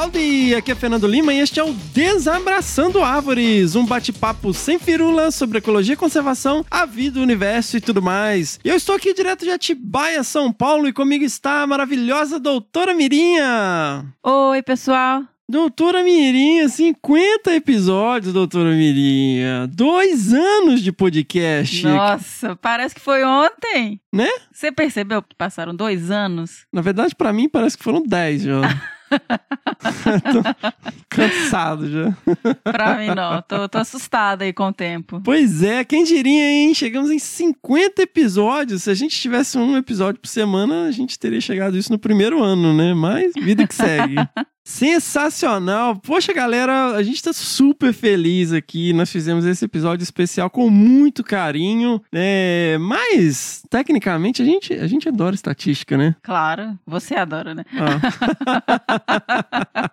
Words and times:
Howdy! 0.00 0.54
Aqui 0.54 0.72
é 0.72 0.74
Fernando 0.74 1.06
Lima 1.06 1.34
e 1.34 1.40
este 1.40 1.60
é 1.60 1.62
o 1.62 1.74
Desabraçando 1.74 3.02
Árvores, 3.02 3.76
um 3.76 3.84
bate-papo 3.84 4.54
sem 4.54 4.78
firula 4.78 5.30
sobre 5.30 5.58
ecologia 5.58 5.92
e 5.92 5.96
conservação, 5.96 6.64
a 6.70 6.86
vida, 6.86 7.20
o 7.20 7.22
universo 7.22 7.76
e 7.76 7.82
tudo 7.82 8.00
mais. 8.00 8.58
E 8.64 8.70
eu 8.70 8.76
estou 8.76 8.94
aqui 8.94 9.12
direto 9.12 9.44
de 9.44 9.50
Atibaia, 9.50 10.24
São 10.24 10.50
Paulo, 10.50 10.88
e 10.88 10.92
comigo 10.94 11.22
está 11.22 11.60
a 11.60 11.66
maravilhosa 11.66 12.40
doutora 12.40 12.94
Mirinha. 12.94 14.06
Oi, 14.22 14.62
pessoal. 14.62 15.22
Doutora 15.46 16.02
Mirinha, 16.02 16.66
50 16.66 17.54
episódios, 17.54 18.32
doutora 18.32 18.70
Mirinha. 18.70 19.66
Dois 19.66 20.32
anos 20.32 20.80
de 20.80 20.92
podcast. 20.92 21.84
Nossa, 21.84 22.56
parece 22.56 22.94
que 22.94 23.02
foi 23.02 23.22
ontem. 23.22 24.00
Né? 24.10 24.30
Você 24.50 24.72
percebeu 24.72 25.20
que 25.20 25.34
passaram 25.36 25.74
dois 25.74 26.10
anos? 26.10 26.64
Na 26.72 26.80
verdade, 26.80 27.14
pra 27.14 27.34
mim, 27.34 27.50
parece 27.50 27.76
que 27.76 27.84
foram 27.84 28.02
10 28.02 28.42
já. 28.44 28.60
tô 30.32 30.42
cansado 31.08 31.90
já. 31.90 32.16
Pra 32.62 32.98
mim, 32.98 33.08
não. 33.14 33.42
Tô, 33.42 33.68
tô 33.68 33.78
assustada 33.78 34.44
aí 34.44 34.52
com 34.52 34.68
o 34.68 34.72
tempo. 34.72 35.20
Pois 35.24 35.62
é, 35.62 35.84
quem 35.84 36.04
diria, 36.04 36.50
hein? 36.50 36.74
Chegamos 36.74 37.10
em 37.10 37.18
50 37.18 38.02
episódios. 38.02 38.84
Se 38.84 38.90
a 38.90 38.94
gente 38.94 39.18
tivesse 39.18 39.58
um 39.58 39.76
episódio 39.76 40.20
por 40.20 40.28
semana, 40.28 40.84
a 40.86 40.90
gente 40.90 41.18
teria 41.18 41.40
chegado 41.40 41.76
isso 41.76 41.92
no 41.92 41.98
primeiro 41.98 42.42
ano, 42.42 42.74
né? 42.74 42.94
Mas 42.94 43.32
vida 43.34 43.66
que 43.66 43.74
segue. 43.74 44.16
Sensacional! 44.70 45.96
Poxa, 45.96 46.32
galera, 46.32 46.94
a 46.94 47.02
gente 47.02 47.20
tá 47.20 47.32
super 47.32 47.92
feliz 47.92 48.52
aqui. 48.52 48.92
Nós 48.92 49.10
fizemos 49.10 49.44
esse 49.44 49.64
episódio 49.64 50.04
especial 50.04 50.48
com 50.48 50.70
muito 50.70 51.24
carinho, 51.24 52.00
né? 52.10 52.78
Mas, 52.78 53.62
tecnicamente, 53.68 54.40
a 54.40 54.44
gente, 54.44 54.72
a 54.72 54.86
gente 54.86 55.08
adora 55.08 55.34
estatística, 55.34 55.98
né? 55.98 56.14
Claro, 56.22 56.78
você 56.86 57.16
adora, 57.16 57.52
né? 57.52 57.64
Ah. 57.74 58.00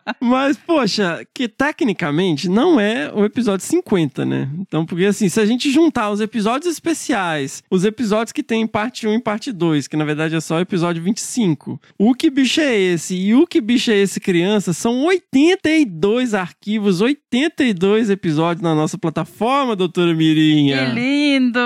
Mas, 0.22 0.58
poxa, 0.58 1.26
que 1.34 1.48
tecnicamente 1.48 2.48
não 2.48 2.80
é 2.80 3.12
o 3.14 3.26
episódio 3.26 3.66
50, 3.66 4.26
né? 4.26 4.50
Então, 4.60 4.86
porque 4.86 5.06
assim, 5.06 5.28
se 5.28 5.40
a 5.40 5.46
gente 5.46 5.72
juntar 5.72 6.12
os 6.12 6.22
episódios 6.22 6.72
especiais, 6.72 7.64
os 7.70 7.84
episódios 7.84 8.32
que 8.32 8.44
tem 8.44 8.68
parte 8.68 9.08
1 9.08 9.14
e 9.14 9.22
parte 9.22 9.52
2, 9.52 9.88
que 9.88 9.98
na 9.98 10.06
verdade 10.06 10.36
é 10.36 10.40
só 10.40 10.58
o 10.58 10.62
episódio 10.62 11.02
25, 11.02 11.82
o 11.98 12.14
que 12.14 12.30
bicho 12.30 12.62
é 12.62 12.78
esse 12.78 13.16
e 13.16 13.34
o 13.34 13.48
que 13.48 13.60
bicho 13.60 13.90
é 13.92 13.96
esse 13.96 14.20
criança, 14.20 14.67
são 14.74 15.06
82 15.06 16.34
arquivos, 16.34 17.02
82 17.02 18.10
episódios 18.10 18.62
na 18.62 18.74
nossa 18.74 18.98
plataforma, 18.98 19.76
doutora 19.76 20.14
Mirinha. 20.14 20.88
Que 20.88 20.92
lindo! 20.94 21.60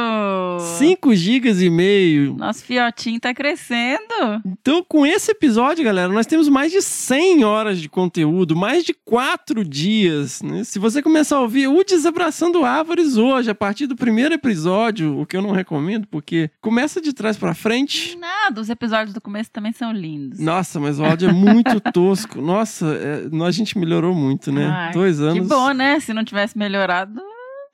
5 0.77 1.15
gigas 1.15 1.61
e 1.61 1.69
meio. 1.69 2.35
Nosso 2.35 2.63
fiotinho 2.63 3.19
tá 3.19 3.33
crescendo. 3.33 4.01
Então, 4.45 4.83
com 4.87 5.05
esse 5.05 5.31
episódio, 5.31 5.83
galera, 5.83 6.11
nós 6.11 6.25
temos 6.25 6.47
mais 6.49 6.71
de 6.71 6.81
100 6.81 7.43
horas 7.43 7.79
de 7.79 7.89
conteúdo, 7.89 8.55
mais 8.55 8.83
de 8.83 8.93
4 8.93 9.63
dias. 9.63 10.41
Né? 10.41 10.63
Se 10.63 10.79
você 10.79 11.01
começar 11.01 11.37
a 11.37 11.41
ouvir 11.41 11.67
o 11.67 11.83
Desabraçando 11.83 12.63
Árvores 12.63 13.17
hoje, 13.17 13.49
a 13.49 13.55
partir 13.55 13.87
do 13.87 13.95
primeiro 13.95 14.33
episódio, 14.33 15.19
o 15.19 15.25
que 15.25 15.35
eu 15.35 15.41
não 15.41 15.51
recomendo, 15.51 16.07
porque 16.07 16.49
começa 16.61 17.01
de 17.01 17.13
trás 17.13 17.37
para 17.37 17.53
frente. 17.53 18.17
Nada, 18.17 18.61
os 18.61 18.69
episódios 18.69 19.13
do 19.13 19.21
começo 19.21 19.49
também 19.51 19.71
são 19.71 19.91
lindos. 19.91 20.39
Nossa, 20.39 20.79
mas 20.79 20.99
o 20.99 21.05
áudio 21.05 21.29
é 21.29 21.33
muito 21.33 21.79
tosco. 21.91 22.41
Nossa, 22.41 22.80
é, 22.85 23.45
a 23.45 23.51
gente 23.51 23.77
melhorou 23.77 24.13
muito, 24.13 24.51
né? 24.51 24.91
Dois 24.93 25.19
anos. 25.21 25.33
Que 25.33 25.41
bom, 25.41 25.71
né? 25.71 25.99
Se 25.99 26.13
não 26.13 26.23
tivesse 26.23 26.57
melhorado, 26.57 27.21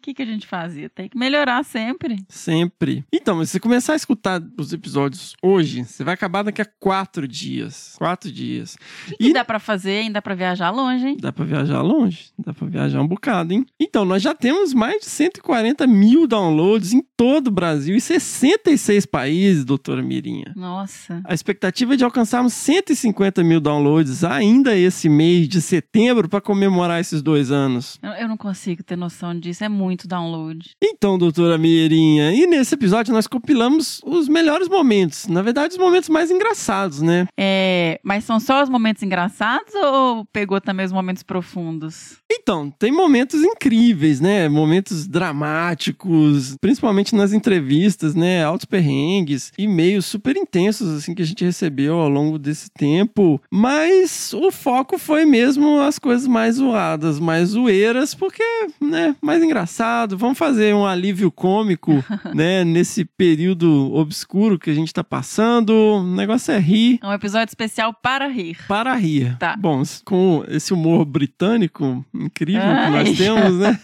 que, 0.07 0.13
que 0.13 0.22
a 0.22 0.25
gente 0.25 0.47
fazia? 0.47 0.90
Tem 0.90 1.09
que 1.09 1.18
melhorar 1.18 1.63
sempre. 1.63 2.18
Sempre. 2.29 3.03
Então, 3.12 3.35
mas 3.35 3.50
se 3.50 3.53
você 3.53 3.59
começar 3.59 3.94
a 3.94 3.95
escutar 3.95 4.41
os 4.57 4.72
episódios 4.72 5.35
hoje, 5.44 5.84
você 5.84 6.03
vai 6.03 6.13
acabar 6.13 6.44
daqui 6.44 6.62
a 6.62 6.66
quatro 6.79 7.28
dias. 7.28 7.95
Quatro 7.97 8.31
dias. 8.31 8.75
O 9.07 9.09
que, 9.09 9.17
que 9.17 9.34
dá 9.34 9.44
para 9.44 9.59
fazer? 9.59 10.00
Ainda 10.00 10.13
dá 10.13 10.22
pra 10.22 10.34
viajar 10.34 10.69
longe, 10.69 11.07
hein? 11.07 11.17
Dá 11.19 11.34
pra 11.34 11.44
viajar 11.44 11.81
longe. 11.81 12.31
Dá 12.38 12.53
pra 12.53 12.67
viajar 12.67 13.01
um 13.01 13.07
bocado, 13.07 13.53
hein? 13.53 13.66
Então, 13.79 14.06
nós 14.06 14.22
já 14.22 14.34
temos 14.34 14.73
mais 14.73 15.01
de 15.01 15.07
140 15.07 15.85
mil 15.85 16.25
downloads 16.25 16.94
em 16.94 17.01
todo 17.17 17.47
o 17.47 17.51
Brasil 17.51 17.96
e 17.96 18.01
66 18.01 19.06
países, 19.06 19.66
doutora 19.66 20.01
Mirinha. 20.01 20.53
Nossa. 20.56 21.22
A 21.25 21.34
expectativa 21.34 21.96
é 21.96 21.97
de 21.97 22.03
alcançarmos 22.03 22.53
150 22.53 23.44
mil 23.44 23.59
downloads 23.59 24.23
ainda 24.23 24.75
esse 24.75 25.09
mês 25.09 25.50
de 25.50 25.62
setembro 25.62 26.29
para 26.29 26.40
comemorar 26.40 27.01
esses 27.01 27.22
dois 27.22 27.51
anos. 27.51 28.00
Eu 28.19 28.28
não 28.28 28.38
consigo 28.38 28.84
ter 28.84 28.96
noção 28.96 29.38
disso. 29.38 29.63
É 29.63 29.69
muito 29.69 29.97
muito 29.97 30.08
download. 30.08 30.69
Então, 30.81 31.18
doutora 31.18 31.58
Mirinha, 31.58 32.31
e 32.31 32.46
nesse 32.46 32.75
episódio 32.75 33.12
nós 33.12 33.25
compilamos 33.25 34.00
os 34.06 34.30
melhores 34.30 34.69
momentos. 34.69 35.28
Na 35.28 35.41
verdade, 35.41 35.74
os 35.74 35.80
momentos 35.80 36.08
mais 36.09 36.30
engraçados, 36.30 37.02
né? 37.02 37.28
É, 37.38 38.00
mas 38.03 38.24
são 38.24 38.40
só 38.40 38.62
os 38.62 38.69
momentos 38.69 39.02
engraçados 39.02 39.74
ou 39.74 40.25
pegou 40.25 40.62
também 40.62 40.85
os 40.85 40.91
momentos 40.91 41.24
profundos? 41.24 42.18
Então, 42.31 42.69
tem 42.69 42.91
momentos 42.91 43.41
incríveis, 43.41 44.22
né? 44.22 44.47
Momentos 44.47 45.08
dramáticos, 45.08 46.56
principalmente 46.62 47.16
nas 47.16 47.34
entrevistas, 47.34 48.14
né? 48.14 48.44
Altos 48.44 48.66
perrengues, 48.66 49.52
e-mails 49.58 50.06
super 50.06 50.38
intensos, 50.38 50.90
assim, 50.90 51.16
que 51.16 51.24
a 51.24 51.25
gente 51.25 51.44
recebeu 51.44 51.96
ao 51.96 52.09
longo 52.09 52.38
desse 52.38 52.69
tempo. 52.69 53.41
Mas 53.52 54.31
o 54.34 54.52
foco 54.52 55.00
foi 55.00 55.25
mesmo 55.25 55.81
as 55.81 55.97
coisas 55.97 56.28
mais 56.28 56.56
zoadas, 56.56 57.19
mais 57.19 57.50
zoeiras, 57.50 58.14
porque, 58.14 58.44
né? 58.79 59.16
Mais 59.22 59.41
engraçado. 59.77 60.17
Vamos 60.17 60.38
fazer 60.38 60.73
um 60.73 60.85
alívio 60.85 61.31
cômico, 61.31 62.03
né? 62.33 62.63
Nesse 62.63 63.05
período 63.05 63.93
obscuro 63.93 64.57
que 64.57 64.69
a 64.69 64.73
gente 64.73 64.93
tá 64.93 65.03
passando. 65.03 65.71
O 65.71 66.03
negócio 66.03 66.51
é 66.51 66.59
rir. 66.59 66.99
É 67.01 67.07
um 67.07 67.13
episódio 67.13 67.49
especial 67.51 67.93
para 67.93 68.27
rir. 68.27 68.57
Para 68.67 68.95
rir. 68.95 69.37
Tá. 69.37 69.55
Bom, 69.55 69.83
com 70.03 70.43
esse 70.47 70.73
humor 70.73 71.05
britânico 71.05 72.03
incrível 72.13 72.61
Ai. 72.63 72.85
que 72.85 72.91
nós 72.91 73.17
temos, 73.17 73.59
né? 73.59 73.79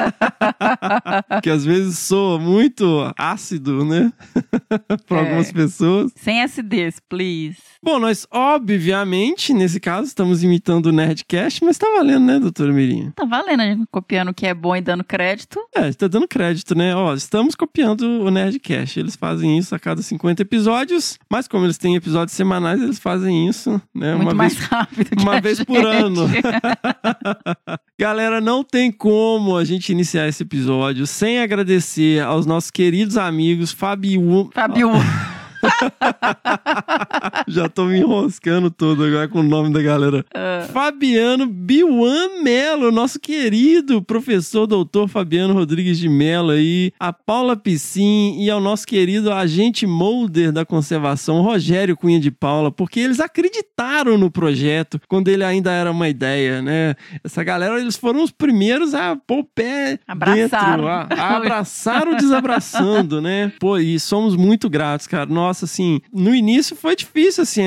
que 1.41 1.49
às 1.49 1.63
vezes 1.63 1.99
soa 1.99 2.39
muito 2.39 3.13
ácido, 3.17 3.85
né? 3.85 4.11
para 5.07 5.17
é. 5.17 5.19
algumas 5.21 5.51
pessoas. 5.51 6.11
Sem 6.15 6.41
acidez, 6.41 6.99
please. 7.07 7.57
Bom, 7.83 7.99
nós, 7.99 8.25
obviamente, 8.31 9.53
nesse 9.53 9.77
caso, 9.77 10.07
estamos 10.07 10.41
imitando 10.41 10.85
o 10.85 10.91
Nerdcast, 10.93 11.65
mas 11.65 11.77
tá 11.77 11.85
valendo, 11.97 12.25
né, 12.25 12.39
doutora 12.39 12.71
Mirinha? 12.71 13.11
Tá 13.13 13.25
valendo, 13.25 13.59
a 13.59 13.65
gente 13.65 13.83
copiando 13.91 14.29
o 14.29 14.33
que 14.33 14.47
é 14.47 14.53
bom 14.53 14.73
e 14.73 14.79
dando 14.79 15.03
crédito. 15.03 15.59
É, 15.75 15.82
está 15.89 16.07
dando 16.07 16.27
crédito, 16.27 16.75
né? 16.75 16.95
Ó, 16.95 17.13
estamos 17.13 17.55
copiando 17.55 18.01
o 18.01 18.31
Nerdcast. 18.31 18.99
Eles 18.99 19.15
fazem 19.15 19.57
isso 19.57 19.73
a 19.75 19.79
cada 19.79 20.01
50 20.01 20.41
episódios, 20.41 21.17
mas 21.29 21.47
como 21.47 21.65
eles 21.65 21.77
têm 21.77 21.95
episódios 21.95 22.35
semanais, 22.35 22.81
eles 22.81 22.99
fazem 22.99 23.47
isso, 23.47 23.81
né? 23.93 24.15
Muito 24.15 24.23
uma 24.27 24.33
mais 24.33 24.55
vez, 24.55 24.67
rápido 24.67 25.15
que 25.15 25.23
Uma 25.23 25.41
vez 25.41 25.57
gente. 25.57 25.67
por 25.67 25.85
ano. 25.85 26.27
Galera, 27.99 28.41
não 28.41 28.63
tem 28.63 28.91
como 28.91 29.57
a 29.57 29.63
gente 29.63 29.91
iniciar 29.91 30.27
esse 30.27 30.43
episódio 30.43 31.07
sem 31.07 31.39
agradecer 31.39 32.21
aos 32.21 32.45
nossos 32.45 32.71
queridos 32.71 33.17
amigos 33.17 33.71
Fabio. 33.71 34.49
Fabio. 34.53 34.91
Já 37.47 37.69
tô 37.69 37.85
me 37.85 37.99
enroscando 37.99 38.69
todo 38.69 39.03
agora 39.03 39.27
com 39.27 39.39
o 39.39 39.43
nome 39.43 39.71
da 39.73 39.81
galera. 39.81 40.25
Uh. 40.33 40.71
Fabiano 40.71 41.45
Biuan 41.45 42.41
Melo, 42.41 42.91
nosso 42.91 43.19
querido 43.19 44.01
professor 44.01 44.67
doutor 44.67 45.07
Fabiano 45.07 45.53
Rodrigues 45.53 45.97
de 45.97 46.09
Melo 46.09 46.51
aí, 46.51 46.91
a 46.99 47.11
Paula 47.11 47.55
Piscin 47.55 48.37
e 48.39 48.49
ao 48.49 48.59
nosso 48.59 48.85
querido 48.85 49.31
agente 49.31 49.85
molder 49.85 50.51
da 50.51 50.65
conservação, 50.65 51.41
Rogério 51.41 51.95
Cunha 51.97 52.19
de 52.19 52.31
Paula, 52.31 52.71
porque 52.71 52.99
eles 52.99 53.19
acreditaram 53.19 54.17
no 54.17 54.31
projeto 54.31 54.99
quando 55.07 55.27
ele 55.27 55.43
ainda 55.43 55.71
era 55.71 55.91
uma 55.91 56.09
ideia, 56.09 56.61
né? 56.61 56.95
Essa 57.23 57.43
galera, 57.43 57.79
eles 57.79 57.95
foram 57.95 58.23
os 58.23 58.31
primeiros 58.31 58.93
a 58.93 59.15
pôr 59.15 59.39
o 59.39 59.43
pé 59.43 59.99
Abraçaram. 60.07 60.83
dentro, 60.83 60.87
a, 60.87 61.07
a 61.09 61.37
abraçar 61.37 62.07
o 62.07 62.15
desabraçando, 62.15 63.21
né? 63.21 63.51
Pô, 63.59 63.77
e 63.77 63.99
somos 63.99 64.35
muito 64.35 64.69
gratos, 64.69 65.07
cara. 65.07 65.25
Nossa, 65.25 65.52
assim, 65.61 65.99
no 66.11 66.33
início 66.33 66.75
foi 66.75 66.95
difícil, 66.95 67.43
assim, 67.43 67.63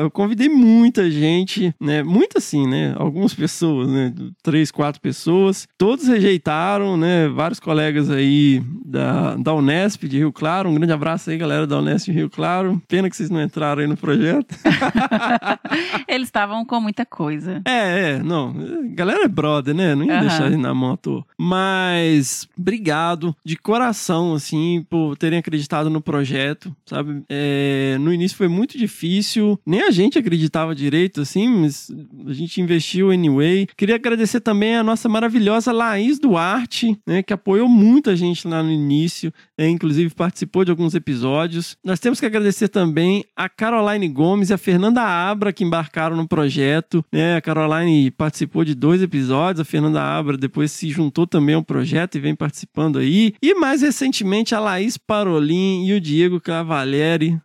eu 0.00 0.10
convidei 0.10 0.48
muita 0.48 1.10
gente, 1.10 1.74
né? 1.80 2.02
Muita 2.02 2.38
assim, 2.38 2.66
né? 2.66 2.94
Algumas 2.96 3.32
pessoas, 3.34 3.88
né? 3.88 4.12
Três, 4.42 4.70
quatro 4.70 5.00
pessoas. 5.00 5.66
Todos 5.78 6.06
rejeitaram, 6.08 6.96
né? 6.96 7.28
Vários 7.28 7.60
colegas 7.60 8.10
aí 8.10 8.62
da, 8.84 9.36
da 9.36 9.54
Unesp 9.54 10.04
de 10.04 10.18
Rio 10.18 10.32
Claro. 10.32 10.68
Um 10.68 10.74
grande 10.74 10.92
abraço 10.92 11.30
aí, 11.30 11.36
galera 11.38 11.66
da 11.66 11.78
Unesp 11.78 12.06
de 12.06 12.12
Rio 12.12 12.30
Claro. 12.30 12.82
Pena 12.88 13.08
que 13.08 13.16
vocês 13.16 13.30
não 13.30 13.42
entraram 13.42 13.82
aí 13.82 13.88
no 13.88 13.96
projeto. 13.96 14.54
Eles 16.08 16.28
estavam 16.28 16.64
com 16.64 16.80
muita 16.80 17.04
coisa. 17.06 17.62
É, 17.64 18.12
é, 18.14 18.22
não. 18.22 18.54
Galera 18.94 19.24
é 19.24 19.28
brother, 19.28 19.74
né? 19.74 19.94
Não 19.94 20.04
ia 20.04 20.14
Aham. 20.14 20.20
deixar 20.20 20.50
na 20.50 20.74
moto. 20.74 21.24
Mas, 21.38 22.48
obrigado 22.58 23.34
de 23.44 23.56
coração, 23.56 24.34
assim, 24.34 24.84
por 24.88 25.16
terem 25.16 25.38
acreditado 25.38 25.90
no 25.90 26.00
projeto, 26.00 26.74
sabe? 26.84 27.22
É, 27.30 27.96
no 28.00 28.12
início 28.12 28.36
foi 28.36 28.48
muito 28.48 28.76
difícil, 28.76 29.58
nem 29.64 29.82
a 29.82 29.90
gente 29.92 30.18
acreditava 30.18 30.74
direito, 30.74 31.20
assim, 31.20 31.48
mas 31.48 31.88
a 32.26 32.32
gente 32.32 32.60
investiu 32.60 33.10
anyway. 33.10 33.68
Queria 33.76 33.94
agradecer 33.94 34.40
também 34.40 34.74
a 34.74 34.82
nossa 34.82 35.08
maravilhosa 35.08 35.70
Laís 35.70 36.18
Duarte, 36.18 36.98
né, 37.06 37.22
que 37.22 37.32
apoiou 37.32 37.68
muito 37.68 38.10
a 38.10 38.16
gente 38.16 38.48
lá 38.48 38.62
no 38.62 38.70
início, 38.70 39.32
é, 39.56 39.68
inclusive 39.68 40.12
participou 40.14 40.64
de 40.64 40.72
alguns 40.72 40.94
episódios. 40.94 41.76
Nós 41.84 42.00
temos 42.00 42.18
que 42.18 42.26
agradecer 42.26 42.68
também 42.68 43.24
a 43.36 43.48
Caroline 43.48 44.08
Gomes 44.08 44.50
e 44.50 44.54
a 44.54 44.58
Fernanda 44.58 45.02
Abra, 45.02 45.52
que 45.52 45.62
embarcaram 45.62 46.16
no 46.16 46.26
projeto, 46.26 47.04
né? 47.12 47.36
A 47.36 47.40
Caroline 47.40 48.10
participou 48.10 48.64
de 48.64 48.74
dois 48.74 49.02
episódios, 49.02 49.60
a 49.60 49.64
Fernanda 49.64 50.02
Abra 50.02 50.36
depois 50.36 50.72
se 50.72 50.90
juntou 50.90 51.26
também 51.26 51.54
ao 51.54 51.62
projeto 51.62 52.16
e 52.16 52.20
vem 52.20 52.34
participando 52.34 52.98
aí. 52.98 53.34
E 53.42 53.54
mais 53.54 53.82
recentemente 53.82 54.54
a 54.54 54.60
Laís 54.60 54.96
Parolin 54.96 55.86
e 55.86 55.92
o 55.92 56.00
Diego 56.00 56.40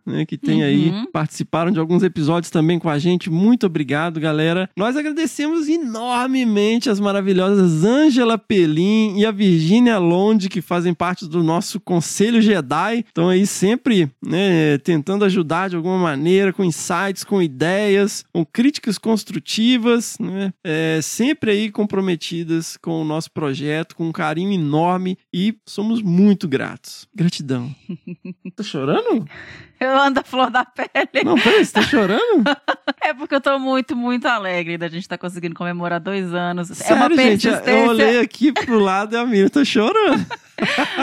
Né, 0.04 0.24
que 0.24 0.36
tem 0.38 0.62
aí, 0.62 0.90
Uhum. 0.90 1.06
participaram 1.12 1.70
de 1.70 1.78
alguns 1.78 2.02
episódios 2.02 2.50
também 2.50 2.78
com 2.78 2.88
a 2.88 2.98
gente. 2.98 3.28
Muito 3.28 3.66
obrigado, 3.66 4.18
galera. 4.20 4.68
Nós 4.76 4.96
agradecemos 4.96 5.68
enormemente 5.68 6.88
as 6.88 6.98
maravilhosas 7.00 7.84
Ângela 7.84 8.38
Pelim 8.38 9.18
e 9.18 9.26
a 9.26 9.30
Virgínia 9.30 9.98
Londe, 9.98 10.48
que 10.48 10.60
fazem 10.62 10.94
parte 10.94 11.26
do 11.26 11.42
nosso 11.42 11.78
Conselho 11.80 12.40
Jedi. 12.40 13.04
Estão 13.06 13.28
aí 13.28 13.46
sempre 13.46 14.10
né, 14.24 14.78
tentando 14.78 15.24
ajudar 15.24 15.68
de 15.68 15.76
alguma 15.76 15.98
maneira, 15.98 16.52
com 16.52 16.64
insights, 16.64 17.24
com 17.24 17.42
ideias, 17.42 18.24
com 18.32 18.44
críticas 18.44 18.98
construtivas, 18.98 20.16
né? 20.18 20.52
É, 20.64 21.00
sempre 21.02 21.50
aí 21.50 21.70
comprometidas 21.70 22.76
com 22.76 23.02
o 23.02 23.04
nosso 23.04 23.30
projeto, 23.30 23.96
com 23.96 24.08
um 24.08 24.12
carinho 24.12 24.52
enorme 24.52 25.18
e 25.32 25.54
somos 25.66 26.00
muito 26.02 26.48
gratos. 26.48 27.06
Gratidão. 27.14 27.74
tá 28.54 28.62
chorando? 28.62 29.26
Eu 29.78 29.98
ando 29.98 30.20
a 30.20 30.22
flor 30.22 30.50
da 30.50 30.64
pele. 30.64 31.24
Não, 31.24 31.34
peraí, 31.36 31.64
você 31.64 31.72
tá 31.72 31.82
chorando? 31.82 32.20
É 33.02 33.14
porque 33.14 33.36
eu 33.36 33.40
tô 33.40 33.56
muito, 33.56 33.94
muito 33.94 34.26
alegre 34.26 34.76
da 34.76 34.88
gente 34.88 35.02
estar 35.02 35.16
conseguindo 35.16 35.54
comemorar 35.54 36.00
dois 36.00 36.34
anos. 36.34 36.70
é 36.70 36.92
uma 36.92 37.02
Sério, 37.02 37.16
gente, 37.16 37.42
persistência. 37.42 37.70
eu 37.70 37.88
olhei 37.88 38.18
aqui 38.18 38.52
pro 38.52 38.80
lado 38.80 39.14
e 39.14 39.18
a 39.18 39.24
Miriam 39.24 39.48
tá 39.48 39.64
chorando. 39.64 40.26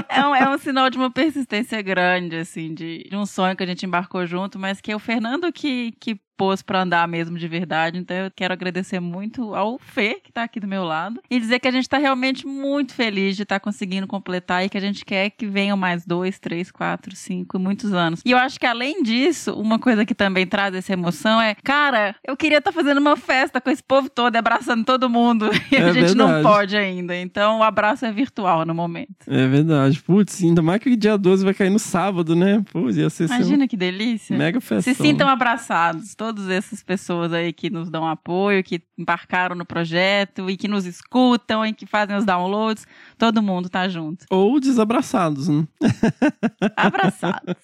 É 0.09 0.25
um, 0.25 0.35
é 0.35 0.49
um 0.49 0.57
sinal 0.57 0.89
de 0.89 0.97
uma 0.97 1.11
persistência 1.11 1.79
grande, 1.83 2.37
assim, 2.37 2.73
de, 2.73 3.07
de 3.07 3.15
um 3.15 3.23
sonho 3.23 3.55
que 3.55 3.61
a 3.61 3.67
gente 3.67 3.85
embarcou 3.85 4.25
junto, 4.25 4.57
mas 4.57 4.81
que 4.81 4.91
é 4.91 4.95
o 4.95 4.99
Fernando 4.99 5.53
que, 5.53 5.93
que 5.99 6.19
pôs 6.37 6.61
pra 6.61 6.81
andar 6.81 7.07
mesmo 7.07 7.37
de 7.37 7.47
verdade. 7.47 7.97
Então 7.97 8.15
eu 8.17 8.31
quero 8.35 8.53
agradecer 8.53 8.99
muito 8.99 9.53
ao 9.55 9.77
Fê, 9.79 10.19
que 10.23 10.31
tá 10.31 10.43
aqui 10.43 10.59
do 10.59 10.67
meu 10.67 10.83
lado, 10.83 11.21
e 11.29 11.39
dizer 11.39 11.59
que 11.59 11.67
a 11.67 11.71
gente 11.71 11.87
tá 11.87 11.97
realmente 11.97 12.45
muito 12.45 12.93
feliz 12.93 13.35
de 13.35 13.43
estar 13.43 13.59
conseguindo 13.59 14.07
completar 14.07 14.65
e 14.65 14.69
que 14.69 14.77
a 14.77 14.81
gente 14.81 15.05
quer 15.05 15.29
que 15.29 15.45
venham 15.45 15.77
mais 15.77 16.05
dois, 16.05 16.39
três, 16.39 16.71
quatro, 16.71 17.15
cinco, 17.15 17.57
muitos 17.59 17.93
anos. 17.93 18.21
E 18.25 18.31
eu 18.31 18.37
acho 18.37 18.59
que 18.59 18.65
além 18.65 19.03
disso, 19.03 19.53
uma 19.53 19.79
coisa 19.79 20.05
que 20.05 20.15
também 20.15 20.45
traz 20.47 20.73
essa 20.75 20.93
emoção 20.93 21.41
é, 21.41 21.55
cara, 21.63 22.15
eu 22.27 22.35
queria 22.37 22.57
estar 22.59 22.71
fazendo 22.71 22.97
uma 22.99 23.15
festa 23.17 23.59
com 23.61 23.69
esse 23.69 23.83
povo 23.83 24.09
todo, 24.09 24.35
abraçando 24.35 24.83
todo 24.85 25.09
mundo, 25.09 25.49
e 25.71 25.75
a 25.75 25.79
É 25.89 25.93
gente 25.93 26.15
não 26.15 26.27
verdade. 26.27 26.43
pode 26.43 26.77
ainda. 26.77 27.15
Então 27.15 27.59
o 27.59 27.63
abraço 27.63 28.05
é 28.05 28.11
virtual 28.11 28.65
no 28.65 28.73
momento. 28.73 29.15
É 29.27 29.47
verdade. 29.47 30.01
Putz, 30.01 30.43
ainda 30.43 30.61
mais 30.61 30.81
que 30.81 30.89
o 30.89 30.97
dia 30.97 31.17
12 31.17 31.43
vai 31.45 31.53
cair 31.53 31.69
no 31.69 31.79
sábado, 31.79 32.35
né? 32.35 32.63
Putz, 32.71 32.97
ia 32.97 33.09
ser 33.09 33.25
Imagina 33.25 33.67
que 33.67 33.77
delícia. 33.77 34.37
mega 34.37 34.59
festa. 34.61 34.93
Se 34.93 34.95
sintam 35.01 35.27
abraçados, 35.27 36.15
todas 36.23 36.49
essas 36.49 36.81
pessoas 36.81 37.33
aí 37.33 37.51
que 37.51 37.69
nos 37.69 37.89
dão 37.89 38.07
apoio, 38.07 38.63
que 38.63 38.81
embarcaram 38.97 39.57
no 39.57 39.65
projeto 39.65 40.49
e 40.49 40.55
que 40.55 40.69
nos 40.69 40.85
escutam 40.85 41.65
e 41.65 41.73
que 41.73 41.85
fazem 41.85 42.15
os 42.15 42.23
downloads, 42.23 42.87
todo 43.17 43.43
mundo 43.43 43.67
tá 43.67 43.89
junto. 43.89 44.25
Ou 44.29 44.57
desabraçados, 44.57 45.49
né? 45.49 45.67
Abraçados. 46.77 47.55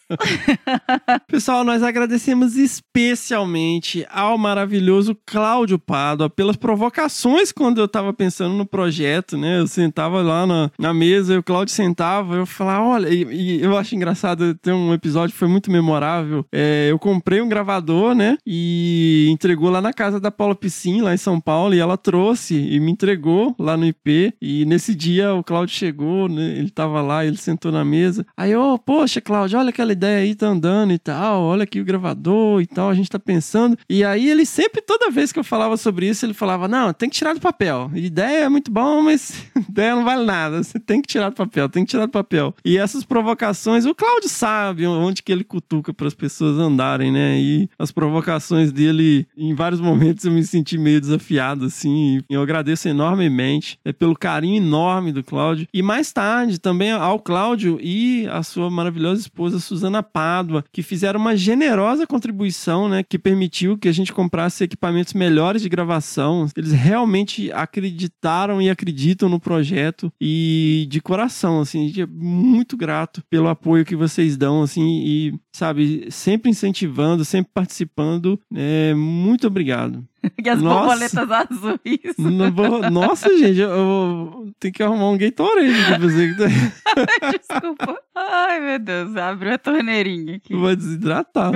Pessoal, 1.28 1.64
nós 1.64 1.82
agradecemos 1.82 2.58
especialmente 2.58 4.06
ao 4.12 4.38
maravilhoso 4.38 5.18
Cláudio 5.26 5.80
Pádua 5.80 6.30
pelas 6.30 6.58
provocações 6.58 7.54
quando 7.54 7.80
eu 7.80 7.88
tava 7.88 8.12
pensando 8.12 8.56
no 8.56 8.66
projeto, 8.66 9.38
né? 9.38 9.60
Eu 9.60 9.68
sentava 9.68 10.22
lá 10.22 10.46
na, 10.46 10.70
na 10.78 10.94
mesa 10.94 11.34
e 11.34 11.38
o 11.38 11.44
Cláudio 11.44 11.74
sentava, 11.74 12.36
eu 12.36 12.46
falava, 12.46 12.84
olha, 12.84 13.08
e, 13.08 13.24
e 13.24 13.62
eu 13.62 13.78
acho 13.78 13.96
engraçado, 13.96 14.54
tem 14.56 14.74
um 14.74 14.94
episódio 14.94 15.32
que 15.32 15.40
foi 15.40 15.48
muito 15.48 15.72
memorável. 15.72 16.46
É, 16.52 16.88
eu 16.92 17.00
comprei 17.00 17.40
um 17.40 17.48
gravador, 17.48 18.14
né? 18.14 18.38
E 18.52 19.28
entregou 19.30 19.70
lá 19.70 19.80
na 19.80 19.94
casa 19.94 20.20
da 20.20 20.32
Paula 20.32 20.56
Piscin, 20.56 21.02
lá 21.02 21.14
em 21.14 21.18
São 21.18 21.40
Paulo, 21.40 21.76
e 21.76 21.80
ela 21.80 21.96
trouxe 21.96 22.56
e 22.56 22.80
me 22.80 22.92
entregou 22.92 23.56
lá 23.60 23.78
no 23.78 23.86
IP. 23.86 24.34
E 24.42 24.66
nesse 24.66 24.96
dia 24.96 25.36
o 25.36 25.44
Cláudio 25.44 25.76
chegou, 25.76 26.28
né? 26.28 26.58
Ele 26.58 26.72
tava 26.72 27.00
lá, 27.00 27.24
ele 27.24 27.38
sentou 27.38 27.72
na 27.72 27.86
mesa. 27.86 28.26
Aí, 28.36 28.56
ô, 28.56 28.80
poxa, 28.80 29.22
Cláudio, 29.22 29.60
olha 29.60 29.70
aquela 29.70 29.92
ideia 29.92 30.24
aí, 30.24 30.34
tá 30.34 30.48
andando 30.48 30.92
e 30.92 30.98
tal, 30.98 31.44
olha 31.44 31.62
aqui 31.62 31.80
o 31.80 31.86
gravador 31.86 32.60
e 32.60 32.66
tal, 32.66 32.90
a 32.90 32.96
gente 32.96 33.08
tá 33.08 33.20
pensando. 33.20 33.78
E 33.88 34.04
aí 34.04 34.28
ele 34.28 34.48
sempre, 34.48 34.82
toda 34.82 35.12
vez 35.12 35.32
que 35.32 35.38
eu 35.38 35.44
falava 35.44 35.78
sobre 35.78 36.10
isso, 36.10 36.26
ele 36.26 36.34
falava: 36.34 36.68
não, 36.68 36.92
tem 36.92 37.08
que 37.08 37.18
tirar 37.18 37.36
do 37.36 37.40
papel. 37.40 37.92
Ideia 37.94 38.46
é 38.46 38.50
muito 38.50 38.72
bom, 38.72 39.04
mas 39.04 39.46
ideia 39.70 39.94
não 39.94 40.04
vale 40.04 40.26
nada. 40.26 40.64
Você 40.64 40.80
tem 40.80 41.04
que 41.04 41.08
tirar 41.08 41.30
do 41.30 41.36
papel, 41.36 41.70
tem 41.70 41.86
que 41.86 41.92
tirar 41.92 42.08
do 42.08 42.12
papel. 42.12 42.56
E 42.66 42.80
essas 42.80 43.04
provocações, 43.04 43.86
o 43.86 43.94
Cláudio 43.94 44.28
sabe 44.28 44.88
onde 44.88 45.22
que 45.22 45.32
ele 45.32 45.44
cutuca 45.44 45.94
para 45.94 46.08
as 46.08 46.16
pessoas 46.16 46.58
andarem, 46.58 47.12
né? 47.12 47.40
E 47.40 47.70
as 47.78 47.92
provocações 47.92 48.39
dele, 48.72 49.28
em 49.38 49.54
vários 49.54 49.82
momentos 49.82 50.26
eu 50.26 50.32
me 50.32 50.44
senti 50.44 50.78
meio 50.78 51.02
desafiado, 51.02 51.66
assim. 51.66 52.22
Eu 52.30 52.42
agradeço 52.42 52.88
enormemente 52.88 53.80
é, 53.84 53.92
pelo 53.92 54.16
carinho 54.16 54.58
enorme 54.58 55.12
do 55.12 55.24
Cláudio. 55.24 55.68
E 55.74 55.82
mais 55.82 56.12
tarde 56.12 56.60
também 56.60 56.92
ao 56.92 57.20
Cláudio 57.20 57.80
e 57.82 58.28
a 58.28 58.44
sua 58.44 58.70
maravilhosa 58.70 59.22
esposa 59.22 59.60
Suzana 59.60 60.04
Pádua, 60.04 60.64
que 60.72 60.82
fizeram 60.82 61.20
uma 61.20 61.36
generosa 61.36 62.08
contribuição, 62.08 62.90
né? 62.90 63.04
Que 63.04 63.20
permitiu 63.20 63.78
que 63.78 63.88
a 63.88 63.92
gente 63.92 64.14
comprasse 64.14 64.64
equipamentos 64.64 65.14
melhores 65.14 65.62
de 65.62 65.70
gravação. 65.70 66.48
Eles 66.56 66.72
realmente 66.72 67.52
acreditaram 67.52 68.62
e 68.62 68.70
acreditam 68.70 69.30
no 69.30 69.40
projeto 69.40 70.12
e 70.20 70.88
de 70.90 71.02
coração, 71.02 71.62
assim, 71.62 71.84
a 71.84 71.88
gente 71.88 72.02
é 72.02 72.06
muito 72.06 72.76
grato 72.78 73.24
pelo 73.30 73.48
apoio 73.48 73.86
que 73.86 73.96
vocês 73.96 74.38
dão, 74.38 74.62
assim, 74.62 75.02
e, 75.06 75.34
sabe, 75.54 76.08
sempre 76.10 76.50
incentivando, 76.50 77.24
sempre 77.24 77.52
participando. 77.54 78.29
É, 78.54 78.94
muito 78.94 79.48
obrigado. 79.48 80.06
E 80.46 80.50
as 80.50 80.62
Nossa. 80.62 80.80
borboletas 81.16 81.32
azuis. 81.32 82.16
Vou- 82.54 82.90
Nossa, 82.92 83.30
gente, 83.38 83.60
eu, 83.60 83.70
eu 83.70 84.52
tenho 84.60 84.74
que 84.74 84.84
arrumar 84.84 85.10
um 85.12 85.18
Gatorade 85.18 85.72
pra. 85.86 85.98
Desculpa. 87.38 87.98
Ai, 88.16 88.60
meu 88.60 88.80
Deus, 88.80 89.16
abriu 89.16 89.54
a 89.54 89.58
torneirinha 89.58 90.36
aqui. 90.36 90.54
Vai 90.56 90.76
desidratar. 90.76 91.54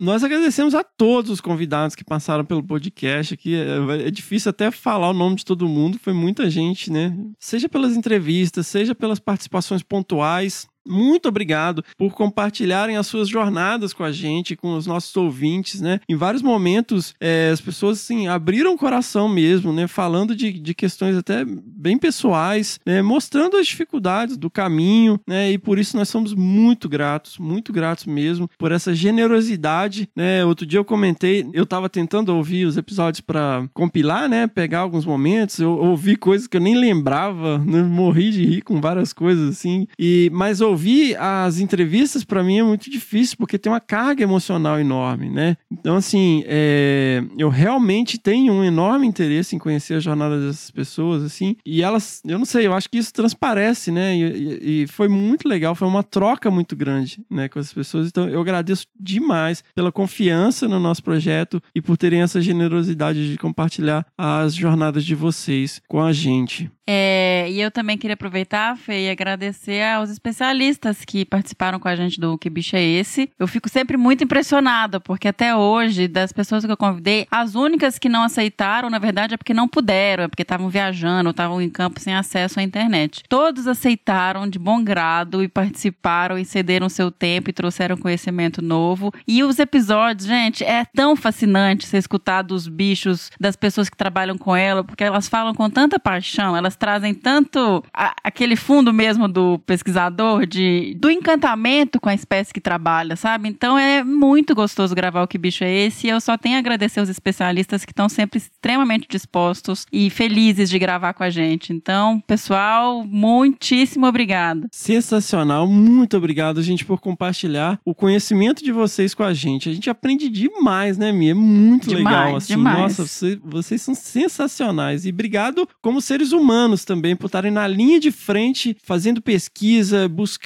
Nós 0.00 0.24
agradecemos 0.24 0.74
a 0.74 0.82
todos 0.82 1.30
os 1.30 1.40
convidados 1.40 1.94
que 1.94 2.04
passaram 2.04 2.44
pelo 2.44 2.62
podcast 2.62 3.34
aqui. 3.34 3.54
É, 3.54 4.06
é 4.08 4.10
difícil 4.10 4.50
até 4.50 4.70
falar 4.70 5.10
o 5.10 5.14
nome 5.14 5.36
de 5.36 5.44
todo 5.44 5.68
mundo, 5.68 5.98
foi 6.00 6.12
muita 6.12 6.50
gente, 6.50 6.90
né? 6.90 7.16
Seja 7.38 7.68
pelas 7.68 7.96
entrevistas, 7.96 8.66
seja 8.66 8.94
pelas 8.94 9.18
participações 9.20 9.82
pontuais. 9.82 10.66
Muito 10.86 11.28
obrigado 11.28 11.84
por 11.96 12.14
compartilharem 12.14 12.96
as 12.96 13.06
suas 13.06 13.28
jornadas 13.28 13.92
com 13.92 14.04
a 14.04 14.12
gente, 14.12 14.56
com 14.56 14.76
os 14.76 14.86
nossos 14.86 15.14
ouvintes, 15.16 15.80
né? 15.80 16.00
Em 16.08 16.16
vários 16.16 16.42
momentos, 16.42 17.14
é, 17.20 17.50
as 17.52 17.60
pessoas, 17.60 17.98
assim, 17.98 18.28
abriram 18.28 18.74
o 18.74 18.78
coração 18.78 19.28
mesmo, 19.28 19.72
né? 19.72 19.86
Falando 19.86 20.34
de, 20.34 20.52
de 20.52 20.74
questões 20.74 21.16
até 21.16 21.44
bem 21.44 21.98
pessoais, 21.98 22.78
né? 22.86 23.02
Mostrando 23.02 23.56
as 23.56 23.66
dificuldades 23.66 24.36
do 24.36 24.50
caminho, 24.50 25.20
né? 25.26 25.50
E 25.52 25.58
por 25.58 25.78
isso 25.78 25.96
nós 25.96 26.08
somos 26.08 26.34
muito 26.34 26.88
gratos, 26.88 27.38
muito 27.38 27.72
gratos 27.72 28.06
mesmo 28.06 28.48
por 28.58 28.72
essa 28.72 28.94
generosidade, 28.94 30.08
né? 30.14 30.44
Outro 30.44 30.64
dia 30.64 30.78
eu 30.78 30.84
comentei, 30.84 31.48
eu 31.52 31.66
tava 31.66 31.88
tentando 31.88 32.34
ouvir 32.34 32.66
os 32.66 32.76
episódios 32.76 33.20
para 33.20 33.68
compilar, 33.74 34.28
né? 34.28 34.46
Pegar 34.46 34.80
alguns 34.80 35.04
momentos, 35.04 35.58
eu 35.58 35.72
ouvi 35.72 36.16
coisas 36.16 36.46
que 36.46 36.56
eu 36.56 36.60
nem 36.60 36.76
lembrava, 36.76 37.58
né? 37.58 37.82
Morri 37.82 38.30
de 38.30 38.44
rir 38.44 38.62
com 38.62 38.80
várias 38.80 39.12
coisas, 39.12 39.50
assim. 39.50 39.86
E, 39.98 40.30
mas 40.32 40.60
ouvi 40.60 40.75
ouvir 40.76 41.16
as 41.16 41.58
entrevistas 41.58 42.22
para 42.22 42.44
mim 42.44 42.58
é 42.58 42.62
muito 42.62 42.90
difícil, 42.90 43.36
porque 43.38 43.58
tem 43.58 43.72
uma 43.72 43.80
carga 43.80 44.22
emocional 44.22 44.78
enorme, 44.78 45.30
né? 45.30 45.56
Então, 45.72 45.96
assim, 45.96 46.44
é, 46.46 47.22
eu 47.38 47.48
realmente 47.48 48.18
tenho 48.18 48.52
um 48.52 48.62
enorme 48.62 49.06
interesse 49.06 49.56
em 49.56 49.58
conhecer 49.58 49.94
a 49.94 50.00
jornada 50.00 50.38
dessas 50.38 50.70
pessoas, 50.70 51.22
assim, 51.22 51.56
e 51.64 51.82
elas, 51.82 52.20
eu 52.26 52.38
não 52.38 52.44
sei, 52.44 52.66
eu 52.66 52.74
acho 52.74 52.90
que 52.90 52.98
isso 52.98 53.12
transparece, 53.12 53.90
né? 53.90 54.14
E, 54.14 54.82
e, 54.82 54.86
foi 54.86 55.08
muito 55.08 55.48
legal, 55.48 55.74
foi 55.74 55.88
uma 55.88 56.02
troca 56.02 56.50
muito 56.50 56.76
grande, 56.76 57.24
né, 57.30 57.48
com 57.48 57.58
as 57.58 57.72
pessoas. 57.72 58.08
Então, 58.08 58.28
eu 58.28 58.40
agradeço 58.40 58.86
demais 59.00 59.64
pela 59.74 59.90
confiança 59.90 60.68
no 60.68 60.78
nosso 60.78 61.02
projeto 61.02 61.62
e 61.74 61.80
por 61.80 61.96
terem 61.96 62.20
essa 62.20 62.40
generosidade 62.40 63.30
de 63.30 63.38
compartilhar 63.38 64.06
as 64.18 64.54
jornadas 64.54 65.04
de 65.04 65.14
vocês 65.14 65.80
com 65.88 66.02
a 66.02 66.12
gente. 66.12 66.70
É, 66.88 67.50
e 67.50 67.60
eu 67.60 67.70
também 67.70 67.98
queria 67.98 68.14
aproveitar, 68.14 68.76
Fê, 68.76 69.06
e 69.06 69.10
agradecer 69.10 69.82
aos 69.82 70.08
especialistas 70.08 70.65
que 71.06 71.24
participaram 71.24 71.78
com 71.78 71.88
a 71.88 71.96
gente 71.96 72.20
do 72.20 72.36
Que 72.38 72.50
Bicho 72.50 72.76
é 72.76 72.82
Esse. 72.82 73.30
Eu 73.38 73.46
fico 73.46 73.68
sempre 73.68 73.96
muito 73.96 74.24
impressionada, 74.24 74.98
porque 74.98 75.28
até 75.28 75.54
hoje, 75.54 76.08
das 76.08 76.32
pessoas 76.32 76.64
que 76.64 76.70
eu 76.70 76.76
convidei, 76.76 77.26
as 77.30 77.54
únicas 77.54 77.98
que 77.98 78.08
não 78.08 78.22
aceitaram, 78.22 78.90
na 78.90 78.98
verdade, 78.98 79.34
é 79.34 79.36
porque 79.36 79.54
não 79.54 79.68
puderam, 79.68 80.24
é 80.24 80.28
porque 80.28 80.42
estavam 80.42 80.68
viajando, 80.68 81.30
estavam 81.30 81.60
em 81.60 81.70
campo 81.70 82.00
sem 82.00 82.14
acesso 82.14 82.58
à 82.60 82.62
internet. 82.62 83.22
Todos 83.28 83.66
aceitaram 83.66 84.48
de 84.48 84.58
bom 84.58 84.82
grado 84.82 85.42
e 85.42 85.48
participaram 85.48 86.38
e 86.38 86.44
cederam 86.44 86.88
seu 86.88 87.10
tempo 87.10 87.50
e 87.50 87.52
trouxeram 87.52 87.96
conhecimento 87.96 88.62
novo. 88.62 89.12
E 89.26 89.42
os 89.42 89.58
episódios, 89.58 90.26
gente, 90.26 90.64
é 90.64 90.84
tão 90.84 91.14
fascinante 91.16 91.86
você 91.86 91.98
escutar 91.98 92.42
dos 92.42 92.68
bichos, 92.68 93.30
das 93.38 93.56
pessoas 93.56 93.88
que 93.88 93.96
trabalham 93.96 94.36
com 94.36 94.54
ela, 94.54 94.82
porque 94.82 95.04
elas 95.04 95.28
falam 95.28 95.54
com 95.54 95.68
tanta 95.68 95.98
paixão, 95.98 96.56
elas 96.56 96.76
trazem 96.76 97.14
tanto 97.14 97.82
a, 97.92 98.14
aquele 98.22 98.56
fundo 98.56 98.92
mesmo 98.92 99.28
do 99.28 99.58
pesquisador, 99.60 100.46
de, 100.56 100.96
do 100.98 101.10
encantamento 101.10 102.00
com 102.00 102.08
a 102.08 102.14
espécie 102.14 102.52
que 102.52 102.60
trabalha, 102.60 103.14
sabe? 103.16 103.48
Então 103.48 103.78
é 103.78 104.02
muito 104.02 104.54
gostoso 104.54 104.94
gravar 104.94 105.22
o 105.22 105.28
Que 105.28 105.36
Bicho 105.38 105.62
é 105.64 105.72
Esse. 105.72 106.06
E 106.06 106.10
eu 106.10 106.20
só 106.20 106.36
tenho 106.38 106.56
a 106.56 106.58
agradecer 106.58 107.00
aos 107.00 107.08
especialistas 107.08 107.84
que 107.84 107.92
estão 107.92 108.08
sempre 108.08 108.38
extremamente 108.38 109.06
dispostos 109.08 109.86
e 109.92 110.08
felizes 110.10 110.70
de 110.70 110.78
gravar 110.78 111.12
com 111.12 111.22
a 111.22 111.30
gente. 111.30 111.72
Então, 111.72 112.20
pessoal, 112.26 113.04
muitíssimo 113.06 114.06
obrigado. 114.06 114.66
Sensacional, 114.72 115.66
muito 115.68 116.16
obrigado, 116.16 116.62
gente, 116.62 116.84
por 116.84 117.00
compartilhar 117.00 117.78
o 117.84 117.94
conhecimento 117.94 118.64
de 118.64 118.72
vocês 118.72 119.14
com 119.14 119.22
a 119.22 119.34
gente. 119.34 119.68
A 119.68 119.72
gente 119.74 119.90
aprende 119.90 120.28
demais, 120.28 120.96
né, 120.96 121.12
Mia? 121.12 121.32
É 121.32 121.34
muito 121.34 121.88
Demais, 121.88 122.16
legal, 122.16 122.36
assim. 122.36 122.54
demais. 122.54 122.78
Nossa, 122.78 123.06
você- 123.06 123.38
vocês 123.44 123.82
são 123.82 123.94
sensacionais. 123.94 125.04
E 125.04 125.10
obrigado 125.10 125.68
como 125.82 126.00
seres 126.00 126.32
humanos 126.32 126.84
também, 126.84 127.14
por 127.14 127.26
estarem 127.26 127.50
na 127.50 127.66
linha 127.66 128.00
de 128.00 128.10
frente, 128.10 128.76
fazendo 128.82 129.20
pesquisa, 129.20 130.08
buscando, 130.08 130.45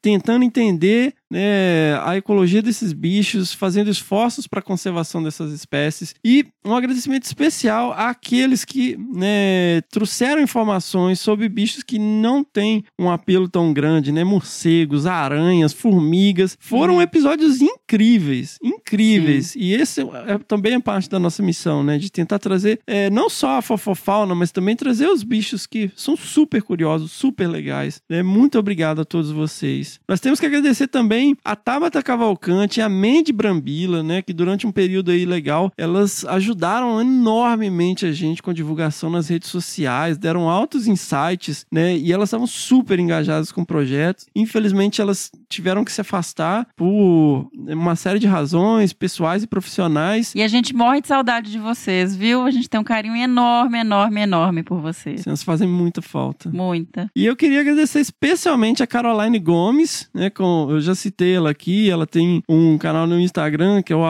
tentando 0.00 0.44
entender 0.44 1.14
né, 1.30 1.98
a 2.02 2.16
ecologia 2.16 2.62
desses 2.62 2.92
bichos, 2.92 3.52
fazendo 3.52 3.90
esforços 3.90 4.46
para 4.46 4.60
a 4.60 4.62
conservação 4.62 5.22
dessas 5.22 5.52
espécies. 5.52 6.14
E 6.24 6.46
um 6.64 6.74
agradecimento 6.74 7.24
especial 7.24 7.92
àqueles 7.92 8.64
que 8.64 8.96
né, 8.96 9.80
trouxeram 9.90 10.40
informações 10.40 11.20
sobre 11.20 11.48
bichos 11.48 11.82
que 11.82 11.98
não 11.98 12.44
têm 12.44 12.84
um 12.98 13.10
apelo 13.10 13.48
tão 13.48 13.72
grande, 13.72 14.12
né? 14.12 14.24
Morcegos, 14.24 15.06
aranhas, 15.06 15.72
formigas. 15.72 16.56
Foram 16.60 17.00
episódios 17.00 17.60
incríveis, 17.60 18.58
incríveis. 18.62 19.54
E 19.56 19.72
esse 19.72 20.00
é 20.00 20.38
também 20.46 20.74
é 20.74 20.80
parte 20.80 21.08
da 21.08 21.18
nossa 21.18 21.42
missão, 21.42 21.82
né? 21.82 21.98
De 21.98 22.10
tentar 22.10 22.38
trazer 22.38 22.80
é, 22.86 23.10
não 23.10 23.28
só 23.28 23.58
a 23.58 23.62
fofofauna, 23.62 24.34
mas 24.34 24.52
também 24.52 24.76
trazer 24.76 25.08
os 25.08 25.22
bichos 25.22 25.66
que 25.66 25.90
são 25.96 26.16
super 26.16 26.62
curiosos, 26.62 27.12
super 27.12 27.48
legais. 27.48 28.00
Né? 28.08 28.22
Muito 28.22 28.58
obrigado 28.58 29.00
a 29.00 29.04
todos 29.04 29.30
vocês. 29.30 30.00
Nós 30.08 30.20
temos 30.20 30.38
que 30.40 30.46
agradecer 30.46 30.86
também 30.86 31.15
a 31.44 31.56
Tabata 31.56 32.02
Cavalcante 32.02 32.80
e 32.80 32.82
a 32.82 32.88
Mandy 32.88 33.32
Brambila, 33.32 34.02
né? 34.02 34.22
Que 34.22 34.32
durante 34.32 34.66
um 34.66 34.72
período 34.72 35.10
aí 35.10 35.24
legal, 35.24 35.72
elas 35.76 36.24
ajudaram 36.24 37.00
enormemente 37.00 38.06
a 38.06 38.12
gente 38.12 38.42
com 38.42 38.50
a 38.50 38.54
divulgação 38.54 39.10
nas 39.10 39.28
redes 39.28 39.48
sociais, 39.48 40.18
deram 40.18 40.48
altos 40.48 40.86
insights, 40.86 41.66
né? 41.70 41.96
E 41.96 42.12
elas 42.12 42.28
estavam 42.28 42.46
super 42.46 42.98
engajadas 42.98 43.52
com 43.52 43.62
o 43.62 43.66
projeto. 43.66 44.24
Infelizmente, 44.34 45.00
elas 45.00 45.30
tiveram 45.48 45.84
que 45.84 45.92
se 45.92 46.00
afastar 46.00 46.66
por 46.76 47.48
uma 47.54 47.96
série 47.96 48.18
de 48.18 48.26
razões 48.26 48.92
pessoais 48.92 49.42
e 49.42 49.46
profissionais. 49.46 50.34
E 50.34 50.42
a 50.42 50.48
gente 50.48 50.74
morre 50.74 51.00
de 51.00 51.08
saudade 51.08 51.50
de 51.50 51.58
vocês, 51.58 52.14
viu? 52.14 52.42
A 52.42 52.50
gente 52.50 52.68
tem 52.68 52.80
um 52.80 52.84
carinho 52.84 53.16
enorme, 53.16 53.78
enorme, 53.78 54.20
enorme 54.20 54.62
por 54.62 54.80
vocês. 54.80 55.26
Elas 55.26 55.42
fazem 55.42 55.68
muita 55.68 56.02
falta. 56.02 56.50
Muita. 56.50 57.10
E 57.14 57.24
eu 57.24 57.36
queria 57.36 57.60
agradecer 57.60 58.00
especialmente 58.00 58.82
a 58.82 58.86
Caroline 58.86 59.38
Gomes, 59.38 60.08
né? 60.14 60.30
Com, 60.30 60.68
eu 60.70 60.80
já 60.80 60.94
citei 61.06 61.34
ela 61.34 61.50
aqui, 61.50 61.88
ela 61.88 62.06
tem 62.06 62.42
um 62.48 62.76
canal 62.76 63.06
no 63.06 63.20
Instagram 63.20 63.82
que 63.82 63.92
é 63.92 63.96
o, 63.96 64.02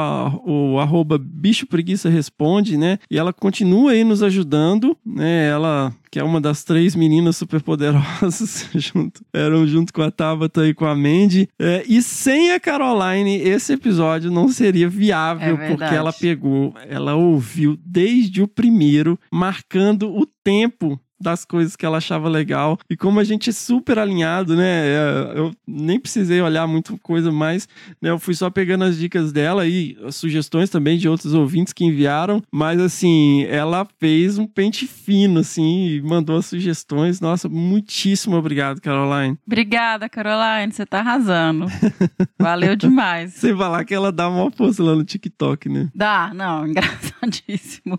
o 0.45 0.81
arroba 0.81 1.19
Bicho 1.19 1.67
Preguiça 1.67 2.09
Responde, 2.09 2.77
né? 2.77 2.99
E 3.11 3.19
ela 3.19 3.33
continua 3.33 3.93
aí 3.93 4.03
nos 4.03 4.23
ajudando, 4.23 4.97
né? 5.05 5.49
Ela 5.49 5.93
que 6.11 6.21
é 6.21 6.25
uma 6.25 6.41
das 6.41 6.65
três 6.65 6.95
meninas 6.97 7.37
superpoderosas, 7.37 8.71
junto, 8.75 9.23
eram 9.35 9.67
junto 9.67 9.93
com 9.93 10.01
a 10.01 10.11
Tabata 10.11 10.67
e 10.67 10.73
com 10.73 10.87
a 10.87 10.95
Mandy. 10.95 11.47
É, 11.59 11.85
e 11.87 12.01
sem 12.01 12.53
a 12.53 12.61
Caroline, 12.61 13.37
esse 13.37 13.75
episódio 13.75 14.31
não 14.31 14.49
seria 14.49 14.89
viável, 14.89 15.59
É 15.59 15.69
porque 15.69 15.95
ela 15.95 16.13
pegou, 16.15 16.73
ela 16.89 17.15
ouviu 17.15 17.79
desde 17.85 18.41
o 18.41 18.49
primeiro, 18.49 19.19
marcando 19.31 20.11
o 20.11 20.25
tempo 20.43 20.99
das 21.21 21.45
coisas 21.45 21.77
que 21.77 21.85
ela 21.87 21.99
achava 21.99 22.29
legal. 22.29 22.79
E 22.89 22.97
como 22.97 23.21
a 23.21 23.25
gente 23.25 23.51
é 23.51 23.53
super 23.53 23.99
alinhado, 23.99 24.55
né? 24.57 24.87
é, 24.87 25.33
Eu 25.37 25.53
nem 25.67 25.99
precisei 25.99 26.41
olhar 26.41 26.67
muito 26.67 26.99
coisa 26.99 27.33
mais, 27.33 27.69
né? 28.01 28.11
Eu 28.11 28.19
fui 28.19 28.35
só 28.35 28.51
pegando 28.51 28.85
as 28.85 28.97
dicas 28.99 29.33
dela 29.33 29.67
e 29.67 29.97
as 30.05 30.17
sugestões 30.17 30.71
também 30.71 30.99
de 30.99 31.09
outros 31.09 31.35
ouvintes 31.35 31.73
que 31.73 31.85
enviaram. 31.85 32.43
Mas 32.53 32.81
assim, 32.81 33.45
ela 33.45 33.87
fez 33.99 34.39
um 34.39 34.47
pente 34.47 34.87
fino, 34.87 35.41
assim, 35.41 35.87
e 35.89 36.03
mandou 36.03 36.37
as 36.37 36.47
sugestões. 36.47 37.21
Nossa, 37.21 37.49
muitíssimo 37.49 38.37
obrigado, 38.37 38.81
Caroline. 38.81 39.39
Obrigada, 39.47 40.09
Caroline. 40.09 40.73
Você 40.73 40.85
tá 40.87 41.01
arrasando. 41.01 41.67
Valeu 42.39 42.77
demais. 42.77 43.35
Sem 43.35 43.57
falar 43.57 43.85
que 43.85 43.95
ela 43.95 44.13
dá 44.13 44.29
uma 44.29 44.51
força 44.51 44.83
lá 44.83 44.95
no 44.95 45.05
TikTok, 45.05 45.69
né? 45.69 45.89
Dá, 45.95 46.33
não, 46.35 46.67
engraçadíssimo. 46.69 47.97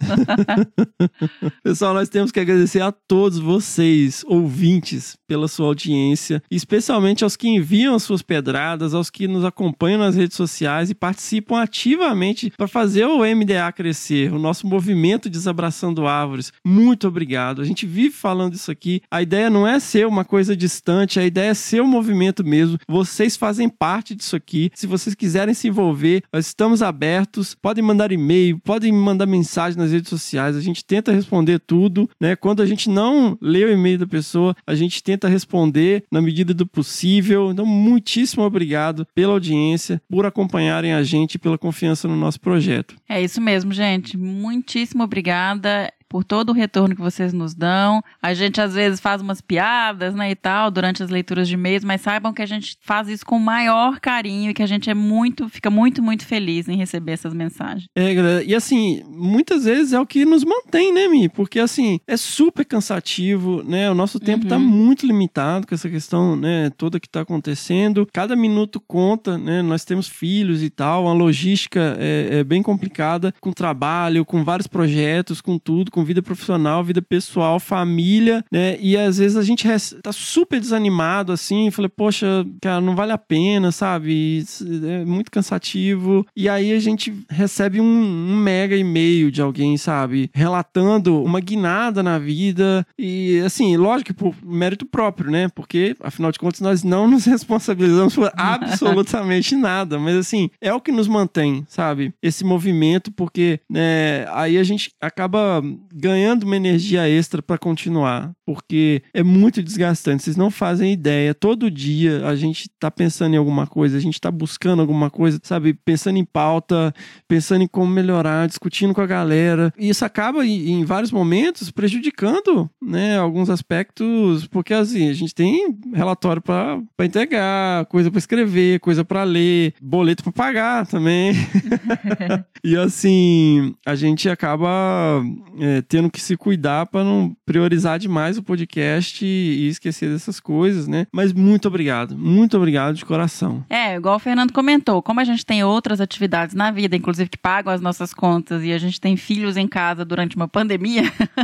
Pessoal, 1.64 1.94
nós 1.94 2.10
temos 2.10 2.32
que 2.32 2.40
agradecer 2.40 2.82
a 2.82 2.92
todos 3.08 3.40
vocês, 3.40 4.24
ouvintes, 4.28 5.16
pela 5.26 5.48
sua 5.48 5.68
audiência, 5.68 6.42
especialmente 6.52 7.24
aos 7.24 7.36
que 7.36 7.48
enviam 7.48 7.96
as 7.96 8.04
suas 8.04 8.22
pedradas, 8.22 8.94
aos 8.94 9.10
que 9.10 9.28
nos 9.28 9.46
acompanham 9.46 10.00
nas 10.00 10.16
redes 10.16 10.36
sociais 10.36 10.90
e 10.90 10.96
participam 10.96 11.62
ativamente 11.62 12.52
para 12.58 12.68
fazer 12.68 13.06
o 13.06 13.20
MDA 13.20 13.72
crescer, 13.72 14.34
o 14.34 14.40
nosso 14.40 14.68
movimento 14.68 15.30
Desabraçando 15.30 16.06
Árvores. 16.06 16.52
Muito 16.66 17.08
obrigado. 17.08 17.62
A 17.62 17.66
gente 17.66 17.86
vive 17.86 18.14
falando 18.14 18.56
isso 18.56 18.72
aqui. 18.72 19.02
A 19.10 19.22
ideia 19.22 19.50
não 19.50 19.66
é 19.66 19.80
ser 19.80 20.06
uma 20.06 20.26
coisa 20.26 20.56
distante, 20.56 21.20
a 21.20 21.26
ideia 21.26 21.52
é 21.52 21.54
ser 21.54 21.82
um 21.82 21.88
movimento 21.88 22.44
mesmo. 22.44 22.78
Vocês 22.88 23.38
fazem 23.38 23.70
parte 23.70 24.16
disso 24.16 24.36
aqui. 24.36 24.70
Se 24.74 24.86
vocês 24.86 25.16
quiserem 25.16 25.54
se 25.54 25.68
envolver, 25.68 26.24
nós 26.34 26.48
estamos 26.48 26.82
abertos. 26.82 27.56
Podem 27.56 27.84
mandar 27.84 28.12
e-mail, 28.12 28.60
podem 28.60 28.92
mandar 28.92 29.26
mensagem 29.26 29.78
nas 29.78 29.92
redes 29.92 30.10
sociais. 30.10 30.56
A 30.56 30.62
gente 30.62 30.84
tenta 30.84 31.12
responder 31.12 31.60
tudo, 31.60 32.10
né? 32.20 32.36
Quando 32.36 32.62
a 32.62 32.66
gente 32.66 32.90
não 32.98 33.38
lê 33.40 33.64
o 33.64 33.72
e-mail 33.72 34.00
da 34.00 34.08
pessoa, 34.08 34.56
a 34.66 34.74
gente 34.74 35.04
tenta 35.04 35.28
responder 35.28 36.04
na 36.12 36.20
medida 36.20 36.52
do 36.52 36.66
possível. 36.66 37.52
Então, 37.52 37.66
muitíssimo 37.66 38.44
obrigado 38.44 39.06
pela 39.14 39.34
audiência, 39.34 40.02
por 40.10 40.26
acompanharem 40.26 40.94
a 40.94 41.04
gente 41.04 41.36
e 41.36 41.40
pela 41.40 41.60
confiança 41.60 42.08
no 42.08 42.16
nosso 42.16 42.40
projeto. 42.40 42.96
É 43.08 43.22
isso 43.22 43.40
mesmo, 43.40 43.72
gente. 43.72 44.18
Muitíssimo 44.18 45.04
obrigada 45.04 45.94
por 46.10 46.24
todo 46.24 46.50
o 46.50 46.54
retorno 46.54 46.96
que 46.96 47.02
vocês 47.02 47.34
nos 47.34 47.54
dão. 47.54 48.02
A 48.22 48.34
gente 48.34 48.62
às 48.62 48.74
vezes 48.74 49.00
faz 49.00 49.22
umas 49.22 49.42
piadas, 49.42 50.16
né, 50.16 50.32
e 50.32 50.36
tal, 50.36 50.72
durante 50.72 51.04
as 51.04 51.10
leituras 51.10 51.48
de 51.48 51.54
e-mails, 51.56 51.84
mas 51.84 52.02
saibam 52.02 52.34
que 52.34 52.42
a 52.42 52.46
gente 52.46 52.78
faz 52.82 53.08
isso 53.08 53.26
com 53.26 53.38
o 53.38 53.40
maior 53.40 54.00
carinho 54.00 54.52
e 54.52 54.54
que 54.54 54.64
a 54.64 54.68
gente 54.68 54.90
é 54.90 54.94
muito, 54.94 55.50
fica 55.50 55.70
muito, 55.70 56.02
muito 56.02 56.26
feliz 56.26 56.68
em 56.68 56.78
receber 56.78 57.14
essas 57.14 57.34
mensagens. 57.34 57.88
É, 57.96 58.14
galera, 58.14 58.44
e 58.44 58.56
assim, 58.56 59.04
muitas 59.08 59.66
vezes 59.66 59.94
é 59.94 60.00
o 60.00 60.06
que 60.06 60.26
nos 60.26 60.44
mantém, 60.44 60.94
né, 60.94 61.08
Mi? 61.08 61.30
Porque 61.30 61.60
assim, 61.60 62.00
é 62.08 62.18
super 62.18 62.66
cansativo, 62.66 63.64
né? 63.64 63.90
O 63.90 63.96
nosso 63.96 64.20
tempo 64.20 64.46
tá 64.46 64.60
muito 64.60 65.06
limitado 65.06 65.68
com 65.68 65.76
essa 65.76 65.90
questão, 65.90 66.36
né, 66.36 66.70
toda 66.78 67.00
que 67.00 67.10
tá 67.10 67.22
acontecendo. 67.22 68.08
Cada 68.14 68.36
minuto 68.36 68.80
conta, 68.80 69.38
né? 69.38 69.62
Nós 69.62 69.84
temos 69.84 70.08
filhos 70.08 70.64
e 70.64 70.70
tal, 70.70 71.08
a 71.08 71.14
logística 71.14 71.96
é, 72.00 72.40
é 72.40 72.44
bem 72.44 72.62
complicada 72.62 73.34
com 73.40 73.52
trabalho, 73.52 74.26
com 74.26 74.44
vários 74.44 74.68
projetos, 74.68 75.42
com 75.42 75.58
tudo, 75.58 75.92
com 75.98 76.04
vida 76.04 76.22
profissional, 76.22 76.84
vida 76.84 77.02
pessoal, 77.02 77.60
família, 77.60 78.46
né? 78.52 78.78
E 78.80 78.96
às 78.96 79.18
vezes 79.18 79.36
a 79.36 79.42
gente 79.42 79.68
tá 80.04 80.12
super 80.12 80.60
desanimado 80.60 81.32
assim, 81.32 81.72
falei, 81.72 81.90
poxa, 81.90 82.46
cara, 82.62 82.80
não 82.80 82.96
vale 82.96 83.12
a 83.12 83.18
pena, 83.18 83.72
sabe? 83.72 84.46
É 84.88 85.04
muito 85.04 85.32
cansativo. 85.32 86.24
E 86.36 86.48
aí 86.48 86.72
a 86.72 86.80
gente 86.80 87.12
recebe 87.28 87.82
um, 87.82 87.84
um 87.84 88.36
mega 88.36 88.76
e-mail 88.76 89.32
de 89.32 89.42
alguém, 89.42 89.76
sabe? 89.76 90.30
Relatando 90.36 91.24
uma 91.24 91.40
guinada 91.40 92.04
na 92.04 92.20
vida. 92.20 92.86
E 92.96 93.42
assim, 93.44 93.76
lógico 93.76 94.14
que 94.14 94.14
por 94.14 94.36
mérito 94.46 94.86
próprio, 94.86 95.32
né? 95.32 95.50
Porque, 95.50 95.96
afinal 96.00 96.32
de 96.32 96.38
contas, 96.38 96.62
nós 96.62 96.84
não 96.84 97.08
nos 97.10 97.26
responsabilizamos 97.26 98.14
por 98.14 98.32
absolutamente 98.38 99.56
nada. 99.56 99.98
Mas 99.98 100.16
assim, 100.16 100.52
é 100.62 100.72
o 100.72 100.80
que 100.80 100.92
nos 100.92 101.08
mantém, 101.08 101.66
sabe? 101.68 102.14
Esse 102.22 102.44
movimento, 102.44 103.12
porque 103.12 103.60
né, 103.68 104.28
aí 104.30 104.60
a 104.60 104.64
gente 104.64 104.92
acaba 105.02 105.64
ganhando 105.94 106.44
uma 106.44 106.56
energia 106.56 107.08
extra 107.08 107.42
para 107.42 107.58
continuar. 107.58 108.32
Porque 108.46 109.02
é 109.14 109.24
muito 109.24 109.62
desgastante. 109.62 110.24
Vocês 110.24 110.38
não 110.38 110.50
fazem 110.50 110.94
ideia. 110.94 111.34
Todo 111.34 111.70
dia 111.70 112.26
a 112.26 112.36
gente 112.36 112.70
tá 112.80 112.90
pensando 112.90 113.34
em 113.34 113.38
alguma 113.38 113.68
coisa, 113.68 113.98
a 113.98 114.00
gente 114.00 114.20
tá 114.20 114.32
buscando 114.32 114.82
alguma 114.82 115.10
coisa, 115.10 115.40
sabe? 115.44 115.74
Pensando 115.74 116.18
em 116.18 116.26
pauta, 116.26 116.94
pensando 117.28 117.64
em 117.64 117.68
como 117.68 117.92
melhorar, 117.92 118.48
discutindo 118.48 118.94
com 118.94 119.02
a 119.02 119.08
galera. 119.08 119.74
E 119.78 119.90
isso 119.90 120.06
acaba, 120.06 120.46
em 120.46 120.84
vários 120.86 121.12
momentos, 121.12 121.72
prejudicando, 121.72 122.70
né? 122.82 123.18
Alguns 123.18 123.50
aspectos, 123.50 124.48
porque 124.48 124.74
assim, 124.74 125.10
a 125.10 125.14
gente 125.14 125.36
tem 125.36 125.78
relatório 125.94 126.42
para 126.42 126.82
entregar, 127.02 127.86
coisa 127.88 128.10
para 128.10 128.20
escrever, 128.20 128.80
coisa 128.80 129.04
para 129.04 129.24
ler, 129.24 129.74
boleto 129.82 130.24
para 130.24 130.32
pagar 130.32 130.88
também. 130.88 131.34
e 132.64 132.76
assim, 132.76 133.76
a 133.86 133.96
gente 133.96 134.30
acaba 134.30 135.22
é, 135.60 135.77
tendo 135.82 136.10
que 136.10 136.22
se 136.22 136.36
cuidar 136.38 136.86
para 136.88 137.04
não 137.04 137.36
priorizar 137.46 138.00
demais 138.00 138.38
o 138.38 138.44
podcast 138.44 139.26
e 139.26 139.68
esquecer 139.68 140.10
dessas 140.10 140.40
coisas, 140.40 140.88
né? 140.88 141.08
Mas 141.12 141.34
muito 141.34 141.68
obrigado, 141.68 142.18
muito 142.18 142.58
obrigado 142.58 142.96
de 142.96 143.06
coração. 143.06 143.66
É, 143.70 143.96
igual 143.96 144.16
o 144.16 144.20
Fernando 144.20 144.54
comentou, 144.54 145.02
como 145.02 145.20
a 145.20 145.24
gente 145.24 145.46
tem 145.46 145.64
outras 145.64 146.02
atividades 146.02 146.56
na 146.56 146.72
vida, 146.72 146.96
inclusive 146.96 147.30
que 147.30 147.38
pagam 147.38 147.74
as 147.74 147.82
nossas 147.82 148.14
contas, 148.14 148.64
e 148.64 148.72
a 148.72 148.78
gente 148.78 149.00
tem 149.00 149.16
filhos 149.16 149.58
em 149.58 149.68
casa 149.68 150.04
durante 150.04 150.36
uma 150.36 150.48
pandemia, 150.48 151.04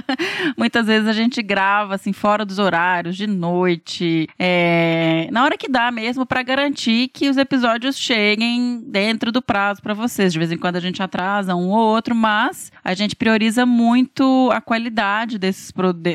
muitas 0.58 0.88
vezes 0.88 1.08
a 1.08 1.14
gente 1.14 1.42
grava 1.42 1.96
assim 1.96 2.14
fora 2.14 2.46
dos 2.46 2.60
horários, 2.60 3.16
de 3.16 3.28
noite, 3.28 4.28
é, 4.38 5.28
na 5.32 5.44
hora 5.44 5.58
que 5.58 5.70
dá 5.70 5.92
mesmo, 5.92 6.26
para 6.26 6.44
garantir 6.44 7.10
que 7.10 7.30
os 7.30 7.38
episódios 7.38 7.98
cheguem 7.98 8.84
dentro 8.88 9.32
do 9.32 9.42
prazo 9.42 9.82
para 9.82 9.94
vocês. 9.94 10.34
De 10.34 10.40
vez 10.40 10.52
em 10.52 10.58
quando 10.58 10.76
a 10.76 10.80
gente 10.80 11.02
atrasa 11.02 11.56
um 11.56 11.70
ou 11.70 11.94
outro, 11.94 12.16
mas 12.16 12.72
a 12.84 12.94
gente 12.94 13.16
prioriza 13.16 13.66
muito 13.66 14.23
a 14.52 14.62
qualidade 14.62 15.38
desses, 15.38 15.72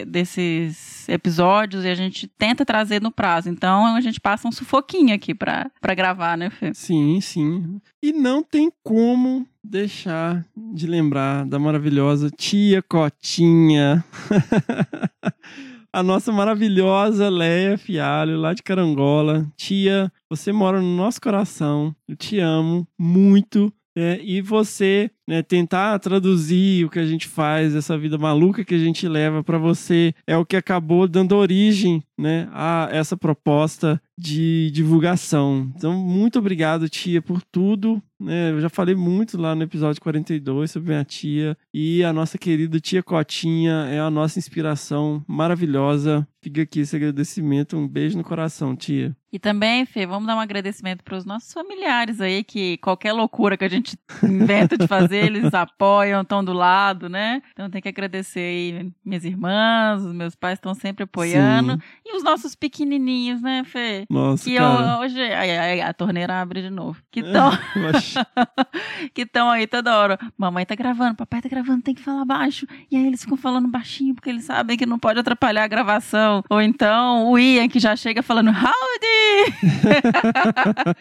desses 0.07 1.09
episódios 1.09 1.85
e 1.85 1.89
a 1.89 1.95
gente 1.95 2.27
tenta 2.27 2.65
trazer 2.65 3.01
no 3.01 3.11
prazo. 3.11 3.49
Então 3.49 3.87
a 3.97 4.01
gente 4.01 4.21
passa 4.21 4.47
um 4.47 4.53
sufoquinho 4.53 5.15
aqui 5.15 5.35
para 5.35 5.71
gravar, 5.97 6.37
né, 6.37 6.51
Fê? 6.51 6.73
Sim, 6.75 7.21
sim. 7.21 7.81
E 8.03 8.13
não 8.13 8.43
tem 8.43 8.73
como 8.83 9.47
deixar 9.63 10.45
de 10.57 10.87
lembrar 10.87 11.45
da 11.45 11.59
maravilhosa 11.59 12.31
tia 12.31 12.83
Cotinha. 12.83 14.05
a 15.93 16.03
nossa 16.03 16.31
maravilhosa 16.31 17.29
Leia 17.29 17.77
Fialho, 17.77 18.39
lá 18.39 18.55
de 18.55 18.63
Carangola. 18.63 19.47
Tia, 19.57 20.13
você 20.29 20.53
mora 20.53 20.81
no 20.81 20.97
nosso 20.97 21.21
coração. 21.21 21.95
Eu 22.07 22.17
te 22.17 22.39
amo 22.39 22.87
muito. 22.99 23.73
É, 23.99 24.21
e 24.23 24.41
você 24.41 25.11
né, 25.27 25.43
tentar 25.43 25.99
traduzir 25.99 26.85
o 26.85 26.89
que 26.89 27.01
a 27.01 27.05
gente 27.05 27.27
faz, 27.27 27.75
essa 27.75 27.99
vida 27.99 28.17
maluca 28.17 28.65
que 28.65 28.75
a 28.75 28.79
gente 28.79 29.09
leva 29.09 29.43
para 29.43 29.59
você, 29.59 30.15
é 30.25 30.37
o 30.37 30.47
que 30.47 30.55
acabou 30.55 31.09
dando 31.09 31.35
origem 31.35 32.01
né, 32.17 32.49
a 32.53 32.89
essa 32.93 33.17
proposta 33.17 34.01
de 34.17 34.71
divulgação. 34.73 35.73
Então, 35.75 35.95
muito 35.95 36.39
obrigado, 36.39 36.89
tia, 36.89 37.21
por 37.21 37.43
tudo. 37.43 38.01
Né? 38.21 38.53
Eu 38.53 38.61
já 38.61 38.69
falei 38.69 38.95
muito 38.95 39.37
lá 39.37 39.55
no 39.55 39.65
episódio 39.65 40.01
42 40.01 40.71
sobre 40.71 40.91
minha 40.91 41.05
tia. 41.05 41.57
E 41.75 42.05
a 42.05 42.13
nossa 42.13 42.39
querida 42.39 42.79
tia 42.79 43.03
Cotinha 43.03 43.87
é 43.91 43.99
a 43.99 44.11
nossa 44.11 44.39
inspiração 44.39 45.25
maravilhosa. 45.27 46.27
Fica 46.41 46.63
aqui 46.63 46.81
esse 46.81 46.95
agradecimento. 46.95 47.77
Um 47.77 47.89
beijo 47.89 48.17
no 48.17 48.25
coração, 48.25 48.77
tia. 48.77 49.17
E 49.31 49.39
também, 49.39 49.85
Fê, 49.85 50.07
vamos 50.07 50.27
dar 50.27 50.37
um 50.37 50.41
agradecimento 50.41 51.05
para 51.05 51.17
os 51.17 51.25
nossos 51.27 51.53
familiares 51.53 52.21
aí, 52.21 52.43
que 52.43 52.79
qualquer 52.79 53.13
loucura 53.13 53.59
que 53.59 53.65
a 53.65 53.69
gente 53.69 53.99
inventa 54.23 54.79
de 54.79 54.87
fazer, 54.87 55.27
eles 55.27 55.53
apoiam, 55.53 56.23
estão 56.23 56.43
do 56.43 56.55
lado, 56.55 57.09
né? 57.11 57.43
Então 57.53 57.69
tem 57.69 57.83
que 57.83 57.89
agradecer 57.89 58.41
aí 58.41 58.93
minhas 59.05 59.25
irmãs, 59.25 60.03
os 60.03 60.15
meus 60.15 60.35
pais 60.35 60.55
estão 60.55 60.75
sempre 60.75 61.05
apoiando. 61.05 61.73
Sim. 61.73 61.79
E 62.07 62.17
os 62.17 62.25
nossos 62.25 62.55
pequenininhos, 62.55 63.43
né, 63.43 63.65
Fê? 63.65 64.07
Nossa, 64.09 64.45
que 64.45 64.57
cara. 64.57 65.01
hoje 65.01 65.21
a, 65.21 65.89
a, 65.89 65.93
torneira 65.93 66.41
abre 66.41 66.63
de 66.63 66.71
novo. 66.71 67.03
Que 67.11 67.21
estão 67.21 67.51
que 69.13 69.23
estão 69.23 69.51
aí 69.51 69.67
toda 69.67 69.97
hora. 69.97 70.19
Mamãe 70.39 70.65
tá 70.65 70.75
gravando, 70.75 71.17
papai 71.17 71.43
tá 71.43 71.49
gravando, 71.51 71.83
tem 71.83 71.95
que 71.95 72.03
falar 72.03 72.25
baixo. 72.25 72.67
E 72.91 72.97
aí 72.97 73.07
eles 73.07 73.23
ficam 73.23 73.37
falando 73.37 73.69
baixinho 73.69 74.15
porque 74.15 74.31
eles 74.31 74.45
sabem 74.45 74.77
que 74.77 74.87
não 74.87 74.99
pode 74.99 75.21
atrapalhar 75.21 75.65
a 75.65 75.69
gravação. 75.69 76.43
Ou 76.49 76.63
então 76.63 77.31
o 77.31 77.39
Ian 77.39 77.69
que 77.69 77.79
já 77.79 77.95
chega 77.95 78.23
falando 78.23 78.49
howdy! 78.49 79.18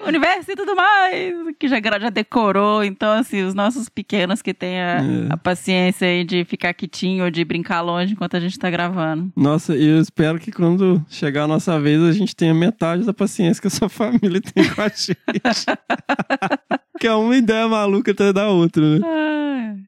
Universo 0.06 0.52
e 0.52 0.56
tudo 0.56 0.76
mais, 0.76 1.34
que 1.60 1.68
já, 1.68 1.78
já 2.00 2.10
decorou. 2.10 2.84
Então, 2.84 3.12
assim, 3.12 3.44
os 3.44 3.54
nossos 3.54 3.90
pequenos 3.90 4.42
que 4.42 4.54
têm 4.54 4.80
a, 4.80 4.98
é. 4.98 5.28
a 5.30 5.38
paciência 5.38 6.08
aí 6.08 6.24
de 6.24 6.46
ficar 6.46 6.74
quietinho 6.74 7.26
ou 7.26 7.32
de 7.32 7.44
brincar 7.44 7.82
longe 7.82 8.14
enquanto 8.14 8.38
a 8.38 8.40
gente 8.40 8.58
tá 8.58 8.70
gravando. 8.70 9.32
Nossa, 9.36 9.76
e 9.76 9.86
eu 9.86 10.00
espero 10.00 10.40
que 10.40 10.52
quando 10.52 11.04
chegar 11.10 11.44
a 11.44 11.48
nossa 11.48 11.80
vez 11.80 12.02
a 12.02 12.12
gente 12.12 12.36
tenha 12.36 12.54
metade 12.54 13.04
da 13.04 13.14
paciência 13.14 13.62
que 13.62 13.68
a 13.68 13.72
sua 13.72 13.90
família 13.90 14.42
tem 14.42 14.68
com 14.70 14.82
a 14.82 14.90
gente. 14.90 15.18
que 16.98 17.08
é 17.08 17.14
uma 17.14 17.36
ideia 17.36 17.68
maluca 17.68 18.12
até 18.12 18.34
da 18.34 18.50
outra, 18.50 19.00
né? 19.00 19.28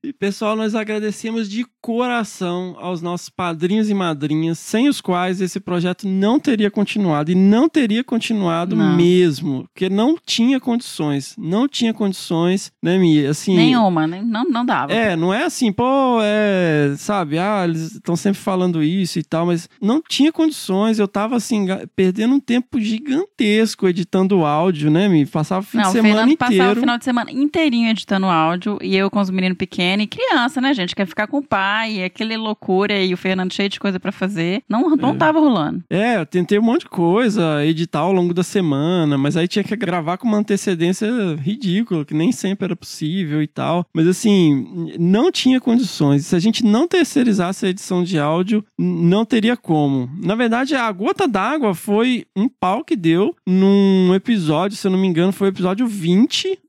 E 0.01 0.13
pessoal, 0.13 0.55
nós 0.55 0.75
agradecemos 0.75 1.49
de 1.49 1.65
coração 1.81 2.75
aos 2.79 3.01
nossos 3.01 3.29
padrinhos 3.29 3.89
e 3.89 3.93
madrinhas, 3.93 4.57
sem 4.57 4.87
os 4.87 5.01
quais 5.01 5.41
esse 5.41 5.59
projeto 5.59 6.07
não 6.07 6.39
teria 6.39 6.71
continuado 6.71 7.31
e 7.31 7.35
não 7.35 7.67
teria 7.67 8.01
continuado 8.01 8.77
não. 8.77 8.95
mesmo, 8.95 9.63
porque 9.63 9.89
não 9.89 10.17
tinha 10.25 10.57
condições, 10.57 11.35
não 11.37 11.67
tinha 11.67 11.93
condições, 11.93 12.71
né, 12.81 12.97
Mia? 12.97 13.29
Assim, 13.29 13.55
Nenhuma, 13.57 14.07
né? 14.07 14.21
Não, 14.25 14.45
não 14.45 14.65
dava. 14.65 14.93
É, 14.93 15.17
não 15.17 15.33
é 15.33 15.43
assim, 15.43 15.71
pô, 15.71 16.19
é, 16.21 16.93
sabe, 16.97 17.37
ah, 17.37 17.65
eles 17.65 17.95
estão 17.95 18.15
sempre 18.15 18.39
falando 18.39 18.81
isso 18.81 19.19
e 19.19 19.23
tal, 19.23 19.47
mas 19.47 19.67
não 19.81 20.01
tinha 20.01 20.31
condições, 20.31 20.97
eu 20.97 21.07
tava 21.09 21.35
assim, 21.35 21.67
perdendo 21.93 22.35
um 22.35 22.39
tempo 22.39 22.79
gigantesco 22.79 23.87
editando 23.87 24.45
áudio, 24.45 24.89
né, 24.89 25.09
me 25.09 25.25
passava 25.25 25.61
o 25.61 25.63
fim 25.63 25.77
não, 25.77 25.85
de 25.85 25.91
semana 25.91 26.31
inteiro. 26.31 26.81
De 26.99 27.05
semana 27.05 27.31
inteirinho 27.31 27.89
editando 27.89 28.27
áudio 28.27 28.77
e 28.81 28.95
eu 28.95 29.09
com 29.09 29.19
os 29.19 29.29
meninos 29.29 29.57
pequenos 29.57 30.05
e 30.05 30.07
criança, 30.07 30.61
né, 30.61 30.73
gente, 30.73 30.95
quer 30.95 31.07
ficar 31.07 31.27
com 31.27 31.37
o 31.37 31.43
pai, 31.43 32.03
aquele 32.03 32.37
loucura 32.37 33.01
e 33.01 33.13
o 33.13 33.17
Fernando 33.17 33.53
cheio 33.53 33.69
de 33.69 33.79
coisa 33.79 33.99
para 33.99 34.11
fazer. 34.11 34.61
Não, 34.69 34.89
não 34.95 35.11
é. 35.11 35.15
tava 35.15 35.39
rolando. 35.39 35.83
É, 35.89 36.17
eu 36.17 36.25
tentei 36.25 36.59
um 36.59 36.63
monte 36.63 36.81
de 36.81 36.89
coisa, 36.89 37.65
editar 37.65 37.99
ao 37.99 38.11
longo 38.11 38.33
da 38.33 38.43
semana, 38.43 39.17
mas 39.17 39.35
aí 39.35 39.47
tinha 39.47 39.63
que 39.63 39.75
gravar 39.75 40.17
com 40.17 40.27
uma 40.27 40.37
antecedência 40.37 41.07
ridícula, 41.41 42.05
que 42.05 42.13
nem 42.13 42.31
sempre 42.31 42.65
era 42.65 42.75
possível 42.75 43.41
e 43.41 43.47
tal. 43.47 43.85
Mas 43.93 44.07
assim, 44.07 44.93
não 44.99 45.31
tinha 45.31 45.59
condições. 45.59 46.25
Se 46.25 46.35
a 46.35 46.39
gente 46.39 46.63
não 46.63 46.87
terceirizasse 46.87 47.65
a 47.65 47.69
edição 47.69 48.03
de 48.03 48.19
áudio, 48.19 48.63
não 48.77 49.25
teria 49.25 49.55
como. 49.55 50.09
Na 50.21 50.35
verdade, 50.35 50.75
a 50.75 50.91
gota 50.91 51.27
d'água 51.27 51.73
foi 51.73 52.25
um 52.35 52.47
pau 52.47 52.83
que 52.83 52.95
deu 52.95 53.35
num 53.45 54.13
episódio, 54.13 54.77
se 54.77 54.85
eu 54.85 54.91
não 54.91 54.99
me 54.99 55.07
engano, 55.07 55.31
foi 55.31 55.47
o 55.47 55.51
episódio 55.51 55.87
20. 55.87 56.59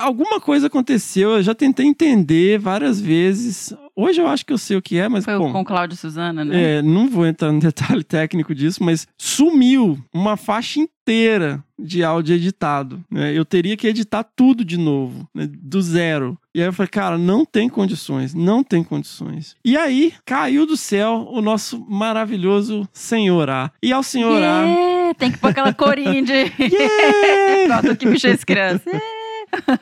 Alguma 0.00 0.40
coisa 0.40 0.66
aconteceu, 0.66 1.32
eu 1.32 1.42
já 1.42 1.54
tentei 1.54 1.86
entender 1.86 2.58
várias 2.58 3.00
vezes. 3.00 3.74
Hoje 3.96 4.20
eu 4.20 4.26
acho 4.26 4.44
que 4.44 4.52
eu 4.52 4.58
sei 4.58 4.76
o 4.76 4.82
que 4.82 4.98
é, 4.98 5.08
mas. 5.08 5.24
Foi 5.24 5.38
bom, 5.38 5.52
com 5.52 5.64
Cláudio 5.64 5.96
Suzana, 5.96 6.44
né? 6.44 6.78
É, 6.78 6.82
não 6.82 7.08
vou 7.08 7.26
entrar 7.26 7.52
no 7.52 7.60
detalhe 7.60 8.02
técnico 8.02 8.54
disso, 8.54 8.82
mas 8.82 9.06
sumiu 9.16 9.98
uma 10.12 10.36
faixa 10.36 10.80
inteira 10.80 11.62
de 11.78 12.02
áudio 12.02 12.34
editado. 12.34 13.04
Né? 13.10 13.32
Eu 13.36 13.44
teria 13.44 13.76
que 13.76 13.86
editar 13.86 14.24
tudo 14.24 14.64
de 14.64 14.76
novo, 14.76 15.28
né? 15.34 15.48
do 15.48 15.80
zero. 15.82 16.38
E 16.54 16.60
aí 16.60 16.66
eu 16.66 16.72
falei, 16.72 16.88
cara, 16.88 17.18
não 17.18 17.44
tem 17.44 17.68
condições, 17.68 18.32
não 18.32 18.62
tem 18.62 18.82
condições. 18.82 19.56
E 19.64 19.76
aí 19.76 20.14
caiu 20.24 20.66
do 20.66 20.76
céu 20.76 21.28
o 21.30 21.40
nosso 21.40 21.84
maravilhoso 21.88 22.88
Senhor 22.92 23.50
A. 23.50 23.70
E 23.82 23.92
ao 23.92 24.02
Senhor 24.02 24.38
yeah, 24.38 25.10
A. 25.10 25.14
Tem 25.14 25.30
que 25.30 25.38
pôr 25.38 25.50
aquela 25.50 25.72
corinha 25.72 26.22
de. 26.22 26.32
Yeah! 26.64 27.94
Que 27.98 28.08
bicho 28.08 28.26
é 28.26 28.30
esse 28.30 28.44
criança. 28.44 28.88
Yeah. 28.88 29.23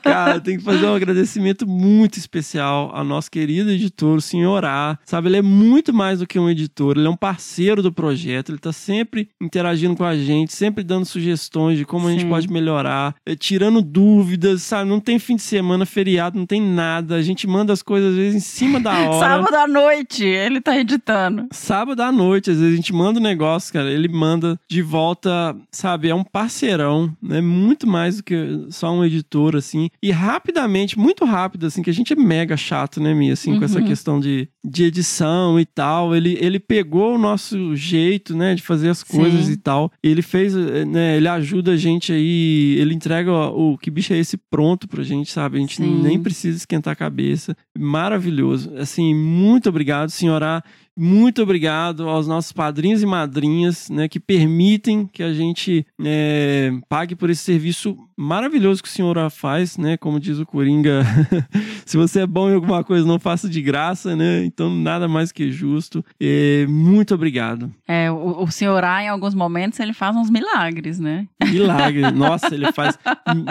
Cara, 0.01 0.39
tem 0.39 0.57
que 0.57 0.63
fazer 0.63 0.85
um 0.85 0.95
agradecimento 0.95 1.67
muito 1.67 2.17
especial 2.17 2.91
ao 2.93 3.03
nosso 3.03 3.29
querido 3.29 3.71
editor, 3.71 4.17
o 4.17 4.21
senhor 4.21 4.65
A. 4.65 4.97
Sabe, 5.05 5.29
ele 5.29 5.37
é 5.37 5.41
muito 5.41 5.93
mais 5.93 6.19
do 6.19 6.27
que 6.27 6.39
um 6.39 6.49
editor, 6.49 6.97
ele 6.97 7.07
é 7.07 7.09
um 7.09 7.15
parceiro 7.15 7.81
do 7.81 7.91
projeto, 7.91 8.51
ele 8.51 8.59
tá 8.59 8.71
sempre 8.71 9.29
interagindo 9.41 9.95
com 9.95 10.03
a 10.03 10.15
gente, 10.15 10.53
sempre 10.53 10.83
dando 10.83 11.05
sugestões 11.05 11.77
de 11.77 11.85
como 11.85 12.07
a 12.07 12.11
gente 12.11 12.23
Sim. 12.23 12.29
pode 12.29 12.51
melhorar, 12.51 13.15
eh, 13.25 13.35
tirando 13.35 13.81
dúvidas, 13.81 14.61
sabe? 14.63 14.89
Não 14.89 14.99
tem 14.99 15.19
fim 15.19 15.35
de 15.35 15.41
semana, 15.41 15.85
feriado, 15.85 16.37
não 16.37 16.45
tem 16.45 16.61
nada. 16.61 17.15
A 17.15 17.21
gente 17.21 17.47
manda 17.47 17.73
as 17.73 17.81
coisas 17.81 18.11
às 18.11 18.15
vezes 18.15 18.35
em 18.35 18.39
cima 18.39 18.79
da 18.79 18.91
hora. 19.09 19.19
Sábado 19.19 19.55
à 19.55 19.67
noite, 19.67 20.25
ele 20.25 20.61
tá 20.61 20.77
editando. 20.77 21.47
Sábado 21.51 22.01
à 22.01 22.11
noite, 22.11 22.51
às 22.51 22.57
vezes 22.57 22.73
a 22.73 22.75
gente 22.75 22.93
manda 22.93 23.19
um 23.19 23.23
negócio, 23.23 23.73
cara, 23.73 23.91
ele 23.91 24.07
manda 24.07 24.59
de 24.69 24.81
volta, 24.81 25.55
sabe? 25.71 26.09
É 26.09 26.15
um 26.15 26.23
parceirão, 26.23 27.15
né? 27.21 27.41
Muito 27.41 27.87
mais 27.87 28.17
do 28.17 28.23
que 28.23 28.65
só 28.69 28.91
um 28.91 29.03
editor, 29.03 29.55
assim. 29.63 29.89
E 30.01 30.11
rapidamente, 30.11 30.97
muito 30.99 31.25
rápido, 31.25 31.65
assim, 31.65 31.81
que 31.81 31.89
a 31.89 31.93
gente 31.93 32.13
é 32.13 32.15
mega 32.15 32.55
chato, 32.57 33.01
né, 33.01 33.13
Mia? 33.13 33.33
Assim, 33.33 33.57
com 33.57 33.65
essa 33.65 33.79
Uhum. 33.79 33.85
questão 33.87 34.19
de, 34.19 34.47
de 34.63 34.83
edição 34.83 35.59
e 35.59 35.65
tal. 35.65 36.15
Ele, 36.15 36.37
ele 36.39 36.59
pegou 36.59 37.15
o 37.15 37.17
nosso 37.17 37.75
jeito, 37.75 38.35
né, 38.35 38.55
de 38.55 38.61
fazer 38.61 38.89
as 38.89 39.03
coisas 39.03 39.45
Sim. 39.45 39.53
e 39.53 39.57
tal. 39.57 39.91
Ele 40.03 40.21
fez, 40.21 40.55
eh, 40.55 40.85
né, 40.85 41.17
ele 41.17 41.27
ajuda 41.27 41.71
a 41.71 41.77
gente 41.77 42.11
aí, 42.11 42.75
ele 42.79 42.93
entrega 42.93 43.31
o, 43.31 43.73
o 43.73 43.77
que 43.77 43.89
bicho 43.89 44.13
é 44.13 44.17
esse 44.17 44.37
pronto 44.37 44.87
pra 44.87 45.03
gente, 45.03 45.31
sabe? 45.31 45.57
A 45.57 45.59
gente 45.61 45.77
Sim. 45.77 46.01
nem 46.01 46.19
precisa 46.21 46.57
esquentar 46.57 46.93
a 46.93 46.95
cabeça. 46.95 47.55
Maravilhoso. 47.77 48.71
Assim, 48.77 49.13
muito 49.13 49.69
obrigado, 49.69 50.09
senhora. 50.09 50.63
Muito 50.97 51.41
obrigado 51.41 52.07
aos 52.07 52.27
nossos 52.27 52.51
padrinhos 52.51 53.01
e 53.01 53.05
madrinhas, 53.05 53.89
né, 53.89 54.07
que 54.07 54.19
permitem 54.19 55.07
que 55.07 55.23
a 55.23 55.33
gente 55.33 55.85
é, 56.03 56.71
pague 56.87 57.15
por 57.15 57.29
esse 57.29 57.43
serviço 57.43 57.97
maravilhoso 58.17 58.81
que 58.81 58.89
o 58.89 58.91
senhor 58.91 59.13
faz, 59.29 59.77
né? 59.77 59.97
Como 59.97 60.19
diz 60.19 60.39
o 60.39 60.45
Coringa, 60.45 61.03
se 61.85 61.97
você 61.97 62.21
é 62.21 62.27
bom 62.27 62.49
em 62.49 62.55
alguma 62.55 62.83
coisa, 62.83 63.05
não 63.05 63.19
faça 63.19 63.49
de 63.49 63.61
graça, 63.61 64.15
né? 64.15 64.43
Então, 64.45 64.69
nada 64.69 65.07
mais 65.07 65.31
que 65.31 65.51
justo. 65.51 66.03
É, 66.19 66.65
muito 66.67 67.13
obrigado. 67.13 67.73
É, 67.87 68.11
o, 68.11 68.43
o 68.43 68.51
senhor 68.51 68.83
A, 68.83 69.03
em 69.03 69.09
alguns 69.09 69.33
momentos, 69.33 69.79
ele 69.79 69.93
faz 69.93 70.15
uns 70.15 70.29
milagres, 70.29 70.99
né? 70.99 71.27
Milagre. 71.43 72.11
Nossa, 72.11 72.53
ele 72.53 72.71
faz. 72.71 72.97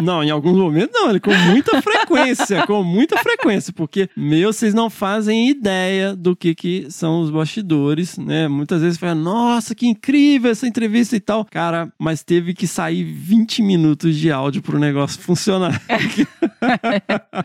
Não, 0.02 0.22
em 0.22 0.30
alguns 0.30 0.56
momentos 0.56 0.90
não, 0.92 1.10
ele 1.10 1.20
com 1.20 1.34
muita 1.34 1.80
frequência, 1.82 2.66
com 2.66 2.82
muita 2.82 3.18
frequência, 3.18 3.72
porque, 3.72 4.08
meu, 4.16 4.52
vocês 4.52 4.74
não 4.74 4.88
fazem 4.88 5.48
ideia 5.48 6.14
do 6.14 6.34
que, 6.34 6.54
que 6.54 6.86
são 6.90 7.20
os 7.20 7.30
bastidores, 7.32 8.16
né? 8.18 8.48
Muitas 8.48 8.82
vezes 8.82 8.98
fala, 8.98 9.14
nossa, 9.14 9.74
que 9.74 9.86
incrível 9.86 10.50
essa 10.50 10.66
entrevista 10.66 11.16
e 11.16 11.20
tal. 11.20 11.44
Cara, 11.44 11.92
mas 11.98 12.22
teve 12.22 12.54
que 12.54 12.66
sair 12.66 13.02
20 13.02 13.62
minutos 13.62 14.16
de 14.16 14.30
áudio 14.30 14.62
pro 14.62 14.78
negócio 14.78 15.20
funcionar. 15.20 15.80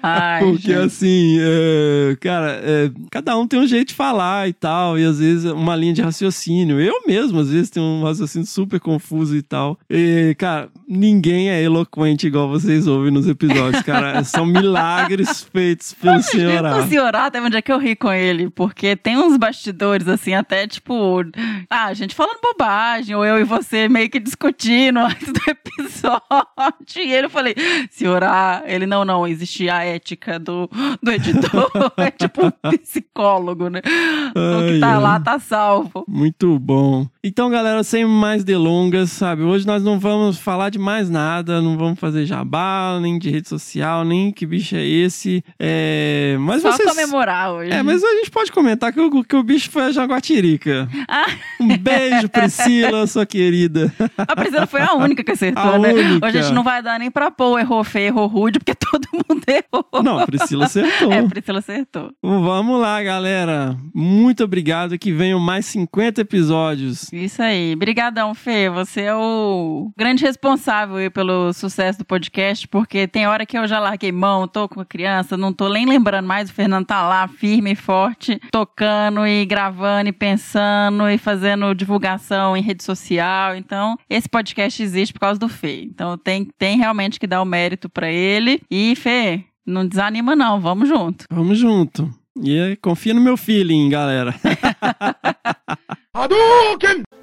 Ai, 0.02 0.43
Porque 0.43 0.73
gente. 0.73 0.80
assim, 0.80 1.38
é, 1.39 2.15
cara, 2.19 2.60
é, 2.63 2.91
cada 3.12 3.38
um 3.38 3.47
tem 3.47 3.60
um 3.60 3.67
jeito 3.67 3.89
de 3.89 3.93
falar 3.93 4.47
e 4.47 4.54
tal, 4.54 4.97
e 5.00 5.06
às 5.06 5.19
vezes 5.19 5.45
uma 5.52 5.76
linha 5.76 5.93
de 5.93 6.02
raciocínio. 6.02 6.80
Eu 6.80 7.04
mesmo, 7.08 7.39
às 7.39 7.50
vezes, 7.50 7.69
tenho 7.69 7.86
um 7.86 8.04
raciocínio 8.04 8.47
super 8.47 8.80
confuso 8.80 9.36
e 9.36 9.41
tal. 9.41 9.78
E, 9.89 10.36
cara, 10.38 10.69
ninguém 10.88 11.50
é 11.50 11.62
eloquente 11.62 12.28
igual 12.28 12.50
vocês 12.50 12.88
ouvem 12.88 13.12
nos 13.12 13.28
episódios, 13.28 13.82
cara. 13.84 14.23
São 14.26 14.45
milagres 14.45 15.43
feitos 15.52 15.93
pelo 15.93 16.21
Senhor. 16.21 16.63
O 16.65 16.88
senhor 16.88 17.15
A, 17.15 17.30
teve 17.32 17.45
um 17.45 17.50
dia 17.50 17.62
que 17.62 17.71
eu 17.71 17.80
ri 17.80 17.95
com 17.95 18.12
ele, 18.12 18.50
porque 18.50 18.95
tem 18.95 19.17
uns 19.17 19.38
bastidores, 19.38 19.76
assim, 20.11 20.33
até 20.33 20.67
tipo, 20.67 21.21
ah, 21.69 21.85
a 21.85 21.93
gente 21.93 22.15
falando 22.15 22.39
bobagem, 22.41 23.15
ou 23.15 23.25
eu 23.25 23.39
e 23.39 23.43
você 23.43 23.87
meio 23.87 24.09
que 24.09 24.19
discutindo 24.19 24.99
antes 25.05 25.31
do 25.31 25.41
episódio. 25.47 27.03
E 27.03 27.13
ele 27.13 27.29
falei, 27.29 27.55
senhor 27.89 28.23
A, 28.23 28.63
ele 28.65 28.85
não, 28.85 29.05
não, 29.05 29.27
existe 29.27 29.69
a 29.69 29.83
ética 29.83 30.39
do, 30.39 30.69
do 31.01 31.11
editor, 31.11 31.71
é 31.97 32.11
tipo 32.11 32.45
um 32.45 32.77
psicólogo, 32.77 33.69
né? 33.69 33.79
o 33.79 34.67
que 34.67 34.73
Ai, 34.73 34.79
tá 34.79 34.95
ai. 34.95 35.01
lá 35.01 35.19
tá 35.19 35.39
salvo. 35.39 36.05
Muito 36.07 36.57
bom. 36.59 37.07
Então, 37.27 37.49
galera, 37.49 37.83
sem 37.83 38.05
mais 38.05 38.41
delongas, 38.41 39.11
sabe? 39.11 39.43
Hoje 39.43 39.67
nós 39.67 39.83
não 39.83 39.99
vamos 39.99 40.37
falar 40.37 40.69
de 40.69 40.79
mais 40.79 41.09
nada, 41.09 41.61
não 41.61 41.77
vamos 41.77 41.99
fazer 41.99 42.25
jabá, 42.25 42.97
nem 43.01 43.19
de 43.19 43.29
rede 43.29 43.49
social, 43.49 44.05
nem 44.05 44.31
que 44.31 44.45
bicho 44.45 44.77
é 44.77 44.85
esse. 44.85 45.43
É... 45.59 46.37
Mas 46.39 46.61
Só 46.61 46.71
vocês... 46.71 46.89
comemorar 46.89 47.51
hoje. 47.51 47.73
É, 47.73 47.83
mas 47.83 48.01
a 48.01 48.11
gente 48.15 48.31
pode 48.31 48.49
comentar 48.49 48.93
que 48.93 49.01
o, 49.01 49.23
que 49.25 49.35
o 49.35 49.43
bicho 49.43 49.69
foi 49.69 49.83
a 49.83 49.91
Jaguatirica. 49.91 50.87
Ah. 51.05 51.25
Um 51.59 51.77
beijo, 51.77 52.29
Priscila, 52.29 53.05
sua 53.07 53.25
querida. 53.25 53.93
A 54.17 54.33
Priscila 54.33 54.65
foi 54.65 54.81
a 54.81 54.93
única 54.93 55.21
que 55.21 55.31
acertou, 55.31 55.73
A 55.73 55.79
né? 55.79 55.93
única. 55.93 56.27
Hoje 56.27 56.37
a 56.37 56.41
gente 56.41 56.53
não 56.53 56.63
vai 56.63 56.81
dar 56.81 56.97
nem 56.97 57.11
pra 57.11 57.29
pôr 57.29 57.59
errou 57.59 57.83
feio, 57.83 58.07
errou 58.07 58.27
rude, 58.27 58.59
porque 58.59 58.73
todo 58.79 59.05
mundo 59.11 59.43
errou. 59.47 60.01
Não, 60.01 60.17
a 60.17 60.25
Priscila 60.25 60.65
acertou. 60.65 61.11
É, 61.11 61.19
a 61.19 61.27
Priscila 61.27 61.59
acertou. 61.59 62.09
Vamos 62.23 62.79
lá, 62.79 63.03
galera. 63.03 63.75
Muito 63.93 64.45
obrigado. 64.45 64.97
Que 64.97 65.11
venham 65.11 65.41
mais 65.41 65.65
50 65.65 66.21
episódios. 66.21 67.11
Isso 67.17 67.41
aí. 67.41 67.75
Brigadão, 67.75 68.34
Fê. 68.36 68.69
Você 68.69 69.01
é 69.01 69.15
o 69.15 69.91
grande 69.97 70.23
responsável 70.23 71.10
pelo 71.12 71.51
sucesso 71.51 71.99
do 71.99 72.06
podcast, 72.06 72.67
porque 72.67 73.08
tem 73.08 73.27
hora 73.27 73.45
que 73.45 73.58
eu 73.58 73.67
já 73.67 73.80
larguei 73.80 74.12
mão, 74.12 74.47
tô 74.47 74.69
com 74.69 74.80
a 74.80 74.86
criança, 74.86 75.36
não 75.36 75.51
tô 75.51 75.67
nem 75.69 75.86
lembrando 75.86 76.27
mais. 76.27 76.49
O 76.49 76.53
Fernando 76.53 76.86
tá 76.86 77.08
lá, 77.08 77.27
firme 77.27 77.71
e 77.71 77.75
forte, 77.75 78.39
tocando 78.51 79.25
e 79.25 79.45
gravando 79.45 80.10
e 80.10 80.13
pensando 80.13 81.10
e 81.10 81.17
fazendo 81.17 81.73
divulgação 81.73 82.56
em 82.56 82.62
rede 82.62 82.84
social. 82.84 83.56
Então, 83.56 83.97
esse 84.10 84.30
podcast 84.30 84.82
existe 84.82 85.13
por 85.13 85.19
causa 85.19 85.39
do 85.39 85.49
Fê. 85.49 85.82
Então, 85.82 86.17
tem, 86.17 86.47
tem 86.58 86.77
realmente 86.77 87.19
que 87.19 87.27
dar 87.27 87.41
o 87.41 87.45
mérito 87.45 87.89
pra 87.89 88.12
ele. 88.12 88.62
E, 88.69 88.95
Fê, 88.95 89.43
não 89.65 89.88
desanima 89.88 90.36
não, 90.36 90.62
vamos 90.62 90.88
junto. 90.88 91.25
Vamos 91.30 91.58
junto. 91.58 92.10
E 92.43 92.77
confia 92.82 93.13
no 93.13 93.21
meu 93.21 93.36
feeling, 93.36 93.89
galera. 93.89 94.36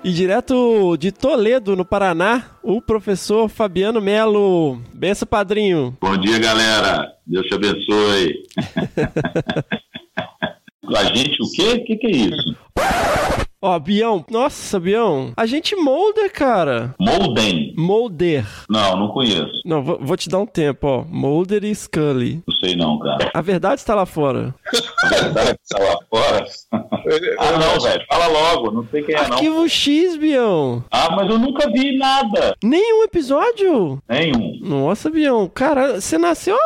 E 0.05 0.13
direto 0.13 0.97
de 0.97 1.11
Toledo, 1.11 1.75
no 1.75 1.85
Paraná, 1.85 2.59
o 2.63 2.81
professor 2.81 3.49
Fabiano 3.49 4.01
Melo. 4.01 4.81
Benção, 4.93 5.27
padrinho. 5.27 5.97
Bom 6.01 6.17
dia, 6.17 6.39
galera. 6.39 7.13
Deus 7.27 7.47
te 7.47 7.55
abençoe. 7.55 8.45
A 10.95 11.05
gente, 11.05 11.43
o 11.43 11.51
quê? 11.51 11.81
O 11.81 11.85
que, 11.85 11.97
que 11.97 12.07
é 12.07 12.11
isso? 12.11 12.57
Ó, 13.67 13.79
Bião. 13.79 14.23
Nossa, 14.31 14.79
Bião. 14.79 15.33
A 15.35 15.47
gente 15.47 15.75
molder, 15.75 16.31
cara. 16.31 16.95
Molden? 17.01 17.73
Molder. 17.79 18.45
Não, 18.69 18.95
não 18.95 19.09
conheço. 19.09 19.63
Não, 19.65 19.83
vou, 19.83 19.99
vou 20.03 20.19
te 20.19 20.29
dar 20.29 20.39
um 20.41 20.45
tempo, 20.47 20.87
ó. 20.87 21.05
Mulder 21.09 21.65
e 21.65 21.75
Scully. 21.75 22.43
Não 22.47 22.55
sei 22.57 22.77
não, 22.77 22.99
cara. 22.99 23.31
A 23.33 23.41
verdade 23.41 23.77
está 23.81 23.95
lá 23.95 24.05
fora. 24.05 24.55
A 25.03 25.09
verdade 25.09 25.59
tá 25.67 25.79
lá 25.79 25.99
fora. 26.11 26.45
Ah, 27.39 27.53
não, 27.59 27.81
velho. 27.83 28.03
Fala 28.09 28.27
logo. 28.29 28.71
Não 28.71 28.87
sei 28.91 29.03
quem 29.03 29.15
é, 29.15 29.29
não. 29.29 29.35
Arquivo 29.35 29.69
X, 29.69 30.17
Bião. 30.17 30.83
Ah, 30.91 31.15
mas 31.15 31.29
eu 31.29 31.39
nunca 31.39 31.71
vi 31.71 31.99
nada. 31.99 32.57
Nenhum 32.65 33.05
episódio? 33.05 34.03
Nenhum. 34.09 34.59
Nossa, 34.63 35.11
Bião. 35.11 35.47
Cara, 35.53 36.01
você 36.01 36.17
nasceu 36.17 36.57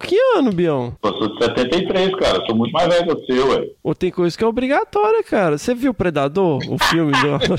que 0.00 0.16
ano, 0.36 0.50
Bião? 0.50 0.96
Eu 1.00 1.12
sou 1.16 1.28
de 1.28 1.44
73, 1.44 2.12
cara. 2.16 2.44
Sou 2.44 2.56
muito 2.56 2.72
mais 2.72 2.88
velho 2.92 3.06
que 3.16 3.24
você, 3.24 3.38
ué. 3.38 3.66
Ou 3.84 3.94
tem 3.94 4.10
coisa 4.10 4.36
que 4.36 4.42
é 4.42 4.46
obrigatória, 4.48 5.22
cara. 5.22 5.53
Você 5.58 5.74
viu 5.74 5.94
Predador? 5.94 6.60
O 6.68 6.78
filme 6.78 7.12
do... 7.12 7.54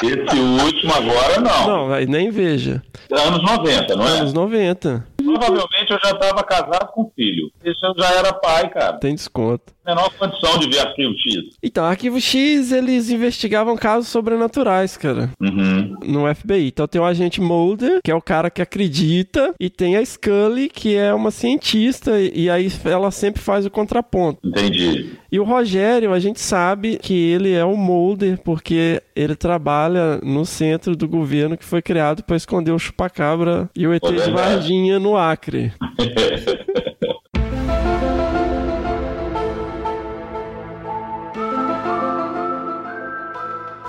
Esse 0.00 0.38
último 0.64 0.94
agora, 0.94 1.40
não. 1.40 1.88
Não, 1.88 2.00
nem 2.06 2.30
veja. 2.30 2.80
Anos 3.10 3.42
90, 3.42 3.96
não 3.96 4.06
é? 4.06 4.10
Anos 4.20 4.32
90. 4.32 5.04
Provavelmente 5.16 5.90
eu 5.90 5.98
já 6.04 6.14
tava 6.14 6.42
casado 6.44 6.92
com 6.92 7.10
filho. 7.16 7.50
Isso 7.64 7.84
eu 7.84 7.94
já 7.98 8.08
era 8.14 8.32
pai, 8.32 8.70
cara. 8.70 8.98
Tem 8.98 9.14
desconto. 9.14 9.72
Menor 9.88 10.10
condição 10.18 10.58
de 10.58 10.68
ver 10.68 10.80
Arquivo 10.80 11.14
X. 11.18 11.56
Então, 11.62 11.82
Arquivo 11.82 12.20
X, 12.20 12.72
eles 12.72 13.08
investigavam 13.08 13.74
casos 13.74 14.08
sobrenaturais, 14.08 14.98
cara. 14.98 15.30
Uhum. 15.40 15.96
No 16.04 16.34
FBI. 16.34 16.68
Então 16.68 16.86
tem 16.86 17.00
o 17.00 17.04
agente 17.04 17.40
Mulder, 17.40 18.00
que 18.04 18.10
é 18.10 18.14
o 18.14 18.20
cara 18.20 18.50
que 18.50 18.60
acredita, 18.60 19.54
e 19.58 19.70
tem 19.70 19.96
a 19.96 20.04
Scully, 20.04 20.68
que 20.68 20.94
é 20.94 21.14
uma 21.14 21.30
cientista, 21.30 22.20
e 22.20 22.50
aí 22.50 22.70
ela 22.84 23.10
sempre 23.10 23.40
faz 23.40 23.64
o 23.64 23.70
contraponto. 23.70 24.46
Entendi. 24.46 25.12
E 25.32 25.40
o 25.40 25.44
Rogério, 25.44 26.12
a 26.12 26.20
gente 26.20 26.40
sabe 26.40 26.98
que 26.98 27.14
ele 27.14 27.52
é 27.54 27.64
o 27.64 27.74
Mulder, 27.74 28.38
porque 28.44 29.02
ele 29.16 29.34
trabalha 29.34 30.18
no 30.22 30.44
centro 30.44 30.94
do 30.94 31.08
governo 31.08 31.56
que 31.56 31.64
foi 31.64 31.80
criado 31.80 32.22
para 32.22 32.36
esconder 32.36 32.72
o 32.72 32.78
chupacabra 32.78 33.70
e 33.74 33.86
o 33.86 33.94
ET 33.94 34.04
É 34.04 34.06
de 34.06 34.16
verdade. 34.16 34.32
Varginha 34.32 34.98
no 34.98 35.16
Acre. 35.16 35.72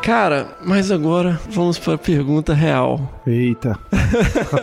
Cara, 0.01 0.57
mas 0.65 0.91
agora 0.91 1.39
vamos 1.51 1.77
para 1.77 1.93
a 1.93 1.97
pergunta 1.97 2.53
real. 2.53 3.21
Eita. 3.27 3.77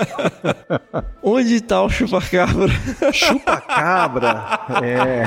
Onde 1.23 1.61
tá 1.61 1.83
o 1.83 1.89
chupacabra? 1.89 2.69
Chupacabra? 3.13 4.61
É. 4.83 5.25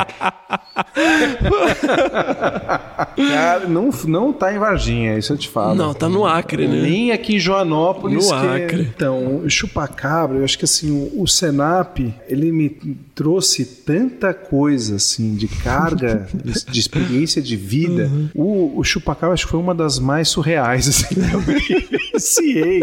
Cara, 3.15 3.67
não, 3.67 3.89
não 4.07 4.33
tá 4.33 4.53
em 4.53 4.57
Varginha, 4.59 5.17
isso 5.17 5.33
eu 5.33 5.37
te 5.37 5.47
falo. 5.47 5.75
Não, 5.75 5.93
tá 5.93 6.09
no 6.09 6.25
Acre, 6.25 6.67
né? 6.67 6.81
Nem 6.81 7.11
aqui 7.11 7.35
em 7.35 7.39
Joanópolis. 7.39 8.29
No 8.29 8.39
que- 8.41 8.47
Acre. 8.47 8.81
Então, 8.81 9.37
o 9.43 9.49
chupacabra, 9.49 10.37
eu 10.39 10.43
acho 10.43 10.57
que 10.57 10.65
assim, 10.65 10.89
o, 10.91 11.21
o 11.21 11.27
Senap, 11.27 11.99
ele 12.27 12.51
me 12.51 12.69
trouxe 13.13 13.65
tanta 13.65 14.33
coisa, 14.33 14.95
assim, 14.95 15.35
de 15.35 15.47
carga, 15.47 16.27
de, 16.33 16.65
de 16.71 16.79
experiência 16.79 17.41
de 17.41 17.55
vida. 17.55 18.05
Uhum. 18.05 18.29
O, 18.33 18.79
o 18.79 18.83
chupacabra, 18.83 19.33
acho 19.33 19.45
que 19.45 19.51
foi 19.51 19.59
uma 19.59 19.75
das 19.75 19.98
mais 19.99 20.29
surreais, 20.29 20.87
assim, 20.87 21.15
que 21.15 21.33
eu 21.33 21.39
vivenciei. 21.41 22.81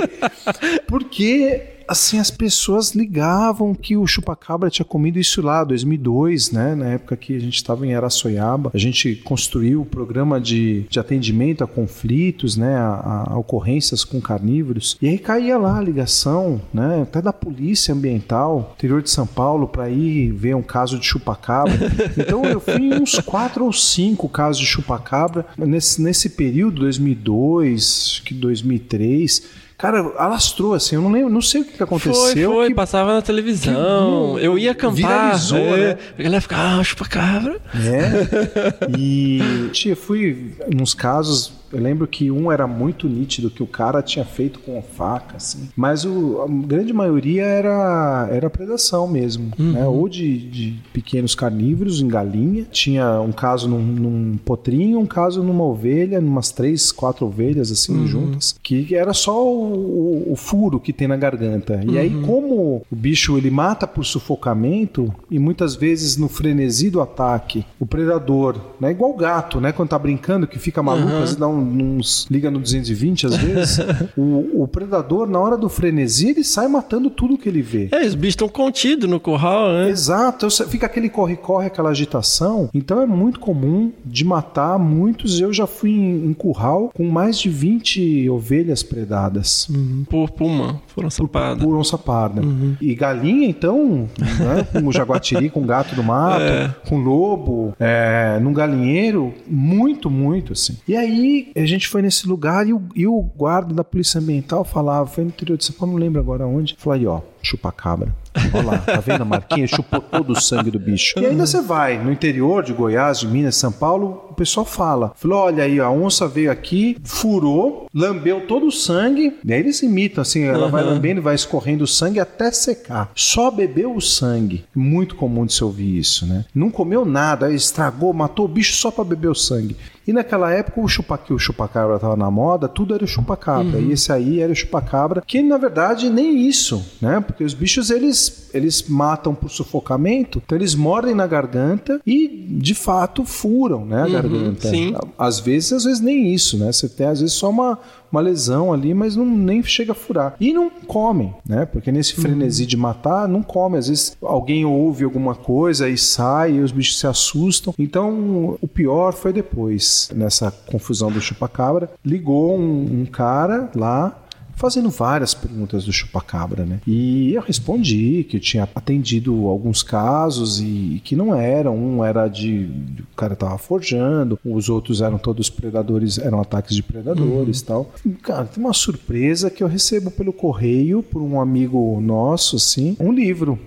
Porque 0.86 1.75
assim 1.88 2.18
as 2.18 2.30
pessoas 2.30 2.94
ligavam 2.94 3.74
que 3.74 3.96
o 3.96 4.06
chupacabra 4.06 4.70
tinha 4.70 4.84
comido 4.84 5.18
isso 5.18 5.42
lá 5.42 5.64
2002 5.64 6.50
né? 6.52 6.74
Na 6.74 6.86
época 6.86 7.16
que 7.16 7.34
a 7.34 7.38
gente 7.38 7.56
estava 7.56 7.86
em 7.86 7.94
Araçoiaba 7.94 8.70
a 8.74 8.78
gente 8.78 9.16
construiu 9.16 9.82
o 9.82 9.86
programa 9.86 10.40
de, 10.40 10.86
de 10.88 10.98
atendimento 10.98 11.62
a 11.62 11.66
conflitos 11.66 12.56
né? 12.56 12.76
A, 12.76 13.26
a 13.28 13.38
ocorrências 13.38 14.04
com 14.04 14.20
carnívoros. 14.20 14.96
E 15.00 15.08
aí 15.08 15.18
caía 15.18 15.58
lá 15.58 15.78
a 15.78 15.82
ligação 15.82 16.60
né? 16.72 17.02
Até 17.02 17.22
da 17.22 17.32
polícia 17.32 17.94
ambiental 17.94 18.74
interior 18.76 19.02
de 19.02 19.10
São 19.10 19.26
Paulo 19.26 19.68
para 19.68 19.88
ir 19.88 20.32
ver 20.32 20.54
um 20.54 20.62
caso 20.62 20.98
de 20.98 21.06
chupacabra. 21.06 21.76
Então 22.16 22.44
eu 22.44 22.60
fui 22.60 22.74
em 22.74 22.94
uns 22.94 23.18
quatro 23.20 23.64
ou 23.64 23.72
cinco 23.72 24.28
casos 24.28 24.60
de 24.60 24.66
chupacabra. 24.66 25.46
Nesse, 25.56 26.00
nesse 26.00 26.30
período 26.30 26.80
2002 26.80 28.16
acho 28.16 28.22
que 28.22 28.34
2003 28.34 29.65
Cara, 29.78 30.00
alastrou 30.16 30.72
assim, 30.72 30.94
eu 30.94 31.02
não 31.02 31.12
lembro, 31.12 31.28
não 31.30 31.42
sei 31.42 31.60
o 31.60 31.64
que, 31.66 31.72
que 31.76 31.82
aconteceu. 31.82 32.14
Foi, 32.14 32.34
foi, 32.44 32.68
que- 32.68 32.74
passava 32.74 33.12
na 33.14 33.20
televisão. 33.20 34.36
que- 34.38 34.44
eu 34.46 34.58
ia 34.58 34.70
acampar. 34.72 34.94
viralizou, 34.96 35.58
é, 35.58 35.76
né? 35.94 35.98
A 36.18 36.22
galera 36.22 36.40
ficava, 36.40 36.80
ah, 36.80 36.84
chupacabra. 36.84 37.60
É. 37.74 38.86
E 38.98 39.68
tia, 39.72 39.94
fui 39.94 40.54
nos 40.74 40.94
casos, 40.94 41.52
eu 41.72 41.80
lembro 41.80 42.06
que 42.06 42.30
um 42.30 42.50
era 42.50 42.66
muito 42.66 43.08
nítido 43.08 43.50
que 43.50 43.62
o 43.62 43.66
cara 43.66 44.02
tinha 44.02 44.24
feito 44.24 44.58
com 44.60 44.80
faca, 44.82 45.36
assim. 45.36 45.68
Mas 45.76 46.04
o, 46.04 46.42
a 46.42 46.46
grande 46.66 46.92
maioria 46.92 47.44
era, 47.44 48.28
era 48.30 48.48
predação 48.50 49.06
mesmo, 49.08 49.50
né? 49.58 49.86
Ou 49.86 50.08
de, 50.08 50.38
de 50.38 50.80
pequenos 50.92 51.34
carnívoros 51.34 52.00
em 52.00 52.08
galinha. 52.08 52.64
Tinha 52.70 53.20
um 53.20 53.32
caso 53.32 53.68
num, 53.68 53.78
num 53.82 54.38
potrinho, 54.44 54.98
um 55.00 55.06
caso 55.06 55.42
numa 55.42 55.64
ovelha, 55.64 56.20
numas 56.20 56.50
três, 56.50 56.92
quatro 56.92 57.26
ovelhas 57.26 57.70
assim 57.70 58.06
juntas, 58.06 58.54
que 58.62 58.94
era 58.94 59.12
só 59.12 59.44
o, 59.46 60.26
o- 60.28 60.32
o 60.32 60.36
furo 60.36 60.78
que 60.80 60.92
tem 60.92 61.08
na 61.08 61.16
garganta. 61.16 61.80
E 61.86 61.98
aí, 61.98 62.10
como 62.22 62.82
o 62.90 62.96
bicho 62.96 63.36
ele 63.36 63.50
mata 63.50 63.86
por 63.86 64.04
sufocamento 64.04 65.12
e 65.30 65.38
muitas 65.38 65.74
vezes 65.74 66.16
no 66.16 66.28
frenesi 66.28 66.90
do 66.90 67.00
ataque, 67.00 67.64
o 67.80 67.86
predador, 67.86 68.56
né, 68.80 68.90
igual 68.90 69.10
o 69.10 69.16
gato, 69.16 69.60
né, 69.60 69.72
quando 69.72 69.88
tá 69.88 69.98
brincando 69.98 70.46
que 70.46 70.58
fica 70.58 70.82
maluco, 70.82 71.08
às 71.14 71.20
vezes 71.20 71.36
dá 71.36 71.48
um- 71.48 71.55
uns 71.56 72.26
liga 72.30 72.50
no 72.50 72.58
220 72.58 73.26
às 73.26 73.36
vezes, 73.36 73.78
o, 74.16 74.62
o 74.62 74.68
predador 74.68 75.28
na 75.28 75.38
hora 75.38 75.56
do 75.56 75.68
frenesi 75.68 76.30
ele 76.30 76.44
sai 76.44 76.68
matando 76.68 77.10
tudo 77.10 77.38
que 77.38 77.48
ele 77.48 77.62
vê. 77.62 77.88
É, 77.92 78.06
os 78.06 78.14
bichos 78.14 78.32
estão 78.32 78.48
contidos 78.48 79.08
no 79.08 79.20
curral, 79.20 79.72
né? 79.72 79.88
Exato, 79.88 80.48
fica 80.68 80.86
aquele 80.86 81.08
corre-corre, 81.08 81.66
aquela 81.66 81.90
agitação. 81.90 82.68
Então 82.72 83.00
é 83.00 83.06
muito 83.06 83.40
comum 83.40 83.92
de 84.04 84.24
matar 84.24 84.78
muitos. 84.78 85.40
Eu 85.40 85.52
já 85.52 85.66
fui 85.66 85.90
em, 85.90 86.26
em 86.26 86.32
curral 86.32 86.90
com 86.94 87.08
mais 87.08 87.38
de 87.38 87.48
20 87.48 88.28
ovelhas 88.30 88.82
predadas. 88.82 89.68
Por 90.08 90.30
puma, 90.30 90.80
foram 90.88 91.10
sapadas. 91.10 91.62
Por 91.62 91.76
onça 91.76 91.98
parda. 91.98 92.42
E 92.80 92.94
galinha, 92.94 93.48
então, 93.48 94.08
né, 94.18 94.66
com 94.72 94.86
o 94.86 94.92
jaguatiri, 94.92 95.50
com 95.50 95.66
gato 95.66 95.94
do 95.94 96.02
mato, 96.02 96.74
com 96.88 96.98
lobo, 96.98 97.74
é, 97.78 98.38
num 98.40 98.52
galinheiro, 98.52 99.34
muito, 99.46 100.10
muito, 100.10 100.52
assim. 100.52 100.76
E 100.86 100.96
aí, 100.96 101.45
a 101.54 101.66
gente 101.66 101.88
foi 101.88 102.02
nesse 102.02 102.28
lugar 102.28 102.66
e 102.66 102.72
o, 102.72 102.82
e 102.94 103.06
o 103.06 103.20
guarda 103.20 103.74
da 103.74 103.84
Polícia 103.84 104.20
Ambiental 104.20 104.64
falava, 104.64 105.06
foi 105.06 105.24
no 105.24 105.30
interior 105.30 105.56
de 105.56 105.64
São 105.64 105.74
Paulo, 105.74 105.94
não 105.94 106.00
lembro 106.00 106.20
agora 106.20 106.46
onde, 106.46 106.76
falou 106.78 106.98
aí, 106.98 107.06
ó, 107.06 107.20
chupacabra. 107.42 108.14
Olha 108.52 108.64
lá, 108.64 108.78
tá 108.78 109.00
vendo 109.00 109.22
a 109.22 109.24
marquinha? 109.24 109.66
Chupou 109.66 110.00
todo 110.00 110.32
o 110.32 110.40
sangue 110.40 110.70
do 110.70 110.78
bicho. 110.78 111.18
E 111.18 111.24
ainda 111.24 111.46
você 111.46 111.60
vai 111.60 112.02
no 112.02 112.12
interior 112.12 112.62
de 112.62 112.72
Goiás, 112.72 113.20
de 113.20 113.26
Minas, 113.26 113.56
São 113.56 113.72
Paulo, 113.72 114.26
o 114.30 114.34
pessoal 114.34 114.66
fala. 114.66 115.12
Falou: 115.16 115.38
olha 115.38 115.64
aí, 115.64 115.80
a 115.80 115.90
onça 115.90 116.28
veio 116.28 116.50
aqui, 116.50 116.98
furou, 117.04 117.86
lambeu 117.94 118.46
todo 118.46 118.66
o 118.66 118.72
sangue. 118.72 119.38
E 119.44 119.52
aí 119.52 119.60
eles 119.60 119.82
imitam 119.82 120.22
assim, 120.22 120.42
ela 120.42 120.68
vai 120.68 120.82
lambendo 120.82 121.20
e 121.20 121.22
vai 121.22 121.34
escorrendo 121.34 121.84
o 121.84 121.86
sangue 121.86 122.20
até 122.20 122.50
secar. 122.50 123.10
Só 123.14 123.50
bebeu 123.50 123.94
o 123.94 124.00
sangue. 124.00 124.64
Muito 124.74 125.16
comum 125.16 125.46
de 125.46 125.54
se 125.54 125.64
ouvir 125.64 125.98
isso, 125.98 126.26
né? 126.26 126.44
Não 126.54 126.70
comeu 126.70 127.04
nada, 127.04 127.52
estragou, 127.52 128.12
matou 128.12 128.44
o 128.44 128.48
bicho 128.48 128.74
só 128.74 128.90
para 128.90 129.04
beber 129.04 129.28
o 129.28 129.34
sangue. 129.34 129.76
E 130.06 130.12
naquela 130.12 130.52
época 130.52 130.80
o 130.80 130.88
chupaqui, 130.88 131.32
o 131.32 131.38
chupacabra 131.38 131.98
tava 131.98 132.16
na 132.16 132.30
moda, 132.30 132.68
tudo 132.68 132.94
era 132.94 133.04
o 133.04 133.08
chupacabra. 133.08 133.80
E 133.80 133.92
esse 133.92 134.12
aí 134.12 134.40
era 134.40 134.52
o 134.52 134.56
chupacabra, 134.56 135.22
que 135.26 135.42
na 135.42 135.58
verdade 135.58 136.08
nem 136.08 136.46
isso, 136.46 136.84
né? 137.00 137.20
Porque 137.20 137.42
os 137.42 137.54
bichos 137.54 137.90
eles 137.90 138.48
eles 138.54 138.88
matam 138.88 139.34
por 139.34 139.50
sufocamento, 139.50 140.40
então 140.44 140.56
eles 140.56 140.74
mordem 140.74 141.14
na 141.14 141.26
garganta 141.26 142.00
e 142.06 142.28
de 142.48 142.74
fato 142.74 143.24
furam, 143.24 143.84
né, 143.84 144.02
a 144.02 144.08
garganta. 144.08 144.68
sim. 144.68 144.94
Às 145.18 145.40
vezes, 145.40 145.72
às 145.72 145.84
vezes 145.84 146.00
nem 146.00 146.32
isso, 146.32 146.56
né? 146.56 146.72
Você 146.72 146.88
tem 146.88 147.06
às 147.06 147.20
vezes 147.20 147.34
só 147.34 147.50
uma 147.50 147.78
uma 148.10 148.20
lesão 148.20 148.72
ali, 148.72 148.94
mas 148.94 149.16
não 149.16 149.26
nem 149.26 149.62
chega 149.62 149.92
a 149.92 149.94
furar. 149.94 150.34
E 150.40 150.52
não 150.52 150.70
comem, 150.70 151.34
né? 151.46 151.66
Porque 151.66 151.92
nesse 151.92 152.14
frenesi 152.14 152.66
de 152.66 152.76
matar, 152.76 153.28
não 153.28 153.42
come. 153.42 153.78
Às 153.78 153.88
vezes 153.88 154.16
alguém 154.22 154.64
ouve 154.64 155.04
alguma 155.04 155.34
coisa 155.34 155.88
e 155.88 155.96
sai 155.98 156.54
e 156.54 156.60
os 156.60 156.72
bichos 156.72 156.98
se 156.98 157.06
assustam. 157.06 157.74
Então, 157.78 158.58
o 158.60 158.68
pior 158.68 159.12
foi 159.12 159.32
depois, 159.32 160.10
nessa 160.14 160.50
confusão 160.50 161.10
do 161.10 161.20
chupacabra. 161.20 161.90
Ligou 162.04 162.58
um, 162.58 163.02
um 163.02 163.06
cara 163.06 163.70
lá 163.74 164.22
fazendo 164.56 164.90
várias 164.90 165.34
perguntas 165.34 165.84
do 165.84 165.92
chupacabra, 165.92 166.64
né? 166.64 166.80
E 166.86 167.34
eu 167.34 167.42
respondi 167.42 168.26
que 168.28 168.38
eu 168.38 168.40
tinha 168.40 168.68
atendido 168.74 169.46
alguns 169.46 169.82
casos 169.82 170.60
e 170.60 171.00
que 171.04 171.14
não 171.14 171.34
eram. 171.34 171.76
Um 171.76 172.04
era 172.04 172.26
de 172.26 172.68
o 173.00 173.16
cara 173.16 173.36
tava 173.36 173.58
forjando, 173.58 174.38
os 174.44 174.68
outros 174.68 175.00
eram 175.00 175.18
todos 175.18 175.50
predadores, 175.50 176.18
eram 176.18 176.40
ataques 176.40 176.74
de 176.74 176.82
predadores, 176.82 177.60
e 177.60 177.64
tal. 177.64 177.90
E, 178.04 178.10
cara, 178.10 178.46
tem 178.46 178.64
uma 178.64 178.72
surpresa 178.72 179.50
que 179.50 179.62
eu 179.62 179.68
recebo 179.68 180.10
pelo 180.10 180.32
correio 180.32 181.02
por 181.02 181.20
um 181.20 181.40
amigo 181.40 182.00
nosso, 182.00 182.56
assim, 182.56 182.96
um 182.98 183.12
livro. 183.12 183.58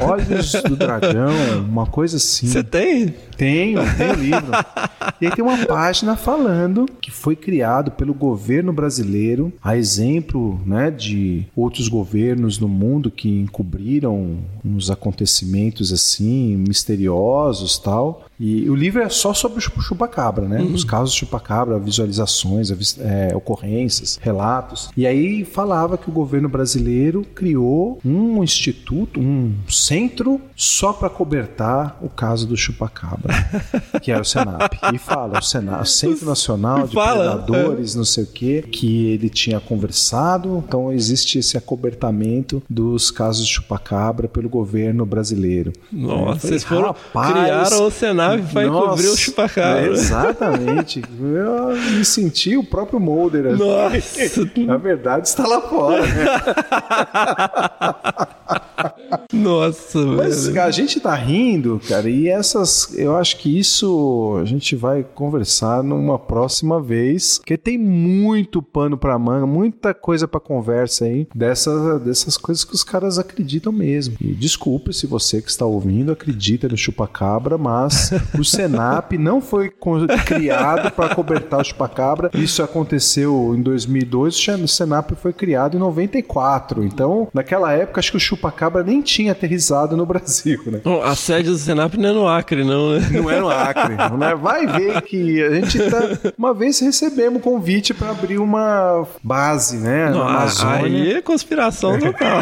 Olhos 0.00 0.52
do 0.52 0.76
Dragão, 0.76 1.32
uma 1.68 1.86
coisa 1.86 2.16
assim. 2.16 2.46
Você 2.46 2.62
tem? 2.62 3.14
Tenho, 3.36 3.80
tenho 3.96 4.14
livro. 4.18 4.52
E 5.20 5.26
aí 5.26 5.32
tem 5.32 5.44
uma 5.44 5.66
página 5.66 6.16
falando 6.16 6.86
que 7.00 7.10
foi 7.10 7.36
criado 7.36 7.90
pelo 7.90 8.14
governo 8.14 8.72
brasileiro, 8.72 9.52
a 9.62 9.76
exemplo 9.76 10.60
né, 10.64 10.90
de 10.90 11.46
outros 11.54 11.88
governos 11.88 12.58
no 12.58 12.68
mundo 12.68 13.10
que 13.10 13.28
encobriram 13.28 14.38
uns 14.64 14.90
acontecimentos 14.90 15.92
assim, 15.92 16.56
misteriosos 16.56 17.78
tal. 17.78 18.27
E 18.40 18.68
o 18.70 18.74
livro 18.74 19.02
é 19.02 19.08
só 19.08 19.34
sobre 19.34 19.58
o 19.58 19.60
chup- 19.60 19.80
chupacabra, 19.82 20.46
né? 20.46 20.62
Os 20.62 20.84
casos 20.84 21.12
de 21.12 21.20
chupacabra, 21.20 21.78
visualizações, 21.78 22.70
é, 23.00 23.34
ocorrências, 23.34 24.18
relatos. 24.22 24.90
E 24.96 25.06
aí 25.06 25.44
falava 25.44 25.98
que 25.98 26.08
o 26.08 26.12
governo 26.12 26.48
brasileiro 26.48 27.24
criou 27.34 27.98
um 28.04 28.42
instituto, 28.42 29.18
um 29.20 29.54
centro 29.68 30.40
só 30.54 30.92
para 30.92 31.10
cobertar 31.10 31.98
o 32.00 32.08
caso 32.08 32.46
do 32.46 32.56
chupacabra, 32.56 33.34
que 34.02 34.12
era 34.12 34.22
o 34.22 34.24
Senap. 34.24 34.72
E 34.94 34.98
fala, 34.98 35.38
o 35.38 35.42
Senap, 35.42 35.84
Centro 35.86 36.26
Nacional 36.26 36.86
de 36.86 36.94
Fala, 36.94 37.42
Predadores, 37.42 37.94
não 37.94 38.04
sei 38.04 38.24
o 38.24 38.26
quê, 38.26 38.62
que 38.70 39.06
ele 39.06 39.28
tinha 39.28 39.58
conversado. 39.60 40.62
Então 40.66 40.92
existe 40.92 41.38
esse 41.38 41.56
acobertamento 41.56 42.62
dos 42.68 43.10
casos 43.10 43.46
de 43.46 43.54
chupacabra 43.54 44.28
pelo 44.28 44.48
governo 44.48 45.04
brasileiro. 45.04 45.72
Nossa, 45.90 46.16
falei, 46.18 46.38
vocês 46.40 46.64
foram, 46.64 46.86
"Rapaz, 46.88 47.32
criaram 47.32 47.86
o 47.86 47.90
Senap 47.90 48.27
para 48.52 48.66
nossa, 48.66 48.84
encobrir 48.86 49.08
o 49.08 49.16
chupacabra. 49.16 49.86
Exatamente. 49.86 51.02
Eu 51.20 51.76
me 51.76 52.04
senti 52.04 52.56
o 52.56 52.64
próprio 52.64 53.00
Mulder. 53.00 53.46
assim. 53.46 53.64
Nossa. 53.64 54.50
Na 54.66 54.76
verdade, 54.76 55.28
está 55.28 55.46
lá 55.46 55.60
fora, 55.60 56.02
né? 56.06 56.26
Nossa, 59.32 60.00
Mas 60.06 60.44
velho. 60.44 60.54
cara, 60.54 60.68
a 60.68 60.72
gente 60.72 60.98
tá 61.00 61.14
rindo, 61.14 61.78
cara, 61.86 62.08
e 62.08 62.28
essas. 62.28 62.94
Eu 62.96 63.14
acho 63.14 63.36
que 63.36 63.58
isso 63.58 64.38
a 64.40 64.44
gente 64.46 64.74
vai 64.74 65.04
conversar 65.04 65.82
numa 65.82 66.18
próxima 66.18 66.80
vez, 66.80 67.36
porque 67.38 67.58
tem 67.58 67.76
muito 67.76 68.62
pano 68.62 68.96
pra 68.96 69.18
manga, 69.18 69.46
muita 69.46 69.92
coisa 69.92 70.26
pra 70.26 70.40
conversa 70.40 71.04
aí, 71.04 71.28
dessa, 71.34 71.98
dessas 71.98 72.38
coisas 72.38 72.64
que 72.64 72.74
os 72.74 72.82
caras 72.82 73.18
acreditam 73.18 73.70
mesmo. 73.70 74.16
E 74.18 74.32
desculpe 74.32 74.94
se 74.94 75.06
você 75.06 75.42
que 75.42 75.50
está 75.50 75.66
ouvindo 75.66 76.10
acredita 76.10 76.66
no 76.66 76.76
chupacabra, 76.76 77.58
mas 77.58 78.10
o 78.38 78.42
Senap 78.42 79.12
não 79.18 79.42
foi 79.42 79.70
criado 80.24 80.90
para 80.92 81.14
cobertar 81.14 81.60
o 81.60 81.64
chupacabra. 81.64 82.30
Isso 82.32 82.62
aconteceu 82.62 83.54
em 83.54 83.60
2002, 83.60 84.48
o 84.62 84.68
Senap 84.68 85.10
foi 85.20 85.34
criado 85.34 85.76
em 85.76 85.80
94. 85.80 86.82
Então, 86.82 87.28
naquela 87.34 87.72
época, 87.72 88.00
acho 88.00 88.12
que 88.12 88.16
o 88.16 88.20
chupacabra 88.20 88.82
nem 88.82 89.02
tinha 89.02 89.17
aterrissado 89.28 89.96
no 89.96 90.06
Brasil, 90.06 90.60
né? 90.66 90.80
Bom, 90.84 91.02
a 91.02 91.14
sede 91.16 91.50
do 91.50 91.58
Senap 91.58 91.94
não 91.94 92.08
é 92.08 92.12
no 92.12 92.28
Acre, 92.28 92.62
não, 92.62 92.92
né? 92.92 93.08
Não 93.10 93.30
é 93.30 93.40
no 93.40 93.50
Acre. 93.50 93.94
né? 94.16 94.34
Vai 94.36 94.66
ver 94.66 95.02
que 95.02 95.42
a 95.42 95.54
gente 95.56 95.78
tá. 95.90 96.32
Uma 96.38 96.54
vez 96.54 96.78
recebemos 96.78 97.42
convite 97.42 97.92
para 97.92 98.10
abrir 98.10 98.38
uma 98.38 99.06
base, 99.22 99.78
né? 99.78 100.10
Não, 100.10 100.18
Na 100.24 100.30
Amazônia. 100.42 100.84
aí 100.84 101.12
é 101.14 101.20
conspiração 101.20 101.98
total. 101.98 102.40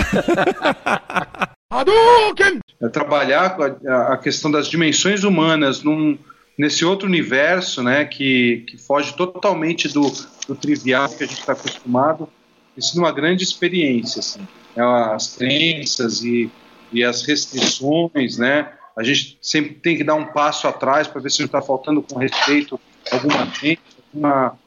é 2.82 2.88
trabalhar 2.88 3.56
com 3.56 3.62
a, 3.62 4.12
a 4.12 4.16
questão 4.18 4.50
das 4.50 4.68
dimensões 4.68 5.24
humanas 5.24 5.82
num, 5.82 6.16
nesse 6.56 6.84
outro 6.84 7.06
universo, 7.08 7.82
né, 7.82 8.04
que, 8.04 8.64
que 8.68 8.78
foge 8.78 9.14
totalmente 9.14 9.88
do, 9.88 10.10
do 10.46 10.54
trivial 10.54 11.08
que 11.08 11.24
a 11.24 11.26
gente 11.26 11.40
está 11.40 11.52
acostumado, 11.52 12.28
tem 12.74 12.82
sido 12.82 12.98
uma 12.98 13.12
grande 13.12 13.42
experiência, 13.42 14.20
assim. 14.20 14.40
É, 14.76 14.82
As 14.82 15.34
crenças 15.36 16.22
e, 16.22 16.50
e 16.92 17.04
as 17.04 17.22
restrições, 17.22 18.38
né, 18.38 18.72
a 18.96 19.02
gente 19.02 19.38
sempre 19.42 19.74
tem 19.74 19.96
que 19.96 20.04
dar 20.04 20.14
um 20.14 20.26
passo 20.26 20.66
atrás 20.66 21.06
para 21.06 21.20
ver 21.20 21.30
se 21.30 21.40
não 21.40 21.46
está 21.46 21.60
faltando 21.60 22.02
com 22.02 22.18
respeito 22.18 22.80
alguma 23.10 23.46
gente, 23.46 23.80
alguma, 24.14 24.58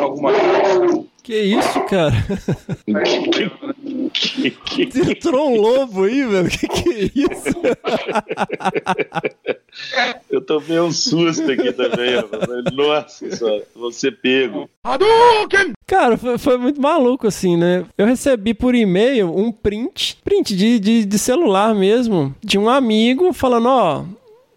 alguma 0.00 0.32
coisa. 0.32 1.04
que 1.22 1.34
isso, 1.34 1.80
cara? 1.86 2.14
Entrou 5.10 5.50
um 5.50 5.60
lobo 5.60 6.04
aí, 6.04 6.24
velho. 6.24 6.50
Que 6.50 6.68
que 6.68 6.88
é 6.90 7.04
isso? 7.14 7.62
Eu 10.30 10.40
tomei 10.40 10.80
um 10.80 10.92
susto 10.92 11.50
aqui 11.50 11.72
também. 11.72 12.16
ó. 12.16 12.72
Nossa 12.72 13.30
senhora, 13.30 13.64
você 13.74 14.10
pego. 14.10 14.68
Cara, 15.86 16.16
foi, 16.16 16.38
foi 16.38 16.56
muito 16.58 16.80
maluco, 16.80 17.26
assim, 17.26 17.56
né? 17.56 17.84
Eu 17.96 18.06
recebi 18.06 18.54
por 18.54 18.74
e-mail 18.74 19.34
um 19.36 19.50
print, 19.52 20.18
print 20.24 20.56
de, 20.56 20.78
de, 20.78 21.04
de 21.04 21.18
celular 21.18 21.74
mesmo, 21.74 22.34
de 22.42 22.58
um 22.58 22.68
amigo 22.68 23.32
falando, 23.32 23.66
ó, 23.68 24.04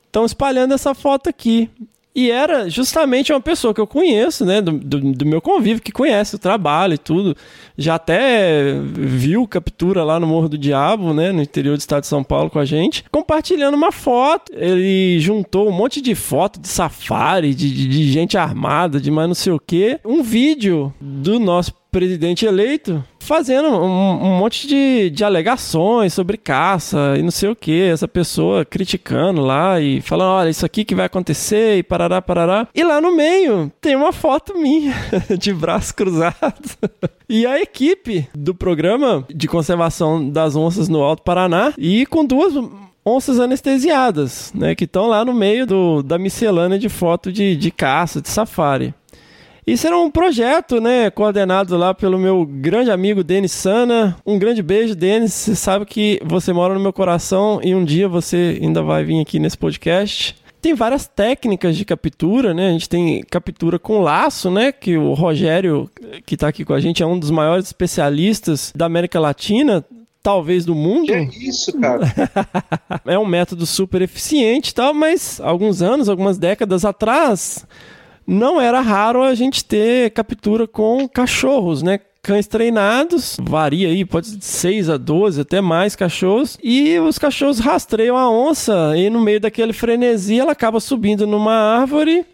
estão 0.05 0.25
espalhando 0.25 0.73
essa 0.73 0.93
foto 0.93 1.29
aqui. 1.29 1.69
E 2.15 2.31
era 2.31 2.69
justamente 2.69 3.33
uma 3.33 3.41
pessoa 3.41 3.73
que 3.73 3.81
eu 3.81 3.85
conheço, 3.85 4.45
né? 4.45 4.61
Do, 4.61 4.71
do, 4.71 5.11
do 5.11 5.25
meu 5.25 5.41
convívio, 5.41 5.83
que 5.83 5.91
conhece 5.91 6.35
o 6.35 6.39
trabalho 6.39 6.93
e 6.93 6.97
tudo. 6.97 7.35
Já 7.77 7.95
até 7.95 8.73
viu 8.93 9.45
captura 9.45 10.01
lá 10.01 10.17
no 10.17 10.25
Morro 10.25 10.47
do 10.47 10.57
Diabo, 10.57 11.13
né? 11.13 11.33
No 11.33 11.41
interior 11.41 11.75
do 11.75 11.81
estado 11.81 12.01
de 12.01 12.07
São 12.07 12.23
Paulo 12.23 12.49
com 12.49 12.57
a 12.57 12.63
gente. 12.63 13.03
Compartilhando 13.11 13.75
uma 13.75 13.91
foto. 13.91 14.53
Ele 14.55 15.19
juntou 15.19 15.67
um 15.67 15.73
monte 15.73 15.99
de 15.99 16.15
foto 16.15 16.57
de 16.57 16.69
safari, 16.69 17.53
de, 17.53 17.69
de, 17.69 17.85
de 17.85 18.11
gente 18.11 18.37
armada, 18.37 19.01
de 19.01 19.11
mais 19.11 19.27
não 19.27 19.35
sei 19.35 19.51
o 19.51 19.59
quê. 19.59 19.99
Um 20.05 20.23
vídeo 20.23 20.93
do 21.01 21.37
nosso 21.37 21.73
presidente 21.95 22.45
eleito 22.45 23.01
fazendo 23.21 23.69
um, 23.69 24.21
um 24.21 24.37
monte 24.37 24.67
de, 24.67 25.09
de 25.09 25.23
alegações 25.23 26.13
sobre 26.13 26.35
caça 26.35 27.15
e 27.17 27.23
não 27.23 27.31
sei 27.31 27.47
o 27.47 27.55
que, 27.55 27.83
essa 27.83 28.05
pessoa 28.05 28.65
criticando 28.65 29.41
lá 29.41 29.79
e 29.79 30.01
falando, 30.01 30.31
olha, 30.31 30.49
isso 30.49 30.65
aqui 30.65 30.83
que 30.83 30.93
vai 30.93 31.05
acontecer 31.05 31.77
e 31.77 31.83
parará, 31.83 32.21
parará. 32.21 32.67
E 32.75 32.83
lá 32.83 32.99
no 32.99 33.15
meio 33.15 33.71
tem 33.79 33.95
uma 33.95 34.11
foto 34.11 34.59
minha 34.59 34.93
de 35.39 35.53
braços 35.53 35.93
cruzados. 35.93 36.77
E 37.29 37.45
a 37.45 37.61
equipe 37.61 38.27
do 38.35 38.53
programa 38.53 39.25
de 39.33 39.47
conservação 39.47 40.29
das 40.29 40.53
onças 40.53 40.89
no 40.89 41.01
Alto 41.01 41.23
Paraná 41.23 41.73
e 41.77 42.05
com 42.05 42.25
duas 42.25 42.53
onças 43.05 43.39
anestesiadas, 43.39 44.51
né, 44.53 44.75
que 44.75 44.83
estão 44.83 45.07
lá 45.07 45.23
no 45.23 45.33
meio 45.33 45.65
do, 45.65 46.03
da 46.03 46.17
miscelânea 46.17 46.77
de 46.77 46.89
foto 46.89 47.31
de, 47.31 47.55
de 47.55 47.71
caça, 47.71 48.21
de 48.21 48.27
safari. 48.27 48.93
Isso 49.65 49.87
era 49.87 49.97
um 49.97 50.11
projeto, 50.11 50.79
né, 50.79 51.09
coordenado 51.09 51.75
lá 51.75 51.91
pelo 51.91 52.19
meu 52.19 52.45
grande 52.45 52.91
amigo 52.91 53.23
Denis 53.23 53.51
Sana. 53.51 54.15
Um 54.23 54.37
grande 54.37 54.61
beijo, 54.61 54.93
Denis. 54.93 55.33
Você 55.33 55.55
sabe 55.55 55.85
que 55.87 56.21
você 56.23 56.53
mora 56.53 56.75
no 56.75 56.79
meu 56.79 56.93
coração 56.93 57.59
e 57.63 57.73
um 57.73 57.83
dia 57.83 58.07
você 58.07 58.59
ainda 58.61 58.83
vai 58.83 59.03
vir 59.03 59.19
aqui 59.19 59.39
nesse 59.39 59.57
podcast. 59.57 60.35
Tem 60.61 60.75
várias 60.75 61.07
técnicas 61.07 61.75
de 61.75 61.83
captura, 61.83 62.53
né? 62.53 62.69
A 62.69 62.71
gente 62.71 62.87
tem 62.87 63.23
captura 63.23 63.79
com 63.79 64.01
laço, 64.01 64.51
né? 64.51 64.71
Que 64.71 64.97
o 64.97 65.13
Rogério, 65.13 65.89
que 66.27 66.37
tá 66.37 66.47
aqui 66.47 66.63
com 66.63 66.73
a 66.73 66.79
gente, 66.79 67.01
é 67.01 67.05
um 67.05 67.17
dos 67.17 67.31
maiores 67.31 67.65
especialistas 67.65 68.71
da 68.75 68.85
América 68.85 69.19
Latina, 69.19 69.83
talvez 70.21 70.63
do 70.63 70.75
mundo. 70.75 71.07
Que 71.07 71.49
isso, 71.49 71.71
cara? 71.79 72.11
é 73.05 73.17
um 73.17 73.25
método 73.25 73.65
super 73.65 74.01
eficiente 74.01 74.69
e 74.69 74.73
tal, 74.73 74.93
mas 74.93 75.39
alguns 75.39 75.81
anos, 75.81 76.09
algumas 76.09 76.37
décadas 76.37 76.83
atrás, 76.83 77.65
não 78.27 78.59
era 78.59 78.81
raro 78.81 79.21
a 79.21 79.35
gente 79.35 79.63
ter 79.63 80.11
captura 80.11 80.67
com 80.67 81.07
cachorros, 81.07 81.81
né? 81.81 81.99
Cães 82.21 82.47
treinados, 82.47 83.37
varia 83.39 83.87
aí, 83.87 84.03
pode 84.03 84.27
ser 84.27 84.37
de 84.37 84.45
6 84.45 84.89
a 84.89 84.97
12, 84.97 85.41
até 85.41 85.61
mais 85.61 85.95
cachorros. 85.95 86.57
E 86.63 86.97
os 86.99 87.19
cachorros 87.19 87.59
rastreiam 87.59 88.17
a 88.17 88.29
onça 88.29 88.93
e 88.97 89.11
no 89.11 89.21
meio 89.21 89.39
daquele 89.39 89.73
frenesi 89.73 90.39
ela 90.39 90.53
acaba 90.53 90.79
subindo 90.79 91.27
numa 91.27 91.53
árvore. 91.53 92.25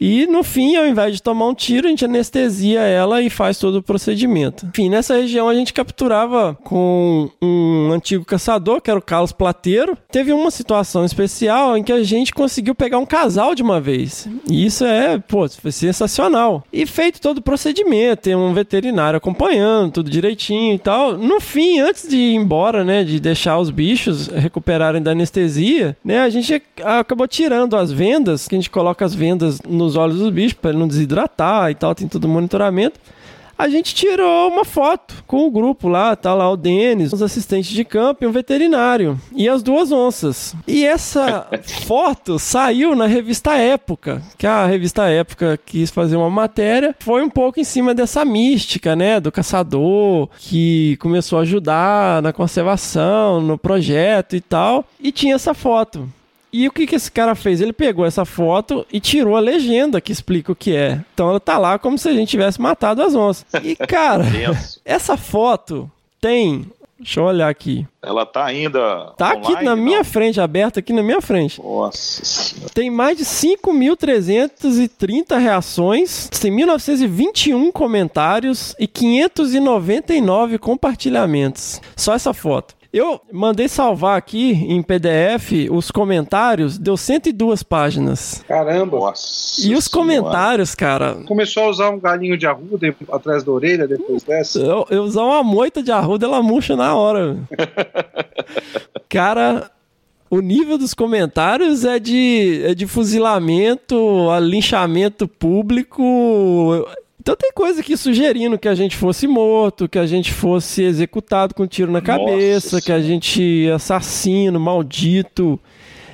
E 0.00 0.26
no 0.26 0.42
fim, 0.42 0.76
ao 0.76 0.86
invés 0.86 1.14
de 1.14 1.22
tomar 1.22 1.46
um 1.46 1.54
tiro, 1.54 1.86
a 1.86 1.90
gente 1.90 2.04
anestesia 2.04 2.80
ela 2.80 3.20
e 3.20 3.28
faz 3.28 3.58
todo 3.58 3.76
o 3.76 3.82
procedimento. 3.82 4.66
Enfim, 4.66 4.88
nessa 4.88 5.14
região 5.16 5.48
a 5.48 5.54
gente 5.54 5.74
capturava 5.74 6.56
com 6.64 7.28
um 7.42 7.90
antigo 7.92 8.24
caçador, 8.24 8.80
que 8.80 8.90
era 8.90 8.98
o 8.98 9.02
Carlos 9.02 9.32
Plateiro. 9.32 9.98
Teve 10.10 10.32
uma 10.32 10.50
situação 10.50 11.04
especial 11.04 11.76
em 11.76 11.82
que 11.82 11.92
a 11.92 12.02
gente 12.02 12.32
conseguiu 12.32 12.74
pegar 12.74 12.98
um 12.98 13.04
casal 13.04 13.54
de 13.54 13.62
uma 13.62 13.78
vez. 13.78 14.26
E 14.48 14.64
isso 14.64 14.86
é, 14.86 15.18
pô, 15.18 15.46
foi 15.48 15.72
sensacional. 15.72 16.64
E 16.72 16.86
feito 16.86 17.20
todo 17.20 17.38
o 17.38 17.42
procedimento, 17.42 18.22
tem 18.22 18.34
um 18.34 18.54
veterinário 18.54 19.18
acompanhando, 19.18 19.92
tudo 19.92 20.10
direitinho 20.10 20.74
e 20.74 20.78
tal. 20.78 21.18
No 21.18 21.40
fim, 21.40 21.78
antes 21.78 22.08
de 22.08 22.16
ir 22.16 22.34
embora, 22.34 22.84
né, 22.84 23.04
de 23.04 23.20
deixar 23.20 23.58
os 23.58 23.68
bichos 23.68 24.28
recuperarem 24.28 25.02
da 25.02 25.10
anestesia, 25.10 25.96
né, 26.02 26.20
a 26.20 26.30
gente 26.30 26.62
acabou 26.82 27.28
tirando 27.28 27.76
as 27.76 27.92
vendas, 27.92 28.48
que 28.48 28.54
a 28.54 28.58
gente 28.58 28.70
coloca 28.70 29.04
as 29.04 29.14
vendas 29.14 29.60
nos 29.60 29.89
olhos 29.96 30.18
dos 30.18 30.30
bichos 30.30 30.54
para 30.54 30.70
ele 30.70 30.78
não 30.78 30.88
desidratar 30.88 31.70
e 31.70 31.74
tal, 31.74 31.94
tem 31.94 32.08
todo 32.08 32.24
o 32.24 32.28
monitoramento. 32.28 32.98
A 33.60 33.68
gente 33.68 33.94
tirou 33.94 34.48
uma 34.48 34.64
foto 34.64 35.22
com 35.26 35.46
o 35.46 35.50
grupo 35.50 35.86
lá, 35.86 36.16
tá 36.16 36.32
lá 36.32 36.50
o 36.50 36.56
Denis, 36.56 37.12
os 37.12 37.20
assistentes 37.20 37.70
de 37.70 37.84
campo 37.84 38.24
e 38.24 38.26
um 38.26 38.32
veterinário. 38.32 39.20
E 39.36 39.50
as 39.50 39.62
duas 39.62 39.92
onças. 39.92 40.54
E 40.66 40.82
essa 40.82 41.46
foto 41.84 42.38
saiu 42.38 42.96
na 42.96 43.04
revista 43.04 43.52
Época, 43.56 44.22
que 44.38 44.46
a 44.46 44.64
revista 44.64 45.10
Época 45.10 45.60
quis 45.66 45.90
fazer 45.90 46.16
uma 46.16 46.30
matéria. 46.30 46.96
Foi 47.00 47.22
um 47.22 47.28
pouco 47.28 47.60
em 47.60 47.64
cima 47.64 47.94
dessa 47.94 48.24
mística, 48.24 48.96
né? 48.96 49.20
Do 49.20 49.30
caçador, 49.30 50.30
que 50.38 50.96
começou 50.96 51.38
a 51.38 51.42
ajudar 51.42 52.22
na 52.22 52.32
conservação, 52.32 53.42
no 53.42 53.58
projeto 53.58 54.34
e 54.36 54.40
tal. 54.40 54.86
E 54.98 55.12
tinha 55.12 55.34
essa 55.34 55.52
foto. 55.52 56.08
E 56.52 56.66
o 56.66 56.72
que, 56.72 56.86
que 56.86 56.96
esse 56.96 57.10
cara 57.10 57.34
fez? 57.34 57.60
Ele 57.60 57.72
pegou 57.72 58.04
essa 58.04 58.24
foto 58.24 58.86
e 58.92 58.98
tirou 58.98 59.36
a 59.36 59.40
legenda 59.40 60.00
que 60.00 60.12
explica 60.12 60.50
o 60.50 60.56
que 60.56 60.74
é. 60.74 61.00
Então 61.14 61.30
ela 61.30 61.40
tá 61.40 61.56
lá 61.58 61.78
como 61.78 61.96
se 61.96 62.08
a 62.08 62.12
gente 62.12 62.28
tivesse 62.28 62.60
matado 62.60 63.02
as 63.02 63.14
onças. 63.14 63.46
E, 63.62 63.76
cara, 63.86 64.24
essa 64.84 65.16
foto 65.16 65.88
tem. 66.20 66.66
Deixa 66.98 67.20
eu 67.20 67.24
olhar 67.24 67.48
aqui. 67.48 67.86
Ela 68.02 68.26
tá 68.26 68.44
ainda. 68.44 69.14
Tá 69.16 69.30
aqui 69.30 69.52
online, 69.52 69.64
na 69.64 69.74
não? 69.74 69.82
minha 69.82 70.04
frente, 70.04 70.38
aberta 70.38 70.80
aqui 70.80 70.92
na 70.92 71.02
minha 71.02 71.22
frente. 71.22 71.58
Nossa 71.62 72.22
senhora. 72.22 72.70
Tem 72.74 72.90
mais 72.90 73.16
de 73.16 73.24
5.330 73.24 75.38
reações, 75.38 76.28
tem 76.28 76.52
1.921 76.52 77.72
comentários 77.72 78.74
e 78.78 78.86
599 78.86 80.58
compartilhamentos. 80.58 81.80
Só 81.96 82.12
essa 82.12 82.34
foto. 82.34 82.78
Eu 82.92 83.20
mandei 83.32 83.68
salvar 83.68 84.18
aqui 84.18 84.50
em 84.50 84.82
PDF 84.82 85.52
os 85.70 85.92
comentários, 85.92 86.76
deu 86.76 86.96
102 86.96 87.62
páginas. 87.62 88.44
Caramba. 88.48 88.98
Nossa 88.98 89.60
E 89.64 89.74
os 89.76 89.84
senhora. 89.84 89.90
comentários, 89.90 90.74
cara, 90.74 91.14
Começou 91.26 91.64
a 91.64 91.68
usar 91.70 91.90
um 91.90 92.00
galinho 92.00 92.36
de 92.36 92.46
arruda 92.48 92.92
atrás 93.12 93.44
da 93.44 93.52
orelha 93.52 93.86
depois 93.86 94.24
dessa. 94.24 94.58
eu, 94.58 94.84
eu 94.90 95.02
usar 95.04 95.22
uma 95.22 95.44
moita 95.44 95.82
de 95.84 95.92
arruda, 95.92 96.26
ela 96.26 96.42
murcha 96.42 96.74
na 96.74 96.92
hora. 96.96 97.36
cara, 99.08 99.70
o 100.28 100.40
nível 100.40 100.76
dos 100.76 100.92
comentários 100.92 101.84
é 101.84 101.98
de, 102.00 102.62
é 102.64 102.74
de 102.74 102.88
fuzilamento, 102.88 104.28
a 104.30 104.40
linchamento 104.40 105.28
público. 105.28 106.86
Então 107.20 107.36
tem 107.36 107.52
coisa 107.52 107.82
aqui 107.82 107.98
sugerindo 107.98 108.58
que 108.58 108.66
a 108.66 108.74
gente 108.74 108.96
fosse 108.96 109.26
morto, 109.26 109.86
que 109.86 109.98
a 109.98 110.06
gente 110.06 110.32
fosse 110.32 110.82
executado 110.82 111.54
com 111.54 111.64
um 111.64 111.66
tiro 111.66 111.92
na 111.92 112.00
cabeça, 112.00 112.76
Nossa 112.76 112.80
que 112.80 112.90
a 112.90 113.00
gente 113.00 113.68
assassino, 113.74 114.58
maldito. 114.58 115.60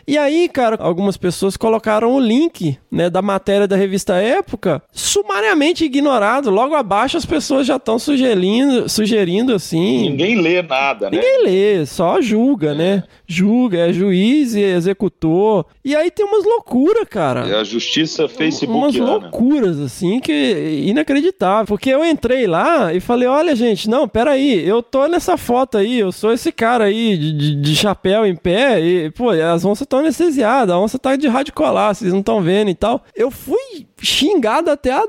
E 0.09 0.17
aí, 0.17 0.49
cara, 0.49 0.77
algumas 0.79 1.17
pessoas 1.17 1.57
colocaram 1.57 2.15
o 2.15 2.21
link, 2.21 2.79
né, 2.91 3.11
da 3.11 3.21
matéria 3.21 3.67
da 3.67 3.75
revista 3.75 4.15
Época, 4.15 4.81
sumariamente 4.93 5.85
ignorado. 5.85 6.49
Logo 6.49 6.77
abaixo 6.77 7.17
as 7.17 7.27
pessoas 7.27 7.67
já 7.67 7.75
estão 7.75 7.99
sugerindo, 7.99 8.89
sugerindo 8.89 9.53
assim. 9.53 10.11
Ninguém 10.11 10.41
lê 10.41 10.63
nada, 10.63 11.11
né? 11.11 11.17
Ninguém 11.17 11.45
lê, 11.45 11.87
só 11.87 12.21
julga, 12.21 12.73
né? 12.73 13.03
Julga, 13.29 13.79
é 13.89 13.93
juiz 13.93 14.55
e 14.55 14.61
executor. 14.63 15.67
E 15.85 15.95
aí 15.97 16.11
tem 16.11 16.25
umas 16.25 16.45
loucuras, 16.45 17.07
cara. 17.09 17.47
É 17.49 17.57
a 17.59 17.65
justiça 17.65 18.23
Umas 18.25 18.33
facebookiana. 18.33 19.11
loucuras, 19.11 19.81
assim, 19.81 20.21
que 20.21 20.83
inacreditável. 20.87 21.67
Porque 21.67 21.91
eu 21.91 22.05
entrei 22.05 22.47
lá 22.47 22.93
e 22.95 23.01
falei: 23.01 23.27
olha, 23.29 23.55
gente, 23.57 23.89
não, 23.89 24.07
peraí, 24.09 24.67
eu 24.67 24.83
tô 24.83 25.07
nessa 25.07 25.37
foto 25.37 25.79
aí, 25.79 25.99
eu 25.99 26.13
sou 26.13 26.33
esse 26.33 26.53
cara 26.53 26.85
aí 26.85 27.17
de, 27.17 27.33
de- 27.33 27.57
de 27.57 27.77
chapéu 27.77 28.25
em 28.27 28.37
pé, 28.37 28.81
e, 28.81 29.11
pô, 29.11 29.31
as 29.31 29.65
onças 29.65 29.83
estão 29.83 29.99
anestesiadas, 30.01 30.75
a 30.75 30.79
onça 30.79 30.99
tá 30.99 31.17
de 31.17 31.27
rádio 31.29 31.53
colar, 31.55 31.95
vocês 31.95 32.13
não 32.13 32.21
estão 32.21 32.41
vendo 32.43 32.71
e 32.71 32.75
tal. 32.75 33.03
Eu 33.15 33.31
fui 33.31 33.87
xingado 34.01 34.71
até 34.71 34.93
a 34.93 35.05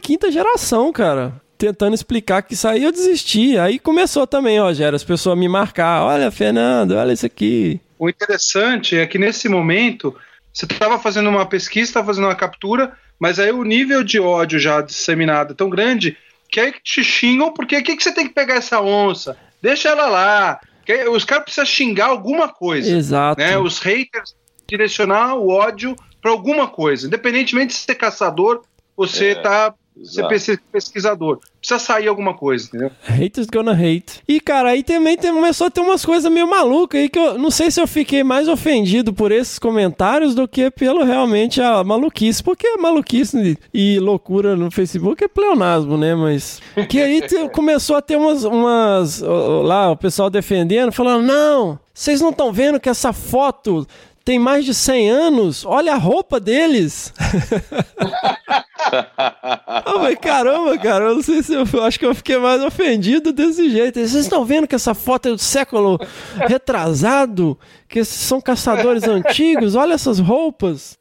15 0.00 0.30
geração, 0.30 0.92
cara. 0.92 1.41
Tentando 1.62 1.94
explicar 1.94 2.42
que 2.42 2.54
isso 2.54 2.66
aí 2.66 2.82
eu 2.82 2.90
desisti. 2.90 3.56
Aí 3.56 3.78
começou 3.78 4.26
também, 4.26 4.58
Rogério, 4.58 4.96
as 4.96 5.04
pessoas 5.04 5.38
me 5.38 5.48
marcar. 5.48 6.02
Olha, 6.02 6.28
Fernando, 6.28 6.96
olha 6.96 7.12
isso 7.12 7.24
aqui. 7.24 7.80
O 7.96 8.08
interessante 8.08 8.98
é 8.98 9.06
que 9.06 9.16
nesse 9.16 9.48
momento 9.48 10.12
você 10.52 10.64
estava 10.64 10.98
fazendo 10.98 11.30
uma 11.30 11.46
pesquisa, 11.46 11.88
estava 11.88 12.08
fazendo 12.08 12.24
uma 12.24 12.34
captura, 12.34 12.98
mas 13.16 13.38
aí 13.38 13.52
o 13.52 13.62
nível 13.62 14.02
de 14.02 14.18
ódio 14.18 14.58
já 14.58 14.80
disseminado 14.80 15.52
é 15.52 15.54
tão 15.54 15.70
grande 15.70 16.16
que 16.50 16.58
aí 16.58 16.74
te 16.82 17.04
xingam 17.04 17.52
porque 17.52 17.78
o 17.78 17.84
que, 17.84 17.96
que 17.96 18.02
você 18.02 18.12
tem 18.12 18.26
que 18.26 18.34
pegar 18.34 18.54
essa 18.54 18.80
onça? 18.80 19.36
Deixa 19.62 19.88
ela 19.90 20.08
lá. 20.08 20.60
Que 20.84 21.08
os 21.08 21.24
caras 21.24 21.44
precisam 21.44 21.64
xingar 21.64 22.06
alguma 22.06 22.48
coisa. 22.48 22.92
Exato. 22.92 23.40
Né? 23.40 23.56
Os 23.56 23.78
haters 23.78 24.34
direcionar 24.66 25.36
o 25.36 25.48
ódio 25.48 25.94
para 26.20 26.32
alguma 26.32 26.66
coisa. 26.66 27.06
Independentemente 27.06 27.68
de 27.68 27.74
ser 27.74 27.94
caçador, 27.94 28.62
você 28.96 29.28
É, 29.28 29.34
tá 29.36 29.74
ser 30.04 30.52
exato. 30.52 30.62
pesquisador. 30.72 31.38
Precisa 31.62 31.78
sair 31.78 32.08
alguma 32.08 32.34
coisa, 32.34 32.66
entendeu? 32.66 32.90
Haters 33.04 33.46
gonna 33.46 33.70
hate. 33.70 34.20
E, 34.26 34.40
cara, 34.40 34.70
aí 34.70 34.82
também 34.82 35.16
tem- 35.16 35.32
começou 35.32 35.68
a 35.68 35.70
ter 35.70 35.80
umas 35.80 36.04
coisas 36.04 36.30
meio 36.30 36.48
malucas 36.50 37.00
aí 37.00 37.08
que 37.08 37.16
eu 37.16 37.38
não 37.38 37.52
sei 37.52 37.70
se 37.70 37.80
eu 37.80 37.86
fiquei 37.86 38.24
mais 38.24 38.48
ofendido 38.48 39.12
por 39.12 39.30
esses 39.30 39.60
comentários 39.60 40.34
do 40.34 40.48
que 40.48 40.72
pelo 40.72 41.04
realmente 41.04 41.60
a 41.62 41.84
maluquice. 41.84 42.42
Porque 42.42 42.66
a 42.66 42.78
maluquice 42.78 43.56
e 43.72 44.00
loucura 44.00 44.56
no 44.56 44.72
Facebook 44.72 45.22
é 45.22 45.28
pleonasmo, 45.28 45.96
né? 45.96 46.16
Mas. 46.16 46.60
Que 46.88 47.00
aí 47.00 47.20
te- 47.22 47.48
começou 47.54 47.94
a 47.94 48.02
ter 48.02 48.16
umas. 48.16 48.42
umas 48.42 49.20
lá, 49.22 49.92
o 49.92 49.96
pessoal 49.96 50.28
defendendo, 50.28 50.90
falando: 50.90 51.24
não, 51.24 51.78
vocês 51.94 52.20
não 52.20 52.30
estão 52.30 52.52
vendo 52.52 52.80
que 52.80 52.88
essa 52.88 53.12
foto. 53.12 53.86
Tem 54.24 54.38
mais 54.38 54.64
de 54.64 54.72
100 54.72 55.10
anos, 55.10 55.64
olha 55.64 55.94
a 55.94 55.98
roupa 55.98 56.38
deles. 56.38 57.12
Ah, 58.84 59.94
mas 60.00 60.18
caramba, 60.18 60.76
cara, 60.76 61.06
eu 61.06 61.14
não 61.14 61.22
sei 61.22 61.42
se 61.42 61.54
eu, 61.54 61.64
eu 61.72 61.82
acho 61.84 61.98
que 61.98 62.04
eu 62.04 62.14
fiquei 62.14 62.36
mais 62.36 62.62
ofendido 62.62 63.32
desse 63.32 63.70
jeito. 63.70 63.94
Vocês 63.98 64.14
estão 64.14 64.44
vendo 64.44 64.66
que 64.66 64.74
essa 64.74 64.92
foto 64.92 65.28
é 65.28 65.30
do 65.30 65.38
século 65.38 65.98
retrasado? 66.34 67.58
Que 67.88 68.00
esses 68.00 68.20
são 68.20 68.40
caçadores 68.40 69.04
antigos? 69.04 69.76
Olha 69.76 69.94
essas 69.94 70.18
roupas. 70.18 70.98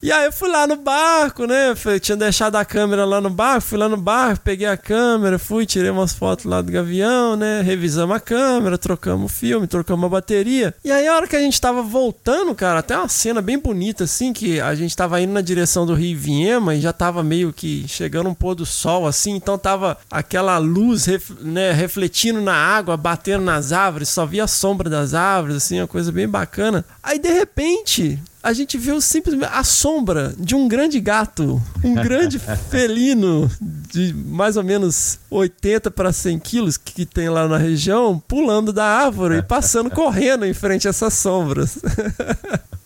E 0.00 0.12
aí 0.12 0.26
eu 0.26 0.32
fui 0.32 0.48
lá 0.48 0.64
no 0.64 0.76
barco, 0.76 1.44
né? 1.44 1.74
Fui- 1.74 1.98
tinha 1.98 2.16
deixado 2.16 2.54
a 2.54 2.64
câmera 2.64 3.04
lá 3.04 3.20
no 3.20 3.28
barco, 3.28 3.62
fui 3.62 3.76
lá 3.76 3.88
no 3.88 3.96
barco, 3.96 4.44
peguei 4.44 4.68
a 4.68 4.76
câmera, 4.76 5.40
fui, 5.40 5.66
tirei 5.66 5.90
umas 5.90 6.12
fotos 6.12 6.44
lá 6.44 6.62
do 6.62 6.70
gavião, 6.70 7.34
né? 7.34 7.62
Revisamos 7.62 8.14
a 8.14 8.20
câmera, 8.20 8.78
trocamos 8.78 9.28
o 9.28 9.34
filme, 9.34 9.66
trocamos 9.66 10.04
a 10.06 10.08
bateria. 10.08 10.72
E 10.84 10.92
aí 10.92 11.08
a 11.08 11.16
hora 11.16 11.26
que 11.26 11.34
a 11.34 11.40
gente 11.40 11.60
tava 11.60 11.82
voltando, 11.82 12.54
cara, 12.54 12.78
até 12.78 12.96
uma 12.96 13.08
cena 13.08 13.42
bem 13.42 13.58
bonita, 13.58 14.04
assim, 14.04 14.32
que 14.32 14.60
a 14.60 14.72
gente 14.76 14.96
tava 14.96 15.20
indo 15.20 15.32
na 15.32 15.40
direção 15.40 15.84
do 15.84 15.94
Rio 15.94 16.16
Viema 16.16 16.76
e 16.76 16.80
já 16.80 16.92
tava 16.92 17.24
meio 17.24 17.52
que 17.52 17.84
chegando 17.88 18.28
um 18.30 18.34
pôr 18.34 18.54
do 18.54 18.64
sol, 18.64 19.04
assim, 19.04 19.32
então 19.32 19.58
tava 19.58 19.98
aquela 20.08 20.58
luz, 20.58 21.06
ref- 21.06 21.32
né, 21.40 21.72
refletindo 21.72 22.40
na 22.40 22.54
água, 22.54 22.96
batendo 22.96 23.42
nas 23.42 23.72
árvores, 23.72 24.08
só 24.10 24.24
via 24.24 24.44
a 24.44 24.46
sombra 24.46 24.88
das 24.88 25.12
árvores, 25.12 25.56
assim, 25.56 25.80
uma 25.80 25.88
coisa 25.88 26.12
bem 26.12 26.28
bacana. 26.28 26.84
Aí 27.02 27.18
de 27.18 27.32
repente, 27.32 28.16
a 28.42 28.52
gente 28.52 28.78
viu 28.78 29.00
simplesmente 29.00 29.50
a 29.52 29.64
sombra 29.64 30.32
de 30.38 30.54
um 30.54 30.68
grande 30.68 31.00
gato, 31.00 31.60
um 31.82 31.94
grande 32.02 32.38
felino 32.38 33.50
de 33.60 34.12
mais 34.14 34.56
ou 34.56 34.62
menos 34.64 35.18
80 35.30 35.90
para 35.90 36.12
100 36.12 36.38
quilos 36.38 36.76
que 36.76 37.04
tem 37.04 37.28
lá 37.28 37.48
na 37.48 37.58
região, 37.58 38.18
pulando 38.28 38.72
da 38.72 38.84
árvore 38.84 39.38
e 39.38 39.42
passando 39.42 39.90
correndo 39.94 40.44
em 40.44 40.54
frente 40.54 40.86
a 40.86 40.90
essas 40.90 41.14
sombras. 41.14 41.78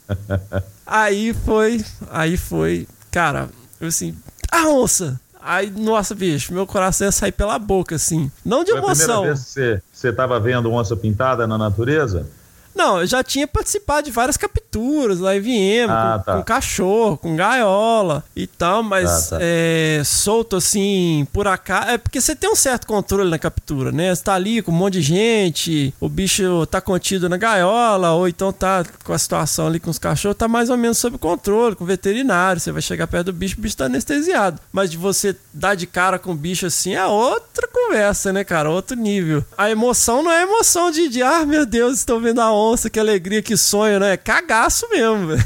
aí 0.87 1.35
foi, 1.45 1.85
aí 2.11 2.37
foi, 2.37 2.87
cara, 3.11 3.49
eu 3.81 3.89
assim, 3.89 4.15
a 4.51 4.69
onça! 4.69 5.21
Aí, 5.45 5.73
nossa, 5.73 6.15
bicho, 6.15 6.55
meu 6.55 6.65
coração 6.65 7.05
ia 7.05 7.11
sair 7.11 7.33
pela 7.33 7.59
boca, 7.59 7.97
assim. 7.97 8.31
Não 8.45 8.63
de 8.63 8.71
Foi 8.71 8.79
a 8.79 8.83
primeira 8.85 9.03
emoção. 9.13 9.23
vez 9.25 9.41
que 9.43 9.51
você- 9.51 9.83
você 9.93 10.09
estava 10.11 10.39
vendo 10.39 10.71
onça 10.71 10.95
pintada 10.97 11.49
na 11.49 11.59
natureza? 11.59 12.29
Não, 12.75 13.01
eu 13.01 13.07
já 13.07 13.23
tinha 13.23 13.47
participado 13.47 14.05
de 14.07 14.11
várias 14.11 14.37
capturas 14.37 15.19
lá 15.19 15.37
em 15.37 15.41
Viema, 15.41 15.93
Ah, 15.93 16.19
com, 16.19 16.25
tá. 16.25 16.37
com 16.37 16.43
cachorro, 16.43 17.17
com 17.19 17.37
gaiola 17.37 18.25
e 18.35 18.47
tal, 18.47 18.83
mas 18.83 19.29
Tá, 19.29 19.37
tá. 19.37 19.39
é, 19.43 20.03
solto 20.05 20.57
assim, 20.57 21.27
por 21.33 21.47
acaso. 21.47 21.91
É 21.91 21.99
porque 21.99 22.21
você 22.21 22.35
tem 22.35 22.51
um 22.51 22.57
certo 22.57 22.87
controle 22.87 23.31
na 23.31 23.39
captura, 23.39 23.93
né? 23.93 24.15
Você 24.15 24.23
tá 24.25 24.35
ali 24.35 24.63
com 24.63 24.71
um 24.73 24.75
monte 24.75 24.95
de 24.95 25.03
gente, 25.03 25.95
o 26.01 26.09
bicho 26.09 26.67
tá 26.67 26.81
contido 26.81 27.29
na 27.29 27.37
gaiola, 27.37 28.13
ou 28.13 28.27
então 28.29 28.53
tá 28.53 28.85
com 29.05 29.13
a 29.13 29.19
situação 29.19 29.67
ali 29.67 29.79
com 29.79 29.91
os 29.91 29.99
cachorros, 29.99 30.37
tá 30.37 30.49
mais 30.49 30.71
ou 30.71 30.77
menos 30.77 30.99
sob 30.99 31.19
controle, 31.19 31.77
com 31.77 31.85
o 31.85 31.87
veterinário. 31.87 32.61
Você 32.61 32.73
vai 32.73 32.83
chegar 32.83 33.07
perto 33.07 33.27
do 33.27 33.33
bicho, 33.33 33.57
o 33.59 33.61
bicho 33.61 33.77
tá 33.77 33.85
anestesiado. 33.87 34.61
Mas 34.73 34.91
de 34.91 34.97
você 34.97 35.37
dar 35.53 35.75
de 35.75 35.87
cara 35.87 36.19
com 36.19 36.33
o 36.33 36.35
bicho 36.37 36.67
assim 36.67 36.95
é 36.95 37.05
outra 37.07 37.69
conversa, 37.69 38.33
né, 38.33 38.45
cara? 38.45 38.71
Outro 38.71 38.97
nível. 38.97 39.45
A 39.57 39.71
emoção 39.71 40.23
não 40.23 40.31
é 40.31 40.43
emoção 40.43 40.91
de, 40.91 41.09
de 41.09 41.23
ah, 41.23 41.45
meu 41.45 41.67
Deus, 41.67 41.99
estou 41.99 42.21
vendo 42.21 42.41
a 42.41 42.51
onça, 42.71 42.89
que 42.91 42.99
alegria, 43.01 43.43
que 43.43 43.57
sonho, 43.57 43.99
né? 44.01 44.17
Cagaço 44.17 44.89
mesmo. 44.91 45.29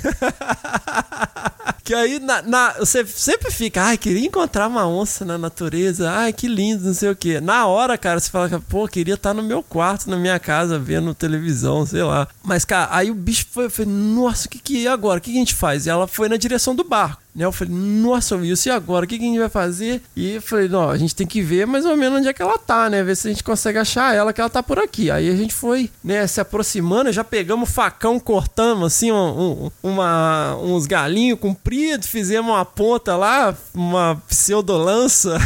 Que 1.83 1.95
aí 1.95 2.19
na, 2.19 2.43
na- 2.43 2.73
você 2.81 3.07
sempre 3.07 3.49
fica, 3.51 3.81
ai, 3.81 3.97
queria 3.97 4.27
encontrar 4.27 4.67
uma 4.67 4.89
onça 4.89 5.25
na 5.25 5.39
natureza, 5.39 6.11
ai, 6.11 6.33
que 6.33 6.49
lindo, 6.49 6.85
não 6.85 6.95
sei 6.95 7.11
o 7.11 7.15
quê. 7.17 7.41
Na 7.41 7.67
hora, 7.67 7.97
cara, 7.97 8.19
você 8.19 8.29
fala, 8.29 8.49
pô, 8.69 8.89
queria 8.89 9.15
estar 9.15 9.33
no 9.33 9.41
meu 9.43 9.63
quarto, 9.63 10.11
na 10.11 10.17
minha 10.17 10.37
casa, 10.41 10.81
vendo 10.81 11.15
televisão, 11.15 11.87
sei 11.87 12.03
lá. 12.03 12.27
Mas, 12.43 12.65
cara, 12.65 12.89
aí 12.91 13.09
o 13.09 13.15
bicho 13.15 13.47
foi, 13.53 13.71
foi 13.71 13.85
nossa, 13.87 14.49
o 14.49 14.51
que 14.51 14.59
que 14.59 14.85
é 14.87 14.91
agora? 14.91 15.19
O 15.19 15.21
que, 15.21 15.31
que 15.31 15.37
a 15.37 15.41
gente 15.41 15.55
faz? 15.55 15.87
E 15.87 15.91
ela 15.91 16.09
foi 16.09 16.29
na 16.29 16.37
direção 16.37 16.75
do 16.75 16.83
barco. 16.83 17.23
Né? 17.37 17.45
Eu 17.45 17.53
falei, 17.53 17.75
nossa, 17.75 18.35
Wilson, 18.35 18.71
e 18.71 18.73
agora? 18.73 19.05
O 19.05 19.09
que, 19.09 19.19
que 19.19 19.25
a 19.25 19.29
gente 19.29 19.39
vai 19.39 19.51
fazer? 19.51 20.03
E 20.17 20.37
eu 20.37 20.43
falei, 20.43 20.69
não, 20.69 20.89
a 20.89 20.97
gente 20.97 21.15
tem 21.15 21.27
que 21.27 21.43
ver 21.43 21.67
mais 21.67 21.85
ou 21.85 21.95
menos 21.95 22.19
onde 22.19 22.29
é 22.29 22.33
que 22.33 22.41
ela 22.41 22.57
tá, 22.59 22.89
né? 22.89 23.03
Ver 23.05 23.15
se 23.15 23.29
a 23.29 23.31
gente 23.31 23.45
consegue 23.45 23.79
achar 23.79 24.15
ela, 24.15 24.33
que 24.33 24.41
ela 24.41 24.49
tá 24.49 24.63
por 24.63 24.79
aqui. 24.79 25.11
Aí 25.11 25.29
a 25.29 25.37
gente 25.37 25.53
foi, 25.53 25.91
né, 26.03 26.27
se 26.27 26.41
aproximando, 26.41 27.13
já 27.13 27.23
pegamos 27.23 27.69
o 27.69 27.73
facão, 27.73 28.19
cortamos 28.19 28.87
assim 28.95 29.13
um- 29.13 29.67
um- 29.67 29.71
uma, 29.83 30.57
uns 30.63 30.87
galinhos 30.87 31.39
compridos, 31.39 32.09
fizemos 32.09 32.51
uma 32.51 32.65
ponta 32.65 33.15
lá, 33.17 33.55
uma 33.75 34.17
pseudolança. 34.27 35.37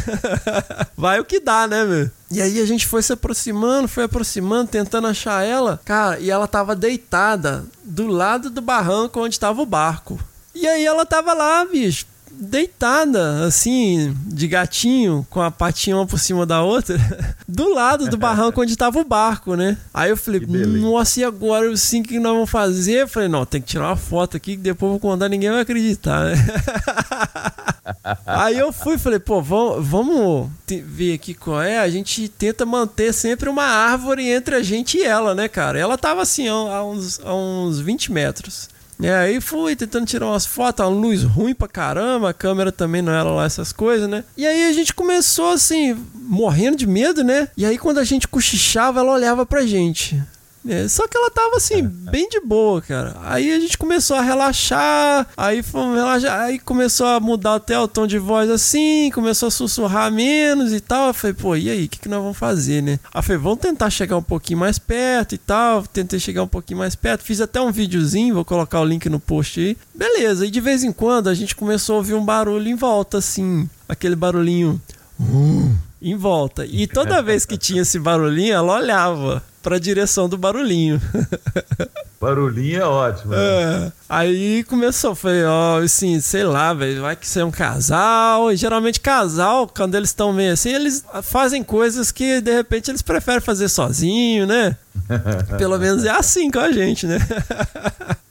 vai 0.97 1.19
o 1.19 1.25
que 1.25 1.41
dá, 1.41 1.67
né, 1.67 1.85
meu? 1.85 2.11
E 2.31 2.41
aí 2.41 2.61
a 2.61 2.65
gente 2.67 2.87
foi 2.87 3.03
se 3.03 3.13
aproximando, 3.13 3.89
foi 3.89 4.05
aproximando, 4.05 4.71
tentando 4.71 5.09
achar 5.09 5.45
ela. 5.45 5.81
Cara, 5.85 6.21
e 6.21 6.31
ela 6.31 6.47
tava 6.47 6.77
deitada 6.77 7.65
do 7.83 8.07
lado 8.07 8.49
do 8.49 8.61
barranco 8.61 9.21
onde 9.21 9.41
tava 9.41 9.61
o 9.61 9.67
barco. 9.67 10.17
E 10.55 10.67
aí 10.67 10.85
ela 10.85 11.07
tava 11.07 11.33
lá, 11.33 11.65
bicho, 11.65 12.07
deitada, 12.31 13.45
assim, 13.45 14.17
de 14.27 14.49
gatinho, 14.49 15.27
com 15.29 15.43
a 15.43 15.51
patinha 15.51 15.97
uma 15.97 16.07
por 16.07 16.19
cima 16.19 16.47
da 16.47 16.63
outra, 16.63 16.97
do 17.47 17.75
lado 17.75 18.09
do 18.09 18.17
barranco 18.17 18.63
onde 18.63 18.77
tava 18.77 18.99
o 19.01 19.05
barco, 19.05 19.55
né? 19.55 19.77
Aí 19.93 20.11
eu 20.11 20.17
falei, 20.17 20.41
nossa, 20.41 21.21
e 21.21 21.25
agora? 21.25 21.71
Assim, 21.71 22.01
o 22.01 22.05
que 22.05 22.19
nós 22.19 22.33
vamos 22.33 22.51
fazer? 22.51 23.03
Eu 23.03 23.09
falei, 23.09 23.29
não, 23.29 23.45
tem 23.45 23.61
que 23.61 23.69
tirar 23.69 23.89
uma 23.89 23.97
foto 23.97 24.37
aqui 24.37 24.57
que 24.57 24.63
depois 24.63 24.89
eu 24.89 24.99
vou 24.99 25.01
contar, 25.01 25.29
ninguém 25.29 25.51
vai 25.51 25.61
acreditar, 25.61 26.25
né? 26.25 26.35
Aí 28.25 28.59
eu 28.59 28.73
fui 28.73 28.95
e 28.95 28.99
falei, 28.99 29.19
pô, 29.19 29.43
vamos, 29.43 29.87
vamos 29.87 30.49
ver 30.67 31.15
aqui 31.15 31.35
qual 31.35 31.61
é. 31.61 31.79
A 31.79 31.89
gente 31.91 32.29
tenta 32.29 32.65
manter 32.65 33.13
sempre 33.13 33.49
uma 33.49 33.65
árvore 33.65 34.27
entre 34.29 34.55
a 34.55 34.63
gente 34.63 34.99
e 34.99 35.03
ela, 35.03 35.35
né, 35.35 35.49
cara? 35.49 35.79
Ela 35.79 35.99
tava 35.99 36.23
assim, 36.23 36.49
a, 36.49 36.53
a 36.53 36.85
uns, 36.85 37.21
a 37.21 37.35
uns 37.35 37.81
20 37.81 38.13
metros. 38.13 38.69
E 39.01 39.09
aí 39.09 39.41
fui 39.41 39.75
tentando 39.75 40.07
tirar 40.07 40.27
umas 40.27 40.45
fotos, 40.45 40.85
uma 40.85 40.91
luz 40.91 41.23
ruim 41.23 41.55
pra 41.55 41.67
caramba, 41.67 42.31
a 42.31 42.35
câmera 42.35 42.71
também 42.71 43.01
não 43.01 43.13
era 43.13 43.31
lá 43.31 43.45
essas 43.45 43.73
coisas, 43.73 44.09
né? 44.09 44.25
E 44.37 44.47
aí 44.47 44.69
a 44.69 44.73
gente 44.73 44.93
começou 44.93 45.53
assim, 45.53 45.97
morrendo 46.15 46.77
de 46.77 46.87
medo, 46.87 47.25
né? 47.25 47.49
E 47.57 47.65
aí 47.65 47.79
quando 47.79 47.99
a 47.99 48.05
gente 48.05 48.29
cochichava, 48.29 49.01
ela 49.01 49.13
olhava 49.13 49.47
pra 49.47 49.67
gente. 49.67 50.23
É, 50.69 50.87
só 50.89 51.09
que 51.09 51.17
ela 51.17 51.31
tava 51.31 51.57
assim, 51.57 51.83
bem 51.83 52.29
de 52.29 52.39
boa, 52.41 52.83
cara. 52.83 53.17
Aí 53.23 53.51
a 53.51 53.59
gente 53.59 53.79
começou 53.79 54.17
a 54.17 54.21
relaxar, 54.21 55.27
aí 55.35 55.63
fomos 55.63 55.97
relaxar, 55.97 56.39
aí 56.41 56.59
começou 56.59 57.07
a 57.07 57.19
mudar 57.19 57.55
até 57.55 57.79
o 57.79 57.89
tom 57.89 58.07
de 58.07 58.19
voz 58.19 58.51
assim, 58.51 59.11
começou 59.15 59.47
a 59.49 59.51
sussurrar 59.51 60.13
menos 60.13 60.73
e 60.73 60.81
tal. 60.81 61.09
Eu 61.09 61.15
falei, 61.15 61.35
pô, 61.35 61.57
e 61.57 61.71
aí, 61.71 61.85
o 61.87 61.89
que, 61.89 61.99
que 61.99 62.09
nós 62.09 62.21
vamos 62.23 62.37
fazer, 62.37 62.83
né? 62.83 63.01
Aí 63.13 63.23
falei, 63.23 63.41
vamos 63.41 63.59
tentar 63.61 63.89
chegar 63.89 64.19
um 64.19 64.23
pouquinho 64.23 64.59
mais 64.59 64.79
perto 64.79 65.35
e 65.35 65.39
tal. 65.39 65.83
Tentei 65.87 66.21
chegar 66.21 66.43
um 66.43 66.49
pouquinho 66.49 66.79
mais 66.79 66.95
perto, 66.95 67.25
fiz 67.25 67.41
até 67.41 67.61
um 67.61 67.73
videozinho, 67.73 68.35
vou 68.35 68.45
colocar 68.45 68.81
o 68.81 68.85
link 68.85 69.09
no 69.09 69.19
post 69.19 69.59
aí. 69.61 69.77
Beleza, 69.95 70.45
e 70.45 70.51
de 70.51 70.61
vez 70.61 70.85
em 70.85 70.93
quando 70.93 71.29
a 71.29 71.35
gente 71.35 71.57
começou 71.57 71.95
a 71.95 71.99
ouvir 71.99 72.15
um 72.15 72.25
barulho 72.25 72.69
em 72.69 72.75
volta, 72.75 73.17
assim, 73.19 73.69
aquele 73.89 74.15
barulhinho. 74.15 74.81
"Uh", 75.19 75.75
em 76.03 76.17
volta. 76.17 76.67
E 76.67 76.87
toda 76.87 77.23
vez 77.23 77.45
que 77.45 77.57
tinha 77.59 77.83
esse 77.83 77.99
barulhinho, 77.99 78.55
ela 78.55 78.75
olhava 78.79 79.43
pra 79.63 79.79
direção 79.79 80.29
do 80.29 80.37
barulhinho. 80.39 81.01
Barulhinho 82.21 82.81
é 82.81 82.85
ótimo. 82.85 83.33
né? 83.33 83.39
É. 83.39 83.93
Aí 84.09 84.65
começou, 84.65 85.15
falei, 85.15 85.45
ó, 85.45 85.79
assim, 85.79 86.21
sei 86.21 86.45
lá, 86.45 86.75
velho, 86.75 87.03
vai 87.03 87.17
que 87.17 87.27
ser 87.27 87.45
um 87.45 87.51
casal. 87.51 88.53
E 88.53 88.57
geralmente 88.57 89.01
casal, 89.01 89.67
quando 89.67 89.95
eles 89.95 90.11
estão 90.11 90.33
meio 90.33 90.53
assim, 90.53 90.71
eles 90.71 91.05
fazem 91.23 91.63
coisas 91.63 92.11
que 92.11 92.41
de 92.41 92.53
repente 92.53 92.91
eles 92.91 93.03
preferem 93.03 93.41
fazer 93.41 93.69
sozinho, 93.69 94.47
né? 94.47 94.77
Pelo 95.57 95.79
menos 95.79 96.05
é 96.05 96.11
assim 96.11 96.51
com 96.51 96.61
a 96.61 96.71
gente, 96.71 97.07
né? 97.07 97.19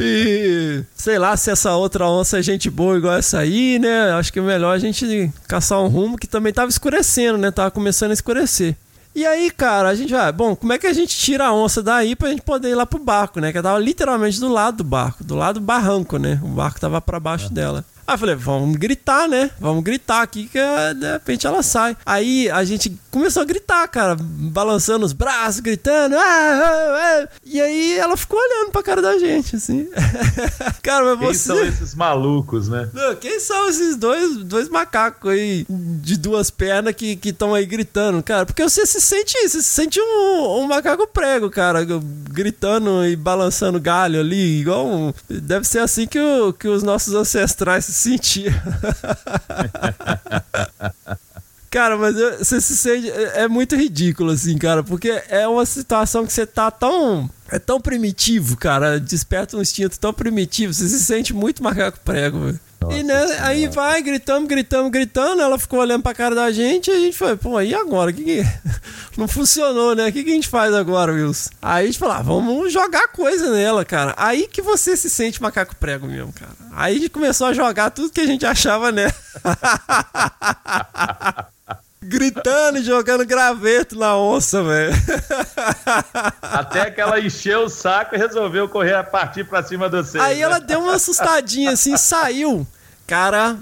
E 0.00 0.84
sei 0.94 1.18
lá 1.18 1.36
se 1.36 1.50
essa 1.50 1.74
outra 1.74 2.08
onça 2.08 2.38
é 2.38 2.42
gente 2.42 2.70
boa 2.70 2.96
igual 2.96 3.14
essa 3.14 3.38
aí, 3.40 3.76
né? 3.76 4.12
Acho 4.12 4.32
que 4.32 4.38
é 4.38 4.42
melhor 4.42 4.72
a 4.72 4.78
gente 4.78 5.32
caçar 5.48 5.80
um 5.80 5.88
rumo 5.88 6.16
que 6.16 6.28
também 6.28 6.52
tava 6.52 6.70
escurecendo, 6.70 7.36
né? 7.36 7.50
Tava 7.50 7.70
começando 7.72 8.12
a 8.12 8.14
escurecer. 8.14 8.76
E 9.16 9.24
aí, 9.24 9.50
cara, 9.50 9.88
a 9.88 9.94
gente 9.94 10.12
vai, 10.12 10.30
bom, 10.30 10.54
como 10.54 10.74
é 10.74 10.78
que 10.78 10.86
a 10.86 10.92
gente 10.92 11.16
tira 11.16 11.46
a 11.46 11.54
onça 11.54 11.82
daí 11.82 12.14
pra 12.14 12.28
gente 12.28 12.42
poder 12.42 12.68
ir 12.68 12.74
lá 12.74 12.84
pro 12.84 12.98
barco, 12.98 13.40
né? 13.40 13.50
Que 13.50 13.56
ela 13.56 13.70
tava 13.70 13.78
literalmente 13.78 14.38
do 14.38 14.46
lado 14.46 14.76
do 14.76 14.84
barco, 14.84 15.24
do 15.24 15.34
lado 15.34 15.58
do 15.58 15.64
barranco, 15.64 16.18
né? 16.18 16.38
O 16.44 16.48
barco 16.48 16.78
tava 16.78 17.00
pra 17.00 17.18
baixo 17.18 17.50
dela. 17.50 17.82
Aí 18.06 18.14
eu 18.14 18.18
falei, 18.18 18.34
vamos 18.36 18.76
gritar, 18.76 19.28
né? 19.28 19.50
Vamos 19.58 19.82
gritar 19.82 20.22
aqui 20.22 20.46
que 20.46 20.58
eh, 20.58 20.94
de 20.94 21.12
repente 21.12 21.46
ela 21.46 21.62
sai. 21.62 21.96
Aí 22.06 22.48
a 22.50 22.64
gente 22.64 22.96
começou 23.10 23.42
a 23.42 23.44
gritar, 23.46 23.86
cara, 23.88 24.16
balançando 24.18 25.04
os 25.04 25.12
braços, 25.12 25.60
gritando. 25.60 26.14
"Ah, 26.16 26.20
ah, 26.20 27.22
ah". 27.24 27.28
E 27.44 27.60
aí 27.60 27.98
ela 27.98 28.16
ficou 28.16 28.38
olhando 28.38 28.70
pra 28.70 28.82
cara 28.82 29.02
da 29.02 29.18
gente, 29.18 29.56
assim. 29.56 29.88
cara, 30.82 31.16
mas 31.16 31.18
Quem 31.18 31.28
você. 31.28 31.38
são 31.48 31.64
esses 31.64 31.94
malucos, 31.94 32.68
né? 32.68 32.88
Não, 32.92 33.14
quem 33.16 33.40
são 33.40 33.68
esses 33.68 33.96
dois, 33.96 34.36
dois 34.44 34.68
macacos 34.68 35.30
aí 35.32 35.66
de 35.68 36.16
duas 36.16 36.50
pernas 36.50 36.94
que 36.94 37.18
estão 37.24 37.54
aí 37.54 37.66
gritando, 37.66 38.22
cara? 38.22 38.46
Porque 38.46 38.62
você 38.62 38.86
se 38.86 39.00
sente, 39.00 39.36
você 39.48 39.60
se 39.62 39.64
sente 39.64 40.00
um, 40.00 40.60
um 40.60 40.66
macaco 40.68 41.06
prego, 41.08 41.50
cara, 41.50 41.84
gritando 42.30 43.04
e 43.06 43.16
balançando 43.16 43.80
galho 43.80 44.20
ali, 44.20 44.60
igual 44.60 44.86
um, 44.86 45.12
deve 45.28 45.66
ser 45.66 45.80
assim 45.80 46.06
que, 46.06 46.18
o- 46.20 46.52
que 46.52 46.68
os 46.68 46.82
nossos 46.82 47.14
ancestrais 47.14 47.84
se 47.84 47.92
sentiam. 47.96 48.52
Cara, 51.70 51.96
mas 51.98 52.16
eu- 52.16 52.38
você 52.38 52.60
se 52.60 52.76
sente. 52.76 53.10
É 53.10 53.42
é 53.42 53.48
muito 53.48 53.76
ridículo, 53.76 54.30
assim, 54.30 54.56
cara, 54.56 54.82
porque 54.82 55.10
é 55.28 55.46
uma 55.46 55.66
situação 55.66 56.24
que 56.26 56.32
você 56.32 56.46
tá 56.46 56.70
tão. 56.70 57.28
É 57.50 57.58
tão 57.58 57.80
primitivo, 57.80 58.56
cara. 58.56 58.98
Desperta 58.98 59.56
um 59.56 59.62
instinto 59.62 59.98
tão 59.98 60.12
primitivo. 60.12 60.72
Você 60.72 60.88
se 60.88 61.00
sente 61.04 61.34
muito 61.34 61.62
macaco 61.62 61.98
prego, 62.04 62.40
velho. 62.46 62.60
E 62.92 63.02
né, 63.02 63.38
aí 63.40 63.68
vai, 63.68 64.02
gritamos, 64.02 64.48
gritamos, 64.48 64.90
gritando. 64.90 65.42
Ela 65.42 65.58
ficou 65.58 65.80
olhando 65.80 66.02
pra 66.02 66.14
cara 66.14 66.34
da 66.34 66.50
gente 66.50 66.90
e 66.90 66.94
a 66.94 66.98
gente 66.98 67.16
foi, 67.16 67.36
pô, 67.36 67.60
e 67.60 67.74
agora? 67.74 68.12
Que 68.12 68.24
que... 68.24 68.42
Não 69.16 69.26
funcionou, 69.26 69.94
né? 69.94 70.08
O 70.08 70.12
que, 70.12 70.22
que 70.22 70.30
a 70.30 70.34
gente 70.34 70.48
faz 70.48 70.74
agora, 70.74 71.12
Wilson? 71.12 71.50
Aí 71.62 71.84
a 71.84 71.86
gente 71.86 71.98
falou, 71.98 72.14
ah, 72.14 72.22
vamos 72.22 72.70
jogar 72.70 73.08
coisa 73.08 73.50
nela, 73.50 73.84
cara. 73.84 74.14
Aí 74.16 74.46
que 74.46 74.60
você 74.60 74.96
se 74.96 75.08
sente 75.08 75.40
macaco 75.40 75.74
prego 75.76 76.06
mesmo, 76.06 76.32
cara. 76.32 76.52
Aí 76.72 76.96
a 76.96 76.98
gente 76.98 77.10
começou 77.10 77.46
a 77.46 77.54
jogar 77.54 77.90
tudo 77.90 78.12
que 78.12 78.20
a 78.20 78.26
gente 78.26 78.44
achava 78.44 78.92
nela. 78.92 79.14
Gritando 82.02 82.78
e 82.78 82.84
jogando 82.84 83.24
graveto 83.24 83.98
na 83.98 84.16
onça, 84.16 84.62
velho. 84.62 84.92
Até 86.40 86.90
que 86.90 87.00
ela 87.00 87.18
encheu 87.18 87.64
o 87.64 87.68
saco 87.68 88.14
e 88.14 88.18
resolveu 88.18 88.68
correr 88.68 88.94
a 88.94 89.02
partir 89.02 89.44
pra 89.44 89.62
cima 89.62 89.88
do 89.88 90.04
você. 90.04 90.18
Aí 90.18 90.40
ela 90.40 90.60
deu 90.60 90.80
uma 90.80 90.94
assustadinha 90.94 91.72
assim, 91.72 91.96
saiu. 91.96 92.66
Cara, 93.06 93.58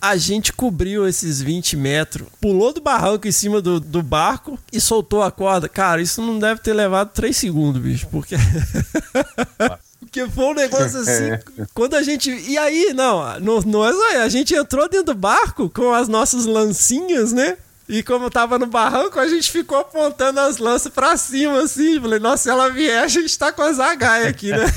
a 0.00 0.16
gente 0.16 0.52
cobriu 0.52 1.06
esses 1.06 1.40
20 1.40 1.76
metros, 1.76 2.28
pulou 2.40 2.72
do 2.72 2.80
barranco 2.80 3.26
em 3.26 3.32
cima 3.32 3.60
do, 3.60 3.80
do 3.80 4.02
barco 4.02 4.58
e 4.72 4.80
soltou 4.80 5.22
a 5.22 5.30
corda. 5.30 5.68
Cara, 5.68 6.00
isso 6.00 6.22
não 6.22 6.38
deve 6.38 6.60
ter 6.60 6.72
levado 6.72 7.10
3 7.12 7.36
segundos, 7.36 7.80
bicho, 7.80 8.06
porque. 8.10 8.36
Porque 10.00 10.26
foi 10.28 10.44
um 10.46 10.54
negócio 10.54 11.00
assim. 11.00 11.30
Quando 11.74 11.94
a 11.94 12.02
gente. 12.02 12.30
E 12.30 12.56
aí, 12.56 12.94
não, 12.94 13.20
não 13.66 13.84
é. 13.84 14.22
A 14.22 14.28
gente 14.28 14.54
entrou 14.54 14.88
dentro 14.88 15.12
do 15.12 15.14
barco 15.14 15.68
com 15.68 15.92
as 15.92 16.08
nossas 16.08 16.46
lancinhas, 16.46 17.30
né? 17.30 17.58
E 17.88 18.02
como 18.02 18.28
tava 18.30 18.58
no 18.58 18.66
barranco, 18.66 19.18
a 19.18 19.26
gente 19.26 19.50
ficou 19.50 19.78
apontando 19.78 20.38
as 20.40 20.58
lanças 20.58 20.92
pra 20.92 21.16
cima, 21.16 21.62
assim. 21.62 21.98
Falei, 22.00 22.18
nossa, 22.18 22.42
se 22.42 22.50
ela 22.50 22.68
vier, 22.70 23.02
a 23.02 23.08
gente 23.08 23.36
tá 23.38 23.50
com 23.50 23.62
as 23.62 23.80
agaias 23.80 24.28
aqui, 24.28 24.50
né? 24.50 24.66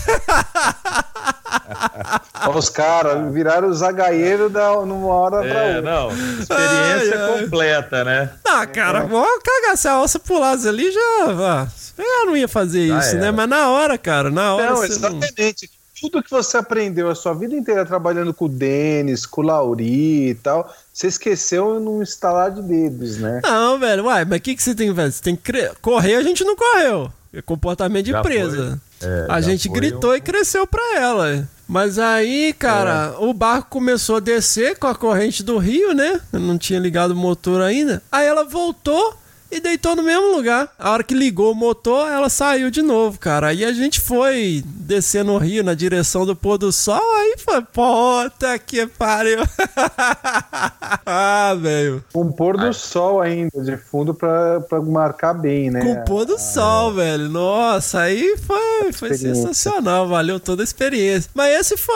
Os 2.56 2.70
caras 2.70 3.32
viraram 3.34 3.70
os 3.70 3.80
zagaieiros 3.80 4.52
da, 4.52 4.72
numa 4.86 5.14
hora 5.14 5.42
pra 5.42 5.50
É, 5.64 5.76
outra. 5.78 5.82
não. 5.82 6.10
Experiência 6.40 7.26
Ai, 7.26 7.34
ai. 7.34 7.44
completa, 7.44 8.04
né? 8.04 8.30
Ah, 8.48 8.66
cara, 8.66 9.02
vou 9.06 9.26
cagar. 9.44 9.78
Se 9.78 9.88
a 9.88 10.00
onça 10.00 10.20
pulasse 10.20 10.68
ali, 10.68 10.92
já. 10.92 11.00
ah, 11.28 11.68
Eu 11.98 12.26
não 12.26 12.36
ia 12.38 12.48
fazer 12.48 12.88
Já 12.88 13.00
isso, 13.00 13.16
né? 13.18 13.32
Mas 13.32 13.50
na 13.50 13.70
hora, 13.70 13.98
cara, 13.98 14.30
na 14.30 14.56
hora. 14.56 14.70
Não, 14.72 14.76
você 14.78 15.00
não- 15.00 15.18
exatamente. 15.20 15.70
Tudo 16.02 16.24
que 16.24 16.32
você 16.32 16.58
aprendeu 16.58 17.10
a 17.10 17.16
sua 17.16 17.34
vida 17.34 17.56
inteira 17.56 17.86
trabalhando 17.86 18.34
com 18.34 18.46
o 18.46 18.50
Denis, 18.50 19.26
com 19.26 19.42
o 19.42 19.44
Lauri 19.46 20.30
e 20.30 20.36
tal, 20.36 20.74
você 20.92 21.08
esqueceu 21.08 21.80
num 21.80 22.02
estalar 22.02 22.52
de 22.52 22.62
dedos, 22.62 23.18
né? 23.18 23.40
Não, 23.44 23.80
velho, 23.80 24.06
uai, 24.06 24.26
mas 24.26 24.40
o 24.40 24.42
que, 24.42 24.56
que 24.56 24.64
você 24.64 24.74
tem 24.74 24.90
que 24.90 24.96
fazer? 24.96 25.12
Você 25.12 25.22
tem 25.24 25.36
que 25.36 25.44
cre- 25.44 25.72
correr, 25.82 26.16
a 26.16 26.24
gente 26.24 26.44
não 26.44 26.56
correu. 26.56 27.12
É 27.34 27.42
comportamento 27.42 28.06
de 28.06 28.12
Já 28.12 28.20
empresa. 28.20 28.82
É, 29.02 29.26
a 29.30 29.40
gente 29.40 29.70
gritou 29.70 30.12
um- 30.12 30.16
e 30.16 30.22
cresceu 30.22 30.68
pra 30.68 30.98
ela. 30.98 31.48
Mas 31.68 31.98
aí, 31.98 32.52
cara, 32.52 33.16
o 33.20 33.34
barco 33.34 33.70
começou 33.70 34.18
a 34.18 34.20
descer 34.20 34.78
com 34.78 34.88
a 34.88 34.94
corrente 34.96 35.42
do 35.42 35.58
rio, 35.58 35.94
né? 35.94 36.20
Eu 36.34 36.40
não 36.42 36.58
tinha 36.58 36.78
ligado 36.80 37.12
o 37.12 37.16
motor 37.16 37.62
ainda. 37.62 38.04
Aí 38.12 38.26
ela 38.28 38.44
voltou 38.44 39.16
e 39.52 39.60
deitou 39.60 39.96
no 39.96 40.02
mesmo 40.02 40.36
lugar. 40.36 40.70
A 40.80 40.92
hora 40.92 41.04
que 41.04 41.14
ligou 41.14 41.52
o 41.52 41.56
motor, 41.56 42.10
ela 42.10 42.30
saiu 42.30 42.72
de 42.72 42.82
novo, 42.82 43.20
cara. 43.20 43.48
Aí 43.48 43.66
a 43.66 43.74
gente 43.74 44.00
foi 44.00 44.64
descer 44.66 45.26
no 45.26 45.38
rio 45.38 45.64
na 45.64 45.74
direção 45.74 46.26
do 46.26 46.36
pôr 46.36 46.58
do 46.58 46.72
sol. 46.72 47.02
Aí 47.18 47.36
foi, 47.38 47.62
puta 47.62 48.58
que 48.60 48.88
pariu. 48.88 49.40
ah, 51.06 51.56
velho. 51.60 52.04
Com 52.14 52.22
o 52.22 52.34
pôr 52.34 52.58
do 52.58 52.74
sol 52.74 53.22
ainda, 53.22 53.62
de 53.62 53.76
fundo 53.76 54.14
pra, 54.14 54.62
pra 54.62 54.82
marcar 54.82 55.34
bem, 55.34 55.70
né? 55.70 55.82
Com 55.82 55.94
o 55.94 56.06
pôr 56.06 56.26
do 56.26 56.40
sol, 56.40 56.94
velho. 56.94 57.28
Nossa, 57.28 58.02
aí 58.02 58.38
foi, 58.38 58.94
foi 58.94 59.14
sensacional. 59.16 60.08
Valeu 60.08 60.40
toda 60.40 60.64
a 60.64 60.66
experiência. 60.66 61.30
Mas 61.34 61.60
esse 61.60 61.78
foi 61.78 61.96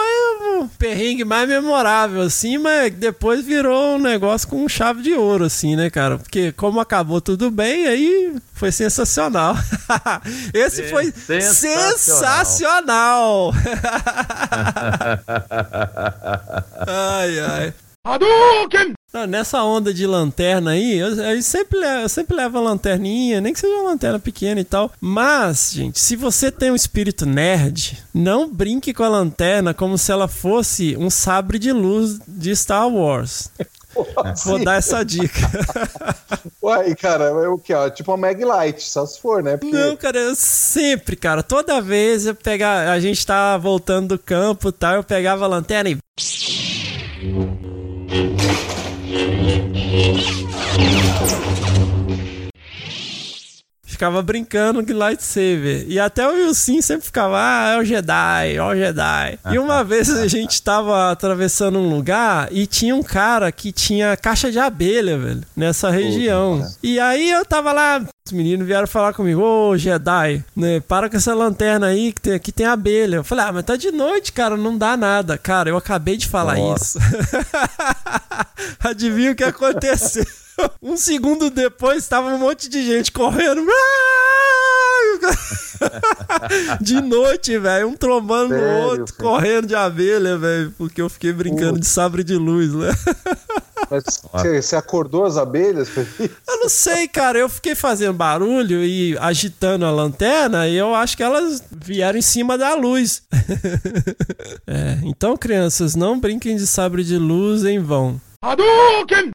o 0.59 0.67
perrengue 0.77 1.23
mais 1.23 1.47
memorável, 1.47 2.21
assim, 2.21 2.57
mas 2.57 2.91
depois 2.93 3.43
virou 3.43 3.95
um 3.95 3.99
negócio 3.99 4.47
com 4.47 4.67
chave 4.67 5.01
de 5.01 5.13
ouro, 5.13 5.45
assim, 5.45 5.75
né, 5.75 5.89
cara? 5.89 6.17
Porque 6.17 6.51
como 6.51 6.79
acabou 6.79 7.21
tudo 7.21 7.44
bem, 7.51 7.87
aí 7.87 8.35
foi 8.53 8.71
sensacional. 8.71 9.55
esse 10.53 10.83
foi 10.83 11.11
sensacional. 11.11 11.97
Sensacional. 11.97 13.53
ai, 16.87 17.39
ai. 17.39 17.73
Não, 19.11 19.25
nessa 19.25 19.63
onda 19.63 19.93
de 19.93 20.05
lanterna 20.05 20.71
aí, 20.71 20.97
eu, 20.97 21.07
eu 21.07 21.41
sempre, 21.41 21.79
eu 21.79 22.09
sempre 22.09 22.35
levo 22.35 22.57
a 22.57 22.61
lanterninha, 22.61 23.39
nem 23.39 23.53
que 23.53 23.59
seja 23.59 23.73
uma 23.73 23.89
lanterna 23.89 24.19
pequena 24.19 24.59
e 24.59 24.65
tal. 24.65 24.91
Mas, 24.99 25.71
gente, 25.73 25.99
se 25.99 26.15
você 26.15 26.51
tem 26.51 26.69
um 26.69 26.75
espírito 26.75 27.25
nerd, 27.25 28.03
não 28.13 28.51
brinque 28.51 28.93
com 28.93 29.03
a 29.03 29.09
lanterna 29.09 29.73
como 29.73 29.97
se 29.97 30.11
ela 30.11 30.27
fosse 30.27 30.97
um 30.97 31.09
sabre 31.09 31.57
de 31.57 31.71
luz 31.71 32.19
de 32.27 32.53
Star 32.55 32.89
Wars. 32.89 33.49
Vou 34.45 34.63
dar 34.63 34.77
essa 34.77 35.03
dica. 35.03 35.39
Uai, 36.61 36.95
cara, 36.95 37.25
é 37.25 37.47
o 37.47 37.57
que? 37.57 37.73
Ó, 37.73 37.89
tipo 37.89 38.11
uma 38.11 38.17
Mag 38.17 38.43
Light, 38.43 38.81
só 38.81 39.05
se 39.05 39.19
for, 39.19 39.41
né? 39.43 39.57
Porque 39.57 39.75
Não, 39.75 39.95
cara, 39.95 40.17
eu 40.17 40.35
sempre, 40.35 41.15
cara, 41.15 41.43
toda 41.43 41.81
vez 41.81 42.25
eu 42.25 42.35
pegar, 42.35 42.91
a 42.91 42.99
gente 42.99 43.25
tá 43.25 43.57
voltando 43.57 44.09
do 44.09 44.19
campo 44.19 44.69
e 44.69 44.71
tal, 44.71 44.95
eu 44.95 45.03
pegava 45.03 45.45
a 45.45 45.47
lanterna 45.47 45.89
e 45.89 45.97
ficava 53.95 54.21
brincando 54.21 54.83
de 54.83 54.93
lightsaber. 54.93 55.85
E 55.87 55.97
até 55.99 56.27
o 56.27 56.33
Wilson 56.33 56.81
sempre 56.81 57.05
ficava, 57.05 57.37
ah, 57.39 57.73
é 57.73 57.79
o 57.79 57.85
Jedi, 57.85 58.55
é 58.55 58.61
o 58.61 58.75
Jedi. 58.75 59.39
E 59.51 59.57
uma 59.57 59.83
vez 59.85 60.09
a 60.09 60.27
gente 60.27 60.61
tava 60.61 61.11
atravessando 61.11 61.79
um 61.79 61.89
lugar 61.89 62.49
e 62.51 62.67
tinha 62.67 62.95
um 62.95 63.01
cara 63.01 63.51
que 63.51 63.71
tinha 63.71 64.15
caixa 64.17 64.51
de 64.51 64.59
abelha, 64.59 65.17
velho, 65.17 65.41
nessa 65.55 65.89
região. 65.89 66.65
E 66.83 66.99
aí 66.99 67.31
eu 67.31 67.45
tava 67.45 67.71
lá, 67.71 68.05
os 68.27 68.33
meninos 68.33 68.67
vieram 68.67 68.87
falar 68.87 69.13
comigo, 69.13 69.41
ô 69.41 69.77
Jedi, 69.77 70.43
né, 70.55 70.81
para 70.81 71.09
com 71.09 71.15
essa 71.15 71.33
lanterna 71.33 71.87
aí 71.87 72.11
que 72.11 72.21
tem, 72.21 72.33
aqui 72.33 72.51
tem 72.51 72.65
abelha. 72.65 73.17
Eu 73.17 73.23
falei, 73.23 73.45
ah, 73.45 73.51
mas 73.51 73.63
tá 73.63 73.75
de 73.75 73.91
noite, 73.91 74.33
cara, 74.33 74.57
não 74.57 74.77
dá 74.77 74.97
nada. 74.97 75.37
Cara, 75.37 75.69
eu 75.69 75.77
acabei 75.77 76.17
de 76.17 76.27
falar 76.27 76.59
isso. 76.59 76.99
Adivinha 78.83 79.31
o 79.31 79.35
que 79.35 79.43
aconteceu? 79.43 80.25
Um 80.81 80.97
segundo 80.97 81.49
depois, 81.49 82.07
tava 82.07 82.29
um 82.29 82.37
monte 82.37 82.69
de 82.69 82.85
gente 82.85 83.11
correndo. 83.11 83.65
De 86.81 87.01
noite, 87.01 87.57
velho. 87.57 87.87
Um 87.87 87.95
trombando 87.95 88.55
no 88.55 88.87
outro, 88.87 89.07
filho? 89.07 89.29
correndo 89.29 89.67
de 89.67 89.75
abelha, 89.75 90.37
velho. 90.37 90.73
Porque 90.77 91.01
eu 91.01 91.09
fiquei 91.09 91.33
brincando 91.33 91.79
de 91.79 91.85
sabre 91.85 92.23
de 92.23 92.35
luz, 92.35 92.73
né? 92.73 92.91
Mas 93.89 94.03
você, 94.31 94.61
você 94.61 94.75
acordou 94.75 95.25
as 95.25 95.37
abelhas? 95.37 95.89
Eu 95.95 96.57
não 96.59 96.69
sei, 96.69 97.07
cara. 97.07 97.39
Eu 97.39 97.49
fiquei 97.49 97.75
fazendo 97.75 98.13
barulho 98.13 98.83
e 98.83 99.17
agitando 99.19 99.85
a 99.85 99.91
lanterna 99.91 100.67
e 100.67 100.75
eu 100.75 100.95
acho 100.95 101.15
que 101.15 101.23
elas 101.23 101.63
vieram 101.71 102.17
em 102.17 102.23
cima 102.23 102.57
da 102.57 102.73
luz. 102.75 103.23
É, 104.67 104.99
então, 105.03 105.37
crianças, 105.37 105.95
não 105.95 106.19
brinquem 106.19 106.55
de 106.55 106.65
sabre 106.65 107.03
de 107.03 107.17
luz 107.17 107.63
em 107.63 107.79
vão. 107.79 108.19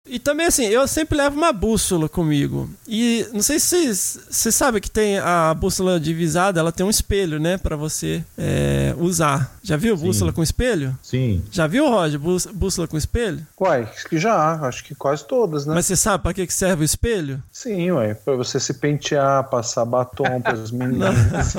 E 0.07 0.19
também 0.19 0.47
assim, 0.47 0.65
eu 0.67 0.87
sempre 0.89 1.17
levo 1.17 1.37
uma 1.37 1.53
bússola 1.53 2.09
comigo. 2.09 2.69
E 2.87 3.27
não 3.33 3.43
sei 3.43 3.59
se 3.61 3.67
vocês, 3.67 4.19
vocês 4.31 4.55
sabem 4.55 4.81
que 4.81 4.91
tem 4.91 5.19
a 5.19 5.55
bússola 5.55 5.99
divisada, 6.01 6.59
ela 6.61 6.73
tem 6.73 6.85
um 6.85 6.91
espelho, 6.91 7.39
né, 7.39 7.57
Pra 7.59 7.77
você 7.77 8.25
é, 8.37 8.95
usar. 8.99 9.55
Já 9.63 9.77
viu 9.77 9.97
bússola 9.97 10.33
com 10.33 10.43
espelho? 10.43 10.97
Sim. 11.03 11.43
Já 11.51 11.67
viu, 11.67 11.89
Roger, 11.89 12.19
bús- 12.19 12.47
bússola 12.47 12.89
com 12.89 12.97
espelho? 12.97 13.47
Uai, 13.61 13.83
acho 13.95 14.09
que 14.09 14.19
já, 14.19 14.55
acho 14.67 14.85
que 14.85 14.95
quase 14.95 15.25
todas, 15.27 15.67
né? 15.67 15.75
Mas 15.75 15.87
você 15.87 15.97
sabe 15.97 16.23
pra 16.23 16.33
que 16.35 16.47
que 16.47 16.53
serve 16.55 16.83
o 16.83 16.85
espelho? 16.85 17.43
Sim, 17.53 17.91
ué, 17.93 18.15
pra 18.15 18.35
você 18.35 18.59
se 18.59 18.75
pentear, 18.75 19.45
passar 19.49 19.85
batom 19.85 20.41
pras 20.43 20.71
meninas. 20.71 21.15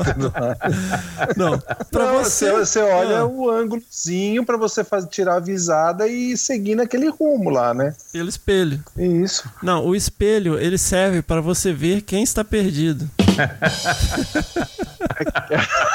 Não, 1.37 1.59
pra 1.91 2.05
Não, 2.05 2.23
você. 2.23 2.51
você, 2.51 2.65
você 2.65 2.79
olha 2.81 3.19
Ah. 3.19 3.25
o 3.25 3.49
ângulozinho 3.49 4.45
pra 4.45 4.57
você 4.57 4.83
fazer, 4.83 5.07
tirar 5.07 5.35
a 5.35 5.39
visada 5.39 6.07
e 6.07 6.35
seguir 6.37 6.75
naquele 6.75 7.09
rumo 7.09 7.40
lá, 7.49 7.73
né? 7.73 7.95
Pelo 8.11 8.29
espelho. 8.29 8.83
Isso. 8.97 9.49
Não, 9.63 9.85
o 9.85 9.95
espelho, 9.95 10.59
ele 10.59 10.77
serve 10.77 11.21
pra 11.21 11.41
você 11.41 11.73
ver 11.73 12.01
quem 12.01 12.23
está 12.23 12.43
perdido. 12.43 13.09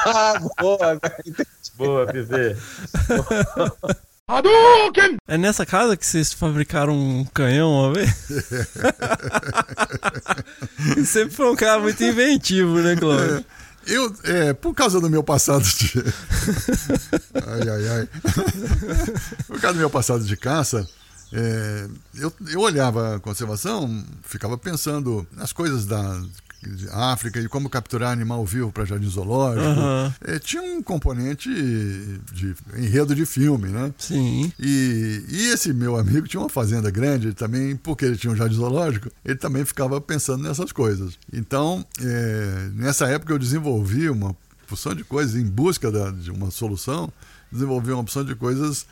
Ah, 0.07 0.41
boa, 0.61 1.01
entendi. 1.25 1.47
Boa, 1.77 2.07
Pivé. 2.07 2.57
É 5.29 5.37
nessa 5.37 5.67
casa 5.67 5.97
que 5.97 6.07
vocês 6.07 6.33
fabricaram 6.33 6.99
um 6.99 7.25
canhão 7.27 7.71
uma 7.71 7.93
vez? 7.93 8.11
Sempre 11.07 11.35
foi 11.35 11.53
um 11.53 11.57
cara 11.57 11.79
muito 11.81 12.03
inventivo, 12.03 12.81
né, 12.81 12.97
Cláudio? 12.97 13.45
Eu, 13.87 14.13
é, 14.25 14.53
por 14.53 14.75
causa 14.75 15.01
do 15.01 15.09
meu 15.09 15.23
passado 15.23 15.63
de. 15.63 16.03
ai, 17.35 17.69
ai, 17.69 17.89
ai. 17.89 18.09
por 19.47 19.61
causa 19.61 19.75
do 19.75 19.81
meu 19.81 19.91
passado 19.91 20.25
de 20.25 20.37
caça, 20.37 20.89
é, 21.33 21.89
eu, 22.15 22.33
eu 22.49 22.61
olhava 22.61 23.17
a 23.17 23.21
conservação, 23.21 24.05
ficava 24.23 24.57
pensando 24.57 25.27
nas 25.33 25.53
coisas 25.53 25.85
da 25.87 26.23
África 26.93 27.39
e 27.41 27.49
como 27.49 27.69
capturar 27.71 28.11
animal 28.11 28.45
vivo 28.45 28.73
para 28.73 28.85
jardim 28.85 29.09
zoológico. 29.09 29.65
Aham. 29.67 30.15
É, 30.23 30.39
tinha 30.39 30.63
um 30.63 30.83
componente 30.83 31.49
de 32.33 32.55
enredo 32.77 33.15
de 33.15 33.25
filme, 33.27 33.69
né? 33.69 33.93
Sim. 33.99 34.51
E, 34.59 35.25
e 35.29 35.51
esse 35.53 35.73
meu 35.73 35.97
amigo 35.97 36.27
tinha 36.27 36.41
uma 36.41 36.49
fazenda 36.49 36.91
grande 36.91 37.33
também, 37.35 37.77
porque 37.77 38.05
ele 38.05 38.17
tinha 38.17 38.33
um 38.33 38.37
jardim 38.37 38.57
zoológico, 38.57 39.11
ele 39.25 39.37
também 39.37 39.65
ficava 39.65 40.01
pensando 40.01 40.43
nessas 40.43 40.73
coisas. 40.73 41.19
Então, 41.33 41.85
é, 42.01 42.71
nessa 42.75 43.07
época 43.07 43.33
eu 43.33 43.39
desenvolvi 43.39 44.09
uma 44.11 44.35
porção 44.67 44.95
de 44.95 45.05
coisas 45.05 45.37
em 45.37 45.45
busca 45.47 45.93
da- 45.93 46.11
de 46.11 46.31
uma 46.33 46.51
solução, 46.51 47.13
desenvolvi 47.53 47.93
uma 47.93 48.01
opção 48.01 48.25
de 48.25 48.35
coisas 48.35 48.87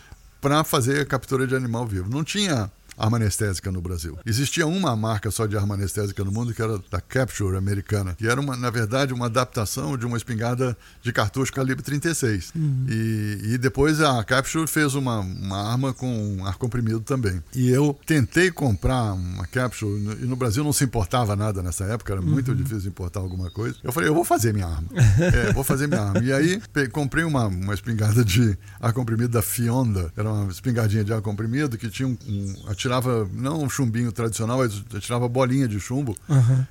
para 0.45 0.62
fazer 0.62 1.01
a 1.01 1.07
captura 1.07 1.47
de 1.47 1.57
animal 1.57 1.86
vivo. 1.86 2.11
Não 2.11 2.22
tinha 2.22 2.70
arma 2.97 3.16
anestésica 3.16 3.70
no 3.70 3.80
Brasil. 3.80 4.18
Existia 4.24 4.66
uma 4.66 4.95
marca 4.97 5.30
só 5.30 5.47
de 5.47 5.57
arma 5.57 5.74
anestésica 5.74 6.22
no 6.24 6.32
mundo 6.32 6.53
que 6.55 6.62
era 6.62 6.78
da 6.90 7.01
Capture 7.01 7.57
americana, 7.57 8.14
que 8.14 8.26
era 8.26 8.40
uma, 8.40 8.57
na 8.57 8.70
verdade 8.70 9.12
uma 9.12 9.26
adaptação 9.26 9.97
de 9.97 10.07
uma 10.07 10.16
espingarda 10.16 10.76
de 11.03 11.12
cartucho 11.12 11.53
calibre 11.53 11.82
36. 11.82 12.53
E, 12.88 13.38
e 13.55 13.59
depois 13.59 14.01
a 14.01 14.22
Capture 14.24 14.66
fez 14.66 14.95
uma, 14.95 15.20
uma 15.20 15.70
arma 15.70 15.92
com 15.92 16.45
ar 16.47 16.57
comprimido 16.57 17.01
também. 17.01 17.42
E 17.55 17.68
eu 17.70 17.99
tentei 18.07 18.51
comprar 18.51 19.12
uma 19.14 19.47
Capture 19.47 19.90
e 20.22 20.26
no 20.26 20.36
Brasil 20.36 20.62
não 20.64 20.72
se 20.72 20.84
importava 20.84 21.34
nada 21.36 21.62
nessa 21.62 21.84
época, 21.84 22.12
era 22.12 22.22
muito 22.22 22.55
difícil 22.55 22.88
importar 22.88 23.20
alguma 23.20 23.51
coisa. 23.51 23.76
Eu 23.82 23.92
falei, 23.92 24.09
eu 24.09 24.14
vou 24.14 24.24
fazer 24.24 24.53
minha 24.53 24.66
arma. 24.66 24.88
É, 25.34 25.53
vou 25.53 25.64
fazer 25.64 25.86
minha 25.86 26.01
arma. 26.03 26.18
E 26.22 26.32
aí 26.32 26.61
comprei 26.92 27.24
uma, 27.24 27.47
uma 27.47 27.72
espingarda 27.74 28.24
de 28.24 28.57
ar 28.80 28.92
comprimido 28.92 29.28
da 29.32 29.42
Fionda, 29.42 30.12
era 30.16 30.30
uma 30.30 30.51
espingardinha 30.51 31.03
de 31.05 31.12
ar 31.12 31.20
comprimido 31.22 31.78
que 31.78 31.88
tinha 31.88 32.07
um, 32.09 32.16
um- 32.26 32.55
atirava 32.89 33.28
não 33.32 33.62
um 33.62 33.68
chumbinho 33.70 34.12
tradicional, 34.12 34.59
mas 34.59 34.82
atirava 34.95 35.26
bolinha 35.28 35.66
de 35.66 35.80
chumbo. 35.80 36.14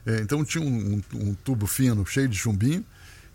É, 0.06 0.20
então 0.22 0.44
tinha 0.46 0.64
um, 0.64 1.02
um- 1.14 1.30
um 1.30 1.34
tubo 1.34 1.66
fino 1.66 2.06
cheio 2.06 2.28
de 2.28 2.38
chumbinho 2.38 2.84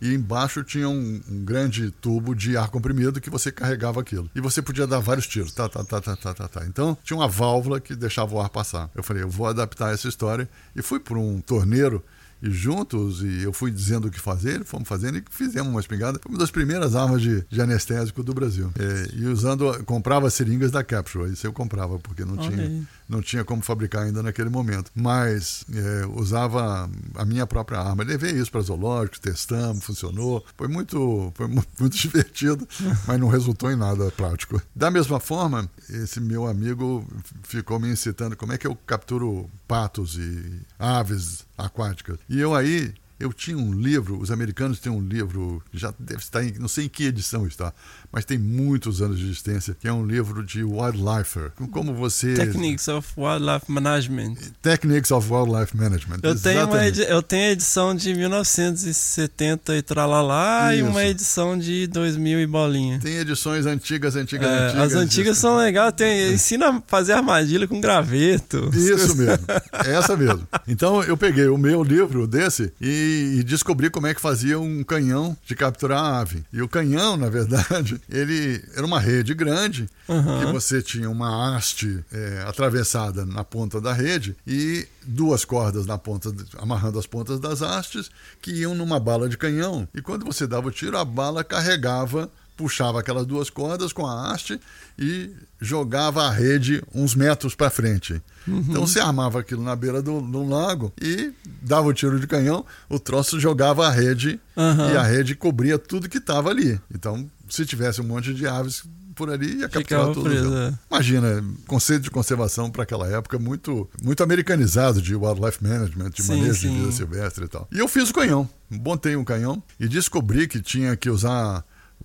e 0.00 0.14
embaixo 0.14 0.62
tinha 0.62 0.88
um, 0.88 1.20
um 1.28 1.44
grande 1.44 1.90
tubo 1.90 2.34
de 2.34 2.56
ar 2.56 2.68
comprimido 2.68 3.20
que 3.20 3.28
você 3.28 3.50
carregava 3.50 4.00
aquilo. 4.00 4.30
E 4.34 4.40
você 4.40 4.62
podia 4.62 4.86
dar 4.86 5.00
vários 5.00 5.26
tiros. 5.26 5.52
Tá, 5.52 5.68
tá, 5.68 5.82
tá, 5.82 6.00
tá, 6.00 6.14
tá, 6.16 6.34
tá, 6.34 6.48
tá. 6.48 6.66
Então 6.66 6.96
tinha 7.02 7.16
uma 7.16 7.26
válvula 7.28 7.80
que 7.80 7.96
deixava 7.96 8.32
o 8.34 8.40
ar 8.40 8.48
passar. 8.48 8.88
Eu 8.94 9.02
falei, 9.02 9.24
eu 9.24 9.28
vou 9.28 9.46
adaptar 9.48 9.92
essa 9.92 10.06
história. 10.08 10.48
E 10.76 10.82
fui 10.82 11.00
para 11.00 11.18
um 11.18 11.40
torneiro 11.40 12.04
juntos, 12.42 13.22
e 13.22 13.42
eu 13.42 13.52
fui 13.52 13.70
dizendo 13.70 14.08
o 14.08 14.10
que 14.10 14.20
fazer, 14.20 14.64
fomos 14.64 14.88
fazendo 14.88 15.18
e 15.18 15.24
fizemos 15.30 15.70
uma 15.70 15.80
espingarda. 15.80 16.18
Foi 16.22 16.30
uma 16.30 16.38
das 16.38 16.50
primeiras 16.50 16.94
armas 16.94 17.20
de, 17.20 17.44
de 17.48 17.60
anestésico 17.60 18.22
do 18.22 18.32
Brasil. 18.32 18.70
É, 18.78 19.16
e 19.16 19.26
usando, 19.26 19.84
comprava 19.84 20.30
seringas 20.30 20.70
da 20.70 20.84
Capsule. 20.84 21.32
Isso 21.32 21.46
eu 21.46 21.52
comprava, 21.52 21.98
porque 21.98 22.24
não 22.24 22.38
Olha 22.38 22.48
tinha 22.48 22.62
aí. 22.62 22.86
Não 23.08 23.22
tinha 23.22 23.44
como 23.44 23.62
fabricar 23.62 24.02
ainda 24.04 24.22
naquele 24.22 24.50
momento. 24.50 24.90
Mas 24.94 25.64
é, 25.72 26.06
usava 26.06 26.90
a 27.14 27.24
minha 27.24 27.46
própria 27.46 27.80
arma. 27.80 28.04
Levei 28.04 28.32
isso 28.32 28.50
para 28.50 28.60
zoológicos, 28.60 29.18
testamos, 29.18 29.84
funcionou. 29.84 30.44
Foi 30.56 30.68
muito, 30.68 31.32
foi 31.34 31.46
mu- 31.46 31.64
muito 31.80 31.96
divertido, 31.96 32.68
mas 33.06 33.18
não 33.18 33.28
resultou 33.28 33.70
em 33.72 33.76
nada 33.76 34.10
prático. 34.10 34.60
Da 34.74 34.90
mesma 34.90 35.18
forma, 35.18 35.68
esse 35.88 36.20
meu 36.20 36.46
amigo 36.46 37.06
ficou 37.42 37.78
me 37.80 37.88
incitando 37.88 38.36
como 38.36 38.52
é 38.52 38.58
que 38.58 38.66
eu 38.66 38.76
capturo 38.86 39.48
patos 39.66 40.16
e 40.16 40.60
aves 40.78 41.44
aquáticas. 41.56 42.18
E 42.28 42.38
eu 42.38 42.54
aí 42.54 42.92
eu 43.20 43.32
tinha 43.32 43.58
um 43.58 43.72
livro, 43.72 44.16
os 44.20 44.30
americanos 44.30 44.78
têm 44.78 44.92
um 44.92 45.00
livro, 45.00 45.60
já 45.72 45.92
deve 45.98 46.20
estar 46.20 46.44
em, 46.44 46.52
não 46.52 46.68
sei 46.68 46.84
em 46.84 46.88
que 46.88 47.02
edição 47.04 47.48
está, 47.48 47.74
mas 48.12 48.24
tem 48.24 48.38
muitos 48.38 49.02
anos 49.02 49.18
de 49.18 49.24
existência, 49.26 49.76
que 49.78 49.86
é 49.86 49.92
um 49.92 50.04
livro 50.06 50.42
de 50.44 50.62
wildlifer. 50.64 51.52
Como 51.70 51.92
você 51.94 52.34
Techniques 52.34 52.88
of 52.88 53.08
Wildlife 53.16 53.70
Management. 53.70 54.34
Techniques 54.62 55.10
of 55.10 55.30
Wildlife 55.32 55.76
Management. 55.76 56.20
Eu 56.22 56.34
tenho, 56.38 56.60
Exatamente. 56.60 57.00
eu 57.00 57.22
tenho 57.22 57.48
a 57.48 57.50
edição 57.52 57.94
de 57.94 58.14
1970 58.14 59.76
e 59.76 59.82
tralalá 59.82 60.74
e 60.74 60.78
Isso. 60.80 60.88
uma 60.88 61.04
edição 61.04 61.58
de 61.58 61.86
2000 61.86 62.40
e 62.40 62.46
bolinha. 62.46 62.98
Tem 63.00 63.16
edições 63.16 63.66
antigas, 63.66 64.16
antigas, 64.16 64.48
É, 64.48 64.66
antigas. 64.66 64.82
as 64.82 64.94
antigas 64.94 65.32
disso. 65.34 65.40
são 65.42 65.56
legais, 65.56 65.92
tem, 65.94 66.32
ensina 66.32 66.68
a 66.70 66.82
fazer 66.86 67.12
armadilha 67.12 67.66
com 67.68 67.80
graveto. 67.80 68.70
Isso 68.74 69.16
mesmo, 69.16 69.44
essa 69.86 70.16
mesmo. 70.16 70.46
Então 70.66 71.02
eu 71.02 71.16
peguei 71.16 71.48
o 71.48 71.58
meu 71.58 71.82
livro 71.82 72.26
desse 72.26 72.72
e, 72.80 73.36
e 73.38 73.42
descobri 73.44 73.90
como 73.90 74.06
é 74.06 74.14
que 74.14 74.20
fazia 74.20 74.58
um 74.58 74.82
canhão 74.82 75.36
de 75.46 75.54
capturar 75.54 76.02
a 76.02 76.20
ave. 76.20 76.42
E 76.52 76.62
o 76.62 76.68
canhão, 76.68 77.16
na 77.16 77.28
verdade, 77.28 77.97
ele 78.08 78.62
era 78.74 78.84
uma 78.86 79.00
rede 79.00 79.34
grande 79.34 79.88
Aham. 80.08 80.40
que 80.46 80.52
você 80.52 80.82
tinha 80.82 81.08
uma 81.10 81.56
haste 81.56 82.04
é, 82.12 82.44
atravessada 82.46 83.24
na 83.24 83.44
ponta 83.44 83.80
da 83.80 83.92
rede 83.92 84.36
e 84.46 84.86
duas 85.04 85.44
cordas 85.44 85.86
na 85.86 85.98
ponta, 85.98 86.34
amarrando 86.58 86.98
as 86.98 87.06
pontas 87.06 87.40
das 87.40 87.62
hastes 87.62 88.10
que 88.40 88.52
iam 88.52 88.74
numa 88.74 89.00
bala 89.00 89.28
de 89.28 89.38
canhão. 89.38 89.88
E 89.94 90.02
quando 90.02 90.24
você 90.24 90.46
dava 90.46 90.68
o 90.68 90.72
tiro, 90.72 90.96
a 90.98 91.04
bala 91.04 91.42
carregava 91.44 92.30
puxava 92.58 92.98
aquelas 92.98 93.24
duas 93.24 93.48
cordas 93.48 93.92
com 93.92 94.04
a 94.04 94.32
haste 94.32 94.60
e 94.98 95.30
jogava 95.60 96.24
a 96.24 96.30
rede 96.30 96.82
uns 96.92 97.14
metros 97.14 97.54
para 97.54 97.70
frente. 97.70 98.20
Então 98.48 98.84
você 98.84 98.98
armava 98.98 99.38
aquilo 99.38 99.62
na 99.62 99.76
beira 99.76 100.02
do, 100.02 100.20
do 100.20 100.42
lago 100.42 100.92
e 101.00 101.32
dava 101.62 101.86
o 101.86 101.92
tiro 101.92 102.18
de 102.18 102.26
canhão, 102.26 102.66
o 102.88 102.98
troço 102.98 103.38
jogava 103.38 103.86
a 103.86 103.90
rede 103.90 104.40
Aham. 104.56 104.92
e 104.92 104.96
a 104.96 105.02
rede 105.04 105.36
cobria 105.36 105.78
tudo 105.78 106.08
que 106.08 106.18
estava 106.18 106.50
ali. 106.50 106.80
Então, 106.92 107.30
se 107.48 107.64
tivesse 107.66 108.00
um 108.00 108.04
monte 108.04 108.32
de 108.34 108.46
aves, 108.46 108.84
por 109.14 109.30
ali 109.30 109.58
ia 109.58 109.68
capturar 109.68 110.06
tudo. 110.12 110.22
preso, 110.22 110.56
é. 110.56 110.72
Imagina, 110.88 111.44
conceito 111.66 112.02
de 112.02 112.10
conservação 112.10 112.70
para 112.70 112.84
aquela 112.84 113.08
época 113.08 113.36
muito, 113.36 113.90
muito 114.00 114.22
americanizado 114.22 115.02
de 115.02 115.16
wildlife 115.16 115.62
management, 115.62 116.10
de 116.10 116.22
Sim, 116.22 116.36
manejo 116.36 116.54
de 116.54 116.60
sim. 116.68 116.80
vida 116.80 116.92
silvestre 116.92 117.44
e 117.44 117.48
tal. 117.48 117.66
E 117.72 117.78
eu 117.78 117.88
fiz 117.88 118.10
o 118.10 118.14
canhão, 118.14 118.48
montei 118.70 119.16
um 119.16 119.24
canhão 119.24 119.60
e 119.80 119.88
descobri 119.88 120.46
que 120.46 120.60
tinha 120.60 120.96
que 120.96 121.10
usar. 121.10 121.64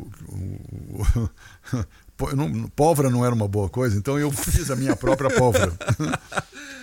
pólvora 2.76 3.12
não 3.12 3.24
era 3.24 3.34
uma 3.34 3.48
boa 3.48 3.70
coisa, 3.70 3.96
então 3.98 4.18
eu 4.18 4.32
fiz 4.32 4.72
a 4.72 4.76
minha 4.76 4.96
própria 4.96 5.30
pólvora. 5.30 5.72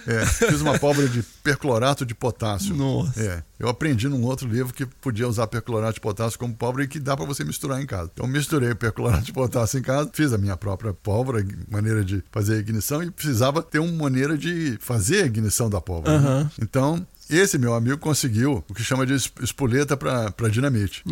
É, 0.06 0.24
fiz 0.26 0.60
uma 0.60 0.78
pólvora 0.78 1.08
de 1.08 1.22
perclorato 1.42 2.04
de 2.06 2.14
potássio. 2.14 2.74
Nossa. 2.74 3.20
É, 3.22 3.42
eu 3.58 3.68
aprendi 3.68 4.08
num 4.08 4.22
outro 4.24 4.48
livro 4.48 4.72
que 4.72 4.86
podia 4.86 5.28
usar 5.28 5.46
perclorato 5.46 5.94
de 5.94 6.00
potássio 6.00 6.38
como 6.38 6.54
pólvora 6.54 6.84
e 6.84 6.88
que 6.88 6.98
dá 6.98 7.16
para 7.16 7.26
você 7.26 7.44
misturar 7.44 7.80
em 7.82 7.86
casa. 7.86 8.10
Então 8.12 8.26
misturei 8.26 8.70
o 8.70 8.76
perclorato 8.76 9.24
de 9.24 9.32
potássio 9.32 9.78
em 9.78 9.82
casa, 9.82 10.10
fiz 10.12 10.32
a 10.32 10.38
minha 10.38 10.56
própria 10.56 10.92
pólvora, 10.92 11.44
maneira 11.70 12.04
de 12.04 12.22
fazer 12.32 12.54
a 12.54 12.58
ignição 12.58 13.02
e 13.02 13.10
precisava 13.10 13.62
ter 13.62 13.78
uma 13.78 13.92
maneira 13.92 14.36
de 14.38 14.78
fazer 14.80 15.22
a 15.22 15.26
ignição 15.26 15.68
da 15.68 15.80
pólvora. 15.80 16.18
né? 16.18 16.26
Aham. 16.28 16.50
Então 16.60 17.06
esse 17.28 17.58
meu 17.58 17.74
amigo 17.74 17.98
conseguiu 17.98 18.64
o 18.68 18.74
que 18.74 18.82
chama 18.82 19.06
de 19.06 19.14
es- 19.14 19.30
espoleta 19.40 19.96
para 19.96 20.48
dinamite. 20.50 21.04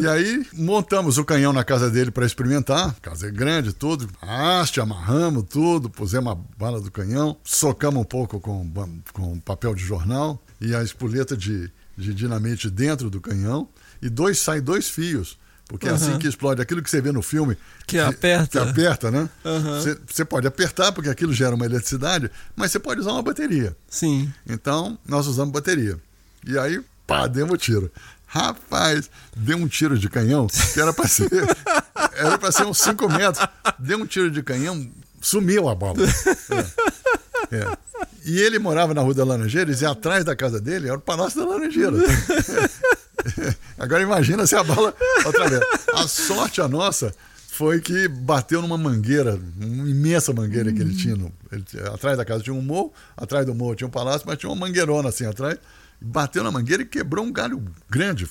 E 0.00 0.06
aí 0.06 0.46
montamos 0.52 1.18
o 1.18 1.24
canhão 1.24 1.52
na 1.52 1.64
casa 1.64 1.90
dele 1.90 2.10
para 2.10 2.26
experimentar. 2.26 2.88
A 2.88 3.00
casa 3.00 3.28
é 3.28 3.30
grande, 3.30 3.72
tudo. 3.72 4.08
Haste, 4.20 4.80
amarramos 4.80 5.44
tudo, 5.48 5.88
pusemos 5.90 6.32
a 6.32 6.36
bala 6.56 6.80
do 6.80 6.90
canhão, 6.90 7.36
socamos 7.44 8.00
um 8.00 8.04
pouco 8.04 8.40
com, 8.40 8.70
com 9.12 9.38
papel 9.40 9.74
de 9.74 9.84
jornal 9.84 10.42
e 10.60 10.74
a 10.74 10.82
espoleta 10.82 11.36
de, 11.36 11.70
de 11.96 12.14
dinamite 12.14 12.70
dentro 12.70 13.10
do 13.10 13.20
canhão. 13.20 13.68
E 14.00 14.08
dois 14.08 14.38
sai 14.38 14.60
dois 14.60 14.88
fios. 14.88 15.38
Porque 15.68 15.86
é 15.86 15.90
assim 15.90 16.18
que 16.18 16.26
explode. 16.26 16.62
Aquilo 16.62 16.82
que 16.82 16.88
você 16.88 17.00
vê 17.00 17.12
no 17.12 17.20
filme. 17.20 17.56
Que 17.86 17.98
aperta. 17.98 18.48
Que 18.48 18.58
aperta, 18.58 19.10
né? 19.10 19.28
Você, 19.44 19.98
você 20.06 20.24
pode 20.24 20.46
apertar, 20.46 20.92
porque 20.92 21.10
aquilo 21.10 21.32
gera 21.32 21.54
uma 21.54 21.66
eletricidade, 21.66 22.30
mas 22.56 22.72
você 22.72 22.78
pode 22.78 23.00
usar 23.00 23.12
uma 23.12 23.22
bateria. 23.22 23.76
Sim. 23.86 24.32
Então, 24.48 24.98
nós 25.06 25.26
usamos 25.26 25.52
bateria. 25.52 25.98
E 26.46 26.58
aí, 26.58 26.82
pá, 27.06 27.26
demos 27.26 27.52
o 27.52 27.56
tiro. 27.58 27.92
Rapaz, 28.28 29.10
deu 29.36 29.56
um 29.56 29.66
tiro 29.66 29.98
de 29.98 30.08
canhão, 30.08 30.46
que 30.46 30.80
era 30.80 30.92
para 30.92 31.08
ser. 31.08 31.28
Era 32.14 32.36
para 32.36 32.50
ser 32.52 32.64
uns 32.66 32.78
5 32.78 33.08
metros. 33.08 33.46
Deu 33.78 33.96
um 33.98 34.06
tiro 34.06 34.28
de 34.30 34.42
canhão, 34.42 34.88
sumiu 35.20 35.68
a 35.68 35.74
bola. 35.74 35.98
É. 37.50 37.56
É. 37.56 37.76
E 38.24 38.38
ele 38.40 38.58
morava 38.58 38.92
na 38.92 39.00
Rua 39.00 39.14
da 39.14 39.24
Laranjeiras 39.24 39.80
e 39.80 39.86
atrás 39.86 40.24
da 40.24 40.34
casa 40.36 40.60
dele 40.60 40.88
era 40.88 40.96
o 40.98 41.00
Palácio 41.00 41.40
da 41.40 41.46
Laranjeira. 41.48 41.92
Agora 43.78 44.02
imagina 44.02 44.46
se 44.46 44.54
a 44.56 44.62
bola. 44.64 44.94
A 45.94 46.08
sorte 46.08 46.60
a 46.60 46.68
nossa 46.68 47.14
foi 47.46 47.80
que 47.80 48.08
bateu 48.08 48.60
numa 48.62 48.76
mangueira, 48.78 49.38
uma 49.60 49.88
imensa 49.88 50.32
mangueira 50.32 50.72
que 50.72 50.80
ele 50.80 50.94
tinha. 50.96 51.16
no- 51.16 51.32
ele- 51.50 51.64
atrás 51.92 52.16
da 52.16 52.24
casa 52.24 52.42
tinha 52.42 52.54
um 52.54 52.62
morro, 52.62 52.92
atrás 53.16 53.46
do 53.46 53.54
morro 53.54 53.74
tinha 53.74 53.88
um 53.88 53.90
palácio, 53.90 54.24
mas 54.26 54.38
tinha 54.38 54.50
uma 54.50 54.66
mangueirona 54.66 55.08
assim 55.08 55.24
atrás. 55.26 55.58
Bateu 56.00 56.44
na 56.44 56.50
mangueira 56.50 56.82
e 56.82 56.86
quebrou 56.86 57.24
um 57.24 57.32
galho 57.32 57.62
grande 57.90 58.28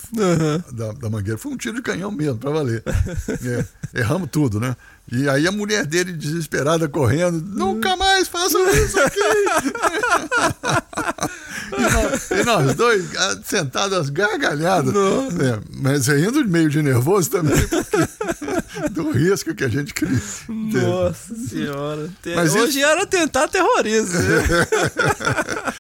da, 0.72 0.94
da 0.94 1.10
mangueira. 1.10 1.38
Foi 1.38 1.52
um 1.52 1.58
tiro 1.58 1.76
de 1.76 1.82
canhão 1.82 2.12
mesmo, 2.12 2.38
pra 2.38 2.52
valer. 2.52 2.84
É, 3.94 4.00
erramos 4.00 4.30
tudo, 4.32 4.60
né? 4.60 4.76
E 5.12 5.28
aí 5.30 5.48
a 5.48 5.52
mulher 5.52 5.86
dele, 5.86 6.14
desesperada, 6.14 6.88
correndo, 6.88 7.42
nunca 7.42 7.96
mais 7.96 8.28
façam 8.28 8.70
isso 8.72 9.00
aqui! 9.00 9.20
E 12.32 12.44
nós, 12.44 12.76
dois 12.76 13.06
sentados 13.44 14.10
gargalhadas. 14.10 14.94
É, 14.96 15.60
mas 15.76 16.08
rindo 16.08 16.44
meio 16.48 16.70
de 16.70 16.82
nervoso 16.82 17.30
também, 17.30 17.58
porque 17.68 18.90
do 18.92 19.12
risco 19.12 19.54
que 19.56 19.64
a 19.64 19.68
gente 19.68 19.94
cria. 19.94 20.20
Nossa 20.48 21.36
senhora. 21.36 22.10
Mas 22.36 22.56
Hoje 22.56 22.80
isso- 22.80 22.88
era 22.88 23.06
tentar 23.06 23.48
terrorismo. 23.48 24.20
né? 24.20 24.44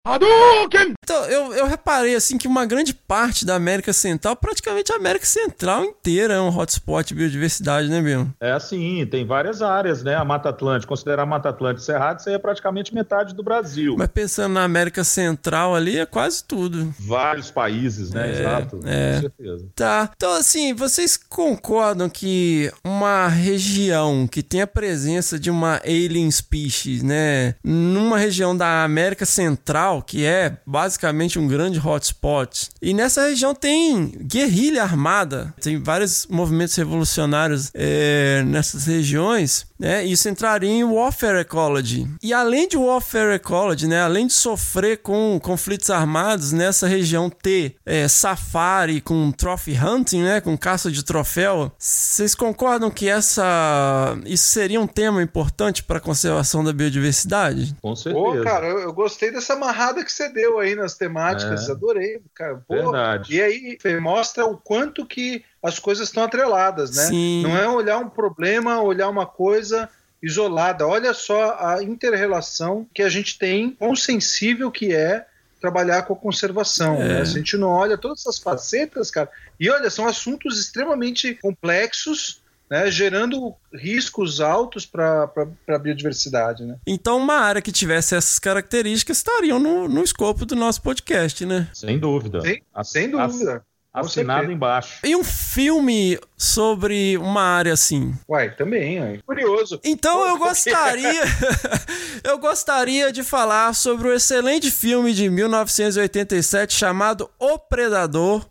então, 1.02 1.24
eu, 1.26 1.54
eu 1.54 1.66
reparei 1.66 2.14
assim 2.14 2.36
que 2.38 2.46
uma 2.46 2.66
grande 2.66 2.94
parte 2.94 3.44
da 3.44 3.54
América 3.54 3.92
Central, 3.92 4.36
praticamente 4.36 4.92
a 4.92 4.96
América 4.96 5.26
Central 5.26 5.84
inteira 5.84 6.34
é 6.34 6.40
um 6.40 6.56
hotspot 6.56 7.08
de 7.08 7.14
biodiversidade, 7.14 7.88
né, 7.88 8.00
Bill? 8.00 8.28
É 8.40 8.52
assim, 8.52 9.06
tem 9.06 9.26
várias 9.26 9.62
áreas, 9.62 10.02
né? 10.02 10.14
A 10.14 10.24
Mata 10.24 10.50
Atlântica, 10.50 10.88
considerar 10.88 11.22
a 11.22 11.26
Mata 11.26 11.48
Atlântica 11.48 11.82
e 11.82 11.84
Cerrado, 11.86 12.20
isso 12.20 12.28
aí 12.28 12.34
é 12.34 12.38
praticamente 12.38 12.94
metade 12.94 13.34
do 13.34 13.42
Brasil. 13.42 13.96
Mas 13.98 14.08
pensando 14.08 14.52
na 14.54 14.64
América 14.64 15.02
Central 15.04 15.73
ali, 15.74 15.98
é 15.98 16.06
quase 16.06 16.44
tudo. 16.44 16.94
Vários 16.98 17.50
países, 17.50 18.10
né? 18.10 18.28
É, 18.28 18.40
Exato, 18.40 18.80
é. 18.84 19.14
com 19.14 19.20
certeza. 19.20 19.66
Tá. 19.74 20.10
Então, 20.16 20.32
assim, 20.32 20.72
vocês 20.74 21.16
concordam 21.16 22.08
que 22.08 22.72
uma 22.84 23.28
região 23.28 24.26
que 24.26 24.42
tem 24.42 24.62
a 24.62 24.66
presença 24.66 25.38
de 25.38 25.50
uma 25.50 25.80
alien 25.84 26.30
species, 26.30 27.02
né? 27.02 27.54
Numa 27.62 28.18
região 28.18 28.56
da 28.56 28.84
América 28.84 29.26
Central, 29.26 30.02
que 30.02 30.24
é 30.24 30.58
basicamente 30.66 31.38
um 31.38 31.46
grande 31.46 31.78
hotspot, 31.78 32.68
e 32.80 32.92
nessa 32.92 33.28
região 33.28 33.54
tem 33.54 34.12
guerrilha 34.20 34.82
armada, 34.82 35.54
tem 35.60 35.82
vários 35.82 36.26
movimentos 36.26 36.74
revolucionários 36.74 37.70
é, 37.74 38.42
nessas 38.46 38.86
regiões, 38.86 39.66
né? 39.78 40.04
Isso 40.04 40.28
entraria 40.28 40.70
em 40.70 40.84
warfare 40.84 41.40
ecology. 41.40 42.06
E 42.22 42.32
além 42.32 42.68
de 42.68 42.76
warfare 42.76 43.34
ecology, 43.34 43.86
né? 43.86 44.00
Além 44.00 44.26
de 44.26 44.32
sofrer 44.32 44.98
com 44.98 45.38
conflitos 45.40 45.90
armados 45.90 46.52
nessa 46.52 46.86
região 46.86 47.28
ter 47.28 47.76
é, 47.84 48.06
safari 48.08 49.00
com 49.00 49.30
trophy 49.32 49.76
hunting, 49.78 50.22
né? 50.22 50.40
Com 50.40 50.56
caça 50.56 50.90
de 50.90 51.04
troféu, 51.04 51.72
vocês 51.78 52.34
concordam 52.34 52.90
que 52.90 53.08
essa 53.08 54.16
isso 54.24 54.46
seria 54.48 54.80
um 54.80 54.86
tema 54.86 55.22
importante 55.22 55.82
para 55.82 55.98
a 55.98 56.00
conservação 56.00 56.62
da 56.62 56.72
biodiversidade? 56.72 57.74
Com 57.82 57.94
Pô, 57.94 58.40
cara, 58.42 58.66
eu, 58.66 58.78
eu 58.80 58.92
gostei 58.92 59.30
dessa 59.30 59.54
amarrada 59.54 60.04
que 60.04 60.12
você 60.12 60.28
deu 60.28 60.58
aí 60.58 60.74
nas 60.74 60.94
temáticas, 60.94 61.68
É. 61.68 61.72
adorei, 61.72 62.20
cara. 62.34 62.62
Pô, 62.66 62.74
Verdade. 62.74 63.34
E 63.34 63.42
aí 63.42 63.78
mostra 64.00 64.44
o 64.46 64.56
quanto 64.56 65.06
que 65.06 65.42
as 65.64 65.78
coisas 65.78 66.08
estão 66.08 66.22
atreladas, 66.22 66.94
né? 66.94 67.04
Sim. 67.06 67.42
Não 67.42 67.56
é 67.56 67.66
olhar 67.66 67.98
um 67.98 68.08
problema, 68.10 68.82
olhar 68.82 69.08
uma 69.08 69.26
coisa 69.26 69.88
isolada. 70.22 70.86
Olha 70.86 71.14
só 71.14 71.56
a 71.58 71.82
inter-relação 71.82 72.86
que 72.94 73.02
a 73.02 73.08
gente 73.08 73.38
tem, 73.38 73.70
quão 73.70 73.96
sensível 73.96 74.70
que 74.70 74.92
é 74.94 75.26
trabalhar 75.60 76.02
com 76.02 76.12
a 76.12 76.16
conservação. 76.16 76.96
É. 76.96 77.08
né? 77.20 77.24
Se 77.24 77.32
a 77.32 77.38
gente 77.38 77.56
não 77.56 77.68
olha 77.68 77.96
todas 77.96 78.20
essas 78.20 78.38
facetas, 78.38 79.10
cara, 79.10 79.30
e 79.58 79.70
olha, 79.70 79.88
são 79.88 80.06
assuntos 80.06 80.60
extremamente 80.60 81.34
complexos, 81.36 82.42
né, 82.70 82.90
gerando 82.90 83.54
riscos 83.72 84.40
altos 84.40 84.84
para 84.86 85.30
a 85.68 85.78
biodiversidade, 85.78 86.64
né? 86.64 86.76
Então, 86.86 87.18
uma 87.18 87.34
área 87.36 87.62
que 87.62 87.70
tivesse 87.70 88.14
essas 88.14 88.38
características 88.38 89.18
estariam 89.18 89.58
no, 89.58 89.86
no 89.88 90.02
escopo 90.02 90.44
do 90.46 90.56
nosso 90.56 90.82
podcast, 90.82 91.44
né? 91.46 91.68
Sem 91.72 91.98
dúvida. 91.98 92.40
Sem, 92.40 92.62
Ass- 92.74 92.90
sem 92.90 93.10
dúvida. 93.10 93.60
Com 93.60 93.73
Assinado 93.94 94.50
embaixo. 94.50 94.98
E 95.04 95.14
um 95.14 95.22
filme 95.22 96.18
sobre 96.36 97.16
uma 97.16 97.42
área 97.42 97.72
assim? 97.72 98.12
Uai, 98.28 98.50
também, 98.50 99.00
uai. 99.00 99.20
curioso. 99.24 99.80
Então 99.84 100.26
eu 100.26 100.36
gostaria, 100.38 101.22
eu 102.24 102.36
gostaria 102.38 103.12
de 103.12 103.22
falar 103.22 103.72
sobre 103.72 104.08
o 104.08 104.12
excelente 104.12 104.68
filme 104.68 105.14
de 105.14 105.30
1987 105.30 106.74
chamado 106.74 107.30
O 107.38 107.56
Predador, 107.56 108.44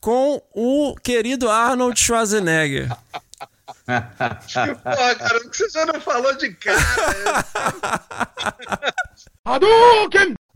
com 0.00 0.40
o 0.54 0.94
querido 1.02 1.50
Arnold 1.50 2.00
Schwarzenegger. 2.00 2.88
Porra, 3.84 4.10
cara, 5.16 5.40
por 5.40 5.50
que 5.50 5.56
você 5.58 5.68
já 5.68 5.86
não 5.86 6.00
falou 6.00 6.34
de 6.36 6.50
cara? 6.54 6.78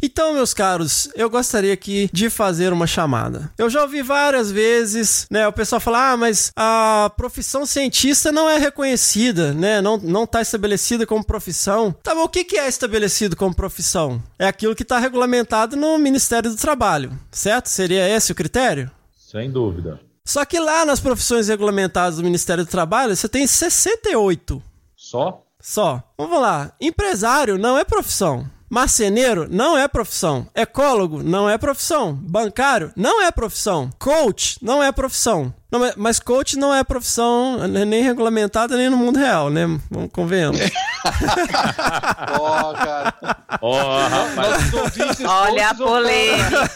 Então, 0.02 0.34
meus 0.34 0.52
caros, 0.52 1.08
eu 1.14 1.30
gostaria 1.30 1.72
aqui 1.72 2.10
de 2.12 2.28
fazer 2.28 2.72
uma 2.72 2.86
chamada. 2.86 3.50
Eu 3.56 3.70
já 3.70 3.82
ouvi 3.82 4.02
várias 4.02 4.50
vezes, 4.50 5.26
né, 5.30 5.48
o 5.48 5.52
pessoal 5.52 5.80
falar, 5.80 6.12
ah, 6.12 6.16
mas 6.16 6.52
a 6.54 7.10
profissão 7.16 7.64
cientista 7.64 8.30
não 8.30 8.48
é 8.48 8.58
reconhecida, 8.58 9.54
né, 9.54 9.80
não, 9.80 9.96
não 9.96 10.26
tá 10.26 10.42
estabelecida 10.42 11.06
como 11.06 11.24
profissão. 11.24 11.94
Tá 12.02 12.14
bom, 12.14 12.24
o 12.24 12.28
que, 12.28 12.44
que 12.44 12.58
é 12.58 12.68
estabelecido 12.68 13.36
como 13.36 13.54
profissão? 13.54 14.22
É 14.38 14.46
aquilo 14.46 14.74
que 14.74 14.82
está 14.82 14.98
regulamentado 14.98 15.76
no 15.76 15.98
Ministério 15.98 16.50
do 16.50 16.56
Trabalho, 16.56 17.18
certo? 17.30 17.68
Seria 17.68 18.06
esse 18.08 18.32
o 18.32 18.34
critério? 18.34 18.90
Sem 19.16 19.50
dúvida. 19.50 19.98
Só 20.24 20.44
que 20.44 20.58
lá 20.58 20.84
nas 20.84 21.00
profissões 21.00 21.48
regulamentadas 21.48 22.16
do 22.16 22.24
Ministério 22.24 22.64
do 22.64 22.70
Trabalho, 22.70 23.16
você 23.16 23.28
tem 23.28 23.46
68 23.46 24.62
Só? 24.96 25.42
só. 25.60 26.02
Vamos 26.18 26.40
lá. 26.40 26.72
Empresário 26.80 27.56
não 27.56 27.78
é 27.78 27.84
profissão. 27.84 28.48
Marceneiro 28.68 29.46
não 29.50 29.76
é 29.78 29.86
profissão. 29.86 30.46
Ecólogo 30.54 31.22
não 31.22 31.48
é 31.48 31.56
profissão. 31.56 32.12
Bancário 32.14 32.92
não 32.96 33.22
é 33.22 33.30
profissão. 33.30 33.90
Coach 33.98 34.58
não 34.60 34.82
é 34.82 34.90
profissão. 34.90 35.54
Não, 35.70 35.80
mas, 35.96 36.18
coach 36.20 36.56
não 36.56 36.72
é 36.74 36.82
profissão 36.84 37.66
nem 37.68 38.02
regulamentada 38.02 38.76
nem 38.76 38.88
no 38.88 38.96
mundo 38.96 39.18
real, 39.18 39.50
né? 39.50 39.66
Vamos 39.90 40.10
convenhamos. 40.12 40.60
Ó, 42.40 42.72
cara. 42.72 43.14
Ó, 43.60 44.06
rapaz. 44.08 44.36
Nossos 44.72 44.74
ouvintes 44.74 45.20
Olha 45.24 45.70
a 45.70 45.74
polêmica. 45.74 46.70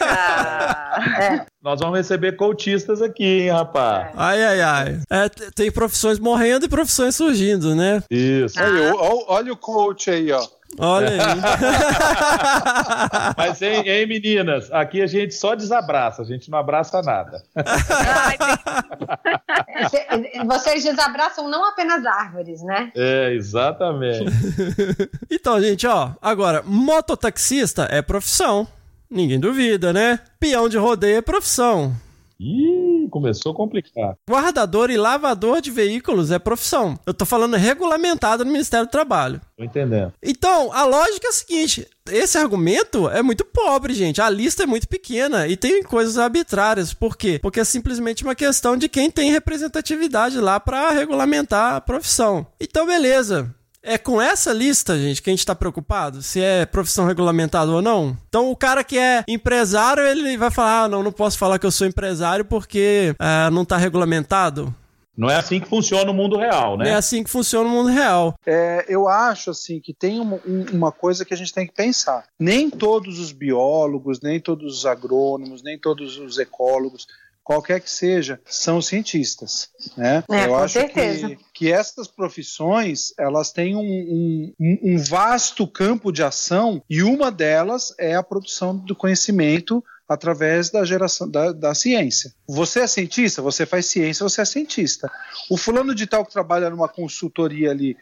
Nós 1.63 1.79
vamos 1.81 1.97
receber 1.99 2.37
coachistas 2.37 3.01
aqui, 3.03 3.43
hein, 3.43 3.51
rapaz? 3.51 4.09
Ai, 4.17 4.43
ai, 4.45 4.61
ai. 4.61 5.01
É, 5.11 5.29
tem 5.55 5.71
profissões 5.71 6.19
morrendo 6.19 6.67
e 6.67 6.69
profissões 6.69 7.15
surgindo, 7.15 7.75
né? 7.75 8.03
Isso. 8.11 8.61
Olha, 8.61 8.95
ó- 8.95 9.25
olha 9.35 9.53
o 9.53 9.57
coach 9.57 10.11
aí, 10.11 10.33
ó. 10.33 10.45
Olha 10.79 11.09
aí. 11.09 11.19
Mas, 13.37 13.61
hein, 13.61 13.83
hein, 13.87 14.07
meninas? 14.07 14.73
Aqui 14.73 15.03
a 15.03 15.07
gente 15.07 15.35
só 15.35 15.55
desabraça, 15.55 16.23
a 16.23 16.25
gente 16.25 16.51
não 16.51 16.59
abraça 16.59 17.03
nada. 17.03 17.43
Vocês 20.47 20.83
desabraçam 20.85 21.49
não 21.49 21.69
apenas 21.69 22.07
árvores, 22.07 22.63
né? 22.63 22.91
É, 22.95 23.35
exatamente. 23.35 24.31
Então, 25.31 25.61
gente, 25.61 25.87
ó, 25.87 26.11
agora, 26.21 26.63
mototaxista 26.65 27.87
é 27.91 28.03
profissão. 28.03 28.67
Ninguém 29.09 29.39
duvida, 29.41 29.93
né? 29.93 30.19
Peão 30.39 30.69
de 30.69 30.77
rodeio 30.77 31.17
é 31.19 31.23
profissão. 31.23 31.95
Ih, 32.43 33.07
começou 33.11 33.53
a 33.53 33.55
complicar. 33.55 34.17
Guardador 34.29 34.91
e 34.91 34.97
lavador 34.97 35.61
de 35.61 35.71
veículos 35.71 36.31
é 36.31 36.39
profissão. 36.39 36.99
Eu 37.05 37.13
tô 37.13 37.27
falando 37.27 37.55
regulamentado 37.55 38.47
no 38.47 38.51
Ministério 38.51 38.87
do 38.87 38.91
Trabalho. 38.91 39.43
Tô 39.59 39.63
entendendo. 39.63 40.15
Então, 40.23 40.73
a 40.73 40.87
lógica 40.87 41.27
é 41.27 41.29
a 41.29 41.33
seguinte: 41.35 41.87
esse 42.11 42.39
argumento 42.39 43.11
é 43.11 43.23
muito 43.23 43.45
pobre, 43.45 43.93
gente. 43.93 44.23
A 44.23 44.31
lista 44.31 44.63
é 44.63 44.67
muito 44.67 44.89
pequena 44.89 45.47
e 45.47 45.55
tem 45.55 45.83
coisas 45.83 46.17
arbitrárias. 46.17 46.95
Por 46.95 47.15
quê? 47.15 47.39
Porque 47.43 47.61
é 47.61 47.65
simplesmente 47.65 48.25
uma 48.25 48.35
questão 48.35 48.75
de 48.75 48.89
quem 48.89 49.11
tem 49.11 49.31
representatividade 49.31 50.41
lá 50.41 50.59
para 50.59 50.93
regulamentar 50.93 51.75
a 51.75 51.81
profissão. 51.81 52.47
Então, 52.59 52.87
beleza. 52.87 53.55
É 53.83 53.97
com 53.97 54.21
essa 54.21 54.53
lista, 54.53 54.99
gente, 54.99 55.23
que 55.23 55.31
a 55.31 55.33
gente 55.33 55.47
tá 55.47 55.55
preocupado? 55.55 56.23
Se 56.23 56.41
é 56.41 56.67
profissão 56.67 57.07
regulamentada 57.07 57.71
ou 57.71 57.81
não? 57.81 58.17
Então, 58.29 58.51
o 58.51 58.57
cara 58.57 58.85
que 58.85 58.99
é 58.99 59.25
empresário, 59.27 60.07
ele 60.07 60.37
vai 60.37 60.51
falar: 60.51 60.83
ah, 60.85 60.89
não, 60.89 61.03
não 61.03 61.13
posso 61.13 61.39
falar 61.39 61.59
que 61.59 61.65
eu 61.67 61.71
sou 61.71 61.87
empresário 61.87 62.45
porque 62.45 63.15
ah, 63.19 63.49
não 63.51 63.65
tá 63.65 63.77
regulamentado. 63.79 64.75
Não 65.17 65.29
é 65.29 65.37
assim 65.37 65.61
que 65.61 65.69
funciona 65.69 66.11
o 66.11 66.15
mundo 66.15 66.39
real, 66.39 66.75
É 66.81 66.85
né? 66.85 66.95
assim 66.95 67.23
que 67.23 67.29
funciona 67.29 67.69
o 67.69 67.73
mundo 67.73 67.91
real. 67.91 68.35
É, 68.47 68.87
eu 68.89 69.07
acho 69.07 69.51
assim 69.51 69.79
que 69.79 69.93
tem 69.93 70.19
uma, 70.19 70.37
um- 70.47 70.65
uma 70.73 70.91
coisa 70.93 71.27
que 71.27 71.35
a 71.35 71.37
gente 71.37 71.53
tem 71.53 71.67
que 71.67 71.75
pensar. 71.75 72.25
Nem 72.39 72.71
todos 72.71 73.19
os 73.19 73.31
biólogos, 73.33 74.19
nem 74.23 74.41
todos 74.41 74.79
os 74.79 74.87
agrônomos, 74.87 75.63
nem 75.63 75.79
todos 75.79 76.17
os 76.17 76.39
ecólogos, 76.39 77.07
qualquer 77.51 77.81
que 77.81 77.91
seja, 77.91 78.41
são 78.47 78.81
cientistas. 78.81 79.71
Né? 79.97 80.23
É, 80.31 80.47
eu 80.47 80.55
acho 80.55 80.75
certeza. 80.75 81.29
que, 81.31 81.39
que 81.53 81.73
essas 81.73 82.07
profissões 82.07 83.13
elas 83.19 83.51
têm 83.51 83.75
um, 83.75 84.53
um- 84.61 84.79
um- 84.95 84.99
vasto 84.99 85.67
campo 85.67 86.13
de 86.13 86.23
ação 86.23 86.81
e 86.89 87.03
uma 87.03 87.29
delas 87.29 87.93
é 87.99 88.15
a 88.15 88.23
produção 88.23 88.77
do 88.77 88.95
conhecimento 88.95 89.83
através 90.09 90.71
da 90.71 90.85
geração 90.85 91.29
da, 91.29 91.51
da 91.51 91.75
ciência. 91.75 92.33
Você 92.49 92.81
é 92.81 92.87
cientista, 92.87 93.43
você 93.43 93.67
faz 93.67 93.87
ciência, 93.87 94.23
você 94.23 94.41
é 94.43 94.45
cientista. 94.45 95.11
O 95.51 95.57
fulano 95.57 95.93
de 95.93 96.07
tal 96.07 96.25
que 96.25 96.33
trabalha 96.33 96.71
numa 96.71 96.89
consultoria 96.89 97.73
ali, 97.73 97.97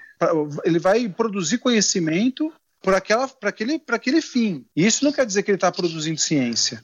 ele 0.64 0.78
vai 0.78 1.09
produzir 1.09 1.57
conhecimento 1.57 2.53
por 2.82 2.94
aquela, 2.94 3.26
para 3.26 3.49
aquele, 3.49 3.78
para 3.78 3.96
aquele 3.96 4.20
fim. 4.22 4.64
Isso 4.76 5.05
não 5.05 5.12
quer 5.12 5.24
dizer 5.26 5.42
que 5.42 5.51
ele 5.51 5.57
está 5.57 5.72
produzindo 5.72 6.18
ciência. 6.20 6.82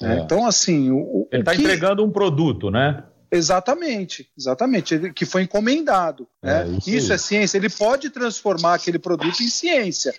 Né? 0.00 0.18
É. 0.18 0.20
Então, 0.20 0.46
assim, 0.46 0.90
o, 0.90 1.28
Ele 1.32 1.42
o 1.42 1.44
tá 1.44 1.54
que- 1.54 1.60
entregando 1.62 2.04
um 2.04 2.10
produto, 2.10 2.70
né? 2.70 3.02
Exatamente, 3.30 4.28
exatamente, 4.38 4.94
ele- 4.94 5.12
que 5.12 5.26
foi 5.26 5.42
encomendado. 5.42 6.26
É, 6.42 6.64
né? 6.64 6.76
isso 6.78 6.90
isso 6.90 7.12
é 7.12 7.18
ciência. 7.18 7.56
Ele 7.58 7.68
pode 7.68 8.10
transformar 8.10 8.74
aquele 8.74 8.98
produto 8.98 9.42
em 9.42 9.48
ciência. 9.48 10.14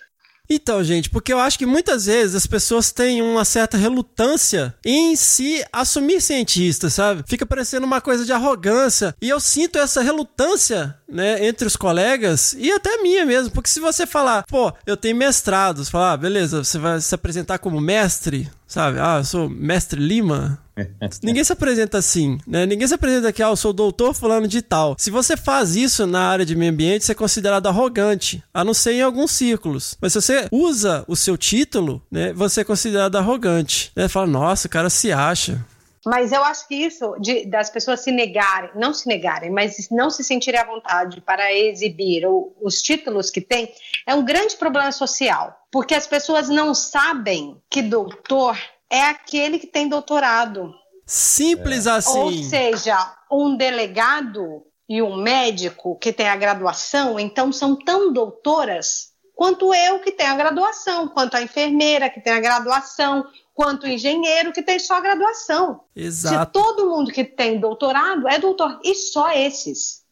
Então, 0.48 0.82
gente, 0.82 1.10
porque 1.10 1.32
eu 1.32 1.40
acho 1.40 1.58
que 1.58 1.66
muitas 1.66 2.06
vezes 2.06 2.34
as 2.34 2.46
pessoas 2.46 2.92
têm 2.92 3.22
uma 3.22 3.44
certa 3.44 3.76
relutância 3.76 4.74
em 4.84 5.16
se 5.16 5.64
assumir 5.72 6.20
cientista, 6.20 6.88
sabe? 6.88 7.24
Fica 7.26 7.44
parecendo 7.44 7.86
uma 7.86 8.00
coisa 8.00 8.24
de 8.24 8.32
arrogância. 8.32 9.14
E 9.20 9.28
eu 9.28 9.40
sinto 9.40 9.78
essa 9.78 10.02
relutância, 10.02 10.96
né, 11.08 11.44
entre 11.46 11.66
os 11.66 11.76
colegas 11.76 12.54
e 12.58 12.70
até 12.70 12.98
minha 13.02 13.26
mesmo. 13.26 13.50
Porque 13.50 13.68
se 13.68 13.80
você 13.80 14.06
falar, 14.06 14.44
pô, 14.44 14.72
eu 14.86 14.96
tenho 14.96 15.16
mestrados, 15.16 15.88
falar, 15.88 16.12
ah, 16.12 16.16
beleza, 16.16 16.62
você 16.62 16.78
vai 16.78 17.00
se 17.00 17.14
apresentar 17.14 17.58
como 17.58 17.80
mestre, 17.80 18.48
sabe? 18.66 18.98
Ah, 19.00 19.18
eu 19.18 19.24
sou 19.24 19.48
mestre 19.48 20.00
Lima. 20.00 20.65
Ninguém 21.22 21.42
se 21.42 21.52
apresenta 21.52 21.98
assim, 21.98 22.38
né? 22.46 22.66
Ninguém 22.66 22.86
se 22.86 22.94
apresenta 22.94 23.28
aqui, 23.28 23.42
ah, 23.42 23.48
eu 23.48 23.56
sou 23.56 23.72
doutor 23.72 24.14
fulano 24.14 24.46
de 24.46 24.60
tal. 24.60 24.94
Se 24.98 25.10
você 25.10 25.36
faz 25.36 25.74
isso 25.74 26.06
na 26.06 26.28
área 26.28 26.44
de 26.44 26.54
meio 26.54 26.70
ambiente, 26.72 27.04
você 27.04 27.12
é 27.12 27.14
considerado 27.14 27.66
arrogante, 27.66 28.42
a 28.52 28.62
não 28.62 28.74
ser 28.74 28.92
em 28.92 29.02
alguns 29.02 29.30
círculos. 29.30 29.96
Mas 30.00 30.12
se 30.12 30.20
você 30.20 30.48
usa 30.52 31.04
o 31.08 31.16
seu 31.16 31.36
título, 31.36 32.02
né, 32.10 32.32
você 32.32 32.60
é 32.60 32.64
considerado 32.64 33.16
arrogante. 33.16 33.90
Né? 33.96 34.08
Fala, 34.08 34.26
nossa, 34.26 34.66
o 34.66 34.70
cara 34.70 34.90
se 34.90 35.10
acha. 35.12 35.64
Mas 36.04 36.30
eu 36.30 36.44
acho 36.44 36.68
que 36.68 36.74
isso 36.76 37.16
de- 37.20 37.46
das 37.46 37.68
pessoas 37.68 37.98
se 38.00 38.12
negarem, 38.12 38.70
não 38.76 38.94
se 38.94 39.08
negarem, 39.08 39.50
mas 39.50 39.88
não 39.90 40.08
se 40.08 40.22
sentirem 40.22 40.60
à 40.60 40.64
vontade 40.64 41.20
para 41.20 41.52
exibir 41.52 42.24
o- 42.26 42.52
os 42.62 42.80
títulos 42.80 43.28
que 43.28 43.40
têm, 43.40 43.72
é 44.06 44.14
um 44.14 44.24
grande 44.24 44.54
problema 44.56 44.92
social. 44.92 45.56
Porque 45.72 45.94
as 45.96 46.06
pessoas 46.06 46.48
não 46.48 46.74
sabem 46.74 47.56
que 47.68 47.82
doutor 47.82 48.56
é 48.90 49.02
aquele 49.02 49.58
que 49.58 49.66
tem 49.66 49.88
doutorado. 49.88 50.74
Simples 51.06 51.86
Ou 51.86 51.92
assim. 51.92 52.42
seja, 52.44 53.16
um 53.30 53.56
delegado 53.56 54.64
e 54.88 55.02
um 55.02 55.16
médico 55.16 55.96
que 55.98 56.12
tem 56.12 56.28
a 56.28 56.36
graduação, 56.36 57.18
então 57.18 57.52
são 57.52 57.76
tão 57.76 58.12
doutoras 58.12 59.12
quanto 59.34 59.74
eu 59.74 59.98
que 60.00 60.12
tenho 60.12 60.32
a 60.32 60.36
graduação, 60.36 61.08
quanto 61.08 61.36
a 61.36 61.42
enfermeira 61.42 62.08
que 62.08 62.20
tem 62.20 62.32
a 62.32 62.40
graduação, 62.40 63.26
quanto 63.52 63.84
o 63.84 63.88
engenheiro 63.88 64.52
que 64.52 64.62
tem 64.62 64.78
só 64.78 64.94
a 64.94 65.00
graduação. 65.00 65.80
Exato. 65.94 66.46
Se 66.46 66.52
todo 66.52 66.90
mundo 66.90 67.12
que 67.12 67.24
tem 67.24 67.60
doutorado 67.60 68.28
é 68.28 68.38
doutor, 68.38 68.80
e 68.82 68.94
só 68.94 69.30
esses. 69.30 70.04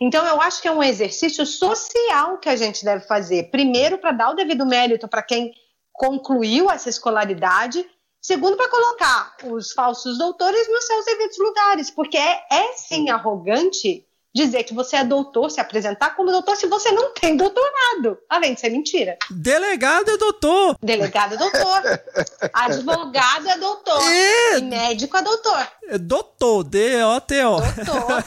Então, 0.00 0.26
eu 0.26 0.40
acho 0.40 0.60
que 0.60 0.66
é 0.66 0.72
um 0.72 0.82
exercício 0.82 1.46
social 1.46 2.38
que 2.38 2.48
a 2.48 2.56
gente 2.56 2.84
deve 2.84 3.06
fazer. 3.06 3.50
Primeiro, 3.50 3.98
para 3.98 4.10
dar 4.10 4.30
o 4.30 4.34
devido 4.34 4.66
mérito 4.66 5.06
para 5.06 5.22
quem 5.22 5.52
concluiu 5.92 6.68
essa 6.68 6.88
escolaridade. 6.88 7.86
Segundo, 8.22 8.56
para 8.56 8.70
colocar 8.70 9.36
os 9.44 9.72
falsos 9.72 10.16
doutores 10.16 10.68
nos 10.70 10.86
seus 10.86 11.04
devidos 11.04 11.38
lugares. 11.38 11.90
Porque 11.90 12.16
é, 12.16 12.46
é 12.50 12.72
sim 12.74 13.10
arrogante 13.10 14.06
dizer 14.34 14.64
que 14.64 14.72
você 14.74 14.96
é 14.96 15.04
doutor, 15.04 15.50
se 15.50 15.60
apresentar 15.60 16.16
como 16.16 16.30
doutor, 16.30 16.56
se 16.56 16.66
você 16.66 16.90
não 16.90 17.12
tem 17.12 17.36
doutorado. 17.36 18.18
Além 18.28 18.54
de 18.54 18.60
ser 18.60 18.70
mentira. 18.70 19.16
Delegado 19.30 20.10
é 20.10 20.16
doutor. 20.16 20.76
Delegado 20.82 21.34
é 21.34 21.36
doutor. 21.36 21.82
Advogado 22.52 23.48
é 23.48 23.58
doutor. 23.58 24.00
É. 24.02 24.58
E 24.58 24.62
médico 24.62 25.16
é 25.16 25.22
doutor. 25.22 25.68
É 25.88 25.98
doutor, 25.98 26.64
D-O-T-O. 26.64 27.60
Doutor. 27.60 28.24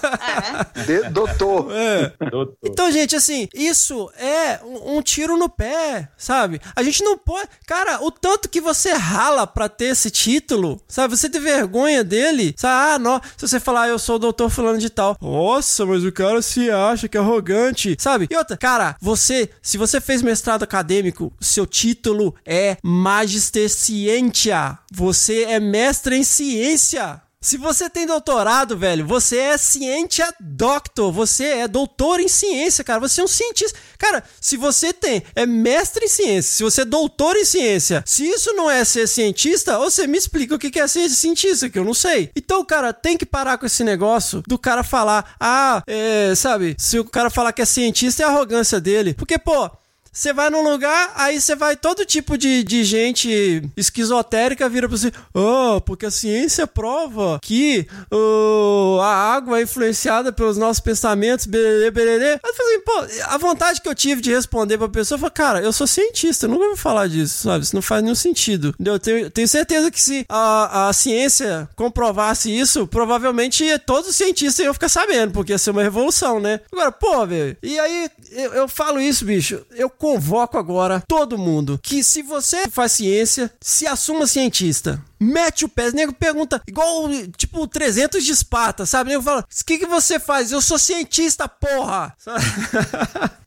É. 0.76 0.82
De- 0.84 1.10
doutor. 1.10 1.68
É. 1.72 2.14
Doutor. 2.30 2.58
Então, 2.64 2.92
gente, 2.92 3.16
assim, 3.16 3.48
isso 3.54 4.12
é 4.18 4.60
um, 4.64 4.98
um 4.98 5.02
tiro 5.02 5.38
no 5.38 5.50
pé, 5.50 6.10
sabe? 6.18 6.62
A 6.76 6.84
gente 6.84 7.04
não 7.04 7.18
pode. 7.18 7.48
Cara, 7.66 8.04
o 8.04 8.12
tanto 8.12 8.50
que 8.50 8.62
você 8.62 8.92
rala 8.94 9.48
pra 9.48 9.68
ter 9.70 9.86
esse 9.86 10.12
título, 10.12 10.80
sabe? 10.88 11.16
Você 11.18 11.30
tem 11.30 11.42
vergonha 11.42 12.04
dele, 12.04 12.54
sabe? 12.58 12.76
Ah, 12.76 13.00
não. 13.00 13.22
Se 13.38 13.48
você 13.48 13.60
falar, 13.60 13.84
"Ah, 13.84 13.88
eu 13.88 13.98
sou 14.00 14.18
o 14.18 14.20
doutor 14.20 14.50
fulano 14.50 14.78
de 14.78 14.90
tal. 14.90 15.18
Nossa, 15.22 15.86
mas 15.96 16.04
o 16.04 16.12
cara 16.12 16.42
se 16.42 16.70
acha 16.70 17.08
que 17.08 17.18
é 17.18 17.22
arrogante, 17.22 17.96
sabe? 17.98 18.28
E 18.30 18.36
outra, 18.36 18.58
cara, 18.58 18.98
você, 19.00 19.50
se 19.62 19.78
você 19.78 20.02
fez 20.02 20.22
mestrado 20.22 20.64
acadêmico, 20.64 21.32
seu 21.40 21.66
título 21.66 22.36
é 22.46 22.76
Magister 22.84 23.70
Scientia. 23.70 24.78
Você 24.92 25.44
é 25.44 25.58
mestre 25.58 26.18
em 26.18 26.24
ciência. 26.24 27.22
Se 27.46 27.58
você 27.58 27.88
tem 27.88 28.08
doutorado, 28.08 28.76
velho, 28.76 29.06
você 29.06 29.38
é 29.38 29.56
cientia 29.56 30.34
doctor, 30.40 31.12
você 31.12 31.44
é 31.44 31.68
doutor 31.68 32.20
em 32.20 32.28
ciência, 32.28 32.84
cara, 32.84 33.00
você 33.00 33.22
é 33.22 33.24
um 33.24 33.28
cientista. 33.28 33.78
Cara, 34.00 34.24
se 34.42 34.58
você 34.58 34.92
tem, 34.92 35.22
é 35.36 35.46
mestre 35.46 36.06
em 36.06 36.08
ciência, 36.08 36.56
se 36.56 36.64
você 36.64 36.82
é 36.82 36.86
doutor 36.86 37.36
em 37.36 37.46
ciência, 37.46 38.04
se 38.04 38.28
isso 38.28 38.52
não 38.54 38.68
é 38.68 38.84
ser 38.84 39.08
cientista, 39.08 39.78
você 39.78 40.08
me 40.08 40.18
explica 40.18 40.56
o 40.56 40.58
que 40.58 40.80
é 40.80 40.88
ser 40.88 41.08
cientista, 41.08 41.70
que 41.70 41.78
eu 41.78 41.86
não 41.86 41.94
sei. 41.94 42.32
Então, 42.36 42.66
cara, 42.66 42.92
tem 42.92 43.16
que 43.16 43.28
parar 43.28 43.60
com 43.60 43.68
esse 43.68 43.84
negócio 43.84 44.42
do 44.48 44.58
cara 44.58 44.84
falar, 44.84 45.36
ah, 45.40 45.84
é, 45.86 46.34
sabe, 46.34 46.76
se 46.80 46.98
o 46.98 47.06
cara 47.06 47.30
falar 47.30 47.54
que 47.54 47.62
é 47.62 47.66
cientista, 47.66 48.24
é 48.24 48.26
arrogância 48.26 48.82
dele. 48.82 49.14
Porque, 49.14 49.38
pô, 49.38 49.70
Você 50.16 50.32
vai 50.32 50.50
num 50.50 50.64
lugar, 50.64 51.12
aí 51.14 51.42
você 51.42 51.58
vai 51.58 51.76
todo 51.76 52.06
tipo 52.06 52.38
de, 52.38 52.64
de 52.64 52.86
gente 52.86 53.70
esquizotérica 53.76 54.70
vira 54.70 54.88
pra 54.88 54.98
você, 54.98 55.12
oh, 55.34 55.82
porque 55.82 56.06
a 56.06 56.12
ciência 56.12 56.66
prova 56.66 57.38
que 57.42 57.86
uh, 58.10 59.02
a 59.02 59.14
água 59.14 59.60
é 59.60 59.64
influenciada 59.64 60.32
pelos 60.32 60.56
nossos 60.56 60.80
pensamentos, 60.80 61.46
bererê, 61.46 61.92
bererê. 61.92 62.40
Aí 62.42 62.54
falei, 62.54 62.80
pô, 62.80 63.26
a 63.26 63.38
vontade 63.38 63.82
que 63.82 63.90
eu 63.90 63.94
tive 63.94 64.22
de 64.22 64.34
responder 64.34 64.78
pra 64.78 64.88
pessoa 64.88 65.20
foi, 65.20 65.30
cara, 65.30 65.60
eu 65.60 65.74
sou 65.74 65.86
cientista, 65.86 66.46
eu 66.46 66.50
nunca 66.50 66.66
vou 66.66 66.78
falar 66.78 67.10
disso, 67.10 67.44
sabe? 67.44 67.66
Isso 67.66 67.76
não 67.76 67.82
faz 67.82 68.02
nenhum 68.02 68.16
sentido. 68.16 68.74
Eu 68.84 68.98
tenho, 68.98 69.30
tenho 69.30 69.48
certeza 69.50 69.92
que 69.92 70.02
se 70.02 70.26
a, 70.30 70.88
a 70.88 70.94
ciência 70.94 71.68
comprovasse 71.76 72.58
isso, 72.58 72.88
provavelmente 72.88 73.66
todos 73.80 74.12
os 74.12 74.16
cientistas 74.16 74.64
iam 74.64 74.74
ficar 74.74 74.88
sabendo, 74.88 75.34
porque 75.34 75.52
ia 75.52 75.58
ser 75.58 75.72
uma 75.72 75.84
revolução, 75.84 76.40
né? 76.40 76.62
Agora, 76.72 76.90
pô, 76.90 77.28
velho, 77.28 77.58
e 77.62 77.78
aí 77.78 78.10
eu, 78.32 78.54
eu 78.54 78.68
falo 78.70 79.02
isso, 79.02 79.26
bicho, 79.26 79.62
eu 79.76 79.90
convoco 80.06 80.60
agora 80.60 81.02
todo 81.08 81.36
mundo 81.36 81.80
que 81.82 82.04
se 82.04 82.22
você 82.22 82.70
faz 82.70 82.92
ciência, 82.92 83.52
se 83.60 83.88
assuma 83.88 84.28
cientista. 84.28 85.04
Mete 85.20 85.66
o 85.66 85.70
pé, 85.70 85.90
o 85.90 85.92
nego 85.94 86.14
pergunta, 86.14 86.62
igual 86.68 87.08
tipo 87.38 87.68
300 87.68 88.24
de 88.24 88.32
Esparta, 88.32 88.86
sabe? 88.86 89.10
O 89.10 89.14
nego 89.14 89.24
fala: 89.24 89.42
O 89.42 89.66
que, 89.66 89.78
que 89.78 89.86
você 89.86 90.20
faz? 90.20 90.52
Eu 90.52 90.62
sou 90.62 90.78
cientista, 90.78 91.48
porra! 91.48 92.14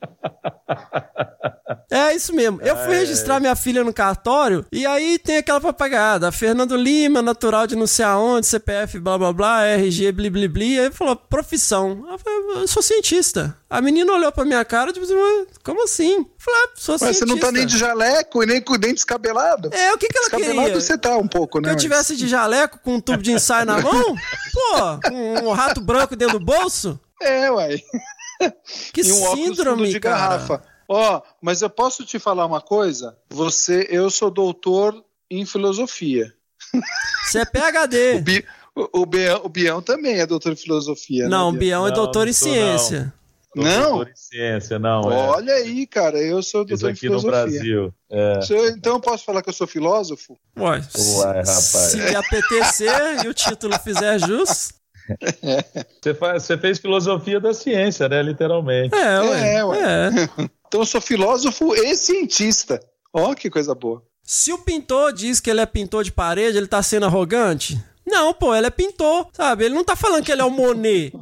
É 1.90 2.14
isso 2.14 2.34
mesmo. 2.34 2.60
Eu 2.60 2.76
fui 2.76 2.94
registrar 2.94 3.40
minha 3.40 3.56
filha 3.56 3.82
no 3.82 3.92
cartório 3.94 4.64
e 4.70 4.84
aí 4.86 5.18
tem 5.18 5.38
aquela 5.38 5.60
papagada. 5.60 6.30
Fernando 6.30 6.76
Lima, 6.76 7.22
natural 7.22 7.66
de 7.66 7.76
não 7.76 7.86
sei 7.86 8.04
aonde, 8.04 8.46
CPF, 8.46 8.98
blá 9.00 9.16
blá 9.16 9.32
blá, 9.32 9.64
RG, 9.66 10.12
bli 10.12 10.28
bli 10.28 10.48
bli. 10.48 10.78
Aí 10.78 10.90
falou, 10.90 11.16
profissão. 11.16 12.04
Eu 12.10 12.18
falei, 12.18 12.62
eu 12.62 12.68
sou 12.68 12.82
cientista. 12.82 13.56
A 13.70 13.80
menina 13.80 14.12
olhou 14.12 14.30
pra 14.32 14.44
minha 14.44 14.64
cara, 14.64 14.92
tipo, 14.92 15.06
"Mas 15.06 15.46
como 15.62 15.84
assim? 15.84 16.16
Eu 16.18 16.26
falei, 16.38 16.60
ah, 16.64 16.68
sou 16.74 16.94
Mas 16.94 17.00
cientista. 17.00 17.26
você 17.26 17.32
não 17.32 17.38
tá 17.38 17.52
nem 17.52 17.66
de 17.66 17.76
jaleco 17.78 18.42
e 18.42 18.46
nem 18.46 18.60
com 18.62 18.76
nem 18.76 18.94
descabelado. 18.94 19.70
É, 19.72 19.92
o 19.92 19.98
que, 19.98 20.08
que 20.08 20.16
ela 20.18 20.28
Descabelado 20.28 20.66
queria? 20.68 20.80
você 20.80 20.96
tá 20.98 21.16
um 21.18 21.28
pouco, 21.28 21.57
Que 21.61 21.68
né? 21.68 21.72
eu 21.72 21.76
tivesse 21.76 22.16
de 22.16 22.28
jaleco 22.28 22.78
com 22.78 22.94
um 22.94 23.00
tubo 23.00 23.22
de 23.22 23.32
ensaio 23.32 23.66
na 23.66 23.80
mão? 23.80 24.16
Pô, 24.52 25.09
com 25.09 25.48
um 25.48 25.52
rato 25.52 25.80
branco 25.80 26.16
dentro 26.16 26.38
do 26.38 26.44
bolso? 26.44 26.98
É, 27.20 27.50
uai. 27.50 27.82
Que 28.92 29.00
e 29.00 29.12
um 29.12 29.34
síndrome, 29.34 29.90
de 29.90 29.98
cara. 29.98 30.16
garrafa. 30.16 30.62
Ó, 30.88 31.20
mas 31.42 31.61
eu 31.61 31.68
posso 31.68 32.04
te 32.04 32.18
falar 32.18 32.46
uma 32.46 32.61
coisa? 32.61 33.16
Você, 33.28 33.86
eu 33.90 34.09
sou 34.11 34.30
doutor 34.30 35.04
em 35.30 35.44
filosofia. 35.44 36.32
Você 37.24 37.40
é 37.40 37.44
PHD. 37.44 38.16
O, 38.16 38.20
Bi, 38.22 38.44
o, 38.74 39.00
o, 39.02 39.06
Bião, 39.06 39.40
o 39.44 39.48
Bião 39.48 39.82
também 39.82 40.18
é 40.20 40.26
doutor 40.26 40.52
em 40.52 40.56
filosofia. 40.56 41.28
Não, 41.28 41.50
o 41.50 41.52
né, 41.52 41.59
Bião 41.59 41.86
é 41.86 41.90
Não, 41.90 41.96
doutor 41.96 42.20
não 42.24 42.30
em 42.30 42.32
ciência. 42.32 43.00
Não? 43.00 43.17
Doutor 43.55 44.09
em 44.09 44.16
ciência, 44.16 44.78
não. 44.78 45.11
é. 45.11 45.16
Olha 45.28 45.55
aí, 45.55 45.86
cara, 45.86 46.18
eu 46.18 46.42
sou 46.42 46.62
Isso 46.62 46.68
doutor 46.68 46.90
em 46.90 46.92
aqui 46.92 47.09
no. 47.09 47.22
Brasil. 47.22 47.94
É. 48.11 48.40
Eu- 48.51 48.68
então 48.68 48.94
eu 48.94 49.01
posso 49.01 49.24
falar 49.24 49.42
que 49.42 49.49
eu 49.49 49.53
sou 49.55 49.66
filósofo? 49.66 50.38
Ué, 50.59 50.64
Uai, 51.16 51.36
rapaz. 51.38 51.64
se 51.64 52.01
a 52.16 52.22
PTC 52.22 52.86
e 53.24 53.28
o 53.28 53.34
título 53.34 53.78
fizer 53.80 54.18
jus, 54.18 54.72
Você, 56.03 56.12
faz, 56.14 56.42
você 56.42 56.59
fez 56.59 56.78
filosofia 56.78 57.40
da 57.40 57.55
ciência, 57.55 58.09
né? 58.09 58.22
Literalmente. 58.22 58.94
é, 58.94 59.20
ué. 59.20 59.55
É, 59.57 59.64
ué. 59.64 59.78
é. 59.80 60.49
Então 60.68 60.82
eu 60.82 60.86
sou 60.86 61.01
filósofo 61.01 61.74
e 61.74 61.96
cientista. 61.96 62.78
Ó, 63.11 63.34
que 63.34 63.49
coisa 63.49 63.74
boa. 63.74 64.03
Se 64.22 64.53
o 64.53 64.59
pintor 64.59 65.14
diz 65.14 65.40
que 65.40 65.49
ele 65.49 65.62
é 65.62 65.66
pintor 65.66 66.05
de 66.05 66.12
parede, 66.12 66.59
ele 66.59 66.66
tá 66.66 66.82
sendo 66.82 67.07
arrogante? 67.07 67.82
Não, 68.07 68.34
pô, 68.34 68.55
ele 68.55 68.66
é 68.66 68.70
pintor, 68.70 69.28
sabe? 69.32 69.64
Ele 69.64 69.74
não 69.74 69.82
tá 69.82 69.96
falando 69.96 70.22
que 70.22 70.30
ele 70.30 70.42
é 70.42 70.44
o 70.44 70.51
Monet. 70.51 71.14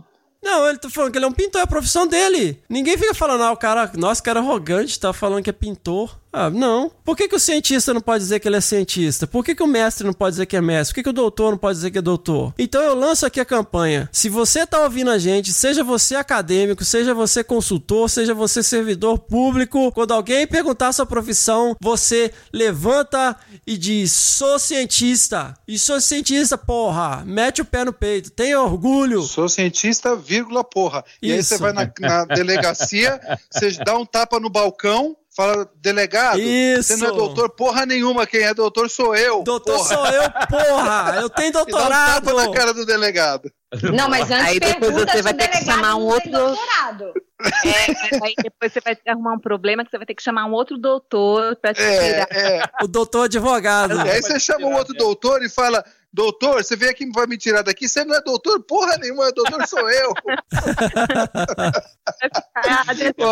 Não, 0.47 0.68
ele 0.68 0.78
tá 0.78 0.88
falando 0.88 1.11
que 1.11 1.18
ele 1.18 1.24
é 1.24 1.28
um 1.28 1.32
pintor, 1.32 1.61
é 1.61 1.64
a 1.64 1.66
profissão 1.66 2.07
dele. 2.07 2.62
Ninguém 2.68 2.97
fica 2.97 3.12
falando, 3.12 3.42
ah, 3.42 3.51
o 3.51 3.57
cara, 3.57 3.90
nossa, 3.97 4.22
cara 4.22 4.38
arrogante, 4.38 4.99
tá 5.01 5.12
falando 5.12 5.42
que 5.42 5.51
é 5.51 5.53
pintor. 5.53 6.16
Ah, 6.39 6.51
não. 6.51 6.91
Por 7.03 7.16
que, 7.16 7.28
que 7.28 7.34
o 7.34 7.41
cientista 7.41 7.95
não 7.95 8.01
pode 8.03 8.22
dizer 8.22 8.41
que 8.41 8.47
ele 8.47 8.59
é 8.59 8.61
cientista? 8.61 9.26
Por 9.26 9.43
que, 9.43 9.55
que 9.55 9.62
o 9.62 9.66
mestre 9.66 10.07
não 10.07 10.12
pode 10.12 10.32
dizer 10.32 10.45
que 10.45 10.55
é 10.55 10.61
mestre? 10.61 10.93
Por 10.93 10.97
que, 10.97 11.03
que 11.05 11.09
o 11.09 11.12
doutor 11.14 11.53
não 11.53 11.57
pode 11.57 11.78
dizer 11.78 11.91
que 11.91 11.97
é 11.97 12.03
doutor? 12.03 12.53
Então 12.59 12.82
eu 12.82 12.95
lanço 12.95 13.24
aqui 13.24 13.41
a 13.41 13.45
campanha. 13.45 14.07
Se 14.12 14.28
você 14.28 14.66
tá 14.66 14.82
ouvindo 14.82 15.11
a 15.11 15.16
gente, 15.16 15.51
seja 15.51 15.82
você 15.82 16.14
acadêmico, 16.14 16.84
seja 16.84 17.14
você 17.14 17.43
consultor, 17.43 18.11
seja 18.11 18.34
você 18.34 18.62
servidor 18.62 19.18
público, 19.18 19.91
quando 19.93 20.12
alguém 20.12 20.47
perguntar 20.47 20.89
a 20.89 20.93
sua 20.93 21.07
profissão, 21.07 21.74
você 21.80 22.30
levanta 22.53 23.34
e 23.66 23.78
diz: 23.78 24.12
sou 24.12 24.59
cientista. 24.59 25.55
E 25.66 25.78
sou 25.78 25.99
cientista, 26.03 26.59
porra. 26.59 27.24
Mete 27.24 27.62
o 27.62 27.64
pé 27.64 27.82
no 27.82 27.95
peito. 27.95 28.30
Tenha 28.30 28.61
orgulho. 28.61 29.22
Sou 29.22 29.49
cientista, 29.49 30.14
vírgula, 30.14 30.62
porra. 30.62 31.03
E 31.22 31.32
aí 31.32 31.43
você 31.43 31.57
vai 31.57 31.72
na, 31.72 31.91
na 31.99 32.26
delegacia, 32.37 33.18
você 33.51 33.70
dá 33.82 33.97
um 33.97 34.05
tapa 34.05 34.39
no 34.39 34.51
balcão, 34.51 35.16
fala, 35.37 35.68
delegado, 35.76 36.41
Isso. 36.41 36.95
você 36.95 36.97
não 36.97 37.09
é 37.09 37.12
doutor 37.12 37.51
porra 37.51 37.84
nenhuma, 37.84 38.26
quem 38.26 38.41
é 38.43 38.55
doutor 38.55 38.89
sou 38.89 39.14
eu. 39.14 39.43
Doutor 39.43 39.76
porra. 39.76 39.89
sou 39.95 40.07
eu, 40.07 40.30
porra. 40.49 41.18
Eu 41.20 41.28
tenho 41.30 41.49
E 41.51 41.53
dá 41.53 41.62
um 41.62 41.66
doutorado. 41.66 42.34
na 42.34 42.51
cara 42.53 42.72
do 42.72 42.87
delegado. 42.87 43.51
Não, 43.95 44.09
mas 44.09 44.30
antes 44.30 44.47
Aí 44.47 44.61
depois 44.61 44.78
pergunta 44.80 45.12
você 45.12 45.22
vai 45.22 45.34
ter 45.34 45.49
que 45.49 45.64
chamar 45.64 45.97
um 45.97 46.03
outro 46.03 46.30
doutorado. 46.30 47.12
É, 47.39 48.16
aí 48.24 48.34
depois 48.43 48.72
você 48.72 48.80
vai 48.80 48.97
ter 48.97 49.03
que 49.03 49.11
arrumar 49.11 49.34
um 49.34 49.39
problema 49.39 49.84
que 49.84 49.91
você 49.91 49.99
vai 49.99 50.07
ter 50.07 50.14
que 50.14 50.22
chamar 50.22 50.47
um 50.47 50.53
outro 50.53 50.78
doutor 50.78 51.55
pra 51.57 51.74
te 51.74 51.82
É, 51.82 52.24
tirar. 52.24 52.28
é. 52.30 52.62
O 52.82 52.89
doutor 52.89 53.24
advogado. 53.26 53.95
E 54.07 54.11
aí 54.11 54.22
você 54.22 54.41
chama 54.41 54.66
um 54.66 54.74
outro 54.74 54.95
doutor 54.95 55.43
e 55.43 55.49
fala, 55.51 55.84
doutor, 56.11 56.64
você 56.64 56.74
veio 56.74 56.93
aqui 56.93 57.05
e 57.05 57.12
vai 57.12 57.26
me 57.26 57.37
tirar 57.37 57.61
daqui, 57.61 57.87
você 57.87 58.07
não 58.07 58.14
é 58.16 58.22
doutor 58.22 58.62
porra 58.62 58.97
nenhuma, 58.97 59.30
doutor 59.32 59.66
sou 59.66 59.91
eu. 59.91 60.14
Deixa 62.97 63.14
eu 63.18 63.30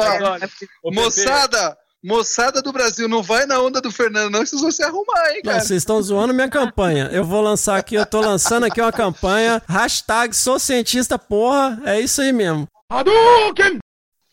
Ó, 0.82 0.90
moçada, 0.92 1.78
moçada 2.04 2.60
do 2.60 2.70
Brasil, 2.72 3.08
não 3.08 3.22
vai 3.22 3.46
na 3.46 3.58
onda 3.60 3.80
do 3.80 3.90
Fernando 3.90 4.30
não, 4.30 4.40
que 4.40 4.46
vocês 4.50 4.60
vão 4.60 4.70
se 4.70 4.82
arrumar, 4.82 5.30
hein, 5.30 5.40
Não, 5.44 5.52
cara. 5.52 5.64
vocês 5.64 5.80
estão 5.82 6.00
zoando 6.02 6.34
minha 6.34 6.48
campanha. 6.50 7.08
Eu 7.10 7.24
vou 7.24 7.40
lançar 7.40 7.76
aqui, 7.78 7.94
eu 7.94 8.04
tô 8.04 8.20
lançando 8.20 8.64
aqui 8.66 8.80
uma 8.80 8.92
campanha. 8.92 9.62
Hashtag 9.66 10.36
sou 10.36 10.58
cientista, 10.58 11.18
porra. 11.18 11.80
É 11.84 11.98
isso 11.98 12.20
aí 12.20 12.32
mesmo. 12.32 12.68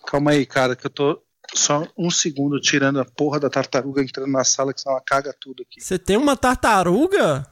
Calma 0.06 0.32
aí, 0.32 0.46
cara, 0.46 0.76
que 0.76 0.86
eu 0.86 0.90
tô 0.90 1.22
só 1.54 1.86
um 1.98 2.10
segundo 2.12 2.60
tirando 2.60 3.00
a 3.00 3.06
porra 3.06 3.40
da 3.40 3.50
tartaruga 3.50 4.02
entrando 4.02 4.32
na 4.32 4.44
sala, 4.44 4.74
que 4.74 4.82
senão 4.82 4.96
ela 4.96 5.04
caga 5.06 5.34
tudo 5.40 5.64
aqui. 5.64 5.82
Você 5.82 5.98
tem 5.98 6.18
uma 6.18 6.36
tartaruga? 6.36 7.46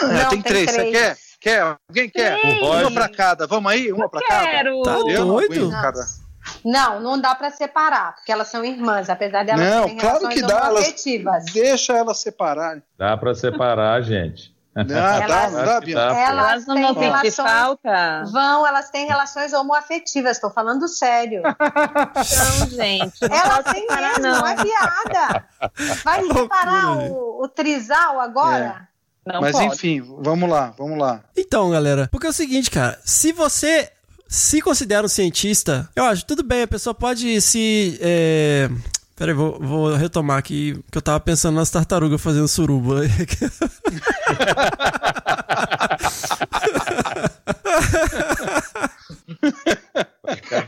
É, 0.00 0.06
Não, 0.06 0.18
tem, 0.28 0.28
tem 0.28 0.42
três, 0.42 0.70
você 0.70 0.90
quer? 0.90 1.16
Quer? 1.40 1.76
Alguém 1.88 2.08
quer? 2.08 2.40
Sim. 2.40 2.60
Uma 2.60 2.90
pra 2.92 3.08
cada, 3.08 3.46
vamos 3.46 3.70
aí? 3.72 3.92
Uma 3.92 4.08
pra 4.08 4.20
cada? 4.26 4.44
Quero! 4.44 4.82
Tá 4.82 4.92
Eu 5.08 5.24
não 5.24 5.34
doido? 5.36 5.52
aguento, 5.54 5.70
cara. 5.70 6.06
Não, 6.64 7.00
não 7.00 7.20
dá 7.20 7.34
pra 7.34 7.50
separar, 7.50 8.14
porque 8.14 8.30
elas 8.32 8.48
são 8.48 8.64
irmãs, 8.64 9.08
apesar 9.10 9.44
delas 9.44 9.60
Não, 9.68 9.82
terem 9.84 9.98
claro 9.98 10.18
relações 10.18 10.34
que 10.40 10.46
dá, 10.46 10.54
elas- 10.54 10.68
homoafetivas. 10.70 11.44
Deixa 11.52 11.92
elas 11.94 12.18
separarem. 12.18 12.82
Dá 12.98 13.16
pra 13.16 13.34
separar, 13.34 14.00
gente. 14.02 14.52
Não, 14.74 14.86
dá, 14.86 15.20
não 15.50 15.64
dá, 15.66 15.82
pô. 15.82 15.90
Elas 15.90 16.16
Elas 16.16 16.66
não 16.66 16.94
têm 16.94 16.94
relações. 17.10 17.36
falta? 17.36 18.24
Vão, 18.32 18.66
elas 18.66 18.88
têm 18.88 19.06
relações 19.06 19.52
homoafetivas, 19.52 20.38
tô 20.40 20.48
falando 20.50 20.88
sério. 20.88 21.42
Não, 22.16 22.70
gente. 22.70 23.20
Não 23.20 23.36
Elas 23.36 23.64
têm 23.64 23.82
separar, 23.82 24.18
mesmo, 24.20 24.22
não 24.22 24.46
é 24.46 24.54
piada. 24.56 25.44
Vai 26.02 26.22
separar 26.24 26.86
loucura, 26.96 27.12
o, 27.12 27.42
o 27.44 27.48
trisal 27.48 28.18
agora? 28.18 28.88
Não 29.26 29.40
Mas 29.42 29.52
pode. 29.52 29.66
enfim, 29.66 30.00
vamos 30.20 30.48
lá, 30.48 30.72
vamos 30.76 30.98
lá. 30.98 31.20
Então, 31.36 31.70
galera, 31.70 32.08
porque 32.10 32.26
é 32.26 32.30
o 32.30 32.32
seguinte, 32.32 32.70
cara, 32.70 32.98
se 33.04 33.30
você 33.30 33.92
se 34.32 34.62
considera 34.62 35.04
um 35.04 35.08
cientista, 35.08 35.90
eu 35.94 36.04
acho, 36.04 36.24
tudo 36.24 36.42
bem, 36.42 36.62
a 36.62 36.66
pessoa 36.66 36.94
pode 36.94 37.38
se. 37.42 37.98
É... 38.00 38.70
Peraí, 39.14 39.34
vou, 39.34 39.60
vou 39.60 39.94
retomar 39.94 40.38
aqui, 40.38 40.82
que 40.90 40.96
eu 40.96 41.02
tava 41.02 41.20
pensando 41.20 41.56
nas 41.56 41.68
tartarugas 41.68 42.18
fazendo 42.18 42.48
suruba. 42.48 43.02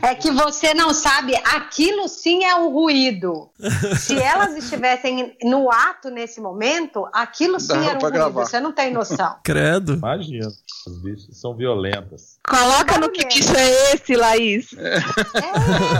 É 0.01 0.13
que 0.15 0.31
você 0.31 0.73
não 0.73 0.93
sabe, 0.93 1.35
aquilo 1.35 2.07
sim 2.07 2.43
é 2.43 2.55
o 2.55 2.69
ruído. 2.69 3.49
Se 3.97 4.15
elas 4.17 4.55
estivessem 4.55 5.35
no 5.43 5.71
ato 5.71 6.09
nesse 6.09 6.39
momento, 6.39 7.07
aquilo 7.11 7.59
sim 7.59 7.69
Dava 7.69 7.85
era 7.85 7.97
um 7.97 8.01
ruído. 8.01 8.13
gravar. 8.13 8.45
Você 8.45 8.59
não 8.59 8.71
tem 8.71 8.93
noção. 8.93 9.37
Credo. 9.43 9.95
Imagina. 9.95 10.51
Os 10.87 11.01
bichos 11.01 11.39
são 11.39 11.55
violentas. 11.55 12.39
Coloca 12.47 12.97
no 12.99 13.09
que 13.11 13.25
bicho 13.25 13.55
é 13.55 13.93
esse, 13.93 14.15
Laís. 14.15 14.71
É, 14.73 14.99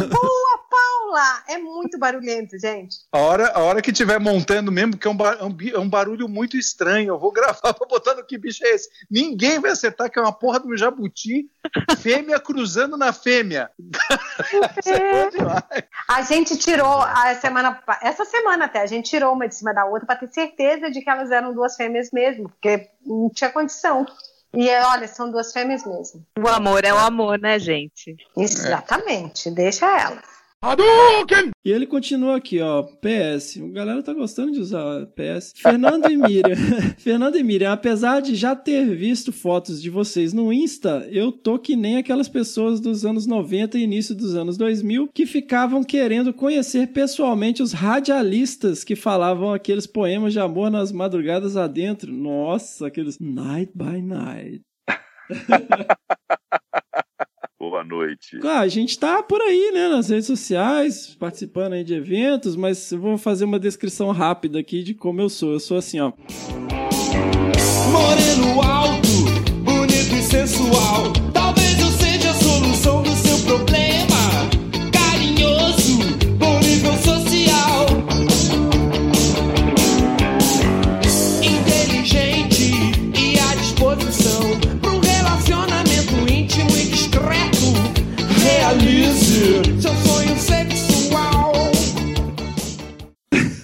boa, 0.08 0.60
Paula! 0.70 1.44
É 1.48 1.58
muito 1.58 1.98
barulhento, 1.98 2.58
gente. 2.60 2.98
A 3.12 3.18
hora, 3.20 3.48
a 3.52 3.60
hora 3.60 3.82
que 3.82 3.92
estiver 3.92 4.20
montando 4.20 4.72
mesmo, 4.72 4.98
que 4.98 5.08
é 5.08 5.12
um, 5.12 5.16
ba- 5.18 5.38
um 5.42 5.52
bi- 5.52 5.74
é 5.74 5.80
um 5.80 5.90
barulho 5.90 6.28
muito 6.28 6.58
estranho, 6.58 7.10
eu 7.14 7.20
vou 7.20 7.32
gravar 7.32 7.74
pra 7.74 7.88
botar 7.88 8.14
no 8.16 8.26
que 8.26 8.38
bicho 8.38 8.66
é 8.66 8.70
esse. 8.72 8.90
Ninguém 9.10 9.60
vai 9.60 9.72
acertar 9.72 10.10
que 10.12 10.20
é 10.20 10.22
uma 10.22 10.34
porra 10.34 10.60
de 10.60 10.68
um 10.68 10.78
jabuti, 10.78 11.50
fêmea 12.00 12.40
cruzando 12.40 12.96
na 12.98 13.12
fêmea. 13.14 13.70
É. 14.86 15.84
A 16.08 16.22
gente 16.22 16.58
tirou 16.58 17.02
a 17.02 17.34
semana, 17.36 17.82
essa 18.02 18.26
semana 18.26 18.66
até, 18.66 18.82
a 18.82 18.86
gente 18.86 19.10
tirou 19.10 19.34
uma 19.34 19.48
de 19.48 19.56
cima 19.56 19.74
da 19.74 19.86
outra 19.86 20.06
para 20.06 20.16
ter 20.18 20.32
certeza 20.34 20.92
de 20.92 21.02
que 21.02 21.10
elas 21.10 21.32
eram 21.32 21.54
duas 21.54 21.76
fêmeas 21.76 22.10
mesmo, 22.12 22.50
porque 22.50 22.90
não 23.06 23.30
tinha 23.34 23.50
condição. 23.50 24.06
E 24.56 24.70
olha, 24.70 25.08
são 25.08 25.30
duas 25.30 25.51
fêmeas 25.51 25.86
mesmo. 25.86 26.26
O 26.39 26.47
amor 26.47 26.84
é 26.86 26.93
o 26.93 26.97
amor, 26.97 27.39
né, 27.39 27.60
gente? 27.60 28.16
Exatamente, 28.38 29.51
deixa 29.51 29.86
elas. 29.86 30.35
E 31.63 31.72
ele 31.72 31.86
continua 31.86 32.38
aqui, 32.38 32.59
ó. 32.59 32.84
PS. 32.84 33.59
A 33.61 33.68
galera 33.68 34.03
tá 34.03 34.13
gostando 34.13 34.51
de 34.51 34.59
usar 34.59 35.05
PS. 35.07 35.53
Fernando 35.55 36.09
e 36.11 36.18
Miriam. 36.18 36.55
Fernando 36.97 37.38
e 37.38 37.43
Miriam, 37.43 37.72
apesar 37.72 38.22
de 38.22 38.36
já 38.36 38.55
ter 38.55 38.95
visto 38.95 39.32
fotos 39.32 39.82
de 39.82 39.89
vocês 39.89 40.34
no 40.34 40.51
Insta, 40.51 41.07
eu 41.11 41.32
tô 41.32 41.59
que 41.59 41.76
nem 41.76 41.97
aquelas 41.97 42.28
pessoas 42.28 42.80
dos 42.80 43.05
anos 43.05 43.26
90 43.28 43.78
e 43.78 43.84
início 43.84 44.16
dos 44.16 44.36
anos 44.36 44.57
2000 44.57 45.09
que 45.13 45.26
ficavam 45.26 45.84
querendo 45.84 46.34
conhecer 46.34 46.88
pessoalmente 46.88 47.61
os 47.61 47.72
radialistas 47.72 48.84
que 48.84 48.95
falavam 48.95 49.53
aqueles 49.53 49.86
poemas 49.86 50.34
de 50.34 50.39
amor 50.39 50.72
nas 50.72 50.91
madrugadas 50.91 51.57
adentro. 51.57 52.11
Nossa, 52.11 52.88
aqueles 52.88 53.20
Night 53.20 53.72
by 53.76 54.01
Night. 54.01 54.61
Noite. 57.86 58.40
Ah, 58.44 58.60
a 58.60 58.68
gente 58.68 58.98
tá 58.98 59.22
por 59.24 59.42
aí, 59.42 59.72
né, 59.74 59.88
nas 59.88 60.10
redes 60.10 60.26
sociais, 60.26 61.16
participando 61.20 61.74
aí 61.74 61.84
de 61.84 61.94
eventos, 61.94 62.56
mas 62.56 62.92
eu 62.92 63.00
vou 63.00 63.18
fazer 63.18 63.46
uma 63.46 63.60
descrição 63.60 64.12
rápida 64.12 64.60
aqui 64.60 64.84
de 64.84 64.94
como 64.94 65.22
eu 65.22 65.30
sou. 65.30 65.54
Eu 65.54 65.60
sou 65.60 65.78
assim, 65.78 66.00
ó. 66.00 66.12
Moreno 67.92 68.62
alto, 68.62 69.08
bonito 69.64 70.16
e 70.16 70.22
sensual. 70.22 71.14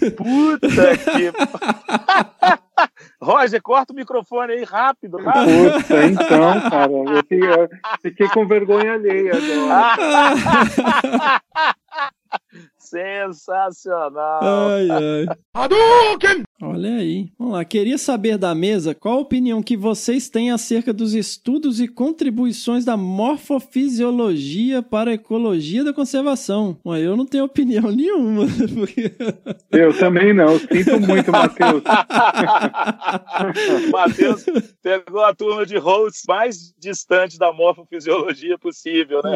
Puta 0.09 0.67
que. 0.97 1.31
Roger, 3.21 3.61
corta 3.61 3.93
o 3.93 3.95
microfone 3.95 4.53
aí 4.53 4.63
rápido, 4.63 5.17
rápido. 5.17 5.73
Puta, 5.73 6.05
então, 6.05 6.69
cara, 6.69 6.91
eu 6.91 7.17
fiquei, 7.17 7.43
eu 7.43 7.69
fiquei 8.01 8.29
com 8.29 8.47
vergonha 8.47 8.93
alheia 8.93 9.33
agora. 9.33 9.97
Sensacional. 12.77 14.41
Ai, 14.41 14.89
ai. 14.89 15.25
Olha 16.61 16.97
aí. 16.97 17.27
Vamos 17.39 17.53
lá. 17.55 17.65
Queria 17.65 17.97
saber 17.97 18.37
da 18.37 18.53
mesa 18.53 18.93
qual 18.93 19.17
a 19.17 19.21
opinião 19.21 19.63
que 19.63 19.75
vocês 19.75 20.29
têm 20.29 20.51
acerca 20.51 20.93
dos 20.93 21.15
estudos 21.15 21.79
e 21.79 21.87
contribuições 21.87 22.85
da 22.85 22.95
morfofisiologia 22.95 24.83
para 24.83 25.09
a 25.11 25.13
ecologia 25.15 25.83
da 25.83 25.91
conservação. 25.91 26.77
Bom, 26.83 26.95
eu 26.95 27.17
não 27.17 27.25
tenho 27.25 27.45
opinião 27.45 27.89
nenhuma. 27.91 28.45
porque- 28.75 29.11
Eu 29.71 29.97
também 29.97 30.33
não, 30.33 30.59
sinto 30.59 30.99
muito, 30.99 31.29
Matheus. 31.33 31.81
Matheus 33.91 34.45
pegou 34.83 35.23
a 35.23 35.33
turma 35.33 35.65
de 35.65 35.77
hosts 35.77 36.21
mais 36.27 36.75
distante 36.77 37.39
da 37.39 37.51
morfofisiologia 37.51 38.57
possível, 38.59 39.21
né? 39.23 39.31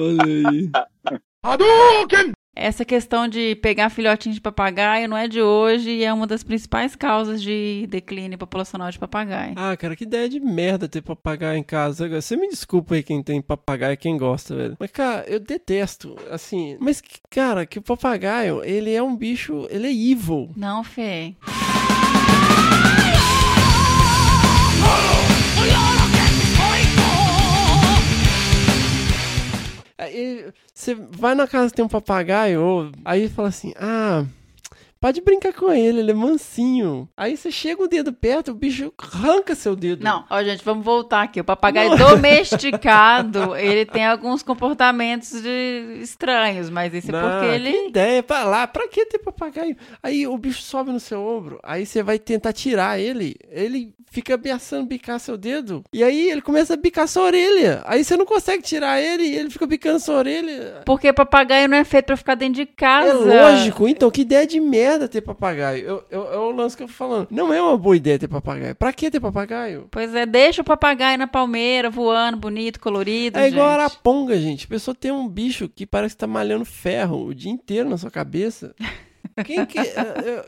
Essa 2.56 2.86
questão 2.86 3.28
de 3.28 3.54
pegar 3.56 3.90
filhotinho 3.90 4.34
de 4.34 4.40
papagaio 4.40 5.10
não 5.10 5.18
é 5.18 5.28
de 5.28 5.42
hoje 5.42 5.90
e 5.90 6.04
é 6.06 6.14
uma 6.14 6.26
das 6.26 6.42
principais 6.42 6.96
causas 6.96 7.42
de 7.42 7.86
declínio 7.90 8.38
populacional 8.38 8.90
de 8.90 8.98
papagaio. 8.98 9.54
Ah, 9.58 9.76
cara, 9.76 9.94
que 9.94 10.06
ideia 10.06 10.30
de 10.30 10.40
merda 10.40 10.88
ter 10.88 11.02
papagaio 11.02 11.58
em 11.58 11.64
casa. 11.64 12.08
Você 12.08 12.38
me 12.38 12.48
desculpa 12.48 12.96
aí 12.96 13.04
quem 13.04 13.22
tem 13.22 13.42
papagaio 13.42 13.94
e 13.96 13.98
quem 13.98 14.18
gosta, 14.18 14.56
velho. 14.56 14.78
Mas, 14.80 14.90
cara, 14.90 15.26
eu 15.28 15.42
detesto, 15.42 16.16
assim. 16.32 16.78
Mas, 16.80 17.04
cara, 17.30 17.66
que 17.66 17.80
o 17.80 17.82
papagaio, 17.82 18.64
ele 18.64 18.94
é 18.94 19.04
um 19.04 19.18
bicho, 19.18 19.68
ele 19.70 19.88
é 19.88 20.12
evil. 20.12 20.50
Não, 20.56 20.82
Fê. 20.82 21.36
Aí 30.06 30.46
você 30.74 30.96
vai 30.96 31.36
na 31.36 31.48
casa 31.48 31.74
tem 31.74 31.84
um 31.84 31.90
papagaio, 31.90 32.92
aí 33.04 33.28
fala 33.28 33.50
assim: 33.50 33.74
ah. 33.78 34.26
Pode 35.00 35.22
brincar 35.22 35.54
com 35.54 35.72
ele, 35.72 36.00
ele 36.00 36.12
é 36.12 36.14
mansinho. 36.14 37.08
Aí 37.16 37.38
você 37.38 37.52
chega 37.52 37.84
o 37.84 37.88
dedo 37.88 38.12
perto, 38.12 38.52
o 38.52 38.56
bicho 38.56 38.92
arranca 38.98 39.54
seu 39.54 39.76
dedo. 39.76 40.04
Não, 40.04 40.26
ó, 40.30 40.42
gente, 40.42 40.64
vamos 40.66 40.84
voltar 40.84 41.24
aqui. 41.24 41.40
O 41.40 41.44
papagaio 41.44 41.96
domesticado, 41.98 43.56
ele 43.58 43.86
tem 43.86 44.06
alguns 44.06 44.42
comportamentos 44.42 45.42
de- 45.42 46.00
estranhos, 46.02 46.70
mas 46.70 46.94
isso 46.94 47.10
é 47.10 47.12
Não, 47.12 47.22
porque 47.30 47.46
ele. 47.46 47.72
Que 47.72 47.88
ideia, 47.90 48.24
pra 48.24 48.46
lá, 48.46 48.66
pra 48.66 48.88
que 48.88 49.06
ter 49.06 49.20
papagaio? 49.20 49.76
Aí 50.02 50.26
o 50.26 50.38
bicho 50.38 50.62
sobe 50.62 50.92
no 50.92 51.00
seu 51.00 51.22
ombro, 51.24 51.60
aí 51.62 51.86
você 51.86 52.02
vai 52.02 52.18
tentar 52.18 52.54
tirar 52.54 53.00
ele, 53.00 53.36
ele 53.52 53.94
fica 54.10 54.36
ameaçando 54.36 54.88
bicar 54.88 55.20
seu 55.20 55.38
dedo, 55.38 55.84
e 55.94 56.04
aí 56.04 56.30
ele 56.30 56.42
começa 56.42 56.74
a 56.74 56.78
bicar 56.78 57.08
sua 57.08 57.24
orelha. 57.24 57.82
Aí 57.86 58.04
você 58.04 58.16
não 58.16 58.26
consegue 58.26 58.64
tirar 58.64 59.00
ele, 59.02 59.24
e 59.24 59.36
ele 59.36 59.50
fica 59.50 59.68
bicando 59.68 60.00
sua 60.00 60.16
orelha. 60.16 60.82
Porque 60.86 61.12
papagaio 61.12 61.68
não 61.68 61.78
é 61.78 61.84
feito 61.84 62.06
pra 62.06 62.18
ficar 62.18 62.36
dentro 62.36 62.56
de 62.56 62.66
casa. 62.66 63.32
É 63.32 63.42
lógico, 63.42 63.88
então 63.88 64.10
que 64.10 64.22
ideia 64.22 64.48
de 64.48 64.60
merda 64.60 64.85
ter 65.10 65.22
papagaio. 65.22 65.86
Eu, 65.86 66.04
eu- 66.10 66.34
é 66.34 66.38
o 66.38 66.52
lance 66.52 66.76
que 66.78 66.84
eu 66.84 66.88
tô 66.88 66.94
falando. 66.94 67.28
Não 67.32 67.54
é 67.54 67.62
uma 67.62 67.78
boa 67.78 67.96
ideia 67.96 68.18
ter 68.20 68.28
papagaio. 68.28 68.76
Pra 68.76 68.94
que 68.94 69.10
ter 69.12 69.20
papagaio? 69.20 69.88
Pois 69.92 70.14
é, 70.16 70.26
deixa 70.26 70.62
o 70.62 70.66
papagaio 70.66 71.18
na 71.18 71.28
palmeira, 71.28 71.90
voando, 71.90 72.38
bonito, 72.38 72.80
colorido. 72.80 73.38
É 73.40 73.48
igual 73.48 73.70
gente. 73.72 73.80
araponga, 73.82 74.38
gente. 74.40 74.66
A 74.66 74.70
pessoa 74.70 74.96
tem 74.96 75.12
um 75.12 75.28
bicho 75.28 75.68
que 75.70 75.86
parece 75.86 76.16
que 76.16 76.20
tá 76.20 76.28
malhando 76.28 76.66
ferro 76.66 77.26
o 77.26 77.34
dia 77.36 77.52
inteiro 77.52 77.90
na 77.90 77.98
sua 77.98 78.12
cabeça. 78.12 78.74
Quem 79.44 79.66
que. 79.66 79.78
eu- 79.78 79.84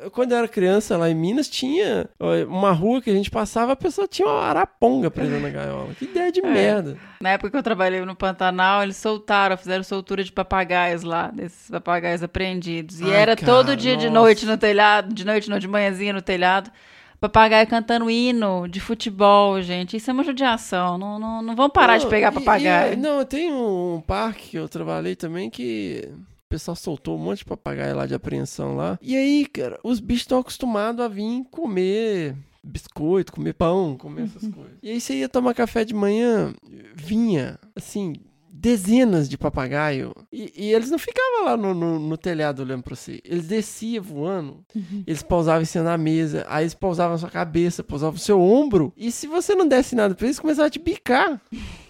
eu- 0.05 0.11
quando 0.11 0.31
eu 0.31 0.37
era 0.37 0.47
criança 0.47 0.95
lá 0.95 1.09
em 1.09 1.13
Minas, 1.15 1.49
tinha 1.49 2.09
uma 2.47 2.71
rua 2.71 3.01
que 3.01 3.09
a 3.09 3.13
gente 3.13 3.29
passava, 3.29 3.73
a 3.73 3.75
pessoa 3.75 4.07
tinha 4.07 4.27
uma 4.27 4.39
araponga 4.41 5.11
presa 5.11 5.37
na 5.39 5.49
gaiola. 5.49 5.93
Que 5.95 6.05
ideia 6.05 6.31
de 6.31 6.39
É. 6.39 6.49
merda. 6.49 6.97
Na 7.19 7.31
época 7.31 7.51
que 7.51 7.57
eu 7.57 7.63
trabalhei 7.63 7.99
no 8.05 8.15
Pantanal, 8.15 8.83
eles 8.83 8.95
soltaram, 8.95 9.57
fizeram 9.57 9.83
soltura 9.83 10.23
de 10.23 10.31
papagaios 10.31 11.03
lá, 11.03 11.27
desses 11.27 11.69
papagaios 11.69 12.23
apreendidos. 12.23 13.01
E 13.01 13.05
Ai, 13.05 13.11
era 13.13 13.35
cara, 13.35 13.51
todo 13.51 13.75
dia 13.75 13.97
de 13.97 14.07
nossa. 14.09 14.19
noite 14.21 14.45
no 14.45 14.57
telhado, 14.57 15.13
de 15.13 15.25
noite 15.25 15.49
não, 15.49 15.59
de 15.59 15.67
manhãzinha 15.67 16.13
no 16.13 16.21
telhado, 16.21 16.71
papagaio 17.19 17.67
cantando 17.67 18.09
hino 18.09 18.67
de 18.69 18.79
futebol, 18.79 19.61
gente. 19.61 19.97
Isso 19.97 20.09
é 20.09 20.13
uma 20.13 20.23
judiação. 20.23 20.97
Não, 20.97 21.19
não, 21.19 21.41
não 21.41 21.55
vão 21.55 21.69
parar 21.69 21.97
de 21.97 22.03
Não, 22.05 22.09
pegar 22.09 22.31
e- 22.31 22.35
papagaio. 22.35 22.93
e- 22.93 22.95
não, 22.95 23.25
tem 23.25 23.51
um 23.51 24.01
parque 24.05 24.51
que 24.51 24.57
eu 24.57 24.69
trabalhei 24.69 25.15
também 25.15 25.49
que. 25.49 26.07
O 26.47 26.49
pessoal 26.49 26.77
soltou 26.77 27.17
um 27.17 27.21
monte 27.21 27.39
de 27.39 27.45
papagaio 27.45 27.93
lá 27.93 28.05
de 28.05 28.15
apreensão 28.15 28.73
lá. 28.73 28.97
E 29.01 29.17
aí, 29.17 29.45
cara, 29.45 29.77
os 29.83 29.99
bichos 29.99 30.21
estão 30.21 30.39
acostumados 30.39 31.03
a 31.03 31.09
vir 31.09 31.43
comer 31.51 32.37
biscoito, 32.63 33.33
comer 33.33 33.53
pão, 33.53 33.97
comer 33.97 34.23
essas 34.23 34.47
coisas. 34.49 34.77
E 34.81 34.91
aí 34.91 35.01
você 35.01 35.15
ia 35.15 35.27
tomar 35.27 35.53
café 35.53 35.83
de 35.83 35.93
manhã, 35.93 36.53
vinha, 36.95 37.59
assim, 37.75 38.13
dezenas 38.49 39.27
de 39.27 39.37
papagaio. 39.37 40.13
E, 40.31 40.53
e 40.55 40.73
eles 40.73 40.89
não 40.89 40.97
ficavam 40.97 41.43
lá 41.43 41.57
no, 41.57 41.73
no, 41.73 41.99
no 41.99 42.17
telhado 42.17 42.61
olhando 42.61 42.83
pra 42.83 42.95
você. 42.95 43.19
Eles 43.25 43.47
desciam 43.47 44.01
voando. 44.01 44.63
Eles 45.05 45.21
pousavam 45.21 45.63
em 45.63 45.65
cima 45.65 45.83
da 45.83 45.97
mesa. 45.97 46.45
Aí 46.47 46.63
eles 46.63 46.73
pousavam 46.73 47.11
na 47.11 47.17
sua 47.17 47.29
cabeça, 47.29 47.83
pousavam 47.83 48.13
no 48.13 48.19
seu 48.19 48.39
ombro. 48.39 48.93
E 48.95 49.11
se 49.11 49.27
você 49.27 49.53
não 49.53 49.67
desse 49.67 49.95
nada 49.95 50.15
pra 50.15 50.25
eles, 50.27 50.39
começavam 50.39 50.67
a 50.67 50.71
te 50.71 50.79
bicar. 50.79 51.41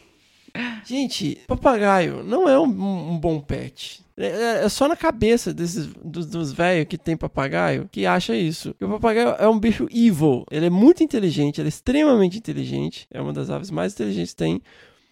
Gente, 0.85 1.37
papagaio 1.47 2.23
não 2.23 2.47
é 2.47 2.59
um, 2.59 2.63
um 3.11 3.17
bom 3.17 3.39
pet. 3.39 4.01
É, 4.17 4.25
é- 4.25 4.65
é 4.65 4.69
só 4.69 4.87
na 4.87 4.95
cabeça 4.95 5.53
desses, 5.53 5.87
dos, 6.03 6.25
dos 6.25 6.51
velhos 6.51 6.87
que 6.87 6.97
tem 6.97 7.15
papagaio 7.15 7.87
que 7.91 8.05
acha 8.05 8.35
isso. 8.35 8.73
E 8.81 8.85
o 8.85 8.89
papagaio 8.89 9.35
é 9.37 9.47
um 9.47 9.59
bicho 9.59 9.87
evil. 9.91 10.43
Ele 10.49 10.65
é 10.65 10.69
muito 10.69 11.03
inteligente, 11.03 11.59
ele 11.61 11.67
é 11.67 11.69
extremamente 11.69 12.37
inteligente. 12.37 13.07
É 13.11 13.21
uma 13.21 13.31
das 13.33 13.49
aves 13.49 13.69
mais 13.69 13.93
inteligentes 13.93 14.31
que 14.31 14.37
tem. 14.37 14.61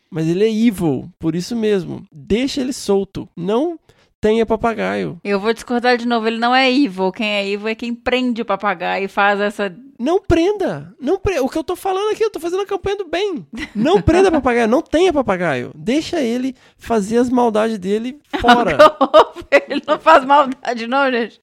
Mas 0.09 0.27
ele 0.27 0.43
é 0.45 0.49
evil, 0.51 1.09
por 1.19 1.35
isso 1.35 1.55
mesmo. 1.55 2.05
Deixa 2.11 2.61
ele 2.61 2.73
solto. 2.73 3.27
Não 3.35 3.77
tenha 4.21 4.45
papagaio. 4.45 5.19
Eu 5.23 5.39
vou 5.39 5.53
discordar 5.53 5.97
de 5.97 6.07
novo, 6.07 6.25
ele 6.27 6.39
não 6.39 6.55
é 6.55 6.71
evil. 6.71 7.11
Quem 7.11 7.27
é 7.27 7.47
evil 7.47 7.67
é 7.67 7.75
quem 7.75 7.93
prende 7.93 8.41
o 8.41 8.45
papagaio 8.45 9.05
e 9.05 9.07
faz 9.07 9.39
essa. 9.39 9.75
Não 9.97 10.19
prenda. 10.21 10.93
Não 10.99 11.17
pre... 11.17 11.39
O 11.39 11.47
que 11.49 11.57
eu 11.57 11.63
tô 11.63 11.75
falando 11.75 12.11
aqui, 12.11 12.23
eu 12.23 12.29
tô 12.29 12.39
fazendo 12.39 12.61
a 12.61 12.65
campanha 12.65 12.97
do 12.97 13.05
bem. 13.05 13.45
Não 13.73 14.01
prenda 14.01 14.31
papagaio, 14.31 14.67
não 14.67 14.81
tenha 14.81 15.13
papagaio. 15.13 15.71
Deixa 15.73 16.21
ele 16.21 16.55
fazer 16.77 17.17
as 17.17 17.29
maldades 17.29 17.77
dele 17.77 18.19
fora. 18.41 18.77
ele 19.69 19.81
não 19.87 19.99
faz 19.99 20.25
maldade, 20.25 20.87
não, 20.87 21.09
gente. 21.11 21.39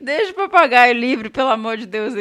Deixa 0.00 0.30
o 0.32 0.34
papagaio 0.34 0.94
livre, 0.94 1.30
pelo 1.30 1.48
amor 1.48 1.76
de 1.76 1.86
Deus. 1.86 2.14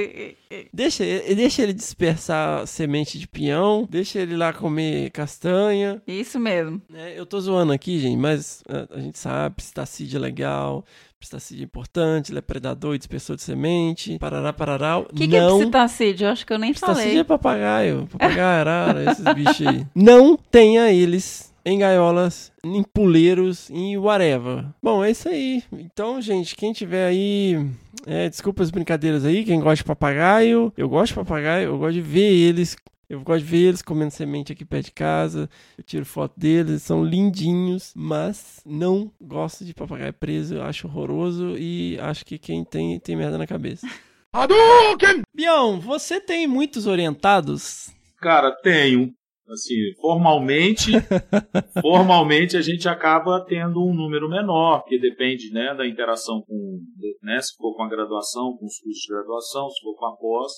Deixa, 0.73 1.03
ele- 1.03 1.35
deixa 1.35 1.61
ele 1.61 1.73
dispersar 1.73 2.65
semente 2.65 3.19
de 3.19 3.27
pinhão, 3.27 3.87
deixa 3.89 4.19
ele 4.19 4.35
lá 4.35 4.53
comer 4.53 5.11
castanha. 5.11 6.01
Isso 6.07 6.39
mesmo. 6.39 6.81
né? 6.89 7.13
eu 7.15 7.25
tô 7.25 7.39
zoando 7.39 7.73
aqui, 7.73 7.99
gente, 7.99 8.17
mas 8.17 8.63
é, 8.67 8.87
a 8.95 8.99
gente 8.99 9.17
sabe, 9.19 9.55
psitacídeo 9.55 10.17
é 10.17 10.21
legal, 10.21 10.83
psitacídeo 11.25 11.63
é 11.63 11.65
importante, 11.65 12.31
ele 12.31 12.39
é 12.39 12.41
predador 12.41 12.95
e 12.95 12.97
dispersor 12.97 13.35
de 13.35 13.41
semente, 13.41 14.17
parará, 14.19 14.53
parará. 14.53 14.99
O 14.99 15.05
que, 15.05 15.27
que 15.27 15.35
é 15.35 15.41
não... 15.41 15.59
psitacídio? 15.59 16.25
Eu 16.25 16.31
acho 16.31 16.45
que 16.45 16.53
eu 16.53 16.59
nem 16.59 16.71
Psitacídio 16.71 17.03
falei. 17.03 17.19
é 17.19 17.23
papagaio, 17.23 18.07
papagaio, 18.11 18.59
arara, 18.59 19.11
esses 19.11 19.33
bichos 19.33 19.67
aí. 19.67 19.85
Não 19.93 20.37
tenha 20.37 20.91
eles 20.91 21.53
em 21.65 21.79
gaiolas, 21.79 22.51
em 22.63 22.83
puleiros, 22.83 23.69
em 23.71 23.97
whatever. 23.97 24.65
Bom, 24.81 25.03
é 25.03 25.09
isso 25.09 25.27
aí. 25.27 25.63
Então, 25.73 26.21
gente, 26.21 26.55
quem 26.55 26.71
tiver 26.71 27.07
aí. 27.07 27.67
É, 28.05 28.29
desculpa 28.29 28.61
as 28.61 28.69
brincadeiras 28.69 29.25
aí, 29.25 29.43
quem 29.43 29.59
gosta 29.59 29.77
de 29.77 29.83
papagaio. 29.83 30.71
Eu 30.77 30.87
gosto 30.87 31.13
de 31.13 31.15
papagaio, 31.15 31.69
eu 31.69 31.77
gosto 31.79 31.93
de 31.93 32.01
ver 32.01 32.31
eles. 32.31 32.77
Eu 33.09 33.21
gosto 33.21 33.43
de 33.43 33.51
ver 33.51 33.67
eles 33.67 33.81
comendo 33.81 34.11
semente 34.11 34.51
aqui 34.51 34.65
perto 34.65 34.85
de 34.85 34.91
casa. 34.91 35.49
Eu 35.77 35.83
tiro 35.83 36.05
foto 36.05 36.33
deles, 36.37 36.69
eles 36.69 36.83
são 36.83 37.03
lindinhos. 37.03 37.93
Mas 37.95 38.61
não 38.65 39.11
gosto 39.21 39.63
de 39.63 39.73
papagaio 39.73 40.13
preso. 40.13 40.55
Eu 40.55 40.63
acho 40.63 40.87
horroroso 40.87 41.55
e 41.57 41.97
acho 41.99 42.25
que 42.25 42.37
quem 42.37 42.63
tem, 42.63 42.99
tem 42.99 43.15
merda 43.15 43.37
na 43.37 43.47
cabeça. 43.47 43.87
Hadouken! 44.33 45.21
Bião, 45.33 45.79
você 45.79 46.19
tem 46.19 46.45
muitos 46.45 46.87
orientados? 46.87 47.89
Cara, 48.17 48.51
tenho. 48.51 49.13
Assim, 49.47 49.75
formalmente, 50.01 50.91
formalmente 51.79 52.57
a 52.57 52.61
gente 52.61 52.89
acaba 52.89 53.45
tendo 53.47 53.79
um 53.79 53.93
número 53.93 54.27
menor, 54.27 54.83
que 54.85 54.97
depende, 54.97 55.51
né, 55.51 55.75
da 55.75 55.87
interação 55.87 56.41
com, 56.41 56.79
né, 57.21 57.39
se 57.39 57.55
for 57.55 57.75
com 57.75 57.83
a 57.83 57.87
graduação, 57.87 58.57
com 58.57 58.65
os 58.65 58.79
cursos 58.79 59.01
de 59.03 59.13
graduação, 59.13 59.69
se 59.69 59.81
for 59.83 59.95
com 59.95 60.05
a 60.07 60.17
pós, 60.17 60.51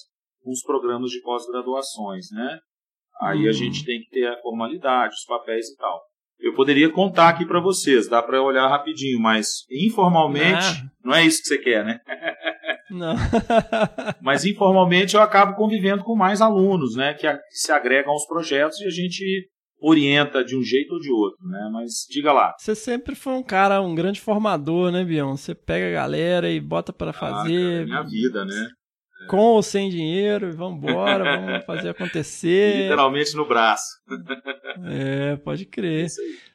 com 0.47 0.51
os 0.53 0.61
programas 0.61 1.11
de 1.11 1.19
pós-graduações, 1.21 2.27
né? 2.31 2.57
Aí 3.21 3.45
a 3.47 3.49
Hum. 3.49 3.53
gente 3.53 3.83
tem 3.83 3.99
que 3.99 4.09
ter 4.09 4.27
a 4.27 4.39
formalidade, 4.41 5.13
os 5.13 5.25
papéis 5.25 5.67
e 5.67 5.75
tal. 5.75 5.99
Eu 6.39 6.53
poderia 6.53 6.89
contar 6.89 7.29
aqui 7.29 7.45
para 7.45 7.59
vocês, 7.59 8.07
dá 8.07 8.21
para 8.23 8.41
olhar 8.41 8.67
rapidinho, 8.69 9.19
mas 9.19 9.63
informalmente, 9.71 10.65
Ah. 10.65 10.83
não 11.03 11.13
é 11.15 11.25
isso 11.25 11.41
que 11.41 11.47
você 11.49 11.57
quer, 11.57 11.83
né? 11.83 11.99
Não. 12.91 13.15
Mas 14.21 14.45
informalmente 14.45 15.15
eu 15.15 15.21
acabo 15.21 15.55
convivendo 15.55 16.03
com 16.05 16.15
mais 16.15 16.39
alunos, 16.41 16.95
né, 16.95 17.13
que, 17.15 17.27
se 17.49 17.69
agregam 17.71 18.11
aos 18.13 18.25
projetos 18.25 18.79
e 18.79 18.85
a 18.85 18.89
gente 18.89 19.49
orienta 19.81 20.43
de 20.43 20.55
um 20.57 20.63
jeito 20.63 20.93
ou 20.93 20.99
de 20.99 21.11
outro, 21.11 21.45
né? 21.47 21.69
Mas 21.73 22.05
diga 22.09 22.31
lá. 22.31 22.53
Você 22.57 22.73
sempre 22.75 23.13
foi 23.13 23.33
um 23.33 23.43
cara, 23.43 23.81
um 23.81 23.93
grande 23.93 24.21
formador, 24.21 24.89
né, 24.91 25.03
Bião? 25.03 25.35
Você 25.35 25.53
pega 25.53 25.87
a 25.89 25.91
galera 25.91 26.49
e 26.49 26.59
bota 26.61 26.93
pra 26.93 27.09
Ah, 27.09 27.13
cara, 27.13 27.35
fazer. 27.43 27.81
é 27.81 27.85
minha 27.85 28.03
vida, 28.03 28.45
né? 28.45 28.67
Com 29.27 29.37
ou 29.37 29.63
sem 29.63 29.89
dinheiro, 29.89 30.49
e 30.49 30.51
vambora, 30.51 31.23
vamos 31.41 31.65
fazer 31.65 31.89
acontecer. 31.89 32.83
Literalmente 32.83 33.35
no 33.35 33.45
braço. 33.47 33.97
É, 34.85 35.35
pode 35.37 35.65
crer. 35.65 36.07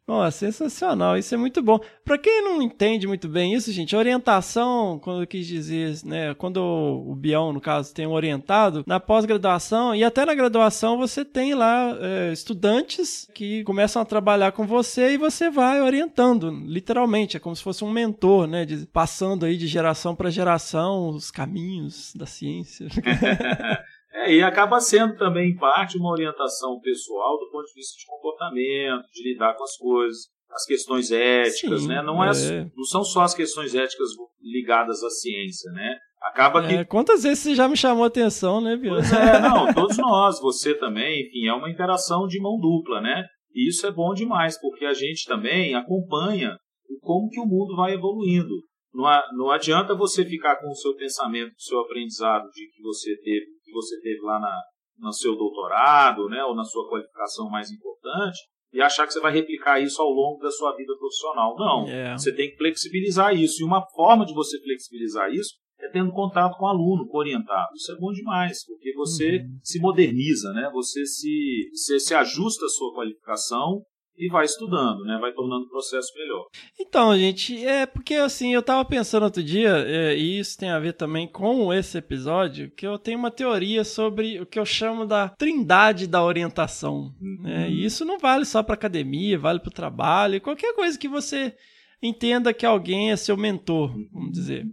Nossa, 0.06 0.36
sensacional, 0.50 1.16
isso 1.16 1.32
é 1.32 1.38
muito 1.38 1.62
bom. 1.62 1.78
Pra 2.04 2.18
quem 2.18 2.42
não 2.42 2.60
entende 2.60 3.06
muito 3.06 3.28
bem 3.28 3.54
isso, 3.54 3.70
gente, 3.72 3.94
orientação, 3.94 4.98
quando 4.98 5.22
eu 5.22 5.26
quis 5.28 5.46
dizer, 5.46 5.94
né, 6.04 6.34
quando 6.34 6.56
o 6.58 7.14
Bião, 7.14 7.52
no 7.52 7.60
caso, 7.60 7.94
tem 7.94 8.04
um 8.06 8.10
orientado, 8.10 8.82
na 8.84 8.98
pós-graduação 8.98 9.94
e 9.94 10.02
até 10.02 10.26
na 10.26 10.34
graduação 10.34 10.98
você 10.98 11.24
tem 11.24 11.54
lá 11.54 11.96
é, 12.00 12.32
estudantes 12.32 13.28
que 13.32 13.62
começam 13.62 14.02
a 14.02 14.04
trabalhar 14.04 14.50
com 14.52 14.66
você 14.66 15.12
e 15.12 15.16
você 15.18 15.48
vai 15.48 15.80
orientando, 15.80 16.50
literalmente, 16.66 17.36
é 17.36 17.40
como 17.40 17.54
se 17.54 17.62
fosse 17.62 17.84
um 17.84 17.90
mentor, 17.90 18.48
né, 18.48 18.64
de- 18.64 18.86
passando 18.86 19.46
aí 19.46 19.56
de 19.56 19.68
geração 19.68 20.16
para 20.16 20.30
geração 20.30 21.10
os 21.10 21.30
caminhos 21.30 22.12
da 22.16 22.26
ciência. 22.26 22.88
É, 24.22 24.34
e 24.34 24.42
acaba 24.42 24.80
sendo 24.80 25.16
também, 25.16 25.50
em 25.50 25.56
parte, 25.56 25.98
uma 25.98 26.10
orientação 26.10 26.78
pessoal 26.80 27.38
do 27.38 27.50
ponto 27.50 27.66
de 27.66 27.74
vista 27.74 27.96
de 27.98 28.06
comportamento, 28.06 29.04
de 29.12 29.32
lidar 29.32 29.54
com 29.54 29.64
as 29.64 29.76
coisas, 29.76 30.18
as 30.50 30.64
questões 30.64 31.10
éticas, 31.10 31.82
Sim, 31.82 31.88
né? 31.88 32.02
Não, 32.02 32.22
é, 32.22 32.28
é. 32.28 32.70
não 32.76 32.84
são 32.84 33.02
só 33.02 33.22
as 33.22 33.34
questões 33.34 33.74
éticas 33.74 34.10
ligadas 34.40 35.02
à 35.02 35.10
ciência, 35.10 35.70
né? 35.72 35.96
Acaba 36.22 36.66
que 36.66 36.74
É, 36.74 36.84
quantas 36.84 37.24
vezes 37.24 37.40
você 37.40 37.54
já 37.54 37.68
me 37.68 37.76
chamou 37.76 38.04
a 38.04 38.06
atenção, 38.06 38.60
né, 38.60 38.76
Bião? 38.76 38.94
Pois 38.94 39.12
é, 39.12 39.40
não, 39.40 39.72
todos 39.74 39.96
nós, 39.98 40.40
você 40.40 40.74
também, 40.74 41.26
enfim, 41.26 41.48
é 41.48 41.52
uma 41.52 41.70
interação 41.70 42.26
de 42.26 42.40
mão 42.40 42.58
dupla, 42.60 43.00
né? 43.00 43.24
E 43.54 43.68
isso 43.68 43.86
é 43.86 43.90
bom 43.90 44.14
demais, 44.14 44.58
porque 44.60 44.84
a 44.84 44.94
gente 44.94 45.26
também 45.26 45.74
acompanha 45.74 46.56
como 47.00 47.28
que 47.28 47.40
o 47.40 47.46
mundo 47.46 47.74
vai 47.74 47.94
evoluindo. 47.94 48.54
Não, 48.94 49.04
não 49.36 49.50
adianta 49.50 49.94
você 49.94 50.24
ficar 50.24 50.56
com 50.56 50.68
o 50.68 50.74
seu 50.74 50.94
pensamento, 50.94 51.50
com 51.50 51.58
o 51.58 51.62
seu 51.62 51.80
aprendizado 51.80 52.44
de 52.50 52.66
que 52.70 52.82
você 52.82 53.16
teve, 53.16 53.46
que 53.72 53.76
você 53.76 54.00
teve 54.00 54.20
lá 54.20 54.38
na, 54.38 54.54
no 54.98 55.12
seu 55.12 55.34
doutorado, 55.34 56.28
né, 56.28 56.44
ou 56.44 56.54
na 56.54 56.64
sua 56.64 56.88
qualificação 56.88 57.48
mais 57.48 57.70
importante, 57.70 58.38
e 58.72 58.80
achar 58.80 59.06
que 59.06 59.12
você 59.12 59.20
vai 59.20 59.32
replicar 59.32 59.80
isso 59.80 60.00
ao 60.00 60.08
longo 60.10 60.40
da 60.42 60.50
sua 60.50 60.74
vida 60.76 60.94
profissional. 60.98 61.56
Não, 61.58 61.88
É. 61.88 62.12
você 62.16 62.34
tem 62.34 62.50
que 62.50 62.56
flexibilizar 62.56 63.34
isso. 63.34 63.62
E 63.62 63.64
uma 63.64 63.84
forma 63.94 64.24
de 64.24 64.32
você 64.34 64.60
flexibilizar 64.62 65.30
isso 65.30 65.54
é 65.80 65.88
tendo 65.90 66.12
contato 66.12 66.56
com 66.56 66.64
o 66.64 66.68
aluno, 66.68 67.06
com 67.08 67.16
o 67.16 67.20
orientado. 67.20 67.68
Isso 67.74 67.90
é 67.92 67.96
bom 67.96 68.12
demais, 68.12 68.64
porque 68.64 68.92
você 68.94 69.38
Uhum. 69.38 69.58
se 69.62 69.80
moderniza, 69.80 70.52
né? 70.52 70.70
Você 70.72 71.04
se, 71.04 71.70
você 71.74 71.98
se 71.98 72.14
ajusta 72.14 72.64
à 72.66 72.68
sua 72.68 72.94
qualificação 72.94 73.82
e 74.16 74.28
vai 74.30 74.44
estudando, 74.44 75.04
né? 75.04 75.18
Vai 75.20 75.32
tornando 75.32 75.64
o 75.64 75.68
processo 75.68 76.08
melhor. 76.16 76.44
Então, 76.78 77.16
gente, 77.16 77.64
é 77.66 77.86
porque 77.86 78.14
assim, 78.14 78.52
eu 78.54 78.62
tava 78.62 78.84
pensando 78.84 79.22
outro 79.24 79.42
dia, 79.42 79.70
é, 79.86 80.16
e 80.16 80.38
isso 80.38 80.56
tem 80.58 80.70
a 80.70 80.78
ver 80.78 80.92
também 80.92 81.26
com 81.26 81.72
esse 81.72 81.98
episódio, 81.98 82.70
que 82.76 82.86
eu 82.86 82.98
tenho 82.98 83.18
uma 83.18 83.30
teoria 83.30 83.84
sobre 83.84 84.40
o 84.40 84.46
que 84.46 84.58
eu 84.58 84.64
chamo 84.66 85.06
da 85.06 85.28
trindade 85.30 86.06
da 86.06 86.22
orientação. 86.22 87.12
né? 87.42 87.70
E 87.70 87.84
isso 87.84 88.04
não 88.04 88.18
vale 88.18 88.44
só 88.44 88.62
para 88.62 88.74
academia, 88.74 89.38
vale 89.38 89.60
para 89.60 89.68
o 89.70 89.74
trabalho, 89.74 90.40
qualquer 90.40 90.74
coisa 90.74 90.98
que 90.98 91.08
você 91.08 91.54
entenda 92.02 92.52
que 92.52 92.66
alguém 92.66 93.12
é 93.12 93.16
seu 93.16 93.36
mentor, 93.36 93.94
vamos 94.12 94.32
dizer. 94.32 94.64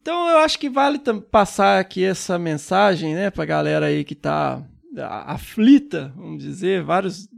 Então 0.00 0.28
eu 0.30 0.38
acho 0.38 0.58
que 0.58 0.70
vale 0.70 0.98
passar 1.30 1.78
aqui 1.78 2.02
essa 2.02 2.38
mensagem, 2.38 3.14
né, 3.14 3.30
pra 3.30 3.44
galera 3.44 3.86
aí 3.86 4.02
que 4.02 4.14
tá 4.14 4.66
a- 4.96 5.34
aflita, 5.34 6.12
vamos 6.16 6.42
dizer, 6.42 6.82
vários 6.82 7.28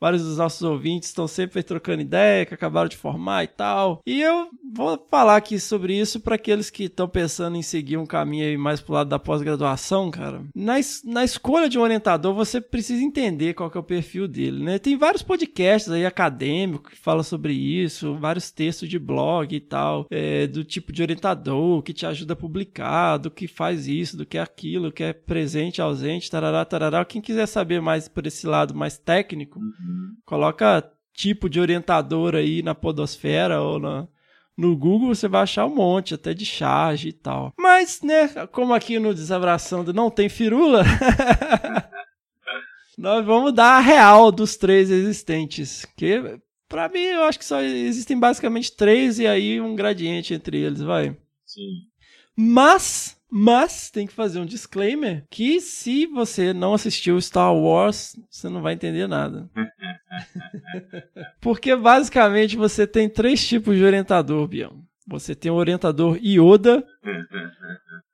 vários 0.00 0.22
dos 0.24 0.38
nossos 0.38 0.62
ouvintes 0.62 1.08
estão 1.08 1.26
sempre 1.28 1.62
trocando 1.62 2.02
ideia, 2.02 2.46
que 2.46 2.54
acabaram 2.54 2.88
de 2.88 2.96
formar 2.96 3.44
e 3.44 3.48
tal. 3.48 4.00
E 4.06 4.20
eu 4.20 4.48
vou 4.74 5.06
falar 5.10 5.36
aqui 5.36 5.58
sobre 5.58 5.98
isso 5.98 6.20
para 6.20 6.34
aqueles 6.36 6.70
que 6.70 6.84
estão 6.84 7.08
pensando 7.08 7.56
em 7.56 7.62
seguir 7.62 7.96
um 7.96 8.06
caminho 8.06 8.44
aí 8.46 8.56
mais 8.56 8.80
pro 8.80 8.94
lado 8.94 9.08
da 9.10 9.18
pós-graduação, 9.18 10.10
cara. 10.10 10.42
Na, 10.54 10.78
es- 10.78 11.02
na 11.04 11.24
escolha 11.24 11.68
de 11.68 11.78
um 11.78 11.82
orientador, 11.82 12.34
você 12.34 12.60
precisa 12.60 13.02
entender 13.02 13.54
qual 13.54 13.70
que 13.70 13.76
é 13.76 13.80
o 13.80 13.84
perfil 13.84 14.26
dele, 14.28 14.62
né? 14.62 14.78
Tem 14.78 14.96
vários 14.96 15.22
podcasts 15.22 15.90
aí 15.90 16.06
acadêmicos 16.06 16.92
que 16.92 16.98
falam 16.98 17.22
sobre 17.22 17.52
isso, 17.52 18.14
vários 18.16 18.50
textos 18.50 18.88
de 18.88 18.98
blog 18.98 19.54
e 19.54 19.60
tal, 19.60 20.06
é, 20.10 20.46
do 20.46 20.64
tipo 20.64 20.92
de 20.92 21.02
orientador 21.02 21.82
que 21.82 21.92
te 21.92 22.06
ajuda 22.06 22.32
a 22.32 22.36
publicar, 22.36 23.16
do 23.18 23.30
que 23.30 23.46
faz 23.48 23.86
isso, 23.86 24.16
do 24.16 24.24
que 24.26 24.38
é 24.38 24.40
aquilo, 24.40 24.92
que 24.92 25.02
é 25.02 25.12
presente, 25.12 25.80
ausente, 25.82 26.30
tarará, 26.30 26.64
tarará. 26.64 27.04
Quem 27.04 27.20
quiser 27.20 27.46
saber 27.46 27.80
mais 27.80 28.08
por 28.08 28.26
esse 28.26 28.46
lado 28.46 28.74
mais 28.74 28.96
técnico, 28.98 29.60
coloca 30.24 30.90
tipo 31.12 31.48
de 31.48 31.60
orientador 31.60 32.34
aí 32.34 32.62
na 32.62 32.74
podosfera 32.74 33.60
ou 33.60 33.78
na, 33.78 34.08
no 34.56 34.76
Google, 34.76 35.14
você 35.14 35.28
vai 35.28 35.42
achar 35.42 35.66
um 35.66 35.74
monte, 35.74 36.14
até 36.14 36.34
de 36.34 36.44
charge 36.44 37.08
e 37.08 37.12
tal. 37.12 37.52
Mas, 37.58 38.00
né, 38.02 38.28
como 38.52 38.74
aqui 38.74 38.98
no 38.98 39.14
Desabraçando 39.14 39.92
não 39.92 40.10
tem 40.10 40.28
firula, 40.28 40.84
nós 42.96 43.24
vamos 43.24 43.52
dar 43.52 43.78
a 43.78 43.80
real 43.80 44.30
dos 44.30 44.56
três 44.56 44.90
existentes. 44.90 45.86
Que, 45.96 46.38
pra 46.68 46.88
mim, 46.88 47.00
eu 47.00 47.24
acho 47.24 47.38
que 47.38 47.44
só 47.44 47.60
existem 47.60 48.18
basicamente 48.18 48.76
três 48.76 49.18
e 49.18 49.26
aí 49.26 49.60
um 49.60 49.74
gradiente 49.74 50.34
entre 50.34 50.58
eles, 50.58 50.80
vai. 50.80 51.16
Sim. 51.44 51.86
Mas, 52.36 53.18
mas 53.30 53.90
tem 53.90 54.06
que 54.06 54.12
fazer 54.12 54.40
um 54.40 54.46
disclaimer 54.46 55.24
que 55.30 55.60
se 55.60 56.06
você 56.06 56.52
não 56.52 56.74
assistiu 56.74 57.20
Star 57.20 57.54
Wars, 57.54 58.18
você 58.28 58.48
não 58.48 58.60
vai 58.60 58.74
entender 58.74 59.06
nada. 59.06 59.48
Porque 61.40 61.76
basicamente 61.76 62.56
você 62.56 62.86
tem 62.86 63.08
três 63.08 63.46
tipos 63.46 63.76
de 63.76 63.84
orientador, 63.84 64.46
Bião. 64.48 64.82
Você 65.06 65.34
tem 65.34 65.50
o 65.50 65.56
orientador 65.56 66.18
Yoda, 66.22 66.84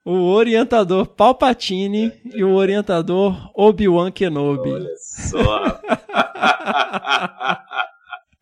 o 0.05 0.31
orientador 0.31 1.07
Palpatine 1.07 2.13
e 2.33 2.43
o 2.45 2.55
orientador 2.55 3.51
Obi-Wan 3.55 4.11
Kenobi. 4.11 4.87
Só. 4.97 5.81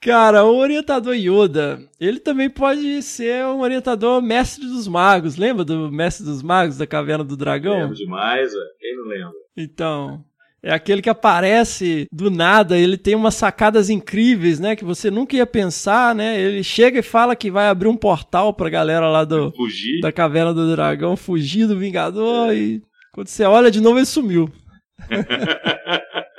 Cara, 0.05 0.45
o 0.45 0.59
orientador 0.59 1.15
Yoda, 1.15 1.81
ele 1.99 2.21
também 2.21 2.51
pode 2.51 3.03
ser 3.03 3.43
um 3.47 3.61
orientador 3.61 4.21
mestre 4.21 4.67
dos 4.67 4.87
magos. 4.87 5.37
Lembra 5.37 5.65
do 5.65 5.91
mestre 5.91 6.27
dos 6.27 6.43
magos 6.43 6.77
da 6.77 6.87
Caverna 6.87 7.25
do 7.25 7.39
Dragão? 7.39 7.81
Lembro 7.81 7.95
demais, 7.95 8.53
velho. 8.53 8.65
Quem 8.79 8.97
não 8.99 9.05
lembra? 9.05 9.33
Então, 9.57 10.23
é 10.63 10.75
aquele 10.75 11.01
que 11.01 11.09
aparece 11.09 12.07
do 12.13 12.31
nada, 12.31 12.77
ele 12.77 12.99
tem 12.99 13.15
umas 13.15 13.35
sacadas 13.35 13.89
incríveis, 13.89 14.61
né, 14.61 14.77
que 14.77 14.85
você 14.85 15.11
nunca 15.11 15.37
ia 15.37 15.47
pensar, 15.47 16.15
né? 16.15 16.39
Ele 16.39 16.63
chega 16.63 16.99
e 16.99 17.03
fala 17.03 17.35
que 17.35 17.51
vai 17.51 17.69
abrir 17.69 17.89
um 17.89 17.97
portal 17.97 18.53
pra 18.53 18.69
galera 18.69 19.09
lá 19.09 19.25
do 19.25 19.53
Fugir. 19.53 20.03
da 20.03 20.13
Caverna 20.13 20.53
do 20.53 20.71
Dragão 20.71 21.17
fugir 21.17 21.67
do 21.67 21.79
Vingador 21.79 22.53
e 22.53 22.83
quando 23.11 23.29
você 23.29 23.45
olha 23.45 23.71
de 23.71 23.81
novo 23.81 23.99
ele 23.99 24.05
sumiu. 24.05 24.53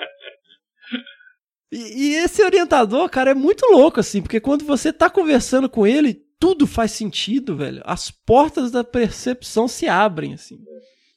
E, 1.75 2.11
e 2.11 2.15
esse 2.15 2.41
orientador, 2.41 3.09
cara, 3.09 3.31
é 3.31 3.35
muito 3.35 3.65
louco, 3.69 3.99
assim, 3.99 4.21
porque 4.21 4.39
quando 4.39 4.63
você 4.63 4.93
tá 4.93 5.09
conversando 5.09 5.69
com 5.69 5.85
ele, 5.85 6.23
tudo 6.39 6.65
faz 6.65 6.91
sentido, 6.91 7.57
velho. 7.57 7.81
As 7.83 8.09
portas 8.09 8.71
da 8.71 8.83
percepção 8.83 9.67
se 9.67 9.85
abrem, 9.87 10.33
assim. 10.33 10.57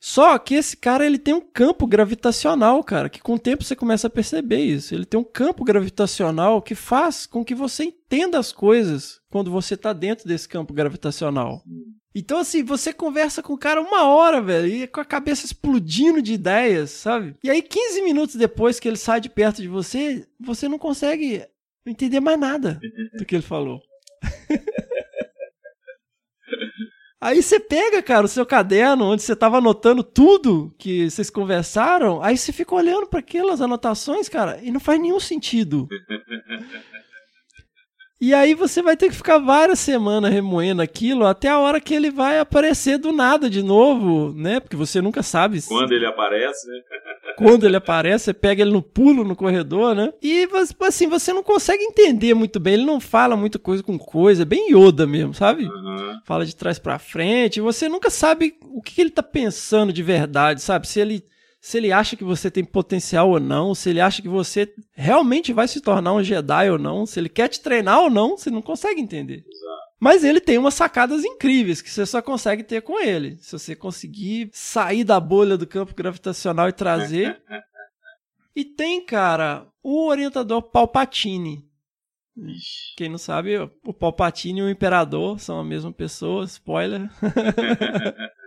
Só 0.01 0.37
que 0.39 0.55
esse 0.55 0.77
cara 0.77 1.07
ele 1.07 1.19
tem 1.19 1.35
um 1.35 1.41
campo 1.41 1.87
gravitacional, 1.87 2.83
cara, 2.83 3.09
que 3.09 3.21
com 3.21 3.35
o 3.35 3.39
tempo 3.39 3.63
você 3.65 3.77
começa 3.77 4.07
a 4.07 4.11
perceber 4.11 4.61
isso. 4.61 4.95
Ele 4.95 5.05
tem 5.05 5.19
um 5.19 5.25
campo 5.25 5.65
gravitacional 5.65 6.63
que 6.63 6.75
faz 6.75 7.27
com 7.27 7.45
que 7.45 7.55
você 7.55 7.85
entenda 7.85 8.39
as 8.39 8.53
coisas 8.53 9.21
quando 9.31 9.51
você 9.51 9.77
tá 9.77 9.93
dentro 9.93 10.27
desse 10.27 10.49
campo 10.49 10.73
gravitacional. 10.73 11.63
Então, 12.19 12.39
assim, 12.39 12.65
você 12.65 12.93
conversa 12.93 13.43
com 13.43 13.53
o 13.53 13.59
cara 13.59 13.81
uma 13.81 14.05
hora, 14.05 14.43
velho, 14.43 14.67
e 14.67 14.87
com 14.89 15.01
a 15.01 15.05
cabeça 15.05 15.47
explodindo 15.47 16.21
de 16.21 16.33
ideias, 16.33 16.91
sabe? 16.91 17.37
E 17.45 17.49
aí, 17.49 17.63
15 17.63 18.03
minutos 18.03 18.35
depois 18.35 18.81
que 18.81 18.89
ele 18.89 18.97
sai 18.97 19.21
de 19.21 19.31
perto 19.31 19.63
de 19.63 19.69
você, 19.69 20.27
você 20.41 20.69
não 20.69 20.79
consegue 20.79 21.47
entender 21.87 22.19
mais 22.19 22.39
nada 22.39 22.81
do 23.17 23.25
que 23.25 23.37
ele 23.37 23.43
falou. 23.43 23.81
Aí 27.21 27.43
você 27.43 27.59
pega, 27.59 28.01
cara, 28.01 28.27
o 28.27 28.29
seu 28.29 28.47
caderno 28.47 29.07
onde 29.07 29.23
você 29.23 29.35
tava 29.35 29.59
anotando 29.59 30.05
tudo 30.05 30.73
que 30.79 31.11
vocês 31.11 31.29
conversaram, 31.29 32.23
aí 32.23 32.37
você 32.39 32.53
fica 32.53 32.73
olhando 32.73 33.09
para 33.09 33.19
aquelas 33.19 33.61
anotações, 33.61 34.29
cara, 34.29 34.61
e 34.63 34.71
não 34.71 34.79
faz 34.79 35.01
nenhum 35.01 35.19
sentido. 35.19 35.89
E 38.21 38.35
aí 38.35 38.53
você 38.53 38.83
vai 38.83 38.97
ter 38.97 39.09
que 39.11 39.15
ficar 39.15 39.39
várias 39.39 39.79
semanas 39.79 40.33
remoendo 40.33 40.83
aquilo 40.83 41.25
até 41.25 41.49
a 41.49 41.59
hora 41.61 41.81
que 41.81 41.95
ele 41.95 42.11
vai 42.11 42.41
aparecer 42.41 42.99
do 42.99 43.13
nada 43.13 43.49
de 43.49 43.63
novo, 43.63 44.33
né? 44.35 44.59
Porque 44.59 44.75
você 44.75 45.01
nunca 45.01 45.23
sabe 45.23 45.61
se- 45.61 45.69
Quando 45.69 45.93
ele 45.93 46.05
aparece, 46.05 46.67
né? 46.69 46.81
quando 47.39 47.65
ele 47.65 47.77
aparece, 47.77 48.25
você 48.25 48.35
pega 48.35 48.63
ele 48.63 48.73
no 48.73 48.83
pulo 48.83 49.23
no 49.23 49.37
corredor, 49.37 49.95
né? 49.95 50.13
E 50.21 50.49
assim, 50.81 51.07
você 51.07 51.33
não 51.33 51.45
consegue 51.45 51.85
entender 51.85 52.35
muito 52.35 52.59
bem, 52.59 52.75
ele 52.75 52.85
não 52.85 52.99
fala 52.99 53.37
muita 53.37 53.59
coisa 53.59 53.85
com 53.85 53.97
coisa, 53.97 54.43
é 54.43 54.45
bem 54.45 54.73
Yoda 54.73 55.07
mesmo, 55.07 55.33
sabe? 55.33 55.69
Fala 56.25 56.45
de 56.45 56.57
trás 56.57 56.79
pra 56.81 56.99
frente, 56.99 57.61
você 57.61 57.89
nunca 57.89 58.11
sabe 58.11 58.57
o 58.73 58.83
que 58.83 58.95
que 58.97 59.01
ele 59.01 59.11
tá 59.11 59.23
pensando 59.23 59.93
de 59.93 60.03
verdade, 60.03 60.61
sabe? 60.61 60.89
Se 60.89 60.99
ele 60.99 61.25
se 61.69 61.77
ele 61.77 61.93
acha 61.93 62.17
que 62.17 62.25
você 62.25 62.51
tem 62.51 62.65
potencial 62.65 63.29
ou 63.29 63.39
não, 63.39 63.75
se 63.75 63.91
ele 63.91 64.01
acha 64.01 64.23
que 64.23 64.29
você 64.29 64.73
realmente 64.95 65.53
vai 65.53 65.69
se 65.69 65.83
tornar 65.83 66.15
um 66.15 66.23
Jedi 66.23 66.71
ou 66.71 66.79
não, 66.79 67.05
se 67.05 67.21
ele 67.21 67.29
quer 67.29 67.47
te 67.49 67.61
treinar 67.61 68.01
ou 68.01 68.09
não, 68.09 68.39
você 68.39 68.51
não 68.51 68.63
consegue 68.63 69.03
entender. 69.03 69.45
Mas 70.01 70.25
ele 70.25 70.41
tem 70.41 70.57
umas 70.57 70.73
sacadas 70.73 71.27
incríveis 71.27 71.83
que 71.83 71.91
você 71.91 72.07
só 72.07 72.23
consegue 72.23 72.63
ter 72.63 72.81
com 72.81 72.99
ele. 72.99 73.37
Se 73.43 73.53
você 73.53 73.77
conseguir 73.77 74.49
sair 74.51 75.05
da 75.05 75.21
bolha 75.21 75.59
do 75.59 75.67
campo 75.67 75.95
gravitacional 75.95 76.71
e 76.71 76.73
trazer. 76.73 77.39
e 78.57 78.65
tem, 78.65 79.05
cara, 79.05 79.67
o 79.83 80.07
orientador 80.07 80.63
Palpatine. 80.63 81.69
Quem 82.97 83.11
não 83.11 83.19
sabe, 83.19 83.59
o 83.85 83.93
Palpatine 83.93 84.61
e 84.61 84.63
o 84.63 84.71
Imperador 84.71 85.39
são 85.39 85.61
a 85.61 85.65
mesma 85.65 85.93
pessoa, 85.93 86.47
spoiler. 86.47 87.11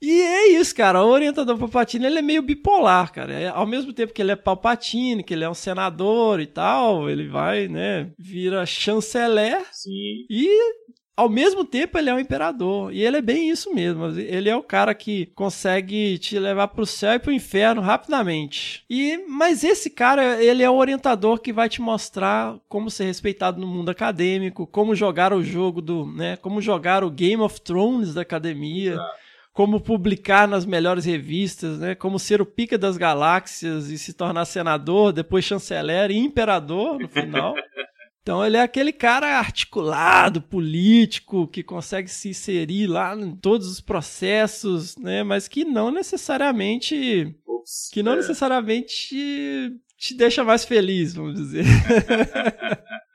E 0.00 0.20
é 0.22 0.48
isso, 0.52 0.74
cara. 0.74 1.04
O 1.04 1.08
orientador 1.08 1.58
Palpatine, 1.58 2.06
ele 2.06 2.18
é 2.18 2.22
meio 2.22 2.42
bipolar, 2.42 3.12
cara. 3.12 3.32
É, 3.32 3.48
ao 3.48 3.66
mesmo 3.66 3.92
tempo 3.92 4.12
que 4.12 4.22
ele 4.22 4.32
é 4.32 4.36
Palpatine, 4.36 5.24
que 5.24 5.34
ele 5.34 5.44
é 5.44 5.50
um 5.50 5.54
senador 5.54 6.40
e 6.40 6.46
tal, 6.46 7.10
ele 7.10 7.26
vai, 7.26 7.66
né, 7.68 8.10
vira 8.16 8.64
chanceler. 8.64 9.64
Sim. 9.72 10.24
E 10.30 10.48
ao 11.16 11.28
mesmo 11.28 11.64
tempo 11.64 11.98
ele 11.98 12.08
é 12.08 12.14
um 12.14 12.20
imperador. 12.20 12.94
E 12.94 13.02
ele 13.02 13.16
é 13.16 13.20
bem 13.20 13.50
isso 13.50 13.74
mesmo. 13.74 14.06
Ele 14.16 14.48
é 14.48 14.54
o 14.54 14.62
cara 14.62 14.94
que 14.94 15.26
consegue 15.34 16.16
te 16.18 16.38
levar 16.38 16.68
pro 16.68 16.86
céu 16.86 17.14
e 17.14 17.18
pro 17.18 17.32
inferno 17.32 17.82
rapidamente. 17.82 18.84
E 18.88 19.18
mas 19.28 19.64
esse 19.64 19.90
cara, 19.90 20.40
ele 20.40 20.62
é 20.62 20.70
o 20.70 20.76
orientador 20.76 21.40
que 21.40 21.52
vai 21.52 21.68
te 21.68 21.80
mostrar 21.80 22.56
como 22.68 22.88
ser 22.88 23.06
respeitado 23.06 23.60
no 23.60 23.66
mundo 23.66 23.90
acadêmico, 23.90 24.64
como 24.64 24.94
jogar 24.94 25.32
o 25.32 25.42
jogo 25.42 25.82
do, 25.82 26.06
né, 26.06 26.36
como 26.36 26.62
jogar 26.62 27.02
o 27.02 27.10
Game 27.10 27.42
of 27.42 27.60
Thrones 27.62 28.14
da 28.14 28.22
academia. 28.22 28.96
Como 29.58 29.80
publicar 29.80 30.46
nas 30.46 30.64
melhores 30.64 31.04
revistas, 31.04 31.80
né? 31.80 31.92
Como 31.96 32.16
ser 32.16 32.40
o 32.40 32.46
pica 32.46 32.78
das 32.78 32.96
galáxias 32.96 33.90
e 33.90 33.98
se 33.98 34.12
tornar 34.12 34.44
senador, 34.44 35.12
depois 35.12 35.44
chanceler 35.44 36.12
e 36.12 36.16
imperador 36.16 36.96
no 37.00 37.08
final. 37.08 37.54
Então 38.20 38.44
ele 38.44 38.58
é 38.58 38.60
aquele 38.60 38.92
cara 38.92 39.38
articulado, 39.38 40.42
político, 40.42 41.48
que 41.48 41.62
consegue 41.62 42.10
se 42.10 42.28
inserir 42.28 42.86
lá 42.86 43.16
em 43.16 43.34
todos 43.34 43.66
os 43.66 43.80
processos, 43.80 44.98
né? 44.98 45.22
Mas 45.22 45.48
que 45.48 45.64
não 45.64 45.90
necessariamente. 45.90 47.34
que 47.90 48.02
não 48.02 48.12
é. 48.12 48.16
necessariamente 48.16 49.72
te 49.96 50.14
deixa 50.14 50.44
mais 50.44 50.66
feliz, 50.66 51.14
vamos 51.14 51.36
dizer. 51.36 51.64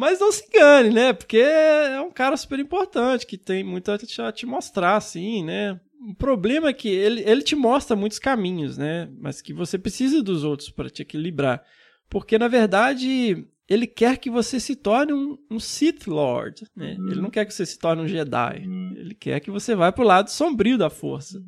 Mas 0.00 0.18
não 0.18 0.32
se 0.32 0.46
engane, 0.46 0.88
né? 0.88 1.12
Porque 1.12 1.36
é 1.36 2.00
um 2.00 2.10
cara 2.10 2.34
super 2.34 2.58
importante, 2.58 3.26
que 3.26 3.36
tem 3.36 3.62
muito 3.62 3.92
a 3.92 3.98
te, 4.32 4.46
mostrar, 4.46 4.96
assim, 4.96 5.44
né? 5.44 5.78
O 6.08 6.14
problema 6.14 6.70
é 6.70 6.72
que 6.72 6.88
ele, 6.88 7.20
ele 7.20 7.42
te 7.42 7.54
mostra 7.54 7.94
muitos 7.94 8.18
caminhos, 8.18 8.78
né? 8.78 9.10
Mas 9.20 9.42
que 9.42 9.52
você 9.52 9.78
precisa 9.78 10.22
dos 10.22 10.42
outros 10.42 10.70
para 10.70 10.88
te 10.88 11.02
equilibrar. 11.02 11.62
Porque, 12.08 12.38
na 12.38 12.48
verdade, 12.48 13.46
ele 13.70 13.86
quer 13.86 14.18
que 14.18 14.28
você 14.28 14.58
se 14.58 14.74
torne 14.74 15.12
um, 15.12 15.38
um 15.48 15.60
Sith 15.60 16.08
Lord, 16.08 16.66
né? 16.76 16.96
Ele 17.08 17.20
não 17.20 17.30
quer 17.30 17.44
que 17.44 17.54
você 17.54 17.64
se 17.64 17.78
torne 17.78 18.02
um 18.02 18.08
Jedi. 18.08 18.64
Ele 18.96 19.14
quer 19.14 19.38
que 19.38 19.48
você 19.48 19.76
vá 19.76 19.92
pro 19.92 20.02
lado 20.02 20.28
sombrio 20.28 20.76
da 20.76 20.90
força. 20.90 21.40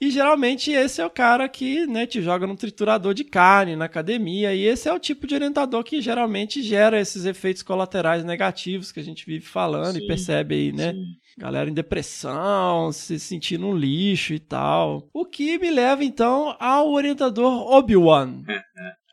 E 0.00 0.08
geralmente 0.08 0.70
esse 0.70 1.00
é 1.00 1.06
o 1.06 1.10
cara 1.10 1.48
que 1.48 1.84
né, 1.84 2.06
te 2.06 2.22
joga 2.22 2.46
num 2.46 2.54
triturador 2.54 3.12
de 3.12 3.24
carne 3.24 3.74
na 3.74 3.86
academia. 3.86 4.54
E 4.54 4.64
esse 4.64 4.88
é 4.88 4.92
o 4.92 5.00
tipo 5.00 5.26
de 5.26 5.34
orientador 5.34 5.82
que 5.82 6.00
geralmente 6.00 6.62
gera 6.62 7.00
esses 7.00 7.24
efeitos 7.24 7.64
colaterais 7.64 8.24
negativos 8.24 8.92
que 8.92 9.00
a 9.00 9.04
gente 9.04 9.26
vive 9.26 9.44
falando 9.44 9.96
e 9.96 10.02
Sim, 10.02 10.06
percebe 10.06 10.54
aí, 10.54 10.72
né? 10.72 10.94
Galera 11.36 11.68
em 11.68 11.74
depressão, 11.74 12.92
se 12.92 13.18
sentindo 13.18 13.66
um 13.66 13.76
lixo 13.76 14.32
e 14.32 14.38
tal. 14.38 15.08
O 15.12 15.26
que 15.26 15.58
me 15.58 15.72
leva 15.72 16.04
então 16.04 16.54
ao 16.60 16.92
orientador 16.92 17.68
Obi-Wan. 17.72 18.44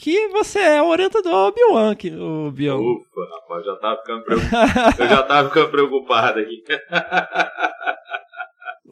que 0.00 0.28
você 0.28 0.58
é 0.58 0.82
o 0.82 0.86
orientador 0.86 1.48
Obi-Wan, 1.48 1.94
o 2.18 2.50
Bion. 2.50 2.80
Ufa, 2.80 3.20
rapaz, 3.34 3.66
já 3.66 3.76
tava 3.76 3.96
ficando 3.98 4.24
preocupado. 4.24 5.02
Eu 5.02 5.08
já 5.08 5.22
tava 5.22 5.48
ficando 5.48 5.70
preocupado 5.70 6.40
aqui. 6.40 6.64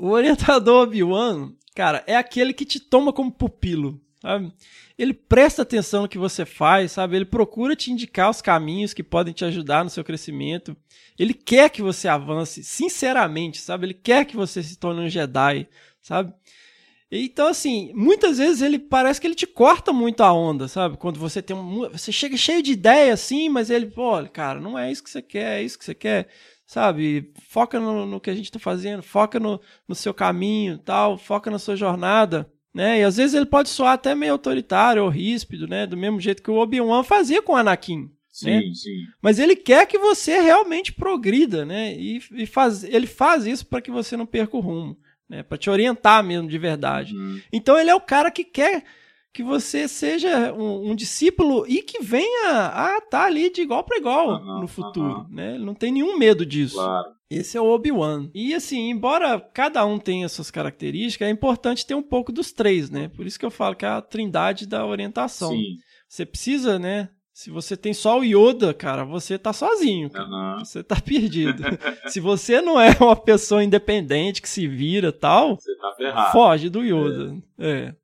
O 0.01 0.11
orientador 0.11 0.85
Obi-Wan, 0.85 1.51
cara, 1.75 2.05
é 2.07 2.15
aquele 2.15 2.53
que 2.53 2.65
te 2.65 2.79
toma 2.79 3.13
como 3.13 3.33
pupilo, 3.33 4.01
sabe? 4.23 4.53
Ele 4.97 5.13
presta 5.13 5.63
atenção 5.63 6.03
no 6.03 6.09
que 6.09 6.17
você 6.17 6.47
faz, 6.47 6.93
sabe? 6.93 7.17
Ele 7.17 7.25
procura 7.25 7.75
te 7.75 7.91
indicar 7.91 8.31
os 8.31 8.41
caminhos 8.41 8.95
que 8.95 9.03
podem 9.03 9.35
te 9.35 9.45
ajudar 9.45 9.83
no 9.83 9.91
seu 9.91 10.05
crescimento. 10.05 10.77
Ele 11.19 11.35
quer 11.35 11.69
que 11.71 11.83
você 11.83 12.07
avance, 12.07 12.63
sinceramente, 12.63 13.61
sabe? 13.61 13.87
Ele 13.87 13.95
quer 13.95 14.25
que 14.25 14.37
você 14.37 14.63
se 14.63 14.79
torne 14.79 15.01
um 15.01 15.09
Jedi, 15.09 15.67
sabe? 16.01 16.33
Então, 17.11 17.49
assim, 17.49 17.91
muitas 17.95 18.37
vezes 18.37 18.61
ele 18.61 18.79
parece 18.79 19.21
que 19.21 19.27
ele 19.27 19.35
te 19.35 19.47
corta 19.47 19.93
muito 19.93 20.23
a 20.23 20.33
onda, 20.33 20.69
sabe? 20.69 20.99
Quando 20.99 21.19
você 21.19 21.41
tem 21.41 21.57
um. 21.57 21.89
Você 21.91 22.13
chega 22.13 22.37
cheio 22.37 22.63
de 22.63 22.73
ideia, 22.73 23.15
assim, 23.15 23.49
mas 23.49 23.71
ele, 23.71 23.87
pô, 23.87 24.23
cara, 24.31 24.61
não 24.61 24.79
é 24.79 24.93
isso 24.93 25.03
que 25.03 25.11
você 25.11 25.23
quer, 25.23 25.59
é 25.59 25.63
isso 25.63 25.79
que 25.79 25.85
você 25.87 25.95
quer, 25.95 26.29
sabe? 26.67 27.33
Foca 27.49 27.81
no, 27.81 28.05
no 28.05 28.21
que 28.21 28.29
a 28.29 28.35
gente 28.35 28.53
tá 28.53 28.59
fazendo, 28.59 29.03
foca 29.03 29.41
no, 29.41 29.59
no 29.87 29.95
seu 29.95 30.13
caminho 30.13 30.77
tal, 30.79 31.17
foca 31.17 31.51
na 31.51 31.59
sua 31.59 31.77
jornada, 31.77 32.51
né? 32.75 33.01
E 33.01 33.05
às 33.05 33.17
vezes 33.17 33.35
ele 33.35 33.47
pode 33.47 33.71
soar 33.71 33.95
até 33.95 34.15
meio 34.15 34.33
autoritário 34.33 35.03
ou 35.03 35.09
ríspido, 35.09 35.67
né? 35.67 35.87
Do 35.87 35.97
mesmo 35.97 36.21
jeito 36.21 36.43
que 36.43 36.51
o 36.51 36.57
Obi-Wan 36.57 37.03
fazia 37.05 37.41
com 37.41 37.55
o 37.55 37.57
Anakin. 37.57 38.11
Sim, 38.31 38.51
né? 38.51 38.63
sim. 38.75 39.05
Mas 39.23 39.39
ele 39.39 39.57
quer 39.57 39.87
que 39.87 39.99
você 39.99 40.41
realmente 40.41 40.93
progrida, 40.93 41.65
né? 41.65 41.95
E, 41.95 42.21
e 42.33 42.47
faz, 42.47 42.85
ele 42.85 43.07
faz 43.07 43.47
isso 43.47 43.67
para 43.67 43.81
que 43.81 43.91
você 43.91 44.15
não 44.15 44.27
perca 44.27 44.59
o 44.59 44.61
rumo, 44.61 44.97
né? 45.29 45.43
Para 45.43 45.59
te 45.59 45.69
orientar 45.69 46.23
mesmo 46.25 46.49
de 46.49 46.59
verdade. 46.59 47.15
Então 47.53 47.79
ele 47.79 47.91
é 47.91 47.95
o 47.95 48.01
cara 48.01 48.31
que 48.31 48.45
quer 48.45 48.85
que 49.33 49.43
você 49.43 49.87
seja 49.87 50.53
um, 50.53 50.91
um 50.91 50.95
discípulo 50.97 51.65
e 51.69 51.83
que 51.83 52.03
venha 52.03 52.73
a 52.75 52.99
estar 52.99 53.27
ali 53.27 53.53
de 53.53 53.61
igual 53.61 53.85
para 53.85 53.99
igual 53.99 54.61
no 54.61 54.67
futuro, 54.67 55.27
né? 55.31 55.55
Ele 55.55 55.65
não 55.65 55.75
tem 55.75 55.93
nenhum 55.93 56.19
medo 56.19 56.45
disso. 56.45 56.77
Claro. 56.77 57.19
Esse 57.31 57.59
é 57.59 57.61
o 57.61 57.67
Obi-Wan. 57.67 58.31
E 58.35 58.55
assim, 58.55 58.89
embora 58.89 59.39
cada 59.39 59.85
um 59.85 59.99
tenha 59.99 60.29
suas 60.29 60.51
características, 60.51 61.29
é 61.29 61.31
importante 61.31 61.87
ter 61.87 61.95
um 61.95 62.03
pouco 62.03 62.33
dos 62.33 62.53
três, 62.53 62.91
né? 62.91 63.09
Por 63.09 63.27
isso 63.27 63.39
que 63.39 63.45
eu 63.45 63.51
falo 63.51 63.77
que 63.77 63.85
é 63.85 63.89
a 63.89 64.01
trindade 64.01 64.67
da 64.67 64.85
orientação. 64.85 65.51
Sim. 65.51 65.77
Você 66.09 66.25
precisa, 66.25 66.79
né? 66.79 67.11
Se 67.41 67.51
você 67.53 67.77
tem 67.77 67.95
só 67.95 68.19
o 68.19 68.25
Yoda, 68.25 68.75
cara, 68.75 69.05
você 69.05 69.39
tá 69.39 69.53
sozinho. 69.53 70.11
cara. 70.11 70.25
Aham. 70.27 70.59
Você 70.59 70.83
tá 70.83 71.01
perdido. 71.01 71.63
Se 72.11 72.19
você 72.19 72.61
não 72.61 72.81
é 72.81 72.89
uma 73.01 73.15
pessoa 73.15 73.63
independente 73.63 74.43
que 74.43 74.49
se 74.49 74.67
vira 74.67 75.13
tal, 75.13 75.55
Você 75.55 75.73
tá 75.77 75.95
ferrado. 75.97 76.33
foge 76.33 76.69
do 76.69 76.83
Yoda. 76.83 77.41
É. 77.57 77.95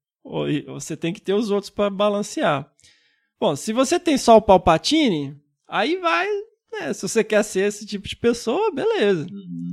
E 0.48 0.62
Você 0.69 0.97
tem 0.97 1.12
que 1.12 1.20
ter 1.20 1.35
os 1.35 1.51
outros 1.51 1.69
para 1.69 1.90
balancear. 1.90 2.65
Bom, 3.40 3.56
se 3.56 3.73
você 3.73 3.98
tem 3.98 4.16
só 4.16 4.36
o 4.36 4.40
Palpatine, 4.43 5.36
aí 5.66 5.97
vai. 5.97 6.28
né, 6.73 6.93
se 6.93 7.02
você 7.02 7.24
quer 7.24 7.43
ser 7.43 7.66
esse 7.66 7.85
tipo 7.85 8.06
de 8.06 8.15
pessoa, 8.15 8.73
beleza. 8.73 9.27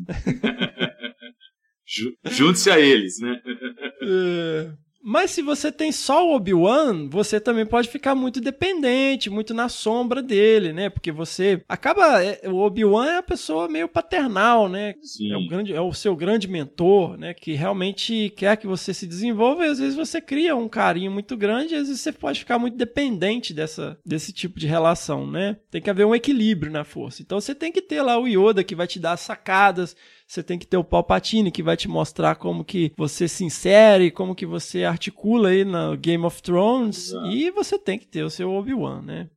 Ju- 1.86 2.18
Junte-se 2.32 2.72
a 2.72 2.80
eles, 2.80 3.20
né? 3.20 3.40
É. 4.02 4.72
Mas 5.03 5.32
se 5.32 5.41
você 5.41 5.72
tem 5.72 5.91
só 5.91 6.28
o 6.28 6.36
Obi-Wan, 6.36 7.10
você 7.10 7.40
também 7.40 7.65
pode 7.65 7.90
ficar 7.90 8.14
muito 8.14 8.40
dependente, 8.40 9.30
muito 9.30 9.53
na 9.53 9.68
sombra 9.68 10.22
dele, 10.22 10.72
né? 10.72 10.90
Porque 10.90 11.11
você 11.11 11.64
acaba. 11.68 12.23
é, 12.23 12.41
O 12.48 12.57
Obi-Wan 12.57 13.07
é 13.07 13.18
a 13.18 13.23
pessoa 13.23 13.68
meio 13.68 13.88
paternal, 13.88 14.69
né? 14.69 14.94
Sim. 15.02 15.32
É 15.32 15.38
o, 15.38 15.48
grande, 15.48 15.73
é 15.73 15.82
o 15.82 15.94
seu 15.94 16.15
grande 16.15 16.48
mentor, 16.48 17.18
né? 17.18 17.34
Que 17.34 17.53
realmente 17.53 18.32
quer 18.36 18.57
que 18.57 18.68
você 18.68 18.94
se 18.94 19.07
desenvolva 19.07 19.65
e 19.65 19.69
às 19.69 19.80
vezes 19.80 19.95
você 19.95 20.22
cria 20.22 20.56
um 20.56 20.69
carinho 20.69 21.11
muito 21.11 21.36
grande 21.36 21.73
e 21.73 21.78
às 21.78 21.88
vezes 21.88 22.02
você 22.02 22.11
pode 22.11 22.40
ficar 22.40 22.60
muito 22.60 22.78
dependente 22.78 23.53
dessa, 23.53 23.98
desse 24.06 24.32
tipo 24.32 24.60
de 24.60 24.68
relação, 24.68 25.26
né? 25.30 25.57
Tem 25.72 25.82
que 25.82 25.90
haver 25.90 26.06
um 26.06 26.15
equilíbrio 26.15 26.72
na 26.72 26.84
força. 26.84 27.22
Então 27.22 27.41
você 27.41 27.56
tem 27.56 27.72
que 27.72 27.82
ter 27.82 28.02
lá 28.02 28.19
o 28.19 28.28
Yoda 28.28 28.64
que 28.64 28.76
vai 28.76 28.86
te 28.88 28.99
dar 28.99 29.18
sacadas, 29.18 29.95
você 30.32 30.41
tem 30.41 30.58
que 30.58 30.66
ter 30.66 30.78
o 30.78 30.84
Palpatine 30.84 31.52
que 31.52 31.62
vai 31.62 31.76
te 31.76 31.90
mostrar 31.90 32.36
como 32.36 32.64
que 32.64 32.94
você 32.95 33.28
se 33.28 33.44
insere, 33.44 34.10
como 34.10 34.34
que 34.34 34.45
você 34.45 34.86
articula 34.86 35.49
aí 35.49 35.66
no 35.66 35.98
Game 35.98 36.24
of 36.24 36.41
Thrones 36.41 37.12
e 37.34 37.52
você 37.52 37.78
tem 37.78 37.99
que 37.99 38.08
ter 38.08 38.24
o 38.24 38.30
seu 38.30 38.49
Obi-Wan, 38.49 39.02
né? 39.02 39.30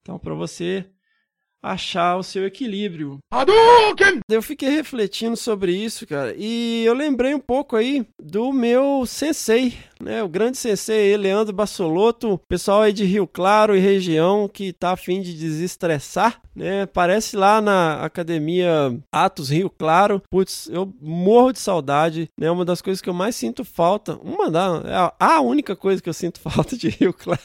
Então 0.00 0.16
para 0.16 0.34
você 0.34 0.88
achar 1.62 2.16
o 2.16 2.22
seu 2.22 2.46
equilíbrio. 2.46 3.18
Eu 4.28 4.42
fiquei 4.42 4.68
refletindo 4.68 5.36
sobre 5.36 5.72
isso, 5.72 6.06
cara, 6.06 6.34
e 6.36 6.84
eu 6.84 6.94
lembrei 6.94 7.34
um 7.34 7.40
pouco 7.40 7.76
aí 7.76 8.06
do 8.20 8.52
meu 8.52 9.04
sensei, 9.06 9.74
né? 10.00 10.22
O 10.22 10.28
grande 10.28 10.56
sensei, 10.56 11.16
Leandro 11.16 11.52
Bassolotto, 11.54 12.40
pessoal 12.48 12.82
aí 12.82 12.92
de 12.92 13.04
Rio 13.04 13.26
Claro 13.26 13.76
e 13.76 13.80
região 13.80 14.48
que 14.48 14.72
tá 14.72 14.92
a 14.92 14.96
fim 14.96 15.20
de 15.20 15.34
desestressar, 15.34 16.40
né? 16.54 16.86
Parece 16.86 17.36
lá 17.36 17.60
na 17.60 18.02
academia 18.02 18.96
Atos 19.12 19.50
Rio 19.50 19.70
Claro. 19.70 20.22
Putz, 20.30 20.68
eu 20.70 20.92
morro 21.00 21.52
de 21.52 21.58
saudade, 21.58 22.30
né? 22.38 22.50
Uma 22.50 22.64
das 22.64 22.80
coisas 22.80 23.00
que 23.00 23.08
eu 23.08 23.14
mais 23.14 23.34
sinto 23.36 23.64
falta, 23.64 24.18
uma 24.22 24.50
da, 24.50 24.82
é 24.84 25.24
a 25.24 25.40
única 25.40 25.74
coisa 25.74 26.02
que 26.02 26.08
eu 26.08 26.14
sinto 26.14 26.40
falta 26.48 26.76
de 26.76 26.88
Rio 26.88 27.12
Claro 27.12 27.42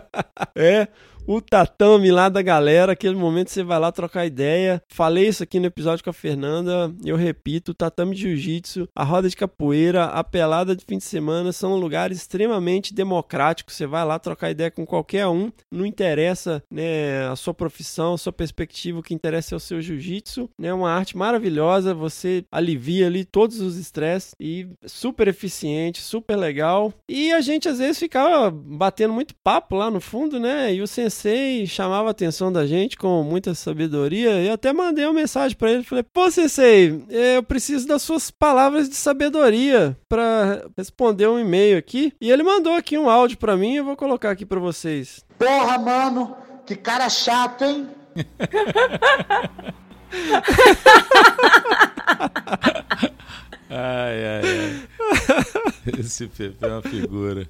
é 0.56 0.88
o 1.30 1.40
tatame 1.40 2.10
lá 2.10 2.28
da 2.28 2.42
galera, 2.42 2.90
aquele 2.90 3.14
momento 3.14 3.50
você 3.50 3.62
vai 3.62 3.78
lá 3.78 3.92
trocar 3.92 4.26
ideia. 4.26 4.82
Falei 4.88 5.28
isso 5.28 5.44
aqui 5.44 5.60
no 5.60 5.66
episódio 5.66 6.02
com 6.02 6.10
a 6.10 6.12
Fernanda, 6.12 6.92
eu 7.04 7.14
repito, 7.14 7.70
o 7.70 7.74
tatame 7.74 8.16
de 8.16 8.22
jiu-jitsu, 8.22 8.88
a 8.96 9.04
roda 9.04 9.28
de 9.28 9.36
capoeira, 9.36 10.06
a 10.06 10.24
pelada 10.24 10.74
de 10.74 10.84
fim 10.84 10.98
de 10.98 11.04
semana 11.04 11.52
são 11.52 11.76
lugares 11.76 12.18
extremamente 12.18 12.92
democráticos. 12.92 13.76
Você 13.76 13.86
vai 13.86 14.04
lá 14.04 14.18
trocar 14.18 14.50
ideia 14.50 14.72
com 14.72 14.84
qualquer 14.84 15.28
um, 15.28 15.52
não 15.70 15.86
interessa 15.86 16.64
né, 16.68 17.28
a 17.28 17.36
sua 17.36 17.54
profissão, 17.54 18.14
a 18.14 18.18
sua 18.18 18.32
perspectiva, 18.32 18.98
o 18.98 19.02
que 19.02 19.14
interessa 19.14 19.54
é 19.54 19.56
o 19.56 19.60
seu 19.60 19.80
jiu-jitsu. 19.80 20.50
É 20.58 20.62
né, 20.62 20.74
uma 20.74 20.90
arte 20.90 21.16
maravilhosa, 21.16 21.94
você 21.94 22.44
alivia 22.50 23.06
ali 23.06 23.24
todos 23.24 23.60
os 23.60 23.76
estresses 23.76 24.34
e 24.40 24.66
super 24.84 25.28
eficiente, 25.28 26.02
super 26.02 26.34
legal. 26.34 26.92
E 27.08 27.30
a 27.30 27.40
gente 27.40 27.68
às 27.68 27.78
vezes 27.78 28.00
ficava 28.00 28.50
batendo 28.50 29.14
muito 29.14 29.32
papo 29.44 29.76
lá 29.76 29.92
no 29.92 30.00
fundo, 30.00 30.40
né? 30.40 30.74
E 30.74 30.82
o 30.82 30.88
sensei 30.88 31.19
chamava 31.66 32.08
a 32.08 32.10
atenção 32.10 32.52
da 32.52 32.66
gente 32.66 32.96
com 32.96 33.22
muita 33.22 33.54
sabedoria. 33.54 34.40
E 34.40 34.48
eu 34.48 34.54
até 34.54 34.72
mandei 34.72 35.04
uma 35.04 35.12
mensagem 35.14 35.56
pra 35.56 35.70
ele, 35.70 35.82
falei: 35.82 36.02
"Pô, 36.02 36.30
sensei, 36.30 37.04
eh, 37.10 37.36
eu 37.36 37.42
preciso 37.42 37.86
das 37.86 38.02
suas 38.02 38.30
palavras 38.30 38.88
de 38.88 38.96
sabedoria 38.96 39.96
para 40.08 40.64
responder 40.76 41.26
um 41.28 41.38
e-mail 41.38 41.78
aqui". 41.78 42.12
E 42.20 42.30
ele 42.30 42.42
mandou 42.42 42.74
aqui 42.74 42.96
um 42.98 43.08
áudio 43.08 43.38
pra 43.38 43.56
mim, 43.56 43.76
eu 43.76 43.84
vou 43.84 43.96
colocar 43.96 44.30
aqui 44.30 44.44
pra 44.46 44.60
vocês. 44.60 45.24
Porra, 45.38 45.78
mano, 45.78 46.36
que 46.66 46.76
cara 46.76 47.08
chato, 47.08 47.64
hein? 47.64 47.88
Ai, 53.72 54.26
ai, 54.26 54.42
ai. 54.42 54.88
Esse 56.00 56.26
Pepe 56.26 56.56
é 56.60 56.66
uma 56.66 56.82
figura. 56.82 57.48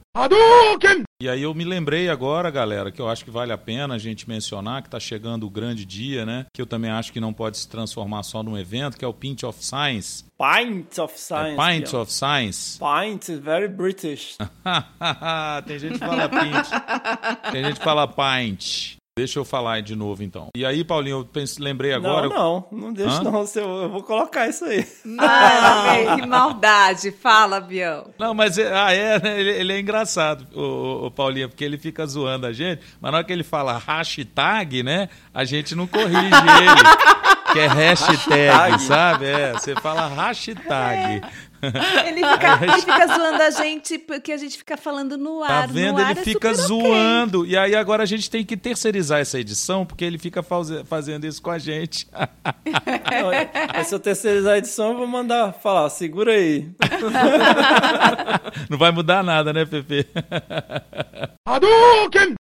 E 1.23 1.29
aí 1.29 1.43
eu 1.43 1.53
me 1.53 1.65
lembrei 1.65 2.09
agora, 2.09 2.51
galera, 2.51 2.91
que 2.91 2.99
eu 2.99 3.07
acho 3.07 3.23
que 3.27 3.31
vale 3.31 3.53
a 3.53 3.59
pena 3.59 3.95
a 3.95 3.99
gente 3.99 4.27
mencionar 4.27 4.81
que 4.81 4.89
está 4.89 4.99
chegando 4.99 5.47
o 5.47 5.51
grande 5.51 5.85
dia, 5.85 6.25
né? 6.25 6.47
Que 6.51 6.63
eu 6.63 6.67
também 6.67 6.91
acho 6.91 7.13
que 7.13 7.21
não 7.21 7.31
pode 7.31 7.59
se 7.59 7.69
transformar 7.69 8.23
só 8.23 8.43
num 8.43 8.57
evento, 8.57 8.97
que 8.97 9.05
é 9.05 9.09
o 9.09 9.13
Pint 9.13 9.43
of 9.43 9.63
Science. 9.63 10.25
Pint 10.39 10.99
of 10.99 11.21
Science. 11.21 11.61
É 11.61 11.73
Pint 11.75 11.93
of 11.93 12.11
Science. 12.11 12.79
Pint 12.79 13.29
is 13.29 13.39
very 13.39 13.69
British. 13.69 14.39
Tem 15.67 15.79
gente 15.79 15.99
que 15.99 16.07
fala 16.07 16.27
pint. 16.27 17.53
Tem 17.53 17.65
gente 17.65 17.79
que 17.79 17.85
fala 17.85 18.09
pint. 18.09 18.99
Deixa 19.21 19.39
eu 19.39 19.45
falar 19.45 19.75
aí 19.75 19.83
de 19.83 19.95
novo 19.95 20.23
então. 20.23 20.49
E 20.57 20.65
aí, 20.65 20.83
Paulinho, 20.83 21.19
eu 21.19 21.25
pense, 21.27 21.61
lembrei 21.61 21.93
agora. 21.93 22.27
Não, 22.27 22.67
não, 22.73 22.79
não 22.81 22.93
deixa 22.95 23.19
Hã? 23.19 23.23
não, 23.23 23.45
eu 23.55 23.91
vou 23.91 24.03
colocar 24.03 24.49
isso 24.49 24.65
aí. 24.65 24.87
Ah, 25.19 25.93
véi, 25.93 26.17
que 26.17 26.27
maldade. 26.27 27.11
Fala, 27.11 27.61
Biel. 27.61 28.15
Não, 28.19 28.33
mas 28.33 28.57
é, 28.57 28.73
ah, 28.75 28.91
é, 28.95 29.21
né? 29.21 29.39
ele, 29.39 29.51
ele 29.51 29.73
é 29.75 29.79
engraçado, 29.79 30.47
o, 30.59 31.09
o, 31.09 31.11
Paulinho, 31.11 31.51
porque 31.51 31.63
ele 31.63 31.77
fica 31.77 32.07
zoando 32.07 32.47
a 32.47 32.53
gente, 32.55 32.81
mas 32.99 33.13
na 33.13 33.19
hora 33.19 33.27
que 33.27 33.33
ele 33.33 33.45
fala 33.45 33.77
hashtag, 33.77 34.83
né? 34.83 35.11
A 35.35 35.45
gente 35.45 35.75
não 35.75 35.87
corrige 35.87 36.17
ele. 36.17 37.31
Que 37.53 37.59
é 37.59 37.67
hashtag, 37.67 38.47
Hashtag. 38.47 38.83
sabe? 38.85 39.27
É, 39.27 39.53
você 39.53 39.75
fala 39.75 40.07
hashtag. 40.07 41.21
Ele 42.07 42.27
fica, 42.27 42.59
ele 42.62 42.81
fica 42.82 43.07
zoando 43.07 43.43
a 43.43 43.51
gente 43.51 43.99
porque 43.99 44.32
a 44.32 44.37
gente 44.37 44.57
fica 44.57 44.77
falando 44.77 45.19
no 45.19 45.41
Tá 45.41 45.55
ar. 45.61 45.69
vendo? 45.69 45.99
No 45.99 46.05
ar 46.05 46.11
Ele 46.12 46.20
é 46.20 46.23
fica 46.24 46.55
zoando. 46.55 47.45
E 47.47 47.57
aí 47.57 47.74
agora 47.74 48.03
a 48.03 48.07
gente 48.07 48.31
tem 48.31 48.45
que 48.45 48.57
terceirizar 48.57 49.20
essa 49.20 49.39
edição, 49.39 49.85
porque 49.85 50.05
ele 50.05 50.16
fica 50.19 50.43
faz- 50.43 50.70
fazendo 50.87 51.27
isso 51.27 51.41
com 51.43 51.51
a 51.51 51.59
gente. 51.59 52.07
Não, 53.12 53.31
é- 53.32 53.51
Mas 53.74 53.87
se 53.89 53.95
eu 53.95 54.01
terceirizar 54.01 54.55
a 54.55 54.59
edição, 54.59 54.93
eu 54.93 54.97
vou 54.99 55.07
mandar 55.07 55.53
falar, 55.53 55.89
segura 55.91 56.32
aí. 56.32 56.70
Não 58.70 58.78
vai 58.78 58.91
mudar 58.91 59.23
nada, 59.23 59.53
né, 59.53 59.65
Pepe? 59.66 60.07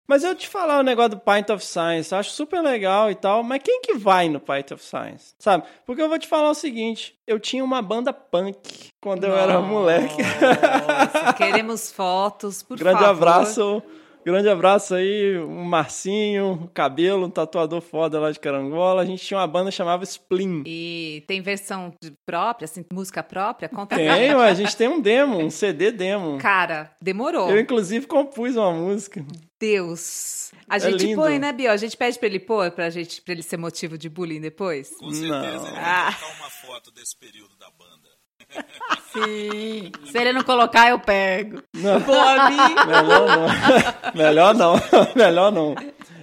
Mas 0.08 0.22
eu 0.22 0.34
te 0.34 0.48
falar 0.48 0.78
o 0.78 0.84
negócio 0.84 1.10
do 1.10 1.18
Pint 1.18 1.50
of 1.50 1.64
Science, 1.64 2.14
acho 2.14 2.30
super 2.30 2.60
legal 2.60 3.10
e 3.10 3.14
tal, 3.14 3.42
mas 3.42 3.60
quem 3.62 3.80
que 3.80 3.94
vai 3.94 4.28
no 4.28 4.38
Pint 4.38 4.70
of 4.70 4.82
Science? 4.82 5.34
Sabe? 5.38 5.64
Porque 5.84 6.00
eu 6.00 6.08
vou 6.08 6.18
te 6.18 6.28
falar 6.28 6.50
o 6.50 6.54
seguinte, 6.54 7.18
eu 7.26 7.40
tinha 7.40 7.64
uma 7.64 7.82
banda 7.82 8.12
punk 8.12 8.90
quando 9.00 9.24
eu 9.24 9.36
era 9.36 9.60
moleque. 9.60 10.22
Nossa, 10.22 11.32
queremos 11.34 11.90
fotos, 11.90 12.62
por 12.62 12.78
grande 12.78 13.00
favor. 13.00 13.10
abraço, 13.28 13.82
grande 14.24 14.48
abraço 14.48 14.94
aí, 14.94 15.38
o 15.38 15.64
Marcinho, 15.64 16.52
o 16.64 16.68
Cabelo, 16.68 17.26
um 17.26 17.30
tatuador 17.30 17.80
foda 17.80 18.20
lá 18.20 18.30
de 18.30 18.38
Carangola. 18.38 19.02
A 19.02 19.04
gente 19.04 19.24
tinha 19.24 19.38
uma 19.38 19.46
banda 19.46 19.70
que 19.70 19.76
chamava 19.76 20.04
Spleen. 20.04 20.62
E 20.64 21.24
tem 21.26 21.40
versão 21.40 21.92
própria, 22.24 22.66
assim, 22.66 22.84
música 22.92 23.24
própria? 23.24 23.68
Conta 23.68 23.96
Tem, 23.96 24.30
a 24.30 24.54
gente 24.54 24.76
tem 24.76 24.86
um 24.86 25.00
demo, 25.00 25.38
um 25.38 25.50
CD 25.50 25.90
demo. 25.90 26.38
Cara, 26.38 26.92
demorou. 27.02 27.50
Eu, 27.50 27.58
inclusive, 27.58 28.06
compus 28.06 28.54
uma 28.56 28.72
música. 28.72 29.24
Deus. 29.60 30.50
A 30.68 30.76
É 30.76 30.80
gente 30.80 31.06
lindo. 31.06 31.20
põe, 31.22 31.38
né, 31.38 31.52
Biel? 31.52 31.72
A 31.72 31.76
gente 31.76 31.96
pede 31.96 32.18
pra 32.18 32.26
ele 32.28 32.38
pôr, 32.40 32.70
pra, 32.70 32.90
gente, 32.90 33.20
pra 33.22 33.32
ele 33.32 33.42
ser 33.42 33.56
motivo 33.56 33.96
de 33.96 34.08
bullying 34.08 34.40
depois? 34.40 34.90
Com 34.96 35.10
certeza. 35.10 35.72
Ah. 35.76 36.14
uma 36.38 36.50
foto 36.50 36.90
desse 36.90 37.16
período 37.16 37.56
da 37.58 37.66
banda. 37.70 38.06
Sim. 39.12 39.90
Se 40.10 40.18
ele 40.18 40.32
não 40.32 40.42
colocar, 40.42 40.88
eu 40.90 40.98
pego. 41.00 41.62
Não. 41.74 41.98
Mi. 41.98 42.04
Melhor 42.86 43.24
não. 43.34 44.14
Melhor 44.14 44.54
não. 44.54 44.74
Melhor 45.16 45.52
não. 45.52 45.74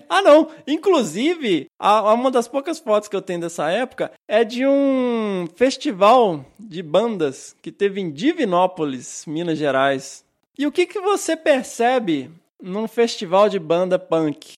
Ah, 0.09 0.21
não. 0.21 0.51
Inclusive, 0.67 1.67
a- 1.79 2.13
uma 2.13 2.29
das 2.29 2.47
poucas 2.47 2.77
fotos 2.79 3.09
que 3.09 3.15
eu 3.15 3.21
tenho 3.21 3.41
dessa 3.41 3.69
época 3.71 4.11
é 4.27 4.43
de 4.43 4.65
um 4.65 5.47
festival 5.55 6.45
de 6.59 6.83
bandas 6.83 7.55
que 7.61 7.71
teve 7.71 7.99
em 7.99 8.11
Divinópolis, 8.11 9.25
Minas 9.25 9.57
Gerais. 9.57 10.23
E 10.57 10.67
o 10.67 10.71
que, 10.71 10.85
que 10.85 10.99
você 11.01 11.35
percebe 11.35 12.29
num 12.63 12.87
festival 12.87 13.49
de 13.49 13.59
banda 13.59 13.99
punk? 13.99 14.53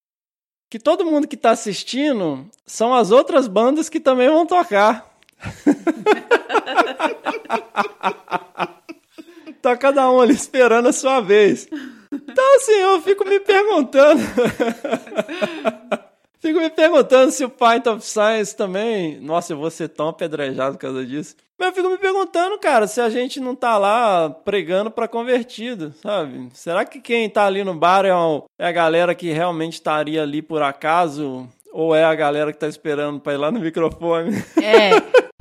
Que 0.70 0.78
todo 0.78 1.06
mundo 1.06 1.28
que 1.28 1.36
tá 1.36 1.50
assistindo 1.52 2.48
são 2.66 2.94
as 2.94 3.12
outras 3.12 3.48
bandas 3.48 3.90
que 3.90 4.00
também 4.00 4.30
vão 4.30 4.46
tocar. 4.46 5.12
tá 9.62 9.76
cada 9.76 10.10
um 10.12 10.22
ali 10.22 10.34
esperando 10.34 10.88
a 10.88 10.94
sua 10.94 11.20
vez. 11.20 11.68
Então, 12.12 12.56
assim, 12.58 12.74
eu 12.74 13.02
fico 13.02 13.28
me 13.28 13.40
perguntando. 13.40 14.22
fico 16.46 16.60
me 16.60 16.70
perguntando 16.70 17.32
se 17.32 17.44
o 17.44 17.50
Pint 17.50 17.88
of 17.88 18.06
Science 18.06 18.56
também. 18.56 19.20
Nossa, 19.20 19.54
eu 19.54 19.58
vou 19.58 19.72
ser 19.72 19.90
tão 19.90 20.10
apedrejado 20.10 20.76
por 20.76 20.82
causa 20.82 21.06
disso. 21.06 21.36
Mas 21.58 21.70
eu 21.70 21.74
fico 21.76 21.90
me 21.90 21.98
perguntando, 21.98 22.60
cara, 22.60 22.86
se 22.86 23.00
a 23.02 23.10
gente 23.10 23.40
não 23.40 23.56
tá 23.56 23.78
lá 23.78 24.30
pregando 24.30 24.92
pra 24.92 25.08
convertido, 25.08 25.94
sabe? 26.04 26.50
Será 26.54 26.86
que 26.86 27.00
quem 27.00 27.30
tá 27.30 27.46
ali 27.46 27.64
no 27.64 27.74
bar 27.74 28.06
é, 28.06 28.14
um- 28.16 28.44
é 28.60 28.68
a 28.68 28.72
galera 28.72 29.16
que 29.16 29.32
realmente 29.32 29.74
estaria 29.74 30.22
ali 30.22 30.42
por 30.42 30.62
acaso? 30.62 31.48
Ou 31.76 31.94
é 31.94 32.06
a 32.06 32.16
galera 32.16 32.54
que 32.54 32.58
tá 32.58 32.70
esperando 32.70 33.20
pra 33.20 33.34
ir 33.34 33.38
lá 33.38 33.52
no 33.52 33.60
microfone? 33.60 34.42
É. 34.56 34.92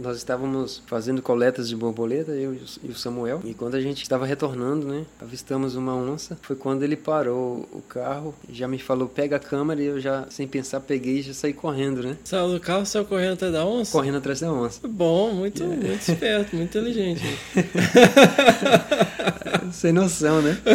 Nós 0.00 0.16
estávamos 0.16 0.82
fazendo 0.86 1.20
coletas 1.20 1.68
de 1.68 1.76
borboleta, 1.76 2.32
eu 2.32 2.54
e 2.54 2.88
o 2.88 2.94
Samuel, 2.94 3.42
e 3.44 3.52
quando 3.52 3.74
a 3.74 3.80
gente 3.80 4.02
estava 4.02 4.24
retornando, 4.24 4.86
né, 4.86 5.04
avistamos 5.20 5.76
uma 5.76 5.94
onça. 5.94 6.38
Foi 6.40 6.56
quando 6.56 6.82
ele 6.82 6.96
parou 6.96 7.68
o 7.70 7.82
carro 7.82 8.34
e 8.48 8.54
já 8.54 8.66
me 8.66 8.78
falou: 8.78 9.06
pega 9.06 9.36
a 9.36 9.38
câmera, 9.38 9.82
e 9.82 9.84
eu 9.84 10.00
já, 10.00 10.24
sem 10.30 10.48
pensar, 10.48 10.80
peguei 10.80 11.18
e 11.18 11.22
já 11.22 11.34
saí 11.34 11.52
correndo, 11.52 12.02
né? 12.02 12.16
Saiu 12.24 12.48
do 12.48 12.58
carro, 12.58 12.86
saiu 12.86 13.04
correndo 13.04 13.34
atrás 13.34 13.52
da 13.52 13.66
onça? 13.66 13.92
Correndo 13.92 14.16
atrás 14.16 14.40
da 14.40 14.50
onça. 14.50 14.88
Bom, 14.88 15.32
muito, 15.32 15.62
muito 15.64 16.10
esperto, 16.10 16.56
muito 16.56 16.70
inteligente. 16.70 17.22
Sem 19.72 19.92
noção, 19.92 20.40
né? 20.40 20.56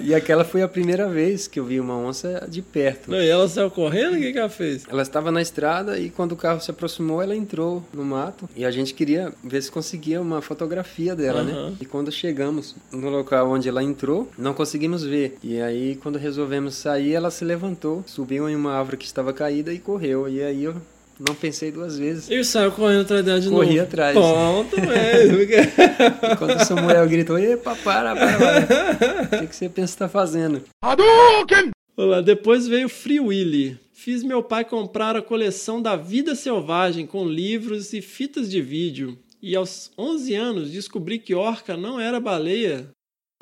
E, 0.00 0.08
e, 0.08 0.14
aquela 0.14 0.44
foi 0.44 0.62
a 0.62 0.68
primeira 0.68 1.08
vez 1.08 1.46
que 1.46 1.60
eu 1.60 1.64
vi 1.64 1.78
uma 1.78 1.96
onça 1.96 2.46
de 2.48 2.62
perto. 2.62 3.10
Não, 3.10 3.19
e 3.22 3.28
ela 3.28 3.48
saiu 3.48 3.70
correndo? 3.70 4.16
O 4.16 4.20
que, 4.20 4.32
que 4.32 4.38
ela 4.38 4.48
fez? 4.48 4.84
Ela 4.88 5.02
estava 5.02 5.30
na 5.30 5.42
estrada 5.42 5.98
e 5.98 6.10
quando 6.10 6.32
o 6.32 6.36
carro 6.36 6.60
se 6.60 6.70
aproximou, 6.70 7.22
ela 7.22 7.34
entrou 7.34 7.82
no 7.92 8.04
mato. 8.04 8.48
E 8.56 8.64
a 8.64 8.70
gente 8.70 8.94
queria 8.94 9.32
ver 9.42 9.62
se 9.62 9.70
conseguia 9.70 10.20
uma 10.20 10.40
fotografia 10.40 11.14
dela, 11.14 11.42
uhum. 11.42 11.70
né? 11.70 11.76
E 11.80 11.84
quando 11.84 12.10
chegamos 12.10 12.74
no 12.92 13.08
local 13.08 13.50
onde 13.50 13.68
ela 13.68 13.82
entrou, 13.82 14.28
não 14.36 14.54
conseguimos 14.54 15.04
ver. 15.04 15.36
E 15.42 15.60
aí, 15.60 15.96
quando 15.96 16.18
resolvemos 16.18 16.74
sair, 16.74 17.14
ela 17.14 17.30
se 17.30 17.44
levantou, 17.44 18.02
subiu 18.06 18.48
em 18.48 18.56
uma 18.56 18.72
árvore 18.72 18.96
que 18.96 19.06
estava 19.06 19.32
caída 19.32 19.72
e 19.72 19.78
correu. 19.78 20.28
E 20.28 20.42
aí 20.42 20.64
eu 20.64 20.74
não 21.20 21.34
pensei 21.34 21.70
duas 21.70 21.98
vezes. 21.98 22.30
E 22.30 22.42
saiu 22.44 22.72
correndo 22.72 23.02
atrás 23.02 23.24
dela 23.24 23.40
de 23.40 23.50
Corri 23.50 23.58
novo. 23.58 23.68
Corri 23.68 23.80
atrás. 23.80 24.14
Ponto 24.14 24.80
mesmo. 24.80 25.38
e 26.32 26.36
quando 26.36 26.56
o 26.56 26.64
Samuel 26.64 27.06
gritou, 27.08 27.38
epa, 27.38 27.76
para, 27.76 28.16
para, 28.16 28.38
para. 28.38 29.36
O 29.36 29.40
que, 29.40 29.46
que 29.48 29.56
você 29.56 29.68
pensa 29.68 29.92
que 29.92 29.98
tá 29.98 30.08
fazendo? 30.08 30.62
Hadouken! 30.82 31.70
Olá, 31.96 32.20
depois 32.20 32.66
veio 32.66 32.88
Free 32.88 33.20
Willy. 33.20 33.78
Fiz 33.92 34.22
meu 34.22 34.42
pai 34.42 34.64
comprar 34.64 35.16
a 35.16 35.22
coleção 35.22 35.82
da 35.82 35.96
Vida 35.96 36.34
Selvagem 36.34 37.06
com 37.06 37.28
livros 37.28 37.92
e 37.92 38.00
fitas 38.00 38.50
de 38.50 38.62
vídeo. 38.62 39.18
E 39.42 39.56
aos 39.56 39.90
11 39.98 40.34
anos 40.34 40.70
descobri 40.70 41.18
que 41.18 41.34
orca 41.34 41.76
não 41.76 42.00
era 42.00 42.20
baleia. 42.20 42.88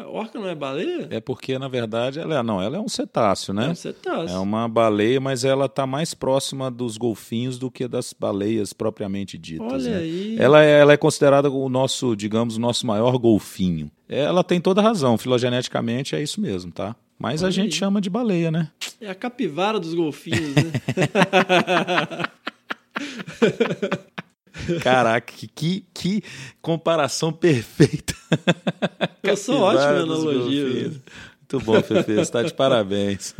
Orca 0.00 0.38
não 0.38 0.48
é 0.48 0.54
baleia? 0.54 1.08
É 1.10 1.20
porque, 1.20 1.58
na 1.58 1.66
verdade, 1.66 2.20
ela 2.20 2.38
é, 2.38 2.42
não, 2.42 2.62
ela 2.62 2.76
é 2.76 2.80
um 2.80 2.88
cetáceo, 2.88 3.52
né? 3.52 3.66
É 3.66 3.70
um 3.70 3.74
cetáceo. 3.74 4.36
É 4.36 4.38
uma 4.38 4.68
baleia, 4.68 5.20
mas 5.20 5.44
ela 5.44 5.66
está 5.66 5.86
mais 5.86 6.14
próxima 6.14 6.70
dos 6.70 6.96
golfinhos 6.96 7.58
do 7.58 7.68
que 7.68 7.86
das 7.88 8.12
baleias 8.12 8.72
propriamente 8.72 9.36
ditas. 9.36 9.72
Olha 9.72 9.90
né? 9.90 9.96
aí. 9.98 10.36
Ela 10.38 10.64
é, 10.64 10.80
ela 10.80 10.92
é 10.92 10.96
considerada 10.96 11.50
o 11.50 11.68
nosso, 11.68 12.14
digamos, 12.14 12.56
o 12.56 12.60
nosso 12.60 12.86
maior 12.86 13.18
golfinho. 13.18 13.90
Ela 14.08 14.44
tem 14.44 14.60
toda 14.60 14.80
razão, 14.80 15.18
filogeneticamente 15.18 16.14
é 16.14 16.22
isso 16.22 16.40
mesmo, 16.40 16.70
tá? 16.70 16.96
Mas 17.18 17.42
Olha 17.42 17.48
a 17.48 17.50
gente 17.50 17.72
aí. 17.72 17.78
chama 17.78 18.00
de 18.00 18.08
baleia, 18.08 18.50
né? 18.50 18.70
É 19.00 19.10
a 19.10 19.14
capivara 19.14 19.80
dos 19.80 19.94
golfinhos, 19.94 20.54
né? 20.54 20.62
Caraca, 24.82 25.32
que, 25.54 25.84
que, 25.94 26.22
comparação 26.60 27.32
perfeita. 27.32 28.14
Eu 29.22 29.36
sou 29.36 29.60
ótimo 29.60 30.06
dos 30.06 30.24
analogia. 30.24 30.62
golfinhos. 30.62 31.00
Muito 31.50 31.64
bom, 31.64 31.82
Fefe, 31.82 32.14
você 32.14 32.20
está 32.20 32.42
de 32.42 32.52
parabéns. 32.54 33.34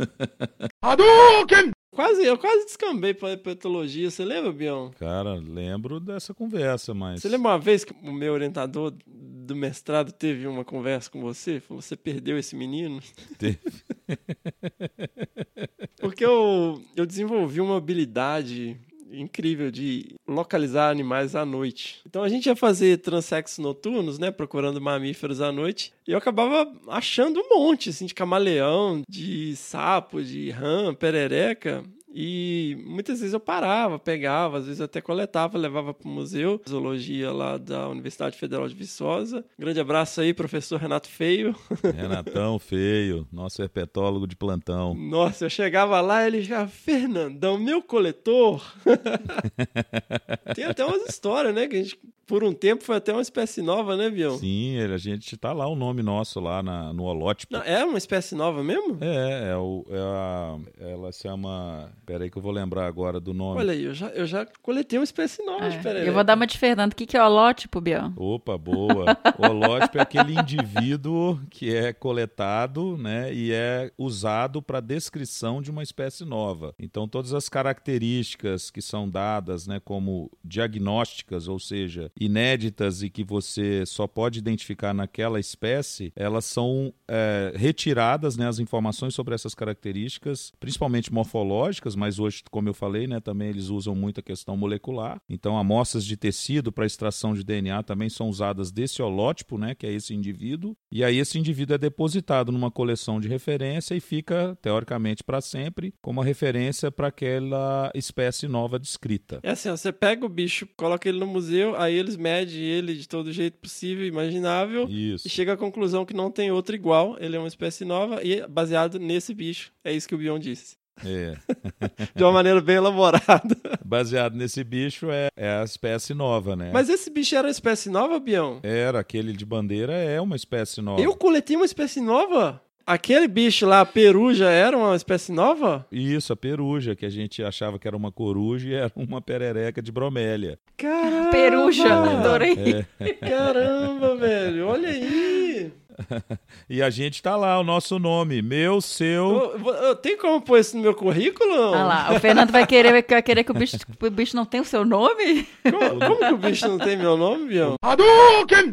Quase, 1.99 2.23
eu 2.23 2.37
quase 2.37 2.63
descambei 2.63 3.13
pra 3.13 3.35
petologia. 3.35 4.09
Você 4.09 4.23
lembra, 4.23 4.53
Bião? 4.53 4.89
Cara, 4.97 5.33
lembro 5.33 5.99
dessa 5.99 6.33
conversa, 6.33 6.93
mas. 6.93 7.19
Você 7.21 7.27
lembra 7.27 7.51
uma 7.51 7.59
vez 7.59 7.83
que 7.83 7.91
o 7.91 8.13
meu 8.13 8.31
orientador 8.31 8.93
do 9.05 9.53
mestrado 9.53 10.13
teve 10.13 10.47
uma 10.47 10.63
conversa 10.63 11.09
com 11.09 11.19
você? 11.19 11.59
Falou, 11.59 11.81
você 11.81 11.97
perdeu 11.97 12.39
esse 12.39 12.55
menino? 12.55 13.01
Teve. 13.37 13.59
Porque 15.99 16.23
eu, 16.23 16.81
eu 16.95 17.05
desenvolvi 17.05 17.59
uma 17.59 17.75
habilidade 17.75 18.79
incrível 19.11 19.71
de 19.71 20.15
localizar 20.27 20.89
animais 20.89 21.35
à 21.35 21.45
noite. 21.45 22.01
Então 22.05 22.23
a 22.23 22.29
gente 22.29 22.45
ia 22.45 22.55
fazer 22.55 22.97
transexos 22.97 23.57
noturnos, 23.57 24.19
né, 24.19 24.31
procurando 24.31 24.81
mamíferos 24.81 25.41
à 25.41 25.51
noite, 25.51 25.93
e 26.07 26.11
eu 26.11 26.17
acabava 26.17 26.71
achando 26.87 27.39
um 27.39 27.49
monte 27.49 27.89
assim 27.89 28.05
de 28.05 28.13
camaleão, 28.13 29.01
de 29.07 29.55
sapo, 29.55 30.21
de 30.21 30.49
rã, 30.51 30.93
perereca, 30.93 31.83
e 32.13 32.77
muitas 32.85 33.19
vezes 33.19 33.33
eu 33.33 33.39
parava, 33.39 33.99
pegava, 33.99 34.57
às 34.57 34.65
vezes 34.65 34.81
até 34.81 34.99
coletava, 35.01 35.57
levava 35.57 35.93
para 35.93 36.07
o 36.07 36.11
museu 36.11 36.59
de 36.63 36.71
zoologia 36.71 37.31
lá 37.31 37.57
da 37.57 37.87
Universidade 37.87 38.37
Federal 38.37 38.67
de 38.67 38.75
Viçosa. 38.75 39.45
Grande 39.57 39.79
abraço 39.79 40.21
aí, 40.21 40.33
professor 40.33 40.79
Renato 40.79 41.07
Feio. 41.07 41.55
Renatão 41.95 42.57
feio, 42.57 43.27
nosso 43.31 43.61
herpetólogo 43.61 44.25
de 44.27 44.35
plantão. 44.35 44.93
Nossa, 44.95 45.45
eu 45.45 45.49
chegava 45.49 45.99
lá 46.01 46.25
ele 46.25 46.41
já, 46.41 46.67
Fernandão, 46.67 47.57
meu 47.57 47.81
coletor. 47.81 48.63
Tem 50.55 50.65
até 50.65 50.83
umas 50.85 51.07
histórias, 51.07 51.53
né? 51.53 51.67
Que 51.67 51.75
a 51.75 51.83
gente, 51.83 51.99
por 52.29 52.43
um 52.43 52.53
tempo, 52.53 52.83
foi 52.83 52.97
até 52.97 53.11
uma 53.11 53.23
espécie 53.23 53.59
nova, 53.59 53.97
né, 53.97 54.07
Bião? 54.07 54.37
Sim, 54.37 54.77
a 54.79 54.97
gente 54.97 55.35
tá 55.35 55.51
lá 55.51 55.67
o 55.67 55.75
nome 55.75 56.03
nosso 56.03 56.39
lá 56.39 56.61
na, 56.61 56.93
no 56.93 57.03
holótipo. 57.05 57.51
Não, 57.51 57.63
é 57.63 57.83
uma 57.83 57.97
espécie 57.97 58.35
nova 58.35 58.63
mesmo? 58.63 58.99
É, 59.01 59.49
é, 59.49 59.57
o, 59.57 59.83
é 59.89 59.99
a, 59.99 60.57
ela 60.79 61.11
se 61.11 61.23
chama. 61.23 61.91
Pera 62.09 62.23
aí 62.23 62.31
que 62.31 62.39
eu 62.39 62.41
vou 62.41 62.51
lembrar 62.51 62.87
agora 62.87 63.19
do 63.19 63.35
nome. 63.35 63.59
Olha 63.59 63.71
aí, 63.71 63.83
eu 63.83 63.93
já, 63.93 64.07
eu 64.07 64.25
já 64.25 64.43
coletei 64.63 64.97
uma 64.97 65.03
espécie 65.03 65.45
nova 65.45 65.65
É, 65.65 65.69
de 65.69 65.77
perereca. 65.77 66.07
eu 66.09 66.13
vou 66.15 66.23
dar 66.23 66.35
uma 66.35 66.47
de 66.47 66.57
Fernando. 66.57 66.93
O 66.93 66.95
que, 66.95 67.05
que 67.05 67.15
é 67.15 67.23
holótipo, 67.23 67.79
Bião? 67.79 68.11
Opa, 68.17 68.57
boa. 68.57 69.15
O 69.37 69.45
holótipo 69.45 69.99
é 69.99 70.01
aquele 70.01 70.33
indivíduo 70.33 71.39
que 71.51 71.71
é 71.71 71.93
coletado 71.93 72.97
né, 72.97 73.31
e 73.31 73.51
é 73.51 73.91
usado 73.95 74.59
para 74.59 74.79
descrição 74.79 75.61
de 75.61 75.69
uma 75.69 75.83
espécie 75.83 76.25
nova. 76.25 76.73
Então, 76.79 77.07
todas 77.07 77.31
as 77.31 77.47
características 77.47 78.71
que 78.71 78.81
são 78.81 79.07
dadas 79.07 79.67
né, 79.67 79.79
como 79.79 80.31
diagnósticas, 80.43 81.47
ou 81.47 81.59
seja, 81.59 82.11
inéditas 82.19 83.03
e 83.03 83.09
que 83.11 83.23
você 83.23 83.85
só 83.85 84.07
pode 84.07 84.39
identificar 84.39 84.95
naquela 84.95 85.39
espécie, 85.39 86.11
elas 86.15 86.45
são 86.45 86.91
é, 87.07 87.53
retiradas, 87.55 88.35
né, 88.35 88.47
as 88.47 88.57
informações 88.57 89.13
sobre 89.13 89.35
essas 89.35 89.53
características, 89.53 90.51
principalmente 90.59 91.13
morfológicas, 91.13 91.98
mas 91.99 92.17
hoje, 92.17 92.41
como 92.49 92.69
eu 92.69 92.73
falei, 92.73 93.05
né, 93.05 93.19
também 93.19 93.49
eles 93.49 93.67
usam 93.67 93.93
muito 93.93 94.21
a 94.21 94.23
questão 94.23 94.55
molecular. 94.55 95.21
Então, 95.29 95.57
amostras 95.57 96.05
de 96.05 96.15
tecido 96.15 96.71
para 96.71 96.85
extração 96.85 97.33
de 97.33 97.43
DNA 97.43 97.83
também 97.83 98.09
são 98.09 98.29
usadas 98.29 98.71
desse 98.71 99.01
holótipo, 99.01 99.57
né, 99.57 99.75
que 99.75 99.85
é 99.85 99.91
esse 99.91 100.13
indivíduo, 100.13 100.75
e 100.91 101.03
aí 101.03 101.17
esse 101.17 101.37
indivíduo 101.37 101.75
é 101.75 101.77
depositado 101.77 102.51
numa 102.51 102.71
coleção 102.71 103.19
de 103.19 103.27
referência 103.27 103.93
e 103.93 103.99
fica, 103.99 104.57
teoricamente, 104.61 105.23
para 105.23 105.41
sempre 105.41 105.93
como 106.01 106.21
referência 106.21 106.89
para 106.89 107.07
aquela 107.07 107.91
espécie 107.93 108.47
nova 108.47 108.79
descrita. 108.79 109.39
É 109.43 109.51
assim, 109.51 109.69
ó, 109.69 109.75
você 109.75 109.91
pega 109.91 110.25
o 110.25 110.29
bicho, 110.29 110.67
coloca 110.77 111.09
ele 111.09 111.19
no 111.19 111.27
museu, 111.27 111.75
aí 111.75 111.95
eles 111.95 112.15
medem 112.15 112.61
ele 112.61 112.95
de 112.95 113.07
todo 113.07 113.33
jeito 113.33 113.57
possível, 113.57 114.05
imaginável, 114.05 114.87
Isso. 114.89 115.27
e 115.27 115.29
chega 115.29 115.53
à 115.53 115.57
conclusão 115.57 116.05
que 116.05 116.13
não 116.13 116.31
tem 116.31 116.51
outro 116.51 116.75
igual, 116.75 117.17
ele 117.19 117.35
é 117.35 117.39
uma 117.39 117.47
espécie 117.47 117.83
nova 117.83 118.23
e 118.23 118.35
é 118.35 118.47
baseado 118.47 118.99
nesse 118.99 119.33
bicho. 119.33 119.71
É 119.83 119.91
isso 119.91 120.07
que 120.07 120.15
o 120.15 120.17
Bion 120.17 120.39
disse. 120.39 120.78
É. 121.05 121.35
De 122.15 122.23
uma 122.23 122.31
maneira 122.31 122.61
bem 122.61 122.75
elaborada. 122.75 123.55
Baseado 123.83 124.35
nesse 124.35 124.63
bicho 124.63 125.09
é, 125.09 125.29
é 125.35 125.59
a 125.59 125.63
espécie 125.63 126.13
nova, 126.13 126.55
né? 126.55 126.71
Mas 126.73 126.89
esse 126.89 127.09
bicho 127.09 127.35
era 127.35 127.47
uma 127.47 127.51
espécie 127.51 127.89
nova, 127.89 128.19
Bião? 128.19 128.59
Era, 128.63 128.99
aquele 128.99 129.33
de 129.33 129.45
bandeira 129.45 129.93
é 129.93 130.19
uma 130.19 130.35
espécie 130.35 130.81
nova. 130.81 131.01
Eu 131.01 131.15
coletei 131.15 131.55
uma 131.55 131.65
espécie 131.65 132.01
nova? 132.01 132.61
Aquele 132.85 133.27
bicho 133.27 133.67
lá, 133.67 133.81
a 133.81 133.85
peruja, 133.85 134.49
era 134.49 134.75
uma 134.75 134.95
espécie 134.95 135.31
nova? 135.31 135.85
Isso, 135.91 136.33
a 136.33 136.35
peruja, 136.35 136.95
que 136.95 137.05
a 137.05 137.09
gente 137.09 137.43
achava 137.43 137.77
que 137.77 137.87
era 137.87 137.95
uma 137.95 138.11
coruja 138.11 138.67
e 138.67 138.73
era 138.73 138.91
uma 138.95 139.21
perereca 139.21 139.79
de 139.79 139.91
bromélia. 139.91 140.57
Caramba! 140.75 141.29
Peruja, 141.29 141.85
adorei. 141.93 142.83
É. 142.99 143.13
Caramba, 143.13 144.15
velho, 144.15 144.67
olha 144.67 144.89
aí! 144.89 145.71
e 146.69 146.81
a 146.81 146.89
gente 146.89 147.21
tá 147.21 147.35
lá, 147.35 147.59
o 147.59 147.63
nosso 147.63 147.99
nome, 147.99 148.41
meu, 148.41 148.81
seu. 148.81 149.53
Eu, 149.55 149.73
eu 149.75 149.95
tenho 149.95 150.17
como 150.17 150.41
pôr 150.41 150.59
isso 150.59 150.75
no 150.75 150.83
meu 150.83 150.95
currículo? 150.95 151.73
Ah 151.73 151.83
lá, 151.83 152.13
o 152.15 152.19
Fernando 152.19 152.51
vai 152.51 152.65
querer, 152.65 152.91
vai 152.91 153.21
querer 153.21 153.43
que 153.43 153.51
o 153.51 153.53
bicho, 153.53 153.77
o 154.01 154.09
bicho 154.09 154.35
não 154.35 154.45
tenha 154.45 154.63
o 154.63 154.65
seu 154.65 154.85
nome? 154.85 155.47
Como, 155.63 155.99
como 155.99 156.17
que 156.17 156.33
o 156.33 156.37
bicho 156.37 156.67
não 156.67 156.77
tem 156.77 156.97
meu 156.97 157.17
nome, 157.17 157.47
Bião? 157.47 157.75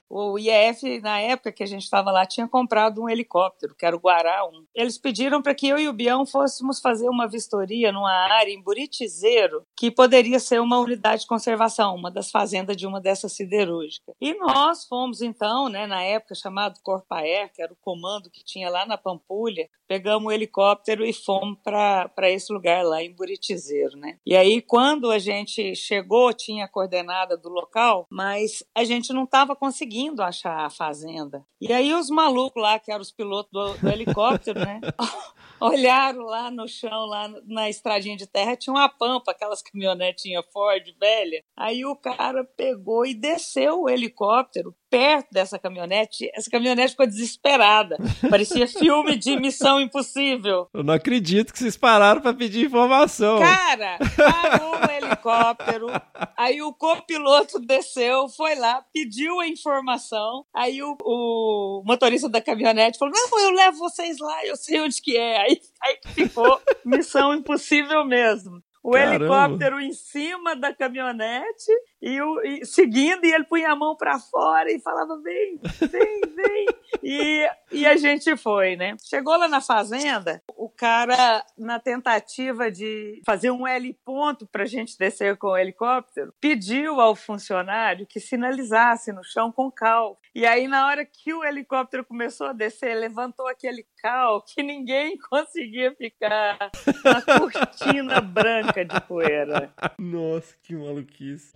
O 0.09 0.39
IF, 0.39 1.01
na 1.01 1.21
época 1.21 1.53
que 1.53 1.63
a 1.63 1.67
gente 1.67 1.83
estava 1.83 2.11
lá, 2.11 2.25
tinha 2.25 2.49
comprado 2.49 3.03
um 3.03 3.09
helicóptero, 3.09 3.75
que 3.75 3.85
era 3.85 3.95
o 3.95 4.01
Guará 4.01 4.47
1. 4.47 4.65
Eles 4.75 4.97
pediram 4.99 5.43
para 5.43 5.55
que 5.55 5.69
eu 5.69 5.79
e 5.79 5.89
o 5.89 5.93
Bião 5.93 6.25
fôssemos 6.25 6.81
fazer 6.81 7.09
uma 7.09 7.29
vistoria 7.29 7.93
numa 7.93 8.11
área 8.11 8.51
em 8.51 8.63
Buritizeiro, 8.63 9.63
que 9.77 9.91
poderia 9.91 10.39
ser 10.39 10.61
uma 10.61 10.79
unidade 10.79 11.23
de 11.23 11.27
conservação, 11.27 11.95
uma 11.95 12.11
das 12.11 12.31
fazendas 12.31 12.77
de 12.77 12.87
uma 12.87 13.01
dessas 13.01 13.33
siderúrgicas. 13.33 14.15
E 14.21 14.35
nós 14.35 14.85
fomos, 14.87 15.21
então, 15.21 15.69
né, 15.69 15.87
na 15.87 16.03
época 16.03 16.35
chamado 16.35 16.81
Corpaer, 17.17 17.51
que 17.53 17.63
era 17.63 17.73
o 17.73 17.77
comando 17.77 18.31
que 18.31 18.45
tinha 18.45 18.69
lá 18.69 18.85
na 18.85 18.99
Pampulha, 18.99 19.69
pegamos 19.89 20.27
o 20.27 20.33
helicóptero 20.33 21.05
e 21.05 21.13
fomos 21.13 21.59
para 21.63 22.31
esse 22.31 22.53
lugar 22.53 22.85
lá 22.85 23.03
em 23.03 23.15
Buritizeiro, 23.15 23.97
né? 23.97 24.19
E 24.27 24.37
aí, 24.37 24.61
quando 24.61 25.11
a 25.11 25.19
gente 25.19 25.75
chegou, 25.75 26.33
tinha 26.33 26.65
a 26.65 26.69
coordenada 26.69 27.37
do 27.37 27.49
local, 27.49 28.07
mas 28.11 28.63
a 28.75 28.85
gente 28.85 29.13
não 29.13 29.25
estava 29.25 29.57
conseguindo 29.57 30.23
achar 30.23 30.67
a 30.67 30.71
fazenda. 30.71 31.45
E 31.61 31.73
aí 31.73 31.95
os 31.95 32.11
malucos 32.11 32.63
lá, 32.63 32.79
que 32.79 32.91
eram 32.91 33.03
os 33.03 33.13
pilotos 33.13 33.51
do, 33.53 33.79
do 33.79 33.89
helicóptero, 33.89 34.61
né? 34.61 34.81
Olharam 35.59 36.25
lá 36.25 36.51
no 36.51 36.69
chão, 36.69 37.07
lá 37.07 37.33
na 37.47 37.71
estradinha 37.71 38.17
de 38.17 38.27
terra, 38.27 38.57
tinha 38.57 38.75
uma 38.75 38.89
pampa, 38.89 39.31
aquelas 39.31 39.63
caminhonetinhas 39.63 40.45
Ford 40.53 40.85
velha. 41.01 41.43
Aí 41.57 41.85
o 41.87 41.97
cara 41.97 42.45
pegou 42.45 43.07
e 43.07 43.15
desceu 43.15 43.83
o 43.83 43.89
helicóptero, 43.89 44.75
perto 44.97 45.29
dessa 45.31 45.59
caminhonete, 45.59 46.31
essa 46.35 46.51
caminhonete 46.51 46.93
ficou 46.93 47.07
desesperada. 47.07 47.99
Parecia 48.31 48.67
filme 48.67 49.15
de 49.19 49.39
Missão 49.39 49.79
Impossível. 49.79 50.69
Eu 50.73 50.83
não 50.83 50.95
acredito 50.95 51.53
que 51.53 51.59
vocês 51.59 51.77
pararam 51.77 52.23
pra 52.23 52.33
pedir 52.33 52.65
informação. 52.65 53.39
Cara, 53.39 53.99
parou 54.17 54.77
um 54.77 54.89
helicóptero, 54.97 55.89
aí 56.35 56.63
o 56.63 56.73
copiloto 56.73 57.61
desceu, 57.61 58.27
foi 58.31 58.55
lá, 58.55 58.83
pediu 58.91 59.39
a 59.41 59.47
informação, 59.47 60.47
aí 60.55 60.83
o, 60.83 60.97
o 61.03 61.83
motorista 61.85 62.27
da 62.27 62.41
caminhonete 62.41 62.99
falou, 62.99 63.13
não, 63.15 63.39
eu 63.41 63.51
levo 63.51 63.77
vocês 63.77 64.17
lá, 64.19 64.47
eu 64.47 64.57
sei 64.57 64.81
onde 64.81 65.03
que 65.03 65.15
é. 65.15 65.43
Aí, 65.43 65.61
aí 65.83 65.99
ficou 66.15 66.59
Missão 66.87 67.35
Impossível 67.35 68.03
mesmo. 68.03 68.63
O 68.87 68.93
Caramba. 68.93 69.17
helicóptero 69.17 69.81
em 69.81 69.93
cima 69.93 70.55
da 70.55 70.73
caminhonete 70.73 71.73
e, 72.01 72.23
o, 72.23 72.41
e 72.43 72.65
seguindo, 72.65 73.25
e 73.25 73.33
ele 73.33 73.43
punha 73.43 73.73
a 73.73 73.75
mão 73.75 73.97
para 73.97 74.17
fora 74.21 74.71
e 74.71 74.79
falava: 74.79 75.21
vem, 75.21 75.59
vem, 75.91 76.21
vem. 76.37 76.67
E, 77.03 77.49
e 77.73 77.85
a 77.85 77.97
gente 77.97 78.37
foi, 78.37 78.77
né? 78.77 78.97
Chegou 79.03 79.37
lá 79.37 79.49
na 79.49 79.61
fazenda, 79.61 80.41
o 80.57 80.69
cara, 80.69 81.45
na 81.59 81.81
tentativa 81.81 82.71
de 82.71 83.21
fazer 83.27 83.51
um 83.51 83.67
L 83.67 83.93
ponto 84.05 84.47
para 84.47 84.63
a 84.63 84.67
gente 84.67 84.97
descer 84.97 85.37
com 85.37 85.49
o 85.49 85.59
helicóptero, 85.59 86.33
pediu 86.41 87.01
ao 87.01 87.17
funcionário 87.17 88.07
que 88.07 88.21
sinalizasse 88.21 89.13
no 89.13 89.25
chão 89.25 89.51
com 89.51 89.69
cal. 89.69 90.17
E 90.33 90.47
aí, 90.47 90.69
na 90.69 90.87
hora 90.87 91.05
que 91.05 91.33
o 91.35 91.43
helicóptero 91.43 92.05
começou 92.05 92.49
a 92.49 92.53
descer, 92.53 92.95
levantou 92.95 93.49
aquele 93.49 93.85
cal 94.01 94.43
que 94.43 94.63
ninguém 94.63 95.17
conseguia 95.29 95.93
ficar 95.95 96.71
na 97.05 97.23
cortina 97.23 98.21
branca 98.21 98.76
de 98.85 99.01
poeira. 99.03 99.71
Nossa, 99.99 100.55
que 100.63 100.75
maluquice. 100.75 101.53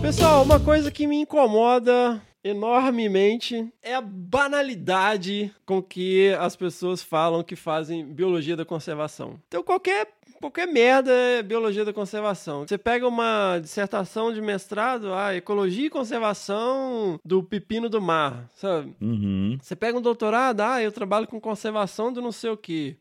Pessoal, 0.00 0.42
uma 0.42 0.60
coisa 0.60 0.90
que 0.90 1.06
me 1.06 1.16
incomoda 1.16 2.20
enormemente 2.44 3.72
é 3.82 3.94
a 3.94 4.00
banalidade 4.00 5.54
com 5.64 5.82
que 5.82 6.34
as 6.38 6.56
pessoas 6.56 7.02
falam 7.02 7.42
que 7.42 7.56
fazem 7.56 8.04
biologia 8.04 8.56
da 8.56 8.64
conservação. 8.64 9.40
Então, 9.48 9.62
qualquer 9.62 10.08
qualquer 10.40 10.66
merda 10.66 11.12
é 11.12 11.40
biologia 11.40 11.84
da 11.84 11.92
conservação. 11.92 12.66
Você 12.66 12.76
pega 12.76 13.06
uma 13.06 13.60
dissertação 13.60 14.32
de 14.32 14.40
mestrado, 14.40 15.14
ah, 15.14 15.34
ecologia 15.34 15.86
e 15.86 15.90
conservação 15.90 17.20
do 17.24 17.44
pepino 17.44 17.88
do 17.88 18.02
mar, 18.02 18.50
sabe? 18.56 18.92
Uhum. 19.00 19.56
Você 19.62 19.76
pega 19.76 19.96
um 19.96 20.02
doutorado, 20.02 20.60
ah, 20.62 20.82
eu 20.82 20.90
trabalho 20.90 21.28
com 21.28 21.40
conservação 21.40 22.12
do 22.12 22.20
não 22.20 22.32
sei 22.32 22.50
o 22.50 22.56
quê. 22.56 22.96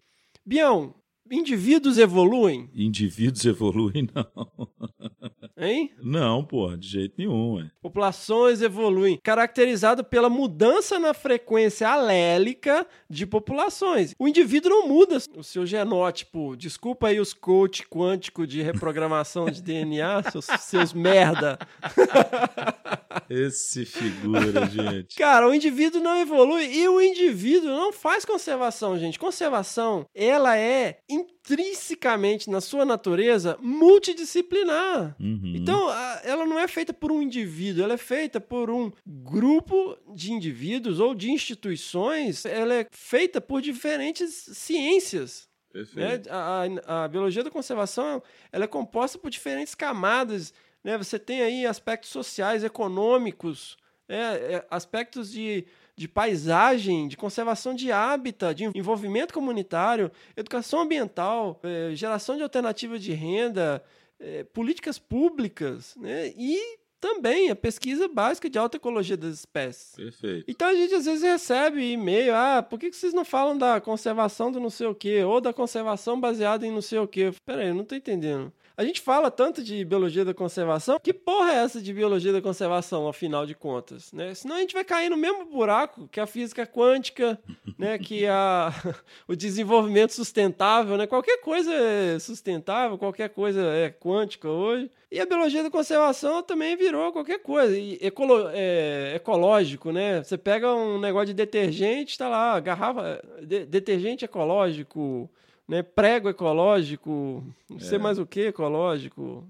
Bião, 0.45 0.93
indivíduos 1.31 1.97
evoluem? 1.97 2.69
Indivíduos 2.75 3.45
evoluem, 3.45 4.07
não. 4.13 4.67
Hein? 5.57 5.91
Não, 6.01 6.43
pô, 6.43 6.75
de 6.75 6.87
jeito 6.87 7.13
nenhum. 7.19 7.53
Ué. 7.53 7.69
Populações 7.81 8.63
evoluem, 8.63 9.19
caracterizado 9.21 10.03
pela 10.03 10.27
mudança 10.29 10.97
na 10.97 11.13
frequência 11.13 11.87
alélica 11.87 12.85
de 13.07 13.27
populações. 13.27 14.15
O 14.17 14.27
indivíduo 14.27 14.71
não 14.71 14.87
muda 14.87 15.17
o 15.35 15.43
seu 15.43 15.65
genótipo. 15.65 16.55
Desculpa 16.57 17.09
aí 17.09 17.19
os 17.19 17.33
coach 17.33 17.87
quântico 17.87 18.47
de 18.47 18.61
reprogramação 18.63 19.45
de 19.45 19.61
DNA, 19.61 20.31
seus, 20.31 20.45
seus 20.45 20.93
merda. 20.93 21.59
Esse 23.29 23.85
figura, 23.85 24.65
gente. 24.67 25.15
Cara, 25.15 25.47
o 25.47 25.53
indivíduo 25.53 26.01
não 26.01 26.17
evolui 26.17 26.65
e 26.65 26.87
o 26.87 26.99
indivíduo 26.99 27.69
não 27.69 27.93
faz 27.93 28.25
conservação, 28.25 28.97
gente. 28.97 29.19
Conservação, 29.19 30.07
ela 30.13 30.57
é 30.57 30.99
intrinsecamente 31.21 32.49
na 32.49 32.61
sua 32.61 32.85
natureza 32.85 33.57
multidisciplinar. 33.61 35.15
Uhum. 35.19 35.53
Então, 35.55 35.87
a- 35.89 36.21
ela 36.23 36.45
não 36.45 36.59
é 36.59 36.67
feita 36.67 36.93
por 36.93 37.11
um 37.11 37.21
indivíduo, 37.21 37.83
ela 37.83 37.93
é 37.93 37.97
feita 37.97 38.39
por 38.39 38.69
um 38.69 38.91
grupo 39.05 39.97
de 40.13 40.31
indivíduos 40.31 40.99
ou 40.99 41.13
de 41.15 41.31
instituições. 41.31 42.45
Ela 42.45 42.75
é 42.75 42.87
feita 42.91 43.39
por 43.41 43.61
diferentes 43.61 44.31
ciências. 44.53 45.49
né? 45.95 46.21
A, 46.29 46.65
a- 46.89 47.03
a 47.05 47.07
biologia 47.07 47.43
da 47.43 47.49
conservação 47.49 48.21
ela 48.51 48.65
é 48.65 48.67
composta 48.67 49.17
por 49.17 49.29
diferentes 49.29 49.73
camadas. 49.73 50.53
Né? 50.83 50.97
Você 50.97 51.17
tem 51.17 51.41
aí 51.41 51.65
aspectos 51.65 52.09
sociais, 52.09 52.63
econômicos, 52.63 53.77
né? 54.09 54.35
É, 54.55 54.65
aspectos 54.69 55.31
de, 55.31 55.65
de 56.01 56.07
paisagem, 56.07 57.07
de 57.07 57.15
conservação 57.15 57.75
de 57.75 57.91
hábitat, 57.91 58.55
de 58.55 58.71
envolvimento 58.75 59.31
comunitário, 59.31 60.11
educação 60.35 60.81
ambiental, 60.81 61.59
é, 61.61 61.91
geração 61.93 62.35
de 62.35 62.41
alternativas 62.41 63.03
de 63.03 63.13
renda, 63.13 63.83
é, 64.19 64.43
políticas 64.43 64.97
públicas 64.97 65.95
né? 65.95 66.33
e 66.35 66.79
também 66.99 67.51
a 67.51 67.55
pesquisa 67.55 68.07
básica 68.07 68.49
de 68.49 68.57
alta 68.57 68.77
ecologia 68.77 69.15
das 69.15 69.35
espécies. 69.35 69.95
Perfeito. 69.95 70.45
Então 70.47 70.67
a 70.67 70.73
gente 70.73 70.95
às 70.95 71.05
vezes 71.05 71.21
recebe 71.21 71.91
e-mail, 71.91 72.33
ah, 72.35 72.63
por 72.67 72.79
que 72.79 72.89
que 72.89 72.95
vocês 72.95 73.13
não 73.13 73.23
falam 73.23 73.55
da 73.55 73.79
conservação 73.79 74.51
do 74.51 74.59
não 74.59 74.71
sei 74.71 74.87
o 74.87 74.95
quê, 74.95 75.23
ou 75.23 75.39
da 75.39 75.53
conservação 75.53 76.19
baseada 76.19 76.65
em 76.65 76.71
não 76.71 76.81
sei 76.81 76.97
o 76.97 77.07
quê? 77.07 77.31
Peraí, 77.45 77.67
eu 77.67 77.75
não 77.75 77.85
tô 77.85 77.93
entendendo. 77.93 78.51
A 78.81 78.83
gente 78.83 78.99
fala 78.99 79.29
tanto 79.29 79.63
de 79.63 79.85
biologia 79.85 80.25
da 80.25 80.33
conservação, 80.33 80.99
que 80.99 81.13
porra 81.13 81.51
é 81.51 81.55
essa 81.57 81.79
de 81.79 81.93
biologia 81.93 82.33
da 82.33 82.41
conservação, 82.41 83.07
afinal 83.07 83.45
de 83.45 83.53
contas? 83.53 84.11
Né? 84.11 84.33
Senão 84.33 84.55
a 84.55 84.59
gente 84.59 84.73
vai 84.73 84.83
cair 84.83 85.07
no 85.07 85.15
mesmo 85.15 85.45
buraco 85.45 86.07
que 86.11 86.19
a 86.19 86.25
física 86.25 86.65
quântica, 86.65 87.39
né? 87.77 87.99
que 87.99 88.25
a, 88.25 88.73
o 89.29 89.35
desenvolvimento 89.35 90.13
sustentável, 90.13 90.97
né? 90.97 91.05
qualquer 91.05 91.37
coisa 91.41 91.71
é 91.71 92.17
sustentável, 92.17 92.97
qualquer 92.97 93.29
coisa 93.29 93.61
é 93.61 93.91
quântica 93.91 94.49
hoje. 94.49 94.89
E 95.11 95.19
a 95.19 95.27
biologia 95.27 95.61
da 95.61 95.69
conservação 95.69 96.41
também 96.41 96.75
virou 96.75 97.11
qualquer 97.11 97.37
coisa. 97.37 97.77
E 97.77 97.99
ecolo- 98.01 98.49
é, 98.51 99.13
ecológico, 99.15 99.91
né? 99.91 100.23
Você 100.23 100.39
pega 100.39 100.73
um 100.73 100.99
negócio 100.99 101.27
de 101.27 101.33
detergente, 101.35 102.17
tá 102.17 102.27
lá, 102.27 102.59
garrafa, 102.59 103.21
de- 103.43 103.65
detergente 103.67 104.25
ecológico, 104.25 105.29
né? 105.71 105.81
Prego 105.81 106.27
ecológico, 106.27 107.41
não 107.69 107.79
sei 107.79 107.95
É. 107.97 108.01
mais 108.01 108.19
o 108.19 108.25
que 108.25 108.41
ecológico. 108.47 109.47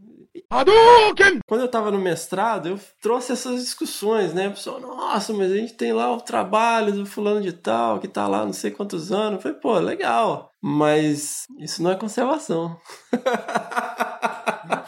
Quando 1.48 1.61
eu 1.61 1.68
tava 1.68 1.89
no 1.89 1.98
mestrado, 1.98 2.69
eu 2.69 2.80
trouxe 3.02 3.31
essas 3.31 3.60
discussões, 3.61 4.31
né? 4.31 4.48
O 4.48 4.52
pessoal, 4.52 4.80
nossa, 4.80 5.34
mas 5.34 5.52
a 5.52 5.56
gente 5.56 5.73
tem 5.73 5.91
lá 5.91 6.14
o 6.14 6.22
trabalho 6.22 6.93
do 6.93 7.06
fulano 7.07 7.41
de 7.41 7.52
tal, 7.52 7.99
que 7.99 8.07
tá 8.07 8.27
lá 8.27 8.45
não 8.45 8.53
sei 8.53 8.69
quantos 8.69 9.11
anos. 9.11 9.34
Eu 9.38 9.41
falei, 9.41 9.57
pô, 9.57 9.80
legal. 9.80 10.52
Mas 10.61 11.48
isso 11.60 11.81
não 11.81 11.91
é 11.91 11.95
conservação. 11.95 12.77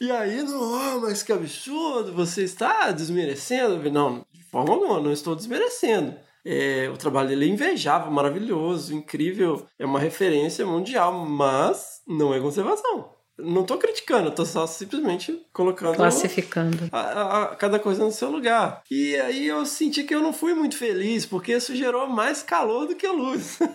E 0.00 0.12
aí, 0.12 0.44
não, 0.44 1.00
mas 1.00 1.24
que 1.24 1.32
absurdo, 1.32 2.12
você 2.12 2.44
está 2.44 2.92
desmerecendo? 2.92 3.90
Não, 3.90 4.24
de 4.32 4.44
forma 4.44 4.72
alguma, 4.72 5.00
não 5.00 5.10
estou 5.10 5.34
desmerecendo. 5.34 6.14
É, 6.50 6.88
o 6.88 6.96
trabalho 6.96 7.28
dele 7.28 7.44
é 7.44 7.48
invejável, 7.48 8.10
maravilhoso, 8.10 8.94
incrível, 8.94 9.66
é 9.78 9.84
uma 9.84 10.00
referência 10.00 10.64
mundial, 10.64 11.12
mas 11.12 12.00
não 12.08 12.32
é 12.32 12.40
conservação. 12.40 13.10
Não 13.40 13.60
estou 13.62 13.76
criticando, 13.78 14.30
estou 14.30 14.44
só 14.46 14.66
simplesmente 14.66 15.40
colocando 15.52 15.94
Classificando. 15.94 16.88
a- 16.90 16.98
a- 16.98 17.42
a- 17.42 17.46
cada 17.56 17.78
coisa 17.78 18.02
no 18.04 18.10
seu 18.10 18.30
lugar. 18.30 18.82
E 18.90 19.14
aí 19.16 19.46
eu 19.46 19.64
senti 19.64 20.02
que 20.02 20.12
eu 20.14 20.20
não 20.20 20.32
fui 20.32 20.54
muito 20.54 20.76
feliz, 20.76 21.24
porque 21.24 21.52
isso 21.52 21.76
gerou 21.76 22.08
mais 22.08 22.42
calor 22.42 22.86
do 22.86 22.96
que 22.96 23.06
luz. 23.06 23.58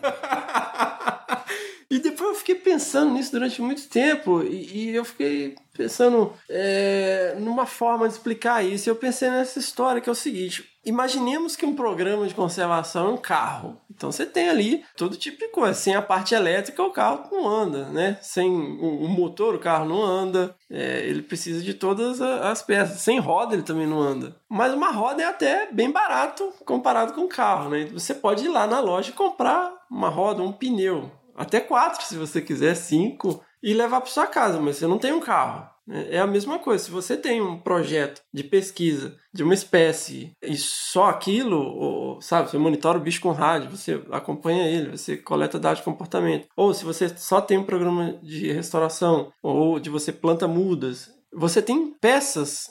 E 1.89 1.99
depois 1.99 2.29
eu 2.31 2.35
fiquei 2.35 2.55
pensando 2.55 3.13
nisso 3.13 3.31
durante 3.31 3.61
muito 3.61 3.87
tempo 3.87 4.41
e, 4.41 4.89
e 4.89 4.95
eu 4.95 5.05
fiquei 5.05 5.55
pensando 5.77 6.33
é, 6.49 7.35
numa 7.37 7.67
forma 7.67 8.07
de 8.07 8.15
explicar 8.15 8.65
isso. 8.65 8.89
E 8.89 8.91
eu 8.91 8.95
pensei 8.95 9.29
nessa 9.29 9.59
história 9.59 10.01
que 10.01 10.09
é 10.09 10.11
o 10.11 10.15
seguinte: 10.15 10.65
imaginemos 10.85 11.55
que 11.55 11.65
um 11.65 11.75
programa 11.75 12.27
de 12.27 12.33
conservação 12.33 13.07
é 13.07 13.11
um 13.11 13.17
carro. 13.17 13.77
Então 13.89 14.11
você 14.11 14.25
tem 14.25 14.49
ali 14.49 14.83
todo 14.97 15.15
tipo 15.15 15.37
de 15.37 15.47
coisa. 15.49 15.73
Sem 15.73 15.95
a 15.95 16.01
parte 16.01 16.35
elétrica, 16.35 16.83
o 16.83 16.91
carro 16.91 17.29
não 17.31 17.47
anda, 17.47 17.85
né? 17.89 18.17
Sem 18.21 18.49
o, 18.49 19.07
motor, 19.07 19.55
o 19.55 19.59
carro 19.59 19.85
não 19.85 20.03
anda. 20.03 20.55
É, 20.69 21.01
ele 21.05 21.21
precisa 21.21 21.61
de 21.61 21.73
todas 21.73 22.21
as 22.21 22.61
peças. 22.61 23.01
Sem 23.01 23.19
roda, 23.19 23.53
ele 23.53 23.63
também 23.63 23.87
não 23.87 23.99
anda. 23.99 24.35
Mas 24.49 24.73
uma 24.73 24.91
roda 24.91 25.21
é 25.21 25.25
até 25.25 25.71
bem 25.71 25.91
barato 25.91 26.51
comparado 26.65 27.13
com 27.13 27.21
um 27.21 27.29
carro, 27.29 27.69
né? 27.69 27.85
Você 27.93 28.13
pode 28.13 28.45
ir 28.45 28.49
lá 28.49 28.67
na 28.67 28.79
loja 28.79 29.09
e 29.09 29.13
comprar 29.13 29.73
uma 29.89 30.09
roda, 30.09 30.41
um 30.41 30.51
pneu. 30.51 31.11
Até 31.35 31.59
quatro, 31.59 32.03
se 32.03 32.15
você 32.15 32.41
quiser, 32.41 32.75
cinco, 32.75 33.43
e 33.61 33.73
levar 33.73 34.01
para 34.01 34.09
sua 34.09 34.27
casa, 34.27 34.59
mas 34.59 34.77
você 34.77 34.85
não 34.85 34.99
tem 34.99 35.13
um 35.13 35.19
carro. 35.19 35.72
É 35.89 36.19
a 36.19 36.27
mesma 36.27 36.59
coisa. 36.59 36.83
Se 36.83 36.91
você 36.91 37.17
tem 37.17 37.41
um 37.41 37.59
projeto 37.59 38.21
de 38.33 38.43
pesquisa 38.43 39.15
de 39.33 39.43
uma 39.43 39.53
espécie 39.53 40.31
e 40.41 40.55
só 40.55 41.09
aquilo, 41.09 41.57
ou, 41.57 42.21
sabe, 42.21 42.49
você 42.49 42.57
monitora 42.57 42.97
o 42.97 43.01
bicho 43.01 43.19
com 43.21 43.31
rádio, 43.31 43.69
você 43.71 44.01
acompanha 44.11 44.67
ele, 44.67 44.97
você 44.97 45.17
coleta 45.17 45.59
dados 45.59 45.79
de 45.79 45.85
comportamento. 45.85 46.47
Ou 46.55 46.73
se 46.73 46.85
você 46.85 47.09
só 47.09 47.41
tem 47.41 47.57
um 47.57 47.65
programa 47.65 48.17
de 48.23 48.51
restauração, 48.51 49.31
ou 49.41 49.79
de 49.79 49.89
você 49.89 50.11
planta 50.11 50.47
mudas, 50.47 51.11
você 51.35 51.61
tem 51.61 51.93
peças 51.99 52.69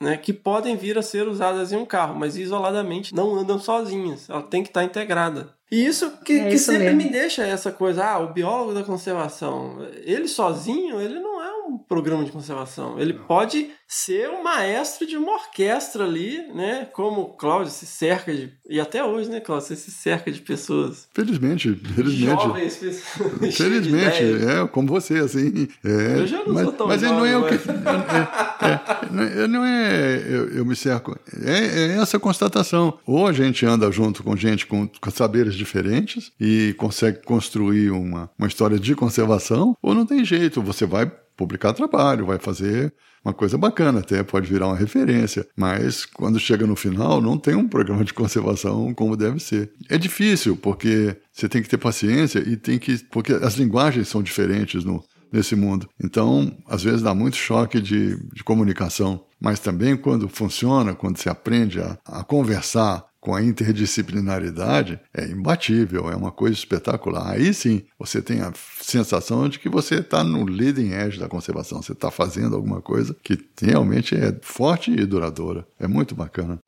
né, 0.00 0.16
que 0.16 0.32
podem 0.32 0.76
vir 0.76 0.98
a 0.98 1.02
ser 1.02 1.26
usadas 1.26 1.72
em 1.72 1.76
um 1.76 1.86
carro, 1.86 2.14
mas 2.14 2.36
isoladamente 2.36 3.14
não 3.14 3.34
andam 3.34 3.58
sozinhas. 3.58 4.28
Ela 4.28 4.42
tem 4.42 4.62
que 4.62 4.68
estar 4.68 4.84
integrada. 4.84 5.54
E 5.70 5.86
isso 5.86 6.18
que, 6.18 6.38
É 6.38 6.48
que 6.48 6.56
isso 6.56 6.70
sempre 6.70 6.92
mesmo. 6.92 7.02
me 7.02 7.08
deixa 7.10 7.46
essa 7.46 7.72
coisa, 7.72 8.04
ah, 8.04 8.18
o 8.18 8.32
biólogo 8.32 8.74
da 8.74 8.84
conservação, 8.84 9.78
ele 10.04 10.28
sozinho, 10.28 11.00
ele 11.00 11.18
não 11.18 11.41
um 11.68 11.78
programa 11.78 12.24
de 12.24 12.32
conservação. 12.32 12.98
Ele 12.98 13.14
pode 13.14 13.70
ser 13.86 14.28
o 14.28 14.42
maestro 14.42 15.06
de 15.06 15.16
uma 15.16 15.32
orquestra 15.34 16.04
ali, 16.04 16.38
né? 16.54 16.88
Como 16.92 17.20
o 17.20 17.36
Cláudio 17.36 17.70
se 17.70 17.86
cerca 17.86 18.34
de. 18.34 18.52
E 18.68 18.80
até 18.80 19.04
hoje, 19.04 19.28
né, 19.28 19.40
Cláudio? 19.40 19.68
Você 19.68 19.76
se 19.76 19.90
cerca 19.90 20.32
de 20.32 20.40
pessoas. 20.40 21.08
Felizmente, 21.14 21.74
felizmente. 21.94 22.42
Jovens, 22.42 22.76
pessoas. 22.76 23.54
Felizmente, 23.56 24.22
é, 24.22 24.66
como 24.68 24.88
você, 24.88 25.18
assim. 25.18 25.68
É, 25.84 26.20
Eu 26.20 26.26
já 26.26 26.38
não 26.44 26.54
mas, 26.54 26.64
sou 26.64 26.72
tão 26.72 26.86
mas 26.86 27.02
ele 27.02 27.12
não 27.12 27.26
é 27.26 27.36
o 27.36 27.40
jovem, 27.42 27.58
que. 27.58 27.68
É, 28.62 28.70
é, 28.72 29.10
não 29.10 29.22
é- 29.24 29.48
não 29.48 29.64
é 29.64 30.16
eu, 30.26 30.48
eu 30.50 30.64
me 30.64 30.76
cerco. 30.76 31.18
É, 31.44 31.92
é 31.92 31.98
essa 31.98 32.18
constatação. 32.18 32.98
Ou 33.04 33.26
a 33.26 33.32
gente 33.32 33.66
anda 33.66 33.90
junto 33.90 34.22
com 34.22 34.36
gente 34.36 34.66
com, 34.66 34.86
com 34.86 35.10
saberes 35.10 35.54
diferentes 35.54 36.32
e 36.40 36.74
consegue 36.78 37.22
construir 37.24 37.90
uma, 37.90 38.30
uma 38.38 38.48
história 38.48 38.78
de 38.78 38.94
conservação, 38.94 39.76
ou 39.82 39.94
não 39.94 40.06
tem 40.06 40.24
jeito. 40.24 40.62
Você 40.62 40.86
vai 40.86 41.10
publicar 41.42 41.72
trabalho, 41.72 42.26
vai 42.26 42.38
fazer 42.38 42.94
uma 43.24 43.34
coisa 43.34 43.58
bacana, 43.58 44.00
até 44.00 44.22
pode 44.22 44.48
virar 44.48 44.68
uma 44.68 44.76
referência, 44.76 45.46
mas 45.56 46.04
quando 46.04 46.38
chega 46.40 46.66
no 46.66 46.76
final, 46.76 47.20
não 47.20 47.38
tem 47.38 47.54
um 47.54 47.68
programa 47.68 48.04
de 48.04 48.14
conservação 48.14 48.92
como 48.94 49.16
deve 49.16 49.40
ser. 49.40 49.72
É 49.88 49.98
difícil, 49.98 50.56
porque 50.56 51.16
você 51.32 51.48
tem 51.48 51.62
que 51.62 51.68
ter 51.68 51.78
paciência 51.78 52.38
e 52.40 52.56
tem 52.56 52.78
que. 52.78 52.98
porque 53.10 53.32
as 53.32 53.54
linguagens 53.54 54.08
são 54.08 54.22
diferentes 54.22 54.84
no, 54.84 55.02
nesse 55.32 55.56
mundo. 55.56 55.88
Então, 56.02 56.56
às 56.68 56.82
vezes 56.82 57.02
dá 57.02 57.14
muito 57.14 57.36
choque 57.36 57.80
de, 57.80 58.16
de 58.32 58.44
comunicação, 58.44 59.24
mas 59.40 59.58
também 59.58 59.96
quando 59.96 60.28
funciona, 60.28 60.94
quando 60.94 61.18
se 61.18 61.28
aprende 61.28 61.80
a, 61.80 61.98
a 62.04 62.24
conversar 62.24 63.04
com 63.20 63.36
a 63.36 63.42
interdisciplinaridade, 63.42 64.98
é 65.14 65.26
imbatível, 65.26 66.10
é 66.10 66.16
uma 66.16 66.32
coisa 66.32 66.56
espetacular. 66.56 67.30
Aí 67.30 67.54
sim, 67.54 67.84
você 67.96 68.20
tem 68.20 68.40
a 68.40 68.50
sensação 68.84 69.48
de 69.48 69.58
que 69.58 69.68
você 69.68 69.96
está 69.96 70.22
no 70.24 70.44
leading 70.44 70.92
edge 70.92 71.18
da 71.18 71.28
conservação, 71.28 71.82
você 71.82 71.92
está 71.92 72.10
fazendo 72.10 72.54
alguma 72.56 72.80
coisa 72.80 73.16
que 73.22 73.38
realmente 73.60 74.14
é 74.14 74.36
forte 74.42 74.90
e 74.90 75.06
duradoura. 75.06 75.66
É 75.78 75.86
muito 75.86 76.14
bacana. 76.14 76.58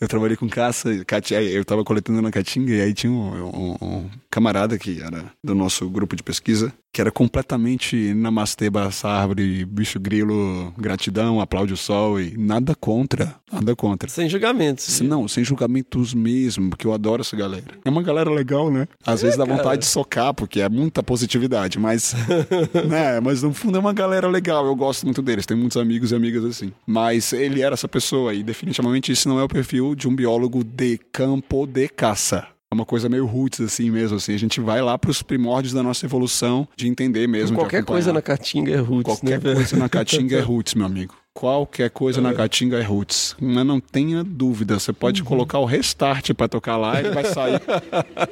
Eu 0.00 0.08
trabalhei 0.08 0.36
com 0.36 0.48
caça, 0.48 0.88
eu 0.90 1.64
tava 1.64 1.84
coletando 1.84 2.22
na 2.22 2.30
Caatinga 2.30 2.72
e 2.72 2.80
aí 2.80 2.94
tinha 2.94 3.12
um, 3.12 3.44
um- 3.44 3.76
um 3.82 4.10
camarada 4.30 4.78
que 4.78 5.00
era 5.02 5.30
do 5.44 5.54
nosso 5.54 5.88
grupo 5.90 6.16
de 6.16 6.22
pesquisa, 6.22 6.72
que 6.92 7.00
era 7.00 7.10
completamente 7.10 8.12
namastê, 8.14 8.68
essa 8.88 9.08
árvore, 9.08 9.64
bicho 9.64 10.00
grilo, 10.00 10.72
gratidão, 10.76 11.40
aplaude 11.40 11.72
o 11.72 11.76
sol 11.76 12.20
e 12.20 12.36
nada 12.36 12.74
contra, 12.74 13.36
nada 13.52 13.76
contra. 13.76 14.08
Sem 14.08 14.28
julgamentos. 14.28 14.84
Se- 14.84 15.04
Não, 15.04 15.28
sem 15.28 15.44
julgamentos 15.44 16.12
mesmo, 16.14 16.70
porque 16.70 16.86
eu 16.86 16.92
adoro 16.92 17.20
essa 17.22 17.36
galera. 17.36 17.64
É 17.84 17.88
uma 17.90 18.02
galera 18.02 18.30
legal, 18.30 18.70
né? 18.70 18.88
Às 19.06 19.20
É, 19.20 19.22
vezes 19.24 19.38
dá 19.38 19.46
cara. 19.46 19.56
vontade 19.58 19.82
de 19.82 19.86
socar, 19.86 20.34
porque 20.34 20.60
é 20.60 20.68
muita 20.68 21.02
positividade, 21.02 21.78
mas. 21.78 22.12
né, 22.88 23.20
mas 23.20 23.42
no 23.42 23.52
fundo 23.54 23.76
é 23.76 23.80
uma 23.80 23.92
galera 23.92 24.28
legal, 24.28 24.66
eu 24.66 24.74
gosto 24.74 25.04
muito 25.04 25.22
deles, 25.22 25.46
tenho 25.46 25.60
muitos 25.60 25.76
amigos 25.76 26.10
e 26.10 26.14
amigas 26.14 26.44
assim. 26.44 26.72
Mas 26.86 27.32
ele 27.32 27.62
era 27.62 27.74
essa 27.74 27.88
pessoa, 27.88 28.34
e 28.34 28.42
definitivamente 28.42 29.12
isso 29.12 29.28
não 29.28 29.38
é 29.38 29.42
o 29.44 29.48
perfil 29.48 29.94
de 29.94 30.08
um 30.08 30.14
biólogo 30.14 30.64
de 30.64 30.98
campo 31.12 31.66
de 31.66 31.88
caça. 31.88 32.46
É 32.72 32.76
uma 32.76 32.86
coisa 32.86 33.08
meio 33.08 33.26
roots, 33.26 33.60
assim 33.60 33.90
mesmo, 33.90 34.16
assim. 34.16 34.32
A 34.32 34.38
gente 34.38 34.60
vai 34.60 34.80
lá 34.80 34.96
pros 34.96 35.22
primórdios 35.22 35.74
da 35.74 35.82
nossa 35.82 36.06
evolução, 36.06 36.68
de 36.76 36.86
entender 36.86 37.26
mesmo. 37.26 37.56
Qualquer 37.56 37.82
coisa 37.84 38.12
na 38.12 38.22
Caatinga 38.22 38.72
é 38.72 38.76
roots, 38.76 39.02
Qualquer 39.02 39.42
né, 39.42 39.54
coisa 39.54 39.76
na 39.76 39.88
Caatinga 39.88 40.36
é 40.36 40.38
roots, 40.40 40.74
meu 40.76 40.86
amigo. 40.86 41.12
Qualquer 41.34 41.90
coisa 41.90 42.20
na 42.20 42.32
Caatinga 42.32 42.78
é 42.78 42.82
roots. 42.82 43.34
Mas 43.40 43.66
não 43.66 43.80
tenha 43.80 44.22
dúvida, 44.22 44.78
você 44.78 44.92
pode 44.92 45.24
colocar 45.24 45.58
o 45.58 45.64
restart 45.64 46.32
pra 46.32 46.46
tocar 46.46 46.76
lá 46.76 47.02
e 47.02 47.10
vai 47.10 47.24
sair. 47.24 47.60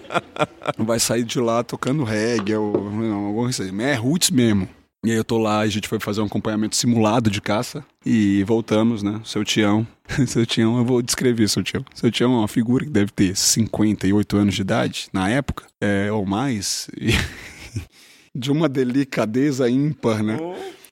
vai 0.78 1.00
sair 1.00 1.24
de 1.24 1.40
lá 1.40 1.64
tocando 1.64 2.04
reggae 2.04 2.54
ou 2.54 2.76
alguma 2.76 3.32
coisa 3.32 3.64
assim. 3.64 3.82
É 3.82 3.94
roots 3.94 4.30
mesmo. 4.30 4.68
E 5.04 5.12
aí 5.12 5.16
eu 5.16 5.24
tô 5.24 5.38
lá, 5.38 5.60
a 5.60 5.66
gente 5.68 5.86
foi 5.86 6.00
fazer 6.00 6.20
um 6.20 6.24
acompanhamento 6.24 6.74
simulado 6.74 7.30
de 7.30 7.40
caça 7.40 7.84
e 8.04 8.42
voltamos, 8.42 9.02
né? 9.02 9.20
Seu 9.24 9.44
Tião. 9.44 9.86
Seu 10.26 10.44
Tião, 10.44 10.76
eu 10.78 10.84
vou 10.84 11.00
descrever 11.00 11.48
seu 11.48 11.62
Tião. 11.62 11.84
Seu 11.94 12.10
Tião 12.10 12.32
é 12.32 12.38
uma 12.38 12.48
figura 12.48 12.84
que 12.84 12.90
deve 12.90 13.12
ter 13.12 13.36
58 13.36 14.36
anos 14.36 14.54
de 14.54 14.62
idade, 14.62 15.08
na 15.12 15.28
época, 15.28 15.66
é, 15.80 16.10
ou 16.10 16.26
mais. 16.26 16.88
e 16.96 17.10
de 18.34 18.50
uma 18.50 18.68
delicadeza 18.68 19.70
ímpar, 19.70 20.22
né? 20.22 20.36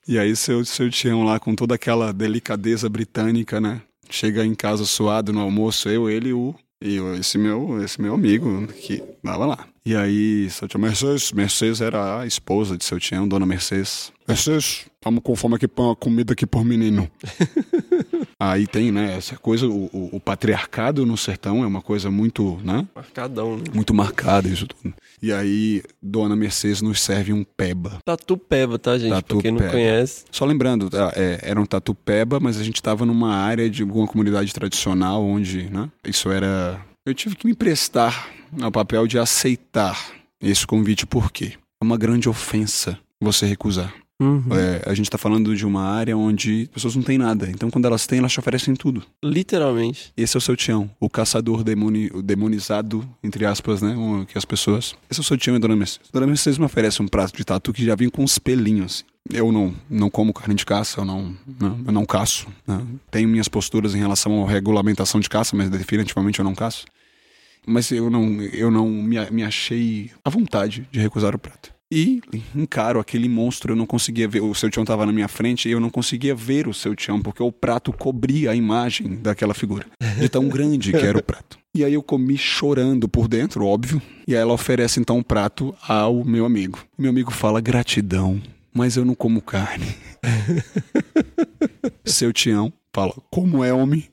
E 0.07 0.17
aí 0.17 0.35
seu, 0.35 0.63
seu 0.63 0.89
Tião 0.89 1.23
lá 1.23 1.39
com 1.39 1.53
toda 1.53 1.75
aquela 1.75 2.13
delicadeza 2.13 2.87
britânica, 2.87 3.59
né? 3.59 3.81
Chega 4.09 4.45
em 4.45 4.55
casa 4.55 4.85
suado 4.85 5.33
no 5.33 5.41
almoço, 5.41 5.89
eu, 5.89 6.09
ele 6.09 6.29
e 6.29 6.33
o 6.33 6.55
e 6.81 6.97
esse 7.19 7.39
meu, 7.39 7.83
esse 7.83 7.99
meu 7.99 8.13
amigo 8.13 8.67
que 8.67 8.99
tava 9.23 9.45
lá. 9.47 9.67
E 9.87 9.95
aí, 9.95 10.49
seu 10.49 10.67
Tião 10.67 10.81
Mercedes, 10.81 11.31
Mercedes 11.31 11.79
era 11.79 12.19
a 12.19 12.27
esposa 12.27 12.77
de 12.77 12.83
seu 12.83 12.99
Tião, 12.99 13.25
dona 13.25 13.45
Mercedes. 13.45 14.11
Mercedes, 14.27 14.85
vamos 15.01 15.21
com 15.23 15.33
fome 15.33 15.55
aqui 15.55 15.65
uma 15.77 15.95
comida 15.95 16.33
aqui 16.33 16.45
por 16.45 16.65
menino. 16.65 17.09
Aí 18.37 18.67
tem, 18.67 18.91
né, 18.91 19.15
essa 19.17 19.37
coisa, 19.37 19.65
o, 19.65 19.85
o- 19.85 20.09
o 20.17 20.19
patriarcado 20.19 21.05
no 21.05 21.15
sertão 21.17 21.63
é 21.63 21.67
uma 21.67 21.81
coisa 21.81 22.11
muito, 22.11 22.59
né? 22.65 22.85
Marcadão, 22.93 23.55
né? 23.55 23.63
Muito 23.73 23.93
marcada 23.93 24.49
isso 24.49 24.67
tudo. 24.67 24.93
E 25.23 25.31
aí, 25.31 25.81
Dona 26.03 26.35
Mercedes 26.35 26.81
nos 26.81 26.99
serve 27.01 27.31
um 27.31 27.43
peba. 27.45 27.97
Tatu 28.05 28.37
peba, 28.37 28.77
tá, 28.77 28.97
gente? 28.97 29.23
pra 29.23 29.37
quem 29.41 29.51
não 29.53 29.67
conhece. 29.69 30.25
Só 30.29 30.45
lembrando, 30.45 30.89
tá, 30.89 31.13
é, 31.15 31.39
era 31.41 31.59
um 31.59 31.65
tatu 31.65 31.95
peba, 31.95 32.39
mas 32.41 32.59
a 32.59 32.63
gente 32.63 32.83
tava 32.83 33.05
numa 33.05 33.33
área 33.33 33.67
de 33.69 33.81
alguma 33.83 34.05
comunidade 34.05 34.53
tradicional 34.53 35.23
onde, 35.25 35.69
né? 35.71 35.89
Isso 36.05 36.29
era. 36.29 36.79
Eu 37.05 37.13
tive 37.15 37.35
que 37.37 37.47
me 37.47 37.55
prestar 37.55 38.29
ao 38.61 38.71
papel 38.71 39.07
de 39.07 39.17
aceitar 39.19 40.11
esse 40.41 40.65
convite, 40.65 41.05
por 41.05 41.31
quê? 41.31 41.53
É 41.81 41.83
uma 41.85 41.97
grande 41.97 42.27
ofensa 42.29 42.97
você 43.19 43.45
recusar. 43.45 43.93
Uhum. 44.19 44.43
É, 44.51 44.81
a 44.89 44.95
gente 44.95 45.11
tá 45.11 45.17
falando 45.17 45.55
de 45.55 45.63
uma 45.63 45.83
área 45.83 46.17
onde 46.17 46.63
as 46.63 46.67
pessoas 46.69 46.95
não 46.95 47.03
têm 47.03 47.19
nada. 47.19 47.47
Então, 47.51 47.69
quando 47.69 47.85
elas 47.85 48.07
têm, 48.07 48.17
elas 48.17 48.31
te 48.31 48.39
oferecem 48.39 48.75
tudo. 48.75 49.03
Literalmente. 49.23 50.11
Esse 50.17 50.35
é 50.35 50.39
o 50.39 50.41
seu 50.41 50.55
Tião, 50.57 50.89
o 50.99 51.07
caçador 51.07 51.63
demoni, 51.63 52.09
o 52.11 52.23
demonizado, 52.23 53.07
entre 53.23 53.45
aspas, 53.45 53.81
né? 53.81 53.95
o- 53.95 54.25
Que 54.25 54.35
as 54.37 54.43
pessoas. 54.45 54.95
Esse 55.09 55.19
é 55.19 55.21
o 55.21 55.23
seu 55.23 55.37
Tião 55.37 55.55
e 55.55 55.59
Dona 55.59 55.75
Mercedes. 55.75 56.09
Dona 56.11 56.25
Mercedes 56.25 56.57
me 56.57 56.65
oferece 56.65 56.99
um 57.01 57.07
prato 57.07 57.37
de 57.37 57.43
tatu 57.45 57.71
que 57.71 57.85
já 57.85 57.93
vem 57.95 58.09
com 58.09 58.23
uns 58.23 58.39
pelinhos. 58.39 59.05
Eu 59.31 59.51
não, 59.51 59.73
não 59.89 60.09
como 60.09 60.33
carne 60.33 60.55
de 60.55 60.65
caça, 60.65 60.99
eu 61.01 61.05
não, 61.05 61.35
não, 61.59 61.79
eu 61.85 61.91
não 61.91 62.05
caço. 62.05 62.47
Né? 62.65 62.81
Tenho 63.11 63.27
minhas 63.29 63.47
posturas 63.47 63.93
em 63.93 63.99
relação 63.99 64.43
à 64.43 64.49
regulamentação 64.49 65.19
de 65.19 65.29
caça, 65.29 65.55
mas 65.55 65.69
definitivamente 65.69 66.39
eu 66.39 66.45
não 66.45 66.55
caço. 66.55 66.85
Mas 67.67 67.91
eu 67.91 68.09
não, 68.09 68.41
eu 68.41 68.71
não 68.71 68.87
me, 68.87 69.17
me 69.29 69.43
achei 69.43 70.09
à 70.23 70.29
vontade 70.29 70.87
de 70.91 70.99
recusar 70.99 71.35
o 71.35 71.39
prato. 71.39 71.75
E 71.89 72.21
encaro 72.53 72.99
aquele 72.99 73.29
monstro, 73.29 73.71
eu 73.71 73.75
não 73.75 73.85
conseguia 73.85 74.27
ver. 74.27 74.41
O 74.41 74.53
seu 74.53 74.69
Tião 74.69 74.83
estava 74.83 75.05
na 75.05 75.11
minha 75.11 75.27
frente 75.27 75.69
e 75.69 75.71
eu 75.71 75.79
não 75.79 75.89
conseguia 75.89 76.35
ver 76.35 76.67
o 76.67 76.73
seu 76.73 76.93
Tião, 76.95 77.21
porque 77.21 77.41
o 77.41 77.51
prato 77.51 77.93
cobria 77.93 78.51
a 78.51 78.55
imagem 78.55 79.15
daquela 79.15 79.53
figura. 79.53 79.85
De 80.19 80.27
tão 80.27 80.49
grande 80.49 80.91
que 80.91 80.97
era 80.97 81.17
o 81.17 81.23
prato. 81.23 81.57
E 81.73 81.85
aí 81.85 81.93
eu 81.93 82.03
comi 82.03 82.37
chorando 82.37 83.07
por 83.07 83.27
dentro, 83.27 83.65
óbvio. 83.65 84.01
E 84.27 84.35
aí 84.35 84.41
ela 84.41 84.53
oferece 84.53 84.99
então 84.99 85.19
o 85.19 85.23
prato 85.23 85.73
ao 85.87 86.25
meu 86.25 86.45
amigo. 86.45 86.79
Meu 86.97 87.09
amigo 87.09 87.31
fala 87.31 87.61
gratidão, 87.61 88.41
mas 88.73 88.97
eu 88.97 89.05
não 89.05 89.15
como 89.15 89.41
carne. 89.41 89.95
seu 92.03 92.33
Tião 92.33 92.73
fala, 92.97 93.13
como 93.29 93.63
é 93.63 93.71
homem? 93.71 94.05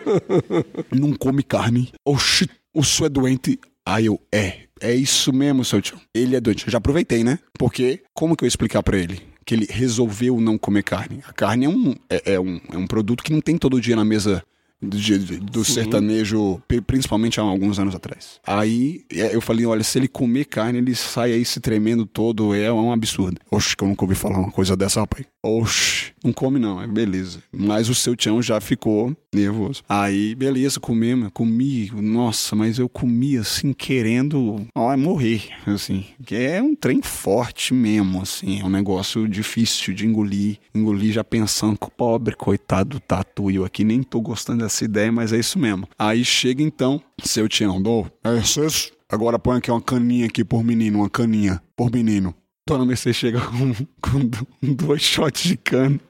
não 0.90 1.12
come 1.12 1.42
carne. 1.42 1.92
Oxi, 2.02 2.48
o 2.74 2.82
senhor 2.82 3.08
é 3.08 3.10
doente. 3.10 3.60
Aí 3.84 4.06
eu, 4.06 4.18
é, 4.32 4.60
é 4.80 4.94
isso 4.94 5.30
mesmo, 5.30 5.62
seu 5.62 5.82
tio. 5.82 6.00
Ele 6.14 6.34
é 6.34 6.40
doente. 6.40 6.66
Eu 6.66 6.72
já 6.72 6.78
aproveitei, 6.78 7.22
né? 7.22 7.38
Porque, 7.58 8.02
como 8.14 8.34
que 8.34 8.44
eu 8.44 8.46
ia 8.46 8.48
explicar 8.48 8.82
pra 8.82 8.96
ele? 8.96 9.20
Que 9.44 9.54
ele 9.54 9.66
resolveu 9.68 10.40
não 10.40 10.56
comer 10.56 10.84
carne. 10.84 11.20
A 11.28 11.34
carne 11.34 11.66
é 11.66 11.68
um, 11.68 11.94
é, 12.08 12.32
é 12.32 12.40
um, 12.40 12.58
é 12.72 12.78
um 12.78 12.86
produto 12.86 13.22
que 13.22 13.32
não 13.32 13.42
tem 13.42 13.58
todo 13.58 13.78
dia 13.78 13.94
na 13.94 14.06
mesa 14.06 14.42
de- 14.82 15.18
de- 15.18 15.36
do 15.38 15.64
Sim. 15.64 15.74
sertanejo, 15.74 16.60
pri- 16.66 16.80
principalmente 16.80 17.38
há 17.40 17.42
alguns 17.42 17.78
anos 17.78 17.94
atrás. 17.94 18.40
Aí 18.46 19.04
é, 19.10 19.34
eu 19.34 19.40
falei, 19.40 19.64
olha, 19.66 19.82
se 19.84 19.98
ele 19.98 20.08
comer 20.08 20.44
carne, 20.46 20.78
ele 20.78 20.94
sai 20.94 21.32
aí 21.32 21.44
se 21.44 21.60
tremendo 21.60 22.04
todo, 22.04 22.54
é 22.54 22.72
um 22.72 22.92
absurdo. 22.92 23.38
Oxe, 23.50 23.76
que 23.76 23.84
eu 23.84 23.88
nunca 23.88 24.04
ouvi 24.04 24.14
falar 24.14 24.38
uma 24.38 24.50
coisa 24.50 24.76
dessa, 24.76 25.00
rapaz. 25.00 25.24
Oxe, 25.44 26.12
não 26.24 26.32
come 26.32 26.58
não, 26.58 26.80
é 26.82 26.86
beleza. 26.86 27.42
Mas 27.52 27.88
o 27.88 27.94
seu 27.94 28.14
Tião 28.16 28.40
já 28.42 28.60
ficou 28.60 29.16
nervoso. 29.34 29.82
Aí, 29.88 30.34
beleza, 30.34 30.78
comemos, 30.78 31.30
comi, 31.32 31.90
nossa, 31.94 32.54
mas 32.54 32.78
eu 32.78 32.88
comi 32.88 33.36
assim, 33.36 33.72
querendo, 33.72 34.66
ó, 34.74 34.96
morrer, 34.96 35.42
assim. 35.66 36.04
Que 36.24 36.34
é 36.36 36.62
um 36.62 36.74
trem 36.74 37.00
forte 37.02 37.74
mesmo, 37.74 38.20
assim, 38.22 38.60
é 38.60 38.64
um 38.64 38.68
negócio 38.70 39.26
difícil 39.28 39.94
de 39.94 40.06
engolir. 40.06 40.58
Engolir 40.74 41.12
já 41.12 41.24
pensando, 41.24 41.78
pobre, 41.96 42.34
coitado 42.36 42.90
do 42.90 43.00
tatu, 43.00 43.50
eu 43.50 43.64
aqui 43.64 43.84
nem 43.84 44.02
tô 44.02 44.20
gostando 44.20 44.62
dessa 44.62 44.71
ideia, 44.80 45.12
mas 45.12 45.32
é 45.32 45.38
isso 45.38 45.58
mesmo. 45.58 45.88
Aí 45.98 46.24
chega 46.24 46.62
então, 46.62 47.02
seu 47.22 47.48
Tião, 47.48 47.80
dou, 47.80 48.06
é, 48.24 48.40
vocês, 48.40 48.92
agora 49.08 49.38
põe 49.38 49.58
aqui 49.58 49.70
uma 49.70 49.80
caninha 49.80 50.26
aqui 50.26 50.44
por 50.44 50.64
menino, 50.64 51.00
uma 51.00 51.10
caninha 51.10 51.62
por 51.76 51.90
menino. 51.90 52.34
Dona 52.66 52.86
Mercedes 52.86 53.16
chega 53.16 53.40
com, 54.00 54.30
com 54.60 54.74
dois 54.74 55.02
shots 55.02 55.42
de 55.42 55.56
cana. 55.56 56.00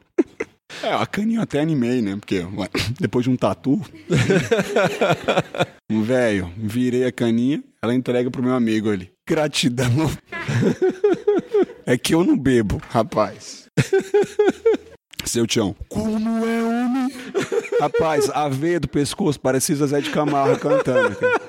É, 0.82 0.92
a 0.92 1.06
caninha 1.06 1.38
eu 1.38 1.42
até 1.42 1.60
animei, 1.60 2.00
né? 2.00 2.16
Porque 2.16 2.40
ué, 2.40 2.68
depois 3.00 3.24
de 3.24 3.30
um 3.30 3.36
tatu. 3.36 3.80
um 5.90 6.02
velho, 6.02 6.50
virei 6.56 7.04
a 7.04 7.12
caninha, 7.12 7.62
ela 7.82 7.94
entrega 7.94 8.30
pro 8.30 8.42
meu 8.42 8.54
amigo 8.54 8.90
ali. 8.90 9.10
Gratidão. 9.28 9.90
É 11.84 11.98
que 11.98 12.14
eu 12.14 12.24
não 12.24 12.38
bebo, 12.38 12.80
rapaz. 12.90 13.68
Seu 15.24 15.46
Tião. 15.46 15.74
Como 15.88 16.44
é 16.46 16.62
homem? 16.62 17.08
Rapaz, 17.80 18.28
a 18.30 18.48
veia 18.48 18.80
do 18.80 18.88
pescoço 18.88 19.38
parecia 19.40 19.74
Zé 19.76 20.00
de 20.00 20.10
Camargo 20.10 20.58
cantando. 20.58 21.14
cara. 21.16 21.40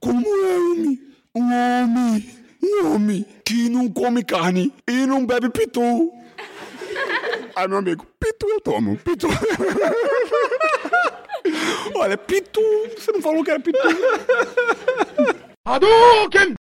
Como 0.00 0.26
é 0.26 0.58
homem? 0.58 1.00
Um 1.34 1.52
homem. 1.52 2.30
Um 2.62 2.94
homem 2.94 3.26
que 3.44 3.68
não 3.68 3.88
come 3.88 4.24
carne 4.24 4.72
e 4.88 5.06
não 5.06 5.24
bebe 5.24 5.48
pitu. 5.50 6.12
Aí 7.54 7.68
meu 7.68 7.78
amigo, 7.78 8.04
pitu 8.18 8.46
eu 8.48 8.60
tomo. 8.60 8.96
Pitu. 8.98 9.28
Olha, 11.96 12.16
pitu. 12.16 12.60
Você 12.96 13.12
não 13.12 13.22
falou 13.22 13.44
que 13.44 13.50
era 13.50 13.60
pitu. 13.60 13.78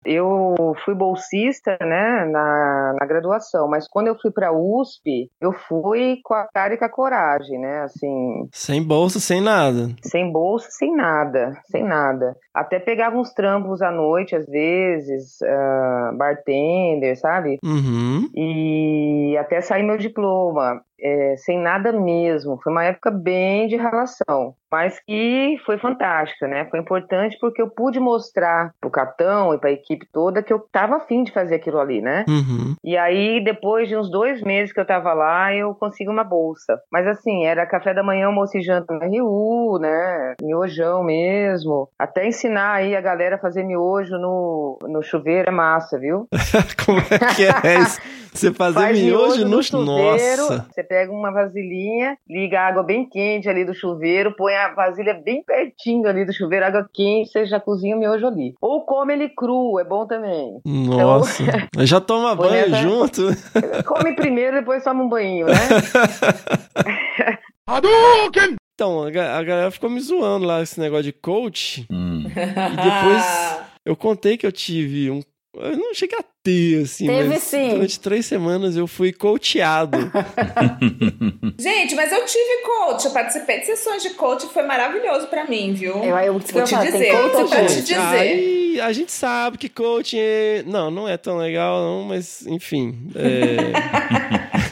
Eu 0.04 0.54
fui 0.84 0.94
bolsista, 0.94 1.76
né, 1.80 2.24
na, 2.24 2.94
na 2.98 3.06
graduação, 3.06 3.68
mas 3.68 3.86
quando 3.88 4.06
eu 4.06 4.18
fui 4.18 4.30
para 4.30 4.52
USP, 4.52 5.30
eu 5.40 5.52
fui 5.52 6.18
com 6.24 6.34
a 6.34 6.46
cara 6.52 6.74
e 6.74 6.78
com 6.78 6.84
a 6.84 6.88
coragem, 6.88 7.58
né, 7.58 7.82
assim, 7.82 8.48
Sem 8.52 8.82
bolsa, 8.82 9.20
sem 9.20 9.40
nada. 9.40 9.88
sem 10.02 10.30
bolsa, 10.32 10.68
sem 10.70 10.94
nada, 10.94 11.52
sem 11.70 11.84
nada. 11.84 12.36
Até 12.54 12.78
pegava 12.78 13.16
uns 13.16 13.32
trampos 13.32 13.82
à 13.82 13.90
noite, 13.90 14.34
às 14.34 14.46
vezes, 14.46 15.40
ah, 15.42 16.12
bartender, 16.16 17.16
sabe? 17.18 17.58
Uhum. 17.64 18.28
E 18.34 19.36
até 19.38 19.60
sair 19.60 19.82
meu 19.82 19.96
diploma, 19.96 20.80
é, 21.00 21.34
sem 21.38 21.58
nada 21.58 21.92
mesmo. 21.92 22.58
Foi 22.62 22.72
uma 22.72 22.84
época 22.84 23.10
bem 23.10 23.66
de 23.68 23.76
relação, 23.76 24.54
mas 24.70 25.00
que 25.00 25.56
foi 25.64 25.78
fantástica, 25.78 26.46
né? 26.46 26.66
Foi 26.70 26.78
importante 26.78 27.36
porque 27.40 27.62
eu 27.62 27.70
pude 27.70 27.98
mostrar 27.98 28.72
pro 28.80 28.90
Catão 28.90 29.54
e 29.54 29.58
pra 29.58 29.70
equipe 29.72 29.89
toda 30.12 30.42
que 30.42 30.52
eu 30.52 30.60
tava 30.72 30.96
afim 30.96 31.22
de 31.22 31.32
fazer 31.32 31.56
aquilo 31.56 31.78
ali, 31.78 32.00
né? 32.00 32.24
Uhum. 32.28 32.74
E 32.84 32.96
aí, 32.96 33.42
depois 33.42 33.88
de 33.88 33.96
uns 33.96 34.10
dois 34.10 34.42
meses 34.42 34.72
que 34.72 34.80
eu 34.80 34.86
tava 34.86 35.12
lá, 35.12 35.54
eu 35.54 35.74
consegui 35.74 36.10
uma 36.10 36.24
bolsa. 36.24 36.80
Mas 36.90 37.06
assim, 37.06 37.44
era 37.44 37.66
café 37.66 37.94
da 37.94 38.02
manhã, 38.02 38.26
almoço 38.26 38.56
e 38.56 38.62
janta 38.62 38.94
no 38.94 39.00
RU, 39.00 39.78
né? 39.78 40.34
Miojão 40.42 41.02
mesmo. 41.02 41.88
Até 41.98 42.26
ensinar 42.26 42.74
aí 42.74 42.94
a 42.94 43.00
galera 43.00 43.36
a 43.36 43.40
fazer 43.40 43.64
miojo 43.64 44.16
no, 44.18 44.78
no 44.82 45.02
chuveiro 45.02 45.48
é 45.48 45.52
massa, 45.52 45.98
viu? 45.98 46.26
Como 46.84 46.98
é 46.98 47.34
que 47.34 47.44
é 47.44 47.80
isso? 47.80 48.00
Você 48.32 48.52
fazer 48.52 48.78
Faz 48.78 48.98
miojo 49.00 49.46
no... 49.46 49.62
chuveiro, 49.62 50.42
Nossa. 50.42 50.66
Você 50.70 50.84
pega 50.84 51.12
uma 51.12 51.32
vasilhinha, 51.32 52.16
liga 52.28 52.60
a 52.60 52.68
água 52.68 52.82
bem 52.82 53.08
quente 53.08 53.48
ali 53.48 53.64
do 53.64 53.74
chuveiro, 53.74 54.34
põe 54.36 54.54
a 54.54 54.72
vasilha 54.72 55.14
bem 55.14 55.42
pertinho 55.42 56.08
ali 56.08 56.24
do 56.24 56.32
chuveiro, 56.32 56.66
água 56.66 56.88
quente, 56.92 57.30
você 57.30 57.44
já 57.44 57.58
cozinha 57.58 57.96
o 57.96 57.98
miojo 57.98 58.26
ali. 58.26 58.54
Ou 58.60 58.84
come 58.84 59.14
ele 59.14 59.28
cru, 59.28 59.79
é 59.80 59.84
bom 59.84 60.06
também. 60.06 60.60
Nossa. 60.64 61.42
Então, 61.42 61.60
Já 61.86 62.00
toma 62.00 62.34
banho 62.34 62.70
nessa- 62.70 62.82
junto? 62.82 63.22
come 63.86 64.14
primeiro, 64.14 64.58
depois 64.58 64.84
toma 64.84 65.02
um 65.02 65.08
banho, 65.08 65.46
né? 65.46 65.54
Então, 68.74 69.02
a 69.04 69.10
galera 69.10 69.70
ficou 69.70 69.90
me 69.90 70.00
zoando 70.00 70.46
lá, 70.46 70.62
esse 70.62 70.80
negócio 70.80 71.04
de 71.04 71.12
coach. 71.12 71.86
Hum. 71.90 72.24
E 72.26 72.76
depois 72.76 73.60
eu 73.84 73.94
contei 73.94 74.38
que 74.38 74.46
eu 74.46 74.52
tive 74.52 75.10
um. 75.10 75.20
Eu 75.54 75.76
não 75.76 75.94
cheguei 75.94 76.18
a 76.18 76.24
ter, 76.42 76.84
assim, 76.84 77.06
Teve 77.06 77.28
mas 77.28 77.42
sim. 77.42 77.68
durante 77.70 78.00
três 78.00 78.24
semanas 78.24 78.74
eu 78.76 78.86
fui 78.86 79.12
coachado. 79.12 79.98
Gente, 81.60 81.94
mas 81.94 82.10
eu 82.10 82.24
tive 82.24 82.62
coach, 82.64 83.04
eu 83.04 83.10
participei 83.10 83.60
de 83.60 83.66
sessões 83.66 84.02
de 84.02 84.10
coach, 84.10 84.46
foi 84.46 84.62
maravilhoso 84.62 85.26
pra 85.26 85.46
mim, 85.46 85.74
viu? 85.74 85.92
Eu- 86.02 86.16
eu- 86.18 86.32
Vou 86.38 86.60
eu 86.62 86.64
te 86.66 86.70
falo, 86.74 86.86
dizer, 86.90 87.12
coach 87.12 87.32
vou 87.32 87.42
ou 87.60 87.66
te 87.66 87.80
dizer. 87.82 87.96
Aí 87.98 88.80
a 88.80 88.92
gente 88.92 89.12
sabe 89.12 89.58
que 89.58 89.68
coaching 89.68 90.16
é... 90.18 90.64
Não, 90.66 90.90
não 90.90 91.06
é 91.08 91.16
tão 91.18 91.36
legal, 91.36 91.78
não, 91.82 92.04
mas 92.04 92.46
enfim. 92.46 92.96
é- 93.14 93.56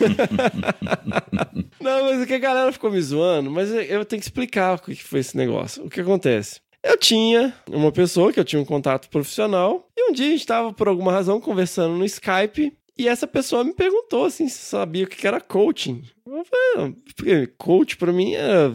não, 1.81 2.05
mas 2.05 2.23
é 2.23 2.27
que 2.27 2.35
a 2.35 2.39
galera 2.39 2.73
ficou 2.73 2.91
me 2.91 3.01
zoando, 3.03 3.51
mas 3.51 3.71
eu 3.71 4.05
tenho 4.05 4.21
que 4.21 4.27
explicar 4.27 4.77
o 4.77 4.79
que 4.81 4.95
foi 5.03 5.21
esse 5.21 5.37
negócio. 5.37 5.85
O 5.85 5.91
que 5.91 6.01
acontece? 6.01 6.61
Eu 6.83 6.97
tinha 6.97 7.55
uma 7.69 7.91
pessoa 7.93 8.33
que 8.33 8.41
eu 8.41 8.45
tinha 8.45 8.61
um 8.61 8.65
contato 8.65 9.09
profissional, 9.09 9.89
e 9.97 10.11
um 10.11 10.13
dia 10.13 10.27
a 10.27 10.31
gente 10.31 10.41
estava, 10.41 10.73
por 10.73 10.89
alguma 10.89 11.13
razão, 11.13 11.41
conversando 11.41 11.97
no 11.97 12.05
Skype, 12.05 12.73
e 12.97 13.07
essa 13.07 13.27
pessoa 13.27 13.63
me 13.63 13.73
perguntou 13.73 14.25
assim, 14.25 14.49
se 14.49 14.59
sabia 14.59 15.05
o 15.05 15.09
que 15.09 15.27
era 15.27 15.41
coaching. 15.41 16.03
Eu 16.27 16.45
falei, 16.45 16.75
ah, 16.77 16.93
porque 17.15 17.47
coach 17.57 17.97
pra 17.97 18.13
mim 18.13 18.35
é 18.35 18.71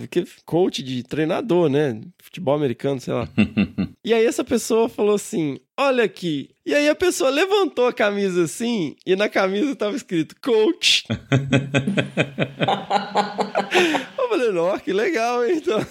coach 0.46 0.82
de 0.82 1.04
treinador, 1.04 1.70
né? 1.70 2.02
Futebol 2.22 2.56
americano, 2.56 3.00
sei 3.00 3.14
lá. 3.14 3.28
E 4.06 4.14
aí 4.14 4.26
essa 4.26 4.44
pessoa 4.44 4.90
falou 4.90 5.16
assim: 5.16 5.58
Olha 5.80 6.04
aqui. 6.04 6.50
E 6.66 6.76
aí 6.76 6.90
a 6.90 6.96
pessoa 6.96 7.30
levantou 7.30 7.88
a 7.88 7.94
camisa 7.94 8.44
assim, 8.44 8.98
e 9.06 9.16
na 9.16 9.30
camisa 9.30 9.74
tava 9.78 9.96
escrito 9.96 10.36
coach. 10.42 11.06
Eu 14.18 14.28
falei, 14.28 14.50
ó, 14.58 14.78
que 14.78 14.92
legal, 14.92 15.46
hein? 15.46 15.56
Então. 15.56 15.86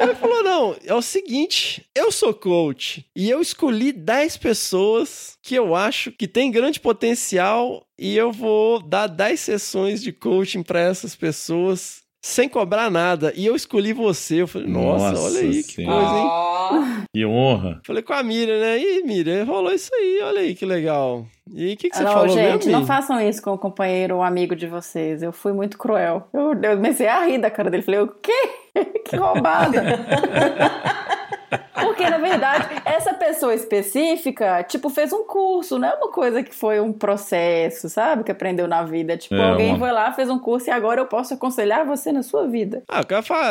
Ele 0.00 0.14
falou: 0.14 0.42
não, 0.42 0.76
é 0.84 0.94
o 0.94 1.02
seguinte, 1.02 1.86
eu 1.94 2.10
sou 2.10 2.32
coach 2.34 3.04
e 3.14 3.30
eu 3.30 3.40
escolhi 3.40 3.92
10 3.92 4.36
pessoas 4.36 5.38
que 5.42 5.54
eu 5.54 5.74
acho 5.74 6.12
que 6.12 6.28
tem 6.28 6.50
grande 6.50 6.80
potencial 6.80 7.86
e 7.98 8.16
eu 8.16 8.32
vou 8.32 8.80
dar 8.80 9.06
10 9.06 9.40
sessões 9.40 10.02
de 10.02 10.12
coaching 10.12 10.62
para 10.62 10.80
essas 10.80 11.14
pessoas 11.14 12.01
sem 12.22 12.48
cobrar 12.48 12.88
nada. 12.88 13.32
E 13.34 13.44
eu 13.44 13.56
escolhi 13.56 13.92
você. 13.92 14.42
Eu 14.42 14.46
falei, 14.46 14.68
nossa, 14.68 15.10
Nossa 15.10 15.22
olha 15.24 15.40
aí 15.40 15.62
que 15.64 15.72
Senhora. 15.72 16.06
coisa, 16.06 16.18
hein? 16.18 17.06
Que 17.12 17.26
honra. 17.26 17.80
Falei 17.84 18.02
com 18.02 18.12
a 18.12 18.22
Miriam, 18.22 18.60
né? 18.60 18.78
E 18.78 19.02
Miriam, 19.02 19.44
rolou 19.44 19.72
isso 19.72 19.90
aí, 19.92 20.20
olha 20.22 20.40
aí 20.40 20.54
que 20.54 20.64
legal. 20.64 21.26
E 21.52 21.74
o 21.74 21.76
que, 21.76 21.90
que 21.90 21.96
você 21.96 22.04
não, 22.04 22.12
falou 22.12 22.28
gente, 22.28 22.66
mesmo? 22.66 22.72
não 22.72 22.86
façam 22.86 23.20
isso 23.20 23.42
com 23.42 23.50
o 23.52 23.58
companheiro 23.58 24.16
ou 24.16 24.22
amigo 24.22 24.54
de 24.54 24.68
vocês. 24.68 25.22
Eu 25.22 25.32
fui 25.32 25.52
muito 25.52 25.76
cruel. 25.76 26.28
Eu, 26.32 26.54
eu 26.62 26.76
comecei 26.76 27.08
a 27.08 27.24
rir 27.26 27.38
da 27.38 27.50
cara 27.50 27.68
dele. 27.68 27.82
Falei, 27.82 28.00
o 28.00 28.08
quê? 28.08 28.32
que 29.04 29.16
roubada. 29.16 29.82
Porque, 31.74 32.08
na 32.08 32.18
verdade, 32.18 32.68
essa 32.84 33.14
pessoa 33.14 33.54
específica, 33.54 34.62
tipo, 34.64 34.88
fez 34.88 35.12
um 35.12 35.24
curso, 35.24 35.78
não 35.78 35.88
é 35.88 35.94
uma 35.94 36.10
coisa 36.10 36.42
que 36.42 36.54
foi 36.54 36.80
um 36.80 36.92
processo, 36.92 37.88
sabe? 37.88 38.24
Que 38.24 38.32
aprendeu 38.32 38.66
na 38.68 38.82
vida. 38.82 39.16
Tipo, 39.16 39.34
É, 39.34 39.50
alguém 39.50 39.70
uma- 39.70 39.78
foi 39.78 39.92
lá, 39.92 40.12
fez 40.12 40.28
um 40.30 40.38
curso 40.38 40.68
e 40.68 40.70
agora 40.70 41.00
eu 41.00 41.06
posso 41.06 41.34
aconselhar 41.34 41.84
você 41.86 42.12
na 42.12 42.22
sua 42.22 42.46
vida. 42.46 42.82
Ah, 42.88 43.02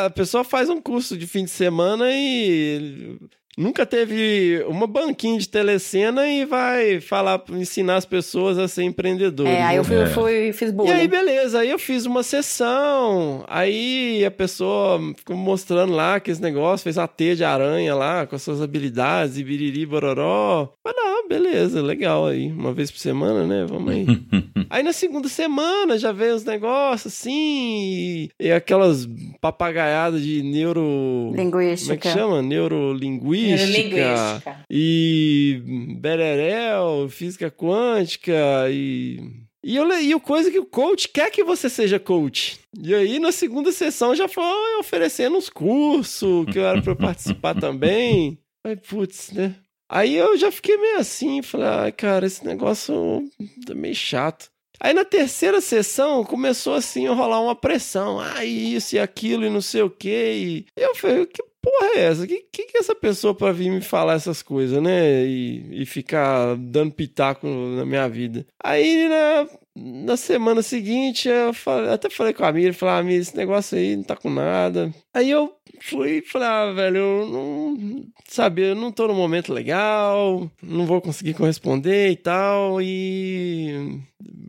a 0.04 0.10
pessoa 0.10 0.44
faz 0.44 0.68
um 0.68 0.80
curso 0.80 1.16
de 1.16 1.26
fim 1.26 1.44
de 1.44 1.50
semana 1.50 2.06
e 2.10 3.18
nunca 3.56 3.84
teve 3.84 4.64
uma 4.66 4.86
banquinha 4.86 5.38
de 5.38 5.48
telecena 5.48 6.26
e 6.26 6.44
vai 6.44 7.00
falar, 7.00 7.42
ensinar 7.50 7.96
as 7.96 8.06
pessoas 8.06 8.58
a 8.58 8.66
ser 8.66 8.84
empreendedores. 8.84 9.52
É, 9.52 9.62
aí 9.62 9.76
eu 9.76 9.82
né? 9.82 9.88
fui, 9.88 10.02
eu 10.02 10.06
fui 10.06 10.52
fiz 10.52 10.70
E 10.70 10.72
bullying. 10.72 10.90
aí, 10.90 11.08
beleza, 11.08 11.60
aí 11.60 11.70
eu 11.70 11.78
fiz 11.78 12.06
uma 12.06 12.22
sessão, 12.22 13.44
aí 13.48 14.24
a 14.24 14.30
pessoa 14.30 14.98
ficou 15.16 15.36
mostrando 15.36 15.92
lá 15.92 16.18
que 16.18 16.30
esse 16.30 16.40
negócio, 16.40 16.84
fez 16.84 16.96
uma 16.96 17.08
teia 17.08 17.36
de 17.36 17.44
aranha 17.44 17.94
lá, 17.94 18.26
com 18.26 18.34
as 18.34 18.42
suas 18.42 18.62
habilidades, 18.62 19.36
e 19.38 19.44
biriri, 19.44 19.84
bororó. 19.84 20.72
Mas 20.84 20.94
não, 20.96 21.28
beleza, 21.28 21.82
legal 21.82 22.26
aí, 22.26 22.50
uma 22.50 22.72
vez 22.72 22.90
por 22.90 22.98
semana, 22.98 23.46
né, 23.46 23.66
vamos 23.68 23.92
aí. 23.92 24.06
aí 24.70 24.82
na 24.82 24.92
segunda 24.92 25.28
semana 25.28 25.98
já 25.98 26.12
veio 26.12 26.34
os 26.34 26.44
negócios 26.44 27.12
assim, 27.12 27.32
e, 27.32 28.30
e 28.40 28.52
aquelas 28.52 29.08
papagaiadas 29.40 30.22
de 30.22 30.42
neuro... 30.42 31.32
Linguística. 31.34 31.94
Como 31.94 31.94
é 31.94 31.96
que 31.98 32.08
chama? 32.08 32.42
Neurolinguística. 32.42 33.41
Neurolinguística. 33.46 34.56
E 34.70 35.62
bererel, 36.00 37.08
física 37.08 37.50
quântica 37.50 38.32
e... 38.70 39.20
E, 39.64 39.76
eu, 39.76 39.84
le- 39.86 40.02
e 40.02 40.12
o 40.12 40.18
coisa 40.18 40.50
que 40.50 40.58
o 40.58 40.66
coach 40.66 41.08
quer 41.08 41.30
que 41.30 41.44
você 41.44 41.68
seja 41.68 42.00
coach. 42.00 42.58
E 42.82 42.92
aí, 42.92 43.20
na 43.20 43.30
segunda 43.30 43.70
sessão, 43.70 44.12
já 44.12 44.26
foi 44.26 44.42
oferecendo 44.80 45.36
uns 45.36 45.48
cursos 45.48 46.46
que 46.50 46.58
eu 46.58 46.66
era 46.66 46.82
pra 46.82 46.92
eu 46.92 46.96
participar 46.96 47.54
também. 47.60 48.36
Aí, 48.66 48.74
putz, 48.74 49.30
né? 49.30 49.54
Aí 49.88 50.16
eu 50.16 50.36
já 50.36 50.50
fiquei 50.50 50.76
meio 50.78 50.98
assim, 50.98 51.42
falei, 51.42 51.68
ai, 51.68 51.92
cara, 51.92 52.26
esse 52.26 52.44
negócio 52.44 53.22
tá 53.64 53.72
meio 53.72 53.94
chato. 53.94 54.50
Aí 54.80 54.92
na 54.92 55.04
terceira 55.04 55.60
sessão 55.60 56.24
começou 56.24 56.74
assim 56.74 57.06
a 57.06 57.12
rolar 57.12 57.40
uma 57.40 57.54
pressão. 57.54 58.18
Ah, 58.18 58.44
isso 58.44 58.96
e 58.96 58.98
aquilo 58.98 59.44
e 59.44 59.50
não 59.50 59.60
sei 59.60 59.82
o 59.82 59.90
quê. 59.90 60.64
E 60.76 60.80
eu 60.82 60.92
falei, 60.96 61.24
que 61.26 61.40
porra 61.62 61.92
é 61.96 62.00
essa? 62.00 62.26
Que 62.26 62.40
que, 62.52 62.76
é 62.76 62.80
essa 62.80 62.94
pessoa 62.94 63.34
pra 63.34 63.52
vir 63.52 63.70
me 63.70 63.80
falar 63.80 64.14
essas 64.14 64.42
coisas, 64.42 64.82
né? 64.82 65.24
E, 65.24 65.82
e 65.82 65.86
ficar 65.86 66.56
dando 66.56 66.92
pitaco 66.92 67.46
na 67.46 67.84
minha 67.86 68.08
vida. 68.08 68.44
Aí 68.62 69.08
na, 69.08 69.48
na 69.74 70.16
semana 70.16 70.62
seguinte, 70.62 71.28
eu 71.28 71.54
falei- 71.54 71.90
até 71.90 72.10
falei 72.10 72.32
com 72.32 72.44
a 72.44 72.52
Miriam, 72.52 72.72
falei, 72.72 73.14
ah, 73.14 73.18
esse 73.18 73.36
negócio 73.36 73.78
aí 73.78 73.96
não 73.96 74.02
tá 74.04 74.16
com 74.16 74.28
nada. 74.30 74.92
Aí 75.14 75.30
eu 75.30 75.52
fui 75.80 76.18
e 76.18 76.22
falei, 76.22 76.48
ah, 76.48 76.72
velho, 76.72 76.96
eu 76.98 77.26
não. 77.26 78.04
Sabe, 78.28 78.62
eu 78.62 78.74
não 78.74 78.90
tô 78.90 79.06
num 79.06 79.14
momento 79.14 79.52
legal, 79.52 80.50
não 80.62 80.86
vou 80.86 81.00
conseguir 81.00 81.34
corresponder 81.34 82.10
e 82.10 82.16
tal, 82.16 82.80
e. 82.82 84.00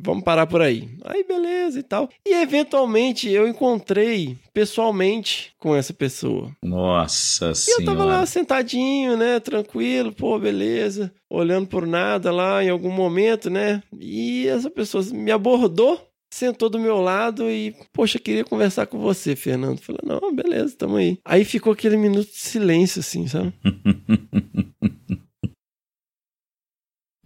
Vamos 0.05 0.23
parar 0.23 0.45
por 0.47 0.61
aí. 0.61 0.89
Aí, 1.05 1.23
beleza 1.23 1.79
e 1.79 1.83
tal. 1.83 2.09
E 2.25 2.33
eventualmente 2.33 3.29
eu 3.29 3.47
encontrei 3.47 4.35
pessoalmente 4.53 5.52
com 5.63 5.73
essa 5.73 5.93
pessoa. 5.93 6.51
Nossa 6.61 7.45
E 7.45 7.49
eu 7.49 7.55
senhora. 7.55 7.85
tava 7.85 8.03
lá 8.03 8.25
sentadinho, 8.25 9.15
né? 9.15 9.39
Tranquilo, 9.39 10.11
pô, 10.11 10.37
beleza. 10.37 11.09
Olhando 11.31 11.67
por 11.67 11.87
nada 11.87 12.33
lá 12.33 12.61
em 12.61 12.69
algum 12.69 12.91
momento, 12.91 13.49
né? 13.49 13.81
E 13.97 14.45
essa 14.45 14.69
pessoa 14.69 15.01
me 15.13 15.31
abordou, 15.31 16.05
sentou 16.33 16.69
do 16.69 16.77
meu 16.77 16.99
lado 16.99 17.49
e, 17.49 17.73
poxa, 17.93 18.19
queria 18.19 18.43
conversar 18.43 18.87
com 18.87 18.99
você, 18.99 19.37
Fernando. 19.37 19.79
Falei, 19.79 20.01
não, 20.03 20.35
beleza, 20.35 20.75
tamo 20.77 20.97
aí. 20.97 21.17
Aí 21.23 21.45
ficou 21.45 21.71
aquele 21.71 21.95
minuto 21.95 22.27
de 22.29 22.37
silêncio, 22.39 22.99
assim, 22.99 23.25
sabe? 23.25 23.53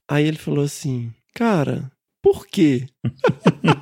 Aí 0.10 0.26
ele 0.26 0.38
falou 0.38 0.64
assim, 0.64 1.12
cara, 1.34 1.92
por 2.24 2.46
quê? 2.48 2.86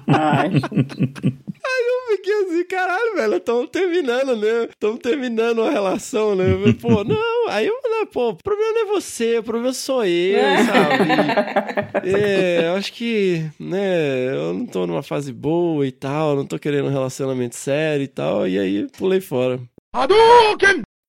Ai. 0.07 0.49
Aí 1.65 1.85
eu 1.87 2.15
fiquei 2.15 2.33
assim, 2.33 2.63
caralho, 2.65 3.15
velho, 3.15 3.35
estamos 3.35 3.69
terminando, 3.69 4.35
né? 4.35 4.65
Estamos 4.69 4.99
terminando 4.99 5.59
uma 5.59 5.71
relação, 5.71 6.35
né? 6.35 6.51
Eu 6.51 6.59
falei, 6.59 6.73
Pô, 6.73 7.03
não. 7.03 7.49
Aí 7.49 7.67
eu 7.67 7.79
falei, 7.81 8.05
pô, 8.07 8.29
o 8.29 8.35
problema 8.35 8.73
não 8.73 8.81
é 8.81 8.85
você, 8.85 9.39
o 9.39 9.43
problema 9.43 9.73
sou 9.73 10.05
eu, 10.05 10.39
sabe? 10.65 12.05
É, 12.05 12.67
eu 12.67 12.75
acho 12.75 12.93
que, 12.93 13.49
né, 13.59 14.27
eu 14.35 14.53
não 14.53 14.65
tô 14.65 14.85
numa 14.85 15.01
fase 15.01 15.33
boa 15.33 15.87
e 15.87 15.91
tal, 15.91 16.35
não 16.35 16.45
tô 16.45 16.59
querendo 16.59 16.87
um 16.87 16.91
relacionamento 16.91 17.55
sério 17.55 18.03
e 18.03 18.07
tal, 18.07 18.47
e 18.47 18.59
aí 18.59 18.87
pulei 18.97 19.19
fora. 19.19 19.59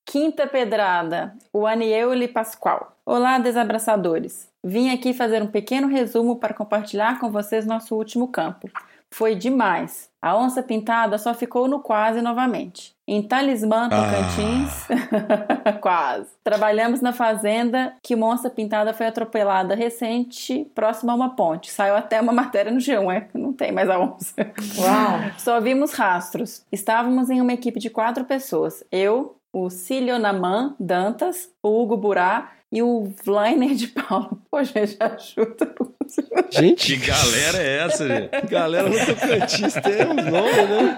Quinta 0.07 0.47
pedrada, 0.47 1.35
o 1.53 1.67
Aniele 1.67 2.29
Pascoal. 2.29 2.97
Olá, 3.05 3.39
desabraçadores. 3.39 4.49
Vim 4.65 4.91
aqui 4.91 5.13
fazer 5.13 5.43
um 5.43 5.47
pequeno 5.47 5.89
resumo 5.89 6.37
para 6.37 6.55
compartilhar 6.55 7.21
com 7.21 7.31
vocês 7.31 7.67
nosso 7.67 7.95
último 7.95 8.29
campo. 8.29 8.71
Foi 9.13 9.35
demais. 9.35 10.11
A 10.21 10.37
onça 10.37 10.63
pintada 10.63 11.19
só 11.19 11.33
ficou 11.33 11.69
no 11.69 11.81
quase 11.81 12.21
novamente. 12.21 12.95
Em 13.07 13.23
Talismã, 13.23 13.89
Tocantins, 13.89 14.89
quase. 15.81 16.29
Trabalhamos 16.43 17.01
na 17.01 17.13
fazenda 17.13 17.95
que 18.03 18.17
uma 18.17 18.27
onça 18.27 18.51
pintada 18.51 18.93
foi 18.93 19.07
atropelada 19.07 19.77
recente, 19.77 20.69
próximo 20.75 21.13
a 21.13 21.15
uma 21.15 21.37
ponte. 21.37 21.71
Saiu 21.71 21.95
até 21.95 22.21
uma 22.21 22.33
matéria 22.33 22.73
no 22.73 22.79
G1, 22.79 23.13
é? 23.15 23.29
Não 23.35 23.53
tem 23.53 23.71
mais 23.71 23.89
a 23.89 24.01
onça. 24.01 24.35
Uau. 24.79 25.31
Só 25.39 25.61
vimos 25.61 25.93
rastros. 25.93 26.67
Estávamos 26.73 27.31
em 27.31 27.41
uma 27.41 27.53
equipe 27.53 27.79
de 27.79 27.89
quatro 27.89 28.25
pessoas. 28.25 28.83
Eu, 28.91 29.37
o 29.53 29.71
Cilionaman 29.71 30.75
Dantas, 30.81 31.49
o 31.63 31.81
Hugo 31.81 31.97
Burá 31.97 32.51
e 32.77 32.83
o 32.83 33.11
Vlainer 33.25 33.75
de 33.75 33.87
Paula. 33.89 34.31
Pô, 34.51 34.63
gente, 34.63 34.97
ajuda. 35.01 35.75
Gente, 36.51 36.97
Que 36.99 37.07
galera 37.07 37.59
é 37.59 37.79
essa, 37.87 38.07
gente? 38.07 38.47
galera 38.51 38.89
no 38.89 39.07
Tocantins 39.07 39.75
tem 39.75 40.07
uns 40.07 40.25
nomes, 40.31 40.57
né? 40.69 40.97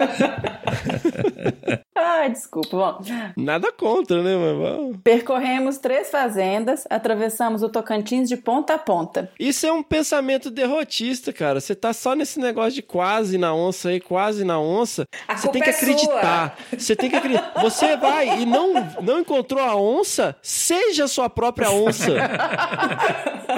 Ai, 2.01 2.31
desculpa. 2.31 2.69
Bom, 2.77 3.01
Nada 3.37 3.73
contra, 3.73 4.23
né? 4.23 4.37
Mas, 4.37 4.57
vamos. 4.77 4.97
percorremos 5.03 5.79
três 5.79 6.11
fazendas, 6.11 6.85
atravessamos 6.89 7.63
o 7.63 7.69
Tocantins 7.69 8.29
de 8.29 8.37
ponta 8.37 8.75
a 8.75 8.79
ponta. 8.79 9.31
Isso 9.39 9.67
é 9.67 9.73
um 9.73 9.83
pensamento 9.83 10.51
derrotista, 10.51 11.33
cara. 11.33 11.61
Você 11.61 11.75
tá 11.75 11.93
só 11.93 12.15
nesse 12.15 12.39
negócio 12.39 12.73
de 12.73 12.83
quase 12.83 13.37
na 13.37 13.55
onça 13.55 13.89
aí, 13.89 14.01
quase 14.01 14.45
na 14.45 14.61
onça. 14.61 15.05
Você 15.37 15.49
tem 15.49 15.61
que 15.63 15.71
é 15.71 15.73
acreditar. 15.73 16.57
Você 16.77 16.95
tem 16.97 17.11
que 17.11 17.17
acreditar. 17.17 17.53
Você 17.61 17.97
vai 17.97 18.41
e 18.43 18.47
não, 18.47 18.75
não 19.03 19.19
encontrou 19.21 19.63
a 19.63 19.75
onça, 19.77 20.37
seja 20.43 21.05
a 21.05 21.09
sua 21.09 21.29
própria 21.29 21.71
onça. 21.71 22.13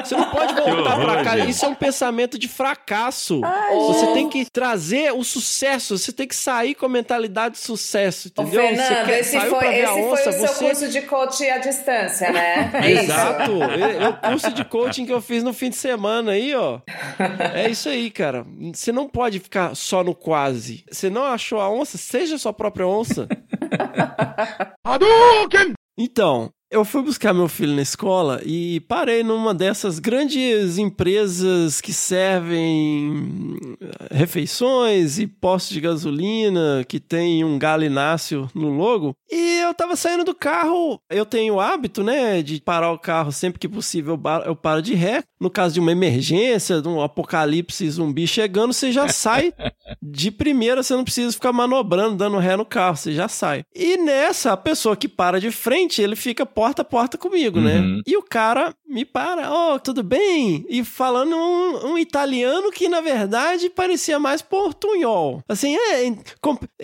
Você 0.05 0.17
não 0.17 0.31
pode 0.31 0.55
voltar 0.55 0.95
horror, 0.97 1.05
pra 1.05 1.25
cá. 1.25 1.37
gente. 1.39 1.51
Isso 1.51 1.65
é 1.65 1.69
um 1.69 1.75
pensamento 1.75 2.39
de 2.39 2.49
fracasso. 2.49 3.41
Ai, 3.45 3.77
você 3.77 4.01
gente. 4.07 4.15
tem 4.15 4.29
que 4.29 4.51
trazer 4.51 5.12
o 5.12 5.23
sucesso. 5.25 5.99
Você 5.99 6.12
tem 6.12 6.27
que 6.27 6.35
sair 6.37 6.75
com 6.75 6.87
a 6.87 6.89
mentalidade 6.89 7.55
de 7.55 7.61
sucesso, 7.61 8.30
entendeu? 8.31 8.62
Você 8.62 8.77
Fernando, 8.77 9.07
quer- 9.07 9.19
esse 9.20 9.32
saiu 9.39 9.51
foi, 9.51 9.74
esse 9.78 9.86
foi 9.93 10.02
onça, 10.02 10.31
o 10.31 10.32
seu 10.32 10.47
você 10.48 10.65
curso 10.65 10.89
de 10.89 11.02
coaching 11.02 11.48
à 11.48 11.59
distância, 11.59 12.32
né? 12.32 12.70
É. 12.82 12.90
Exato. 12.93 13.62
É, 13.62 14.05
é 14.05 14.09
o 14.09 14.16
curso 14.16 14.52
de 14.52 14.65
coaching 14.65 15.07
que 15.07 15.12
eu 15.12 15.20
fiz 15.20 15.43
no 15.43 15.52
fim 15.52 15.70
de 15.70 15.77
semana 15.77 16.32
aí, 16.32 16.55
ó. 16.55 16.81
É 17.55 17.69
isso 17.70 17.89
aí, 17.89 18.11
cara. 18.11 18.47
Você 18.73 18.93
não 18.93 19.09
pode 19.09 19.39
ficar 19.40 19.74
só 19.74 20.02
no 20.05 20.15
quase. 20.15 20.85
Você 20.90 21.11
não 21.11 21.24
achou 21.24 21.61
a 21.61 21.70
onça? 21.70 21.98
Seja 21.98 22.39
sua 22.39 22.52
própria 22.52 22.86
onça. 22.86 23.28
Então, 25.98 26.51
eu 26.70 26.84
fui 26.84 27.02
buscar 27.02 27.34
meu 27.34 27.48
filho 27.48 27.74
na 27.74 27.82
escola 27.82 28.40
e 28.44 28.78
parei 28.80 29.24
numa 29.24 29.52
dessas 29.52 29.98
grandes 29.98 30.78
empresas 30.78 31.80
que 31.80 31.92
servem 31.92 33.76
eh, 33.80 34.09
refeições 34.12 35.18
e 35.18 35.26
postos 35.26 35.74
de 35.74 35.80
gasolina 35.80 36.84
que 36.86 37.01
tem 37.01 37.42
um 37.42 37.59
galináceo 37.59 38.48
no 38.55 38.68
logo. 38.68 39.16
E 39.28 39.59
eu 39.59 39.74
tava 39.74 39.97
saindo 39.97 40.22
do 40.22 40.34
carro, 40.34 41.01
eu 41.10 41.26
tenho 41.26 41.55
o 41.55 41.60
hábito, 41.60 42.05
né, 42.05 42.40
de 42.40 42.60
parar 42.60 42.92
o 42.92 42.98
carro 42.98 43.32
sempre 43.32 43.59
que 43.59 43.68
possível, 43.68 44.20
eu 44.47 44.55
paro 44.55 44.80
de 44.80 44.94
ré. 44.94 45.24
No 45.40 45.51
caso 45.51 45.74
de 45.74 45.80
uma 45.80 45.90
emergência, 45.90 46.82
de 46.82 46.88
um 46.88 47.01
apocalipse 47.01 47.88
zumbi 47.90 48.26
chegando, 48.26 48.74
você 48.74 48.92
já 48.92 49.09
sai 49.09 49.55
de 50.02 50.30
primeira, 50.30 50.82
você 50.82 50.94
não 50.94 51.02
precisa 51.02 51.32
ficar 51.32 51.52
manobrando, 51.52 52.16
dando 52.16 52.36
ré 52.38 52.56
no 52.56 52.64
carro, 52.64 52.97
você 52.97 53.12
já 53.12 53.26
sai. 53.26 53.64
E 53.74 53.97
nessa, 53.97 54.52
a 54.52 54.56
pessoa 54.56 54.97
que 54.97 55.09
para 55.09 55.40
de 55.40 55.51
frente, 55.51 56.02
ele 56.02 56.14
fica 56.14 56.44
porta 56.61 56.82
a 56.82 56.85
porta 56.85 57.16
comigo, 57.16 57.59
né? 57.59 57.77
Uhum. 57.78 58.03
E 58.07 58.19
o 58.19 58.23
cara 58.23 58.74
me 58.87 59.03
para, 59.03 59.51
oh, 59.51 59.78
tudo 59.78 60.03
bem? 60.03 60.62
E 60.69 60.85
falando 60.85 61.35
um, 61.35 61.93
um 61.93 61.99
italiano 61.99 62.70
que, 62.70 62.87
na 62.87 63.01
verdade, 63.01 63.70
parecia 63.70 64.19
mais 64.19 64.43
portunhol. 64.43 65.43
Assim, 65.49 65.74
é, 65.74 66.05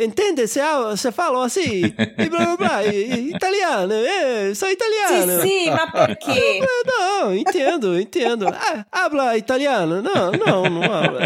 entende? 0.02 0.46
Você, 0.48 0.60
ah, 0.60 0.94
falou 1.12 1.42
assim, 1.42 1.92
e 2.16 2.28
blá 2.30 2.46
blá 2.46 2.56
blá, 2.56 2.86
e- 2.86 3.04
e- 3.04 3.34
italiano, 3.34 3.92
é, 3.92 4.54
sou 4.54 4.70
italiano. 4.70 5.42
Sim, 5.42 5.48
sim, 5.48 5.70
mas 5.70 5.90
por 5.90 6.16
quê? 6.16 6.60
Não, 6.86 7.36
entendo, 7.36 8.00
entendo. 8.00 8.46
Ah, 8.48 8.86
habla 8.90 9.36
italiano? 9.36 10.00
Não, 10.00 10.32
não, 10.32 10.70
não 10.70 10.82
habla. 10.84 11.20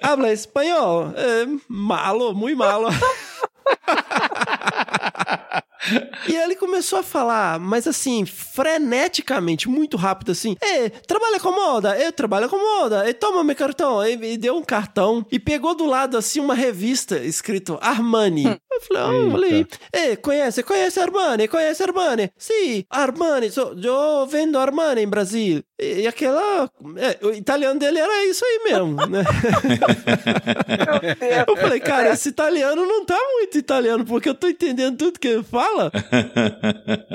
Habla 0.00 0.32
espanhol? 0.32 1.12
É, 1.16 1.48
malo, 1.68 2.32
muito 2.32 2.56
malo. 2.56 2.90
E 6.28 6.34
ele 6.34 6.56
começou 6.56 6.98
a 6.98 7.02
falar, 7.02 7.58
mas 7.58 7.86
assim, 7.86 8.26
freneticamente, 8.26 9.68
muito 9.68 9.96
rápido, 9.96 10.32
assim. 10.32 10.56
É, 10.60 10.88
trabalha 10.88 11.38
com 11.40 11.50
moda, 11.50 11.98
eu 11.98 12.12
trabalho 12.12 12.48
com 12.48 12.58
moda, 12.58 13.08
e 13.08 13.14
toma 13.14 13.44
meu 13.44 13.56
cartão. 13.56 14.04
E, 14.04 14.32
e 14.34 14.36
deu 14.36 14.56
um 14.56 14.62
cartão 14.62 15.24
e 15.30 15.38
pegou 15.38 15.74
do 15.74 15.86
lado, 15.86 16.16
assim, 16.16 16.40
uma 16.40 16.54
revista 16.54 17.18
escrito 17.18 17.78
Armani. 17.80 18.60
Eu 18.78 18.80
falei, 18.80 19.02
ah, 19.02 19.30
falei, 19.32 19.66
é, 19.92 20.16
conhece, 20.16 20.62
conhece 20.62 21.00
Armani, 21.00 21.48
conhece 21.48 21.82
Armani? 21.82 22.30
Sim, 22.38 22.84
Armani, 22.88 23.50
so, 23.50 23.74
eu 23.82 24.26
vendo 24.26 24.56
Armani 24.56 25.02
em 25.02 25.08
Brasil. 25.08 25.64
E, 25.80 26.02
e 26.02 26.06
aquela, 26.06 26.70
é, 26.96 27.26
o 27.26 27.32
italiano 27.32 27.78
dele 27.78 27.98
era 27.98 28.24
isso 28.26 28.44
aí 28.44 28.60
mesmo, 28.70 28.94
né? 29.06 29.24
Eu 31.48 31.56
falei, 31.56 31.80
cara, 31.80 32.10
esse 32.10 32.28
italiano 32.28 32.84
não 32.84 33.04
tá 33.04 33.18
muito 33.32 33.58
italiano, 33.58 34.04
porque 34.04 34.28
eu 34.28 34.34
tô 34.34 34.48
entendendo 34.48 34.96
tudo 34.96 35.18
que 35.18 35.28
ele 35.28 35.42
fala. 35.42 35.90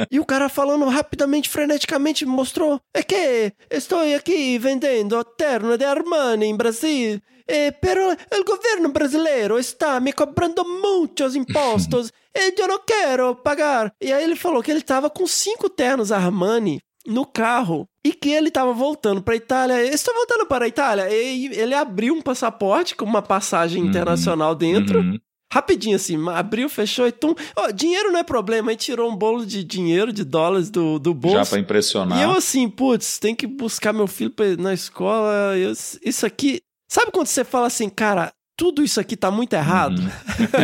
E 0.09 0.19
o 0.19 0.25
cara 0.25 0.49
falando 0.49 0.85
rapidamente, 0.85 1.49
freneticamente, 1.49 2.25
mostrou: 2.25 2.79
é 2.93 3.03
que 3.03 3.53
estou 3.69 3.99
aqui 4.15 4.57
vendendo 4.57 5.23
terno 5.23 5.77
de 5.77 5.85
Armani 5.85 6.45
em 6.45 6.55
Brasil. 6.55 7.21
Eh, 7.47 7.71
pero 7.81 8.11
el 8.31 8.43
gobierno 8.45 8.89
brasileiro 8.89 9.57
está 9.59 9.99
me 9.99 10.13
cobrando 10.13 10.63
muitos 10.63 11.35
impostos 11.35 12.11
e 12.35 12.53
eu 12.61 12.67
não 12.67 12.79
quero 12.85 13.35
pagar. 13.35 13.91
E 14.01 14.11
aí 14.13 14.23
ele 14.23 14.35
falou 14.35 14.63
que 14.63 14.71
ele 14.71 14.81
tava 14.81 15.09
com 15.09 15.27
cinco 15.27 15.69
ternos 15.69 16.11
Armani 16.11 16.79
no 17.05 17.25
carro 17.25 17.85
e 18.05 18.13
que 18.13 18.29
ele 18.29 18.49
tava 18.49 18.71
voltando 18.73 19.21
para 19.21 19.35
Itália. 19.35 19.81
Estou 19.93 20.13
voltando 20.13 20.45
para 20.45 20.65
a 20.65 20.67
Itália. 20.69 21.09
E 21.11 21.47
ele 21.47 21.73
abriu 21.75 22.13
um 22.13 22.21
passaporte 22.21 22.95
com 22.95 23.03
uma 23.05 23.21
passagem 23.21 23.83
internacional 23.85 24.55
dentro. 24.55 24.99
Uhum. 24.99 25.19
Rapidinho 25.51 25.95
assim, 25.97 26.17
abriu, 26.29 26.67
fechou 26.67 27.05
e 27.07 27.11
tum. 27.11 27.35
Ó, 27.55 27.69
dinheiro 27.71 28.11
não 28.11 28.19
é 28.19 28.23
problema. 28.23 28.71
Aí 28.71 28.77
tirou 28.77 29.07
um 29.11 29.15
bolo 29.15 29.45
de 29.45 29.63
dinheiro, 29.63 30.11
de 30.11 30.23
dólares 30.23 30.69
do, 30.71 30.97
do 30.97 31.13
bolso. 31.13 31.37
Já 31.37 31.45
pra 31.45 31.59
impressionar. 31.59 32.17
E 32.19 32.23
eu 32.23 32.31
assim, 32.31 32.67
putz, 32.69 33.19
tem 33.19 33.35
que 33.35 33.45
buscar 33.45 33.93
meu 33.93 34.07
filho 34.07 34.31
pra 34.31 34.55
na 34.57 34.73
escola. 34.73 35.55
eu- 35.57 35.73
isso 36.05 36.25
aqui. 36.25 36.61
Sabe 36.93 37.11
quando 37.11 37.25
você 37.25 37.43
fala 37.43 37.65
assim, 37.65 37.89
cara, 37.89 38.31
tudo 38.55 38.83
isso 38.83 38.99
aqui 38.99 39.17
tá 39.17 39.31
muito 39.31 39.53
errado? 39.53 39.99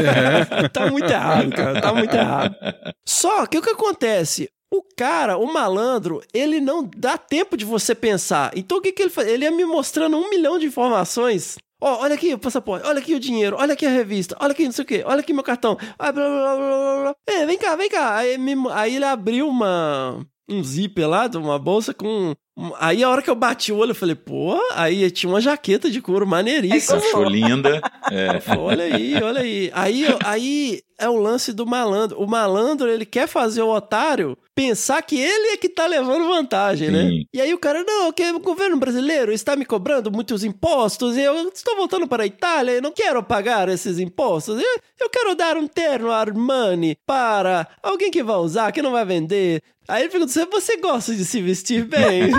tá 0.72 0.86
muito 0.92 1.10
errado, 1.10 1.50
cara. 1.50 1.82
Tá 1.82 1.92
muito 1.92 2.14
errado. 2.16 2.56
Só 3.04 3.48
que 3.48 3.58
o 3.58 3.62
que 3.64 3.72
acontece? 3.72 4.48
O 4.72 4.84
cara, 4.96 5.40
o 5.40 5.52
malandro, 5.52 6.22
ele 6.32 6.62
não 6.62 6.88
dá 6.96 7.18
tempo 7.18 7.58
de 7.58 7.66
você 7.66 7.96
pensar. 7.96 8.52
Então 8.56 8.78
o 8.78 8.82
que, 8.82 8.92
que 8.92 9.02
ele 9.02 9.10
faz? 9.10 9.28
Ele 9.28 9.44
ia 9.44 9.50
me 9.50 9.66
mostrando 9.66 10.18
um 10.18 10.30
milhão 10.30 10.60
de 10.60 10.68
informações. 10.68 11.58
Ó, 11.82 12.04
olha 12.04 12.14
aqui 12.14 12.32
o 12.32 12.38
passaporte, 12.38 12.86
olha 12.86 13.00
aqui 13.00 13.16
o 13.16 13.20
dinheiro, 13.20 13.56
olha 13.60 13.74
aqui 13.74 13.88
a 13.88 13.90
revista, 13.90 14.38
olha 14.40 14.52
aqui 14.52 14.66
não 14.66 14.72
sei 14.72 14.84
o 14.84 14.88
quê, 14.88 15.02
olha 15.04 15.22
aqui 15.22 15.34
meu 15.34 15.44
cartão. 15.44 15.76
Ah, 15.98 16.12
blá, 16.12 16.28
blá, 16.28 16.56
blá, 16.58 17.02
blá. 17.04 17.16
É, 17.28 17.44
vem 17.48 17.58
cá, 17.58 17.76
vem 17.76 17.90
cá. 17.90 18.18
Aí, 18.18 18.38
me- 18.38 18.70
aí 18.72 18.98
ele 18.98 19.06
abriu 19.06 19.48
uma, 19.48 20.24
um 20.48 20.64
zíper 20.64 21.10
lá, 21.10 21.28
de 21.28 21.38
uma 21.38 21.58
bolsa 21.58 21.92
com 21.92 22.36
Aí 22.80 23.04
a 23.04 23.10
hora 23.10 23.22
que 23.22 23.30
eu 23.30 23.36
bati 23.36 23.72
o 23.72 23.78
olho, 23.78 23.92
eu 23.92 23.96
falei, 23.96 24.16
pô, 24.16 24.60
aí 24.74 25.10
tinha 25.12 25.32
uma 25.32 25.40
jaqueta 25.40 25.90
de 25.90 26.02
couro 26.02 26.28
maneiríssima. 26.28 26.98
Achou 26.98 27.24
linda. 27.24 27.82
É. 28.12 28.58
Olha 28.58 28.84
aí, 28.84 29.16
olha 29.22 29.42
aí. 29.42 29.72
Aí, 29.74 30.06
aí 30.26 30.82
é 30.98 31.08
o 31.10 31.16
lance 31.16 31.54
do 31.54 31.66
malandro. 31.66 32.20
O 32.20 32.28
malandro, 32.28 32.90
ele 32.90 33.06
quer 33.06 33.28
fazer 33.28 33.62
o 33.62 33.70
otário 33.70 34.38
pensar 34.54 35.02
que 35.02 35.18
ele 35.18 35.54
é 35.54 35.58
que 35.58 35.70
tá 35.70 35.88
levando 35.88 36.28
vantagem, 36.28 36.92
né? 36.92 37.08
Sim. 37.08 37.26
E 37.34 37.40
aí 37.40 37.54
o 37.54 37.58
cara, 37.58 37.82
não, 37.82 38.12
que 38.12 38.30
o 38.30 38.40
governo 38.42 38.76
brasileiro 38.76 39.32
está 39.32 39.56
me 39.56 39.64
cobrando 39.64 40.12
muitos 40.12 40.44
impostos, 40.44 41.16
eu 41.16 41.48
estou 41.48 41.78
voltando 41.78 42.06
para 42.06 42.24
a 42.24 42.26
Itália 42.26 42.74
e 42.74 42.82
não 42.82 42.92
quero 42.92 43.24
pagar 43.24 43.70
esses 43.70 44.00
impostos. 44.00 44.62
Eu, 44.62 44.82
eu 45.00 45.10
quero 45.10 45.34
dar 45.34 45.56
um 45.56 45.66
terno 45.66 46.12
Armani 46.12 46.98
para 47.06 47.70
alguém 47.82 48.12
que 48.12 48.22
vai 48.22 48.36
usar, 48.36 48.74
que 48.74 48.82
não 48.82 48.92
vai 48.92 49.06
vender. 49.06 49.64
Aí 49.88 50.04
ele 50.04 50.10
pergunta, 50.10 50.46
você 50.52 50.78
gosta 50.78 51.16
de 51.16 51.26
se 51.26 51.42
vestir 51.42 51.84
bem? 51.84 52.30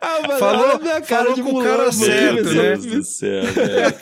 ah, 0.00 0.18
mano, 0.26 0.38
Falou, 0.38 0.80
falou 1.04 1.34
de 1.34 1.42
com 1.42 1.60
o 1.60 1.62
cara 1.62 1.92
certo, 1.92 2.44
né? 2.44 2.52
Deus 2.52 2.86
do 2.86 3.02
céu, 3.02 3.42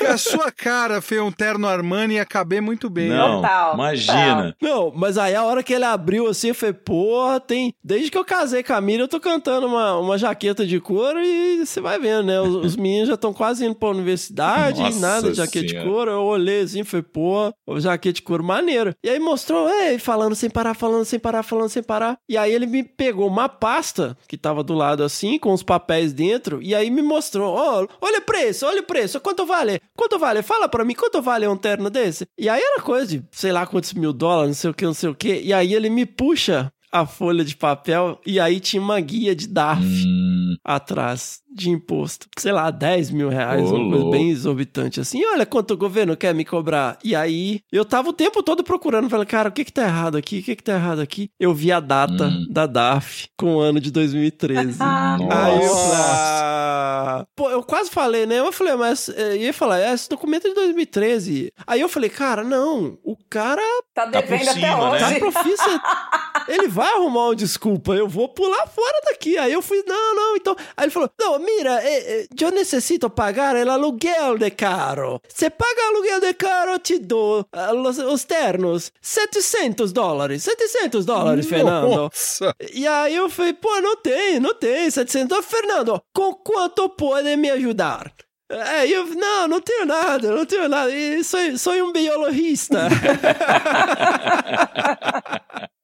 É 0.00 0.06
a 0.10 0.18
sua 0.18 0.50
cara 0.50 1.00
fez 1.00 1.20
um 1.20 1.30
terno 1.30 1.66
Armani 1.66 2.14
ia 2.14 2.24
caber 2.24 2.60
muito 2.60 2.88
bem. 2.88 3.08
Não, 3.08 3.42
imagina. 3.74 4.54
Não, 4.60 4.92
mas 4.94 5.18
aí 5.18 5.34
a 5.34 5.44
hora 5.44 5.62
que 5.62 5.72
ele 5.72 5.84
abriu 5.84 6.26
assim, 6.28 6.48
eu 6.48 6.54
falei, 6.54 6.72
porra, 6.72 7.40
tem. 7.40 7.74
Desde 7.82 8.10
que 8.10 8.18
eu 8.18 8.24
casei 8.24 8.62
com 8.62 8.72
a 8.72 8.80
Miriam, 8.80 9.04
eu 9.04 9.08
tô 9.08 9.20
cantando 9.20 9.66
uma, 9.66 9.98
uma 9.98 10.18
jaqueta 10.18 10.66
de 10.66 10.80
couro 10.80 11.20
e 11.20 11.64
você 11.64 11.80
vai 11.80 11.98
vendo, 11.98 12.24
né? 12.24 12.40
Os, 12.40 12.54
os 12.54 12.76
meninos 12.76 13.08
já 13.08 13.14
estão 13.14 13.32
quase 13.32 13.64
indo 13.64 13.74
pra 13.74 13.88
universidade, 13.90 14.80
Nossa 14.80 15.00
nada 15.00 15.30
de 15.30 15.36
jaqueta 15.36 15.66
de 15.66 15.70
Senhora. 15.72 15.88
couro. 15.90 16.10
Eu 16.10 16.22
olhei 16.22 16.62
assim, 16.62 16.84
falei, 16.84 17.04
pô, 17.04 17.52
o 17.66 17.80
jaqueta 17.80 18.14
de 18.14 18.22
couro 18.22 18.42
maneiro. 18.44 18.94
E 19.02 19.08
aí 19.08 19.18
mostrou, 19.18 19.68
ei, 19.68 19.98
falando 19.98 20.34
sem 20.34 20.50
parar, 20.50 20.74
falando 20.74 21.04
sem 21.04 21.18
parar, 21.18 21.42
falando 21.42 21.68
sem 21.68 21.82
parar. 21.82 22.18
E 22.28 22.36
aí 22.36 22.52
ele 22.52 22.66
me 22.66 22.82
pegou 23.00 23.26
uma 23.26 23.48
pasta 23.48 24.14
que 24.28 24.36
tava 24.36 24.62
do 24.62 24.74
lado 24.74 25.02
assim, 25.02 25.38
com 25.38 25.54
os 25.54 25.62
papéis 25.62 26.12
dentro, 26.12 26.60
e 26.60 26.74
aí 26.74 26.90
me 26.90 27.00
mostrou, 27.00 27.54
ó, 27.54 27.86
olha 27.98 28.18
o 28.18 28.22
preço, 28.22 28.66
olha 28.66 28.82
o 28.82 28.84
preço, 28.84 29.18
quanto 29.22 29.46
vale? 29.46 29.80
Quanto 29.96 30.18
vale? 30.18 30.42
Fala 30.42 30.68
pra 30.68 30.84
mim, 30.84 30.92
quanto 30.92 31.22
vale 31.22 31.48
um 31.48 31.56
terno 31.56 31.88
desse? 31.88 32.26
E 32.36 32.46
aí 32.46 32.60
era 32.60 32.82
coisa 32.82 33.06
de, 33.06 33.24
sei 33.30 33.52
lá 33.52 33.66
quantos 33.66 33.94
mil 33.94 34.12
dólares, 34.12 34.48
não 34.48 34.54
sei 34.54 34.70
o 34.70 34.74
que, 34.74 34.84
não 34.84 34.92
sei 34.92 35.08
o 35.08 35.14
que. 35.14 35.40
E 35.40 35.50
aí 35.50 35.72
ele 35.72 35.88
me 35.88 36.04
puxa 36.04 36.70
a 36.92 37.06
folha 37.06 37.44
de 37.44 37.56
papel 37.56 38.20
e 38.26 38.38
aí 38.40 38.58
tinha 38.60 38.82
uma 38.82 39.00
guia 39.00 39.34
de 39.34 39.46
DARF 39.46 39.84
Hum. 39.84 40.56
atrás 40.64 41.40
de 41.52 41.68
imposto. 41.70 42.28
Sei 42.38 42.52
lá, 42.52 42.70
10 42.70 43.10
mil 43.10 43.28
reais, 43.28 43.70
Ô, 43.70 43.74
uma 43.76 43.90
coisa 43.96 44.10
bem 44.10 44.30
exorbitante 44.30 45.00
assim. 45.00 45.24
Olha 45.26 45.44
quanto 45.44 45.72
o 45.74 45.76
governo 45.76 46.16
quer 46.16 46.32
me 46.34 46.44
cobrar. 46.44 46.96
E 47.04 47.14
aí 47.14 47.60
eu 47.72 47.84
tava 47.84 48.08
o 48.10 48.12
tempo 48.12 48.42
todo 48.42 48.62
procurando, 48.62 49.08
falei, 49.10 49.26
cara, 49.26 49.48
o 49.48 49.52
que 49.52 49.64
que 49.64 49.72
tá 49.72 49.82
errado 49.84 50.16
aqui? 50.16 50.38
O 50.38 50.42
que 50.42 50.56
que 50.56 50.62
tá 50.62 50.74
errado 50.74 51.00
aqui? 51.00 51.30
Eu 51.40 51.52
vi 51.54 51.72
a 51.72 51.80
data 51.80 52.24
Hum. 52.28 52.46
da 52.50 52.66
DARF 52.66 53.28
com 53.36 53.56
o 53.56 53.60
ano 53.60 53.80
de 53.80 53.90
2013. 53.90 54.78
Aí 54.82 55.56
eu 55.56 55.74
falei, 55.74 56.00
ah... 56.04 57.26
Pô, 57.34 57.50
eu 57.50 57.62
quase 57.62 57.90
falei, 57.90 58.26
né? 58.26 58.38
Eu 58.38 58.52
falei, 58.52 58.74
mas 58.76 59.08
eh, 59.08 59.36
ia 59.38 59.52
falar, 59.52 59.80
é, 59.80 59.92
esse 59.92 60.08
documento 60.08 60.46
é 60.46 60.50
de 60.50 60.54
2013. 60.54 61.52
Aí 61.66 61.80
eu 61.80 61.88
falei, 61.88 62.08
cara, 62.10 62.42
não, 62.44 62.98
o 63.04 63.16
cara 63.28 63.60
Tá 63.94 64.06
devendo 64.06 64.48
até 64.48 64.74
hoje. 64.76 65.04
Tá 65.14 65.18
profissa. 65.18 65.82
Ele 66.48 66.68
vai 66.68 66.79
arrumar 66.86 67.26
uma 67.26 67.36
desculpa. 67.36 67.94
Eu 67.94 68.08
vou 68.08 68.28
pular 68.28 68.66
fora 68.66 69.00
daqui. 69.10 69.38
Aí 69.38 69.52
eu 69.52 69.62
fui, 69.62 69.82
não, 69.86 70.14
não. 70.14 70.36
Então. 70.36 70.56
Aí 70.76 70.84
ele 70.84 70.90
falou: 70.90 71.10
Não, 71.18 71.38
mira, 71.38 71.80
eh, 71.82 72.22
eh, 72.22 72.26
eu 72.40 72.50
necessito 72.50 73.10
pagar 73.10 73.54
o 73.54 73.70
aluguel 73.70 74.38
de 74.38 74.50
carro. 74.50 75.20
Se 75.28 75.50
paga 75.50 75.88
aluguel 75.88 76.20
de 76.20 76.34
carro, 76.34 76.72
eu 76.72 76.78
te 76.78 76.98
dou 76.98 77.46
ah, 77.52 77.72
los, 77.72 77.98
os 77.98 78.24
ternos 78.24 78.92
700 79.00 79.92
dólares. 79.92 80.42
700 80.42 81.04
dólares, 81.04 81.46
Fernando. 81.46 81.88
Nossa. 81.88 82.54
E 82.72 82.86
aí 82.86 83.14
eu 83.14 83.28
falei: 83.28 83.52
Pô, 83.52 83.80
não 83.80 83.96
tem, 83.96 84.40
não 84.40 84.54
tem 84.54 84.90
700. 84.90 85.44
Fernando, 85.44 86.00
com 86.14 86.34
quanto 86.34 86.88
pode 86.90 87.36
me 87.36 87.50
ajudar? 87.50 88.12
É, 88.50 88.86
eu, 88.88 89.06
não, 89.06 89.46
não 89.46 89.60
tenho 89.60 89.86
nada, 89.86 90.34
não 90.34 90.44
tenho 90.44 90.68
nada. 90.68 90.90
E 90.90 91.22
sou, 91.22 91.38
sou 91.56 91.72
um 91.74 91.92
biologista. 91.92 92.88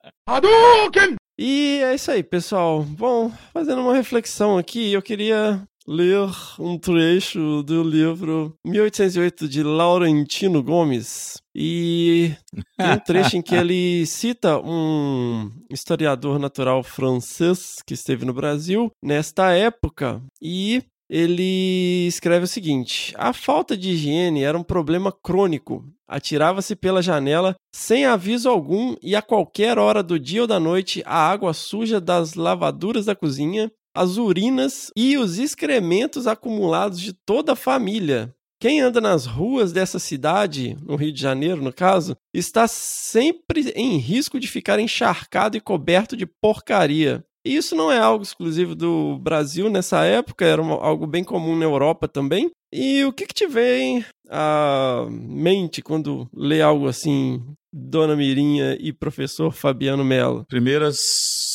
E 1.39 1.81
é 1.85 1.95
isso 1.95 2.11
aí, 2.11 2.23
pessoal. 2.23 2.83
Bom, 2.83 3.31
fazendo 3.53 3.81
uma 3.81 3.95
reflexão 3.95 4.59
aqui, 4.59 4.93
eu 4.93 5.01
queria 5.01 5.63
ler 5.87 6.29
um 6.59 6.77
trecho 6.77 7.63
do 7.63 7.83
livro 7.83 8.53
1808 8.67 9.49
de 9.49 9.63
Laurentino 9.63 10.63
Gomes. 10.63 11.41
E 11.55 12.35
tem 12.77 12.91
um 12.91 12.99
trecho 12.99 13.37
em 13.37 13.43
que 13.43 13.55
ele 13.57 14.05
cita 14.05 14.59
um 14.59 15.53
historiador 15.71 16.39
natural 16.39 16.83
francês 16.83 17.77
que 17.87 17.95
esteve 17.95 18.25
no 18.25 18.35
Brasil 18.35 18.91
nesta 19.01 19.53
época 19.53 20.21
e 20.43 20.83
ele 21.09 22.07
escreve 22.07 22.45
o 22.45 22.49
seguinte: 22.49 23.15
a 23.17 23.33
falta 23.33 23.77
de 23.77 23.91
higiene 23.91 24.43
era 24.43 24.59
um 24.59 24.63
problema 24.63 25.13
crônico. 25.13 25.85
Atirava-se 26.09 26.77
pela 26.77 27.03
janela 27.03 27.57
sem 27.75 28.05
aviso 28.05 28.49
algum 28.49 28.95
e 29.03 29.17
a 29.17 29.23
qualquer 29.23 29.79
hora 29.79 30.03
do 30.03 30.19
dia 30.19 30.43
ou 30.43 30.47
da 30.47 30.61
noite 30.61 31.03
a 31.05 31.17
água 31.17 31.53
suja 31.53 32.01
das 32.01 32.35
lavaduras 32.35 33.07
da 33.07 33.15
cozinha, 33.15 33.71
as 33.95 34.17
urinas 34.17 34.91
e 34.97 35.17
os 35.17 35.39
excrementos 35.39 36.27
acumulados 36.27 37.01
de 37.01 37.13
toda 37.13 37.53
a 37.53 37.57
família. 37.57 38.33
Quem 38.59 38.81
anda 38.81 39.01
nas 39.01 39.27
ruas 39.27 39.71
dessa 39.71 39.99
cidade, 39.99 40.77
no 40.83 40.97
Rio 40.97 41.13
de 41.13 41.21
Janeiro, 41.21 41.63
no 41.63 41.73
caso, 41.73 42.17
está 42.33 42.67
sempre 42.67 43.71
em 43.77 43.99
risco 43.99 44.41
de 44.41 44.49
ficar 44.49 44.79
encharcado 44.79 45.57
e 45.57 45.61
coberto 45.61 46.17
de 46.17 46.25
porcaria. 46.25 47.23
E 47.47 47.57
isso 47.57 47.77
não 47.77 47.93
é 47.93 47.99
algo 47.99 48.25
exclusivo 48.25 48.75
do 48.75 49.19
Brasil 49.19 49.71
nessa 49.71 50.05
época, 50.05 50.45
era 50.45 50.61
uma- 50.61 50.83
algo 50.85 51.07
bem 51.07 51.23
comum 51.23 51.55
na 51.57 51.65
Europa 51.65 52.09
também. 52.09 52.51
E 52.73 53.05
o 53.05 53.13
que, 53.13 53.25
que 53.25 53.33
te 53.35 53.47
vem 53.47 54.05
à 54.29 55.07
mente 55.09 55.81
quando 55.81 56.29
lê 56.35 56.61
algo 56.61 56.89
assim, 56.89 57.41
Dona 57.73 58.17
Mirinha 58.17 58.77
e 58.81 58.93
professor 58.93 59.53
Fabiano 59.53 60.05
Mello? 60.05 60.45
Primeiras 60.49 60.97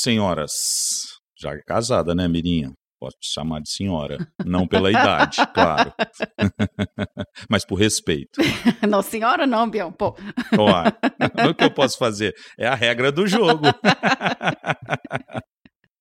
senhoras, 0.02 0.52
já 1.38 1.58
casada, 1.68 2.16
né, 2.16 2.26
Mirinha? 2.28 2.72
Posso 2.98 3.18
te 3.20 3.34
chamar 3.34 3.60
de 3.62 3.70
senhora. 3.72 4.18
Não 4.46 4.68
pela 4.68 4.90
idade, 4.92 5.38
claro. 5.54 5.92
Mas 7.50 7.66
por 7.66 7.76
respeito. 7.76 8.40
não, 8.88 9.02
senhora 9.02 9.46
não, 9.48 9.68
Bião. 9.70 9.92
Pô. 9.92 10.14
Claro. 10.54 10.96
O 11.50 11.54
que 11.54 11.64
eu 11.64 11.72
posso 11.72 11.98
fazer? 11.98 12.34
É 12.58 12.68
a 12.68 12.76
regra 12.76 13.12
do 13.12 13.26
jogo. 13.28 13.66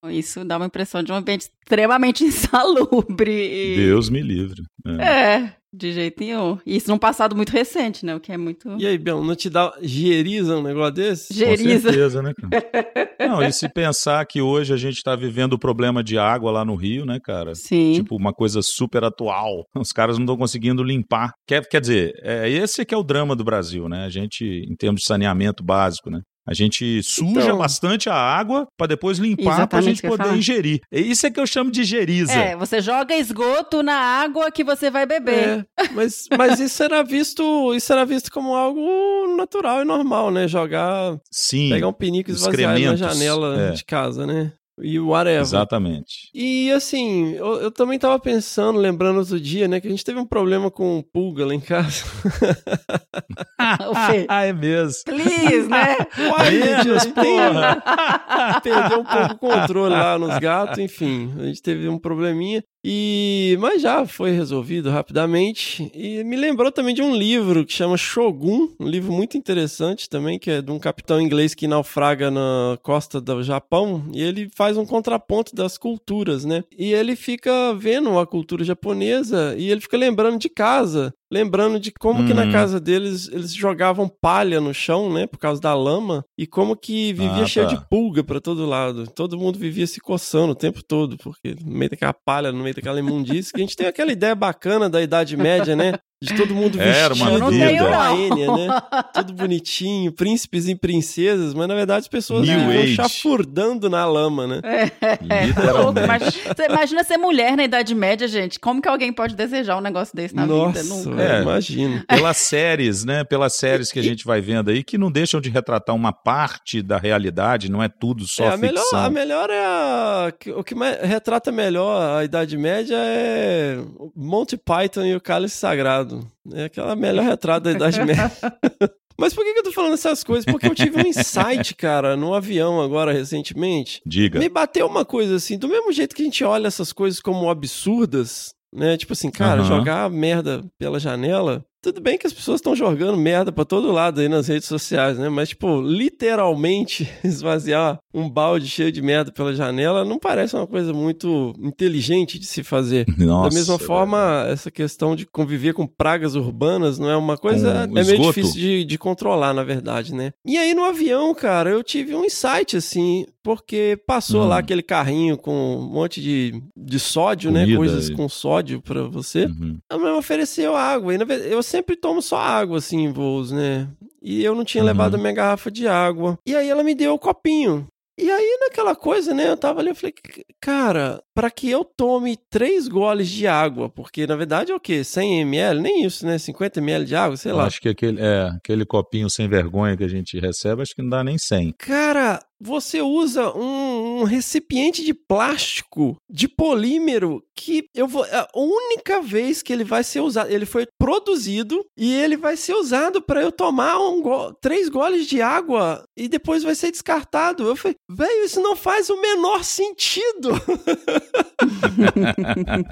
Isso 0.09 0.43
dá 0.43 0.57
uma 0.57 0.65
impressão 0.65 1.03
de 1.03 1.11
um 1.11 1.15
ambiente 1.15 1.41
extremamente 1.63 2.23
insalubre. 2.25 3.31
e- 3.31 3.75
Deus 3.77 4.09
me 4.09 4.21
livre. 4.21 4.63
É. 4.99 5.35
É, 5.37 5.53
de 5.71 5.91
jeito 5.93 6.19
nenhum. 6.23 6.57
E 6.65 6.75
Isso 6.75 6.89
num 6.89 6.97
passado 6.97 7.35
muito 7.35 7.51
recente, 7.51 8.03
né? 8.05 8.15
O 8.15 8.19
que 8.19 8.31
é 8.31 8.37
muito. 8.37 8.75
E 8.79 8.87
aí, 8.87 8.97
Bião, 8.97 9.23
não 9.23 9.35
te 9.35 9.49
dá 9.49 9.71
geriza 9.81 10.57
um 10.57 10.63
negócio 10.63 10.93
desse? 10.95 11.33
Ge- 11.33 11.45
Com 11.45 11.55
Geriza. 11.55 11.89
certeza, 11.89 12.21
né, 12.21 12.33
cara? 12.33 13.11
Não, 13.29 13.43
e 13.43 13.51
se 13.53 13.69
pensar 13.69 14.25
que 14.25 14.41
hoje 14.41 14.73
a 14.73 14.77
gente 14.77 14.95
está 14.97 15.15
vivendo 15.15 15.53
o 15.53 15.59
problema 15.59 16.03
de 16.03 16.17
água 16.17 16.51
lá 16.51 16.65
no 16.65 16.75
Rio, 16.75 17.05
né, 17.05 17.19
cara? 17.23 17.53
Sim. 17.53 17.93
Tipo, 17.93 18.15
uma 18.15 18.33
coisa 18.33 18.61
super 18.63 19.03
atual. 19.03 19.63
Os 19.75 19.91
caras 19.91 20.17
não 20.17 20.25
estão 20.25 20.35
conseguindo 20.37 20.83
limpar. 20.83 21.31
Quer, 21.47 21.61
quer 21.69 21.79
dizer, 21.79 22.13
é, 22.23 22.49
esse 22.49 22.83
que 22.83 22.93
é 22.95 22.97
o 22.97 23.03
drama 23.03 23.35
do 23.35 23.43
Brasil, 23.43 23.87
né? 23.87 24.03
A 24.05 24.09
gente, 24.09 24.43
em 24.67 24.75
termos 24.75 25.01
de 25.01 25.07
saneamento 25.07 25.63
básico, 25.63 26.09
né? 26.09 26.21
A 26.47 26.53
gente 26.53 27.03
suja 27.03 27.41
Então- 27.41 27.57
bastante 27.57 28.09
a 28.09 28.15
água 28.15 28.67
para 28.75 28.87
depois 28.87 29.19
limpar 29.19 29.67
para 29.67 29.79
a 29.79 29.81
gente 29.81 30.01
poder 30.01 30.35
ingerir. 30.35 30.81
Isso 30.91 31.27
é 31.27 31.31
que 31.31 31.39
eu 31.39 31.45
chamo 31.45 31.69
de 31.69 31.83
geriza. 31.83 32.33
É, 32.33 32.55
você 32.55 32.81
joga 32.81 33.15
esgoto 33.15 33.83
na 33.83 33.93
água 33.95 34.51
que 34.51 34.63
você 34.63 34.89
vai 34.89 35.05
beber. 35.05 35.67
É, 35.77 35.89
mas, 35.93 36.25
mas 36.37 36.59
isso 36.59 36.81
era 36.83 37.03
visto, 37.03 37.73
isso 37.75 37.91
era 37.93 38.05
visto 38.05 38.31
como 38.31 38.55
algo 38.55 39.35
natural 39.37 39.81
e 39.81 39.85
normal, 39.85 40.31
né? 40.31 40.47
Jogar, 40.47 41.17
Sim. 41.31 41.69
pegar 41.69 41.87
um 41.87 41.93
pinico 41.93 42.31
e 42.31 42.33
esvaziar 42.33 42.79
na 42.79 42.95
janela 42.95 43.69
é. 43.69 43.71
de 43.71 43.85
casa, 43.85 44.25
né? 44.25 44.51
E 44.79 44.99
whatever. 44.99 45.41
Exatamente. 45.41 46.29
E 46.33 46.71
assim, 46.71 47.33
eu, 47.33 47.61
eu 47.61 47.71
também 47.71 47.99
tava 47.99 48.17
pensando, 48.19 48.79
lembrando 48.79 49.19
outro 49.19 49.39
dia, 49.39 49.67
né, 49.67 49.79
que 49.79 49.87
a 49.87 49.91
gente 49.91 50.03
teve 50.03 50.19
um 50.19 50.25
problema 50.25 50.71
com 50.71 51.03
pulga 51.13 51.45
lá 51.45 51.53
em 51.53 51.59
casa. 51.59 52.03
O. 53.61 53.93
Ah, 54.27 54.43
é 54.43 54.53
mesmo. 54.53 55.03
Please, 55.05 55.67
né? 55.67 55.95
Uai, 56.17 56.51
Menos, 56.51 57.03
gente, 57.03 57.13
porra. 57.13 57.83
Perdeu 58.63 58.99
um 58.99 59.03
pouco 59.03 59.33
o 59.33 59.37
controle 59.37 59.93
lá 59.93 60.17
nos 60.17 60.37
gatos, 60.39 60.79
enfim. 60.79 61.31
A 61.39 61.43
gente 61.43 61.61
teve 61.61 61.87
um 61.87 61.99
probleminha. 61.99 62.63
E 62.83 63.55
mas 63.59 63.81
já 63.81 64.05
foi 64.05 64.31
resolvido 64.31 64.89
rapidamente. 64.89 65.91
E 65.93 66.23
me 66.23 66.35
lembrou 66.35 66.71
também 66.71 66.95
de 66.95 67.01
um 67.01 67.15
livro 67.15 67.65
que 67.65 67.73
chama 67.73 67.95
Shogun, 67.95 68.69
um 68.79 68.87
livro 68.87 69.11
muito 69.11 69.37
interessante 69.37 70.09
também, 70.09 70.39
que 70.39 70.49
é 70.49 70.61
de 70.61 70.71
um 70.71 70.79
capitão 70.79 71.21
inglês 71.21 71.53
que 71.53 71.67
naufraga 71.67 72.31
na 72.31 72.77
costa 72.81 73.21
do 73.21 73.43
Japão, 73.43 74.03
e 74.13 74.21
ele 74.21 74.49
faz 74.55 74.77
um 74.77 74.85
contraponto 74.85 75.55
das 75.55 75.77
culturas, 75.77 76.43
né? 76.43 76.63
E 76.75 76.93
ele 76.93 77.15
fica 77.15 77.73
vendo 77.75 78.17
a 78.17 78.25
cultura 78.25 78.63
japonesa 78.63 79.55
e 79.57 79.69
ele 79.69 79.81
fica 79.81 79.97
lembrando 79.97 80.39
de 80.39 80.49
casa. 80.49 81.13
Lembrando 81.31 81.79
de 81.79 81.91
como 81.91 82.25
que 82.27 82.33
na 82.33 82.43
Uhum. 82.43 82.51
casa 82.51 82.79
deles 82.79 83.29
eles 83.31 83.53
jogavam 83.55 84.09
palha 84.09 84.59
no 84.59 84.73
chão, 84.73 85.11
né, 85.13 85.25
por 85.25 85.37
causa 85.39 85.61
da 85.61 85.73
lama, 85.73 86.23
e 86.37 86.45
como 86.45 86.75
que 86.75 87.13
vivia 87.13 87.43
Ah, 87.43 87.45
cheio 87.45 87.67
tá. 87.67 87.75
de 87.75 87.87
pulga 87.89 88.23
pra 88.23 88.41
todo 88.41 88.65
lado. 88.65 89.07
Todo 89.07 89.37
mundo 89.37 89.57
vivia 89.57 89.87
se 89.87 89.99
coçando 90.01 90.51
o 90.51 90.55
tempo 90.55 90.83
todo, 90.83 91.17
porque 91.17 91.55
no 91.63 91.71
meio 91.71 91.89
daquela 91.89 92.13
palha, 92.13 92.51
no 92.51 92.61
meio 92.61 92.75
daquela 92.75 92.99
imundície, 92.99 93.53
que 93.53 93.61
a 93.61 93.63
gente 93.63 93.75
tem 93.75 93.87
aquela 93.87 94.11
ideia 94.11 94.35
bacana 94.35 94.89
da 94.89 95.01
Idade 95.01 95.37
Média, 95.37 95.75
né? 95.75 95.93
De 96.23 96.35
todo 96.35 96.53
mundo 96.53 96.79
Era 96.79 97.15
vestido 97.15 97.35
uma 97.35 97.49
vida. 97.49 97.71
igual 97.71 97.93
a 97.93 98.09
Não 98.09 98.17
Enya, 98.27 98.51
né? 98.55 98.81
Tudo 99.11 99.33
bonitinho, 99.33 100.11
príncipes 100.11 100.67
e 100.67 100.75
princesas, 100.75 101.55
mas 101.55 101.67
na 101.67 101.73
verdade 101.73 102.01
as 102.01 102.07
pessoas 102.07 102.47
New 102.47 102.69
Age. 102.69 102.93
chafurdando 102.95 103.89
na 103.89 104.05
lama, 104.05 104.45
né? 104.45 104.61
É. 105.01 105.71
Louco, 105.71 105.97
imagina, 105.99 106.31
você 106.55 106.65
imagina 106.67 107.03
ser 107.03 107.17
mulher 107.17 107.57
na 107.57 107.63
Idade 107.63 107.95
Média, 107.95 108.27
gente. 108.27 108.59
Como 108.59 108.79
que 108.79 108.87
alguém 108.87 109.11
pode 109.11 109.35
desejar 109.35 109.77
um 109.77 109.81
negócio 109.81 110.15
desse 110.15 110.35
na 110.35 110.43
vida? 110.45 110.83
Nunca. 110.83 111.21
É, 111.23 111.41
imagina. 111.41 112.05
Pelas 112.07 112.37
séries, 112.37 113.03
né? 113.03 113.23
Pelas 113.23 113.53
séries 113.55 113.91
que 113.91 113.97
a 113.97 114.03
gente 114.03 114.23
vai 114.23 114.41
vendo 114.41 114.69
aí, 114.69 114.83
que 114.83 114.99
não 114.99 115.11
deixam 115.11 115.41
de 115.41 115.49
retratar 115.49 115.95
uma 115.95 116.13
parte 116.13 116.83
da 116.83 116.99
realidade, 116.99 117.71
não 117.71 117.81
é 117.81 117.89
tudo 117.89 118.27
só 118.27 118.43
É, 118.43 118.53
a, 118.53 118.57
melhor, 118.57 118.81
ficção. 118.83 119.05
a 119.05 119.09
melhor 119.09 119.49
é 119.49 119.59
a. 119.65 120.33
O 120.55 120.63
que 120.63 120.75
retrata 121.01 121.51
melhor 121.51 122.17
a 122.19 122.23
Idade 122.23 122.55
Média 122.57 122.95
é 122.95 123.79
Monty 124.15 124.55
Python 124.55 125.03
e 125.03 125.15
o 125.15 125.19
Cálice 125.21 125.57
Sagrado. 125.57 126.10
É 126.53 126.65
aquela 126.65 126.95
melhor 126.95 127.23
retrato 127.23 127.63
da 127.63 127.71
Idade 127.71 128.03
Média. 128.03 128.31
Mas 129.19 129.33
por 129.35 129.43
que, 129.43 129.51
eu 129.51 129.63
tô 129.63 129.71
falando 129.71 129.93
essas 129.93 130.23
coisas? 130.23 130.45
Porque 130.45 130.65
eu 130.65 130.73
tive 130.73 130.97
um 130.97 131.05
insight, 131.07 131.75
cara, 131.75 132.17
no 132.17 132.33
avião 132.33 132.81
agora 132.81 133.13
recentemente. 133.13 134.01
Diga. 134.05 134.39
Me 134.39 134.49
bateu 134.49 134.87
uma 134.87 135.05
coisa 135.05 135.35
assim, 135.35 135.59
do 135.59 135.67
mesmo 135.67 135.91
jeito 135.91 136.15
que 136.15 136.23
a 136.23 136.25
gente 136.25 136.43
olha 136.43 136.67
essas 136.67 136.91
coisas 136.91 137.19
como 137.19 137.49
absurdas, 137.49 138.55
né? 138.73 138.97
Tipo 138.97 139.13
assim, 139.13 139.29
cara, 139.29 139.61
Aham. 139.61 139.67
jogar 139.67 140.09
merda 140.09 140.63
pela 140.79 140.99
janela. 140.99 141.63
Tudo 141.81 141.99
bem 141.99 142.17
que 142.17 142.27
as 142.27 142.33
pessoas 142.33 142.59
estão 142.59 142.75
jogando 142.75 143.17
merda 143.17 143.51
pra 143.51 143.65
todo 143.65 143.91
lado 143.91 144.21
aí 144.21 144.29
nas 144.29 144.47
redes 144.47 144.67
sociais, 144.67 145.17
né? 145.17 145.29
Mas, 145.29 145.49
tipo, 145.49 145.81
literalmente 145.81 147.09
esvaziar 147.23 147.99
um 148.13 148.29
balde 148.29 148.67
cheio 148.67 148.91
de 148.91 149.01
merda 149.01 149.31
pela 149.31 149.53
janela 149.53 150.05
não 150.05 150.19
parece 150.19 150.55
uma 150.55 150.67
coisa 150.67 150.93
muito 150.93 151.53
inteligente 151.59 152.37
de 152.37 152.45
se 152.45 152.63
fazer. 152.63 153.05
Nossa, 153.17 153.49
da 153.49 153.55
mesma 153.55 153.75
é 153.75 153.79
forma, 153.79 154.45
essa 154.49 154.69
questão 154.69 155.15
de 155.15 155.25
conviver 155.25 155.73
com 155.73 155.87
pragas 155.87 156.35
urbanas 156.35 156.99
não 156.99 157.09
é 157.09 157.15
uma 157.17 157.37
coisa. 157.37 157.87
Com 157.87 157.97
é 157.97 158.03
meio 158.03 158.21
difícil 158.21 158.53
de, 158.59 158.85
de 158.85 158.97
controlar, 158.97 159.53
na 159.53 159.63
verdade, 159.63 160.13
né? 160.13 160.33
E 160.45 160.57
aí 160.57 160.73
no 160.73 160.83
avião, 160.83 161.33
cara, 161.33 161.69
eu 161.71 161.83
tive 161.83 162.13
um 162.13 162.23
insight, 162.25 162.77
assim, 162.77 163.25
porque 163.43 163.97
passou 164.05 164.43
Hum. 164.43 164.47
lá 164.47 164.59
aquele 164.59 164.83
carrinho 164.83 165.37
com 165.37 165.77
um 165.77 165.81
monte 165.89 166.21
de, 166.21 166.61
de 166.77 166.99
sódio, 166.99 167.49
né? 167.51 167.61
Comida 167.61 167.77
Coisas 167.77 168.09
e- 168.09 168.13
com 168.13 168.27
sódio 168.29 168.81
pra 168.81 169.03
você. 169.03 169.45
Uhum. 169.45 169.77
Ela 169.89 169.99
me 170.03 170.17
ofereceu 170.17 170.75
água. 170.75 171.13
E 171.13 171.17
na 171.17 171.25
verdade, 171.25 171.51
eu 171.51 171.63
sempre 171.71 171.95
tomo 171.95 172.21
só 172.21 172.37
água, 172.37 172.77
assim, 172.77 172.99
em 173.05 173.11
voos, 173.11 173.51
né? 173.51 173.87
E 174.21 174.43
eu 174.43 174.53
não 174.53 174.63
tinha 174.63 174.83
Uhum. 174.83 174.87
levado 174.87 175.15
a 175.15 175.17
minha 175.17 175.33
garrafa 175.33 175.71
de 175.71 175.87
água. 175.87 176.37
E 176.45 176.55
aí 176.55 176.69
ela 176.69 176.83
me 176.83 176.93
deu 176.93 177.13
o 177.15 177.19
copinho. 177.19 177.87
E 178.19 178.29
aí, 178.29 178.57
naquela 178.61 178.93
coisa, 178.95 179.33
né? 179.33 179.49
Eu 179.49 179.57
tava 179.57 179.79
ali, 179.79 179.89
eu 179.89 179.95
falei, 179.95 180.13
"C- 180.23 180.45
cara, 180.61 181.23
pra 181.33 181.49
que 181.49 181.67
eu 181.71 181.83
tome 181.83 182.37
três 182.51 182.87
goles 182.87 183.27
de 183.29 183.47
água, 183.47 183.89
porque 183.89 184.27
na 184.27 184.35
verdade 184.35 184.71
é 184.71 184.75
o 184.75 184.79
quê? 184.79 185.03
100 185.03 185.39
ml? 185.41 185.81
Nem 185.81 186.03
isso, 186.05 186.23
né? 186.25 186.37
50 186.37 186.79
ml 186.79 187.03
de 187.05 187.15
água, 187.15 187.35
sei 187.35 187.51
lá. 187.51 187.65
Acho 187.65 187.81
que 187.81 187.89
aquele, 187.89 188.21
é, 188.21 188.49
aquele 188.55 188.85
copinho 188.85 189.27
sem 189.29 189.47
vergonha 189.47 189.97
que 189.97 190.03
a 190.03 190.07
gente 190.09 190.39
recebe, 190.39 190.83
acho 190.83 190.93
que 190.93 191.01
não 191.01 191.09
dá 191.09 191.23
nem 191.23 191.37
100. 191.39 191.73
Cara, 191.79 192.39
você 192.61 193.01
usa 193.01 193.51
um, 193.57 194.21
um 194.21 194.23
recipiente 194.23 195.03
de 195.03 195.13
plástico, 195.13 196.15
de 196.29 196.47
polímero, 196.47 197.43
que 197.55 197.85
eu 197.95 198.07
vou. 198.07 198.23
A 198.23 198.47
única 198.55 199.21
vez 199.21 199.61
que 199.61 199.73
ele 199.73 199.83
vai 199.83 200.03
ser 200.03 200.21
usado. 200.21 200.51
Ele 200.51 200.65
foi 200.65 200.85
produzido 200.99 201.83
e 201.97 202.13
ele 202.13 202.37
vai 202.37 202.55
ser 202.55 202.73
usado 202.75 203.21
para 203.21 203.41
eu 203.41 203.51
tomar 203.51 203.99
um 203.99 204.21
go- 204.21 204.53
três 204.61 204.89
goles 204.89 205.25
de 205.27 205.41
água 205.41 206.03
e 206.17 206.27
depois 206.27 206.63
vai 206.63 206.75
ser 206.75 206.91
descartado. 206.91 207.67
Eu 207.67 207.75
falei, 207.75 207.95
velho, 208.09 208.45
isso 208.45 208.61
não 208.61 208.75
faz 208.75 209.09
o 209.09 209.19
menor 209.19 209.63
sentido. 209.63 210.49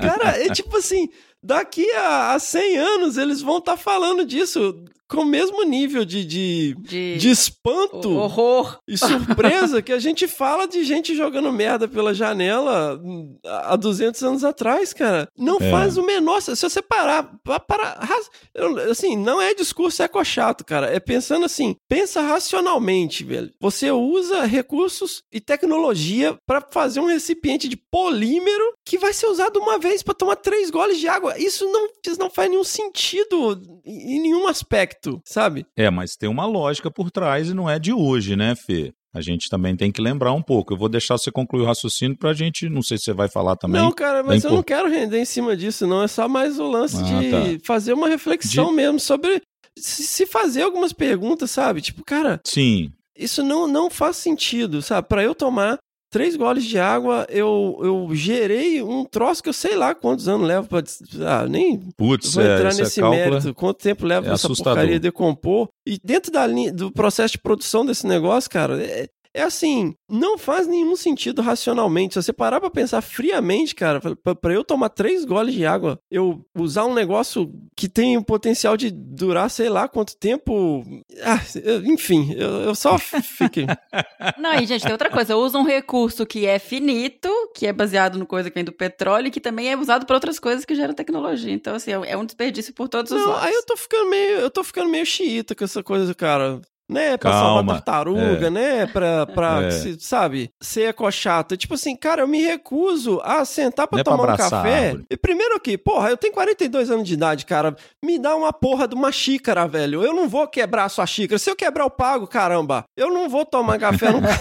Cara, 0.01 0.37
é 0.43 0.49
tipo 0.53 0.77
assim. 0.77 1.09
Daqui 1.41 1.89
a, 1.91 2.33
a 2.33 2.39
100 2.39 2.77
anos 2.77 3.17
eles 3.17 3.41
vão 3.41 3.59
estar 3.59 3.77
falando 3.77 4.25
disso 4.25 4.83
com 5.09 5.21
o 5.21 5.25
mesmo 5.25 5.63
nível 5.63 6.05
de, 6.05 6.23
de, 6.23 6.75
de, 7.17 7.29
espanto 7.29 8.11
horror 8.15 8.77
e 8.87 8.97
surpresa 8.97 9.81
que 9.81 9.91
a 9.91 9.99
gente 9.99 10.27
fala 10.27 10.67
de 10.67 10.83
gente 10.83 11.15
jogando 11.15 11.51
merda 11.51 11.87
pela 11.87 12.13
janela 12.13 12.95
hum, 13.03 13.37
há 13.45 13.75
200 13.75 14.21
anos 14.23 14.43
atrás, 14.43 14.93
cara. 14.93 15.27
Não 15.37 15.57
É. 15.59 15.71
faz 15.71 15.97
o 15.97 16.05
menor. 16.05 16.41
Se 16.41 16.55
você 16.55 16.81
parar, 16.81 17.23
pa- 17.43 17.59
parar 17.59 17.97
ras- 17.99 18.29
eu- 18.53 18.77
assim, 18.91 19.17
não 19.17 19.41
é 19.41 19.53
discurso 19.53 20.03
ecochato, 20.03 20.63
cara. 20.63 20.87
É 20.93 20.99
pensando 20.99 21.45
assim, 21.45 21.75
pensa 21.87 22.21
racionalmente, 22.21 23.23
velho. 23.23 23.49
Você 23.59 23.89
usa 23.91 24.45
recursos 24.45 25.23
e 25.31 25.39
tecnologia 25.39 26.37
pra 26.45 26.61
fazer 26.61 26.99
um 26.99 27.05
recipiente 27.07 27.67
de 27.67 27.77
polímero 27.77 28.63
que 28.85 28.97
vai 28.97 29.13
ser 29.13 29.27
usado 29.27 29.59
uma 29.59 29.77
vez 29.79 30.03
pra 30.03 30.13
tomar 30.13 30.35
três 30.35 30.69
goles 30.69 30.99
de 30.99 31.07
água. 31.07 31.37
Isso 31.39 31.65
não, 31.71 31.87
isso 32.05 32.19
não 32.19 32.29
faz 32.29 32.49
nenhum 32.49 32.63
sentido 32.63 33.59
em 33.85 34.19
nenhum 34.21 34.47
aspecto, 34.47 34.98
sabe? 35.25 35.65
É, 35.77 35.89
mas 35.89 36.11
tem 36.15 36.29
uma 36.29 36.45
lógica 36.45 36.89
por 36.91 37.09
trás 37.11 37.49
e 37.49 37.53
não 37.53 37.69
é 37.69 37.77
de 37.79 37.93
hoje, 37.93 38.35
né, 38.35 38.53
Fê? 38.55 38.91
A 39.13 39.21
gente 39.21 39.49
também 39.49 39.75
tem 39.75 39.91
que 39.91 39.99
lembrar 40.01 40.33
um 40.33 40.41
pouco. 40.41 40.73
Eu 40.73 40.77
vou 40.77 40.87
deixar 40.87 41.17
você 41.17 41.31
concluir 41.31 41.63
o 41.63 41.65
raciocínio 41.65 42.15
pra 42.15 42.31
gente, 42.33 42.69
não 42.69 42.83
sei 42.83 42.97
se 42.97 43.05
você 43.05 43.13
vai 43.13 43.27
falar 43.27 43.55
também. 43.55 43.81
Não, 43.81 43.91
cara, 43.91 44.21
da 44.21 44.27
mas 44.27 44.43
eu 44.43 44.51
não 44.51 44.57
impor- 44.59 44.65
quero 44.65 44.87
render 44.89 45.19
em 45.19 45.25
cima 45.25 45.57
disso, 45.57 45.87
não. 45.87 46.03
É 46.03 46.07
só 46.07 46.27
mais 46.29 46.59
o 46.59 46.69
lance 46.69 46.97
Ah, 46.97 47.19
de 47.19 47.29
tá. 47.31 47.65
fazer 47.65 47.93
uma 47.93 48.07
reflexão 48.07 48.67
De- 48.69 48.73
mesmo 48.75 48.99
sobre 48.99 49.41
se 49.75 50.25
fazer 50.27 50.61
algumas 50.61 50.93
perguntas, 50.93 51.49
sabe? 51.49 51.81
Tipo, 51.81 52.03
cara, 52.05 52.39
Sim. 52.45 52.91
isso 53.17 53.41
não, 53.41 53.65
não 53.67 53.89
faz 53.89 54.17
sentido, 54.17 54.79
sabe? 54.81 55.07
Pra 55.07 55.23
eu 55.23 55.33
tomar 55.33 55.77
três 56.09 56.35
goles 56.35 56.63
de 56.63 56.77
água, 56.79 57.25
eu, 57.29 57.79
eu 57.83 58.09
gerei 58.13 58.81
um 58.81 59.05
troço 59.05 59.41
que 59.43 59.49
eu 59.49 59.53
sei 59.53 59.75
lá 59.75 59.93
quantos 59.93 60.27
anos 60.27 60.47
leva 60.47 60.67
pra. 60.67 60.81
des- 60.81 61.01
Ah, 61.21 61.45
nem 61.47 61.79
Putz, 61.95 62.33
vou 62.33 62.43
é, 62.43 62.55
entrar 62.57 62.71
é 62.73 62.75
nesse 62.75 62.99
cálculo, 62.99 63.21
mérito. 63.31 63.53
Quanto 63.53 63.77
tempo 63.77 64.05
leva 64.05 64.21
é 64.21 64.29
pra 64.29 64.33
essa 64.33 64.47
assustador. 64.47 64.73
porcaria 64.75 64.99
decompor? 64.99 65.69
E 65.87 65.97
dentro 66.03 66.31
da 66.31 66.45
linha, 66.47 66.71
do 66.73 66.91
processo 66.91 67.33
de 67.33 67.37
produção 67.39 67.85
desse 67.85 68.05
negócio, 68.07 68.49
cara, 68.49 68.81
é, 68.83 69.07
é 69.33 69.43
assim, 69.43 69.93
não 70.09 70.37
faz 70.37 70.65
nenhum 70.67 70.95
sentido 70.95 71.41
racionalmente. 71.41 72.13
Se 72.15 72.23
você 72.23 72.33
parar 72.33 72.59
pra 72.59 72.69
pensar 72.69 73.01
friamente, 73.01 73.75
cara, 73.75 73.99
pra, 74.23 74.35
pra 74.35 74.53
eu 74.53 74.63
tomar 74.63 74.89
três 74.89 75.23
goles 75.25 75.53
de 75.53 75.65
água, 75.65 75.99
eu 76.09 76.45
usar 76.57 76.85
um 76.85 76.93
negócio 76.93 77.51
que 77.75 77.87
tem 77.87 78.17
o 78.17 78.23
potencial 78.23 78.75
de 78.75 78.89
durar 78.91 79.49
sei 79.49 79.69
lá 79.69 79.87
quanto 79.87 80.17
tempo. 80.17 80.83
Ah, 81.23 81.39
eu- 81.63 81.85
enfim, 81.85 82.33
eu, 82.33 82.49
eu 82.61 82.75
só 82.75 82.97
fiquei. 82.97 83.65
Não, 84.37 84.53
e 84.55 84.65
gente, 84.65 84.83
tem 84.83 84.91
outra 84.91 85.09
coisa. 85.09 85.35
Usa 85.37 85.57
um 85.57 85.63
recurso 85.63 86.25
que 86.25 86.45
é 86.45 86.57
finito, 86.59 87.29
que 87.55 87.67
é 87.67 87.73
baseado 87.73 88.17
no 88.17 88.25
coisa 88.25 88.49
que 88.49 88.55
vem 88.55 88.63
do 88.65 88.71
petróleo 88.71 89.27
e 89.27 89.31
que 89.31 89.39
também 89.41 89.71
é 89.71 89.77
usado 89.77 90.05
para 90.05 90.15
outras 90.15 90.39
coisas 90.39 90.65
que 90.65 90.75
geram 90.75 90.93
tecnologia. 90.93 91.51
Então, 91.53 91.75
assim, 91.75 91.91
é 91.91 92.17
um 92.17 92.25
desperdício 92.25 92.73
por 92.73 92.87
todos 92.89 93.11
os 93.11 93.19
Não, 93.21 93.29
lados. 93.29 93.45
aí 93.45 93.53
eu 93.53 93.65
tô 93.65 93.77
ficando 93.77 94.09
meio, 94.09 94.37
eu 94.39 94.49
tô 94.49 94.63
ficando 94.63 94.89
meio 94.89 95.05
xiita 95.05 95.53
com 95.55 95.63
essa 95.63 95.83
coisa, 95.83 96.13
cara. 96.15 96.61
Né, 96.89 97.17
pra 97.17 97.31
salvar 97.31 97.53
Calma, 97.55 97.73
tartaruga, 97.73 98.47
é. 98.47 98.49
né, 98.49 98.87
pra, 98.87 99.27
pra 99.27 99.61
É. 99.65 99.69
se- 99.71 99.99
sabe, 99.99 100.49
ser 100.59 100.89
ecochato. 100.89 101.55
Tipo 101.55 101.75
assim, 101.75 101.95
cara, 101.95 102.23
eu 102.23 102.27
me 102.27 102.41
recuso 102.41 103.21
a 103.23 103.45
sentar 103.45 103.87
pra 103.87 103.97
Não 103.97 104.01
é 104.01 104.03
pra 104.03 104.13
tomar 104.17 104.33
um 104.33 104.37
café. 104.37 104.95
E 105.07 105.15
primeiro 105.15 105.55
aqui, 105.55 105.77
porra, 105.77 106.09
eu 106.09 106.17
tenho 106.17 106.33
42 106.33 106.89
anos 106.89 107.07
de 107.07 107.13
idade, 107.13 107.45
cara, 107.45 107.75
me 108.03 108.17
dá 108.17 108.35
uma 108.35 108.51
porra 108.51 108.87
de 108.87 108.95
uma 108.95 109.11
xícara, 109.11 109.67
velho. 109.67 110.03
Eu 110.03 110.13
não 110.15 110.27
vou 110.27 110.47
quebrar 110.47 110.85
a 110.85 110.89
sua 110.89 111.05
xícara. 111.05 111.37
Se 111.37 111.47
eu 111.51 111.55
quebrar, 111.55 111.83
eu 111.83 111.91
pago, 111.91 112.25
caramba. 112.25 112.83
Eu 112.97 113.13
não 113.13 113.29
vou 113.29 113.45
tomar 113.45 113.77
café 113.77 114.11
nunca. 114.11 114.29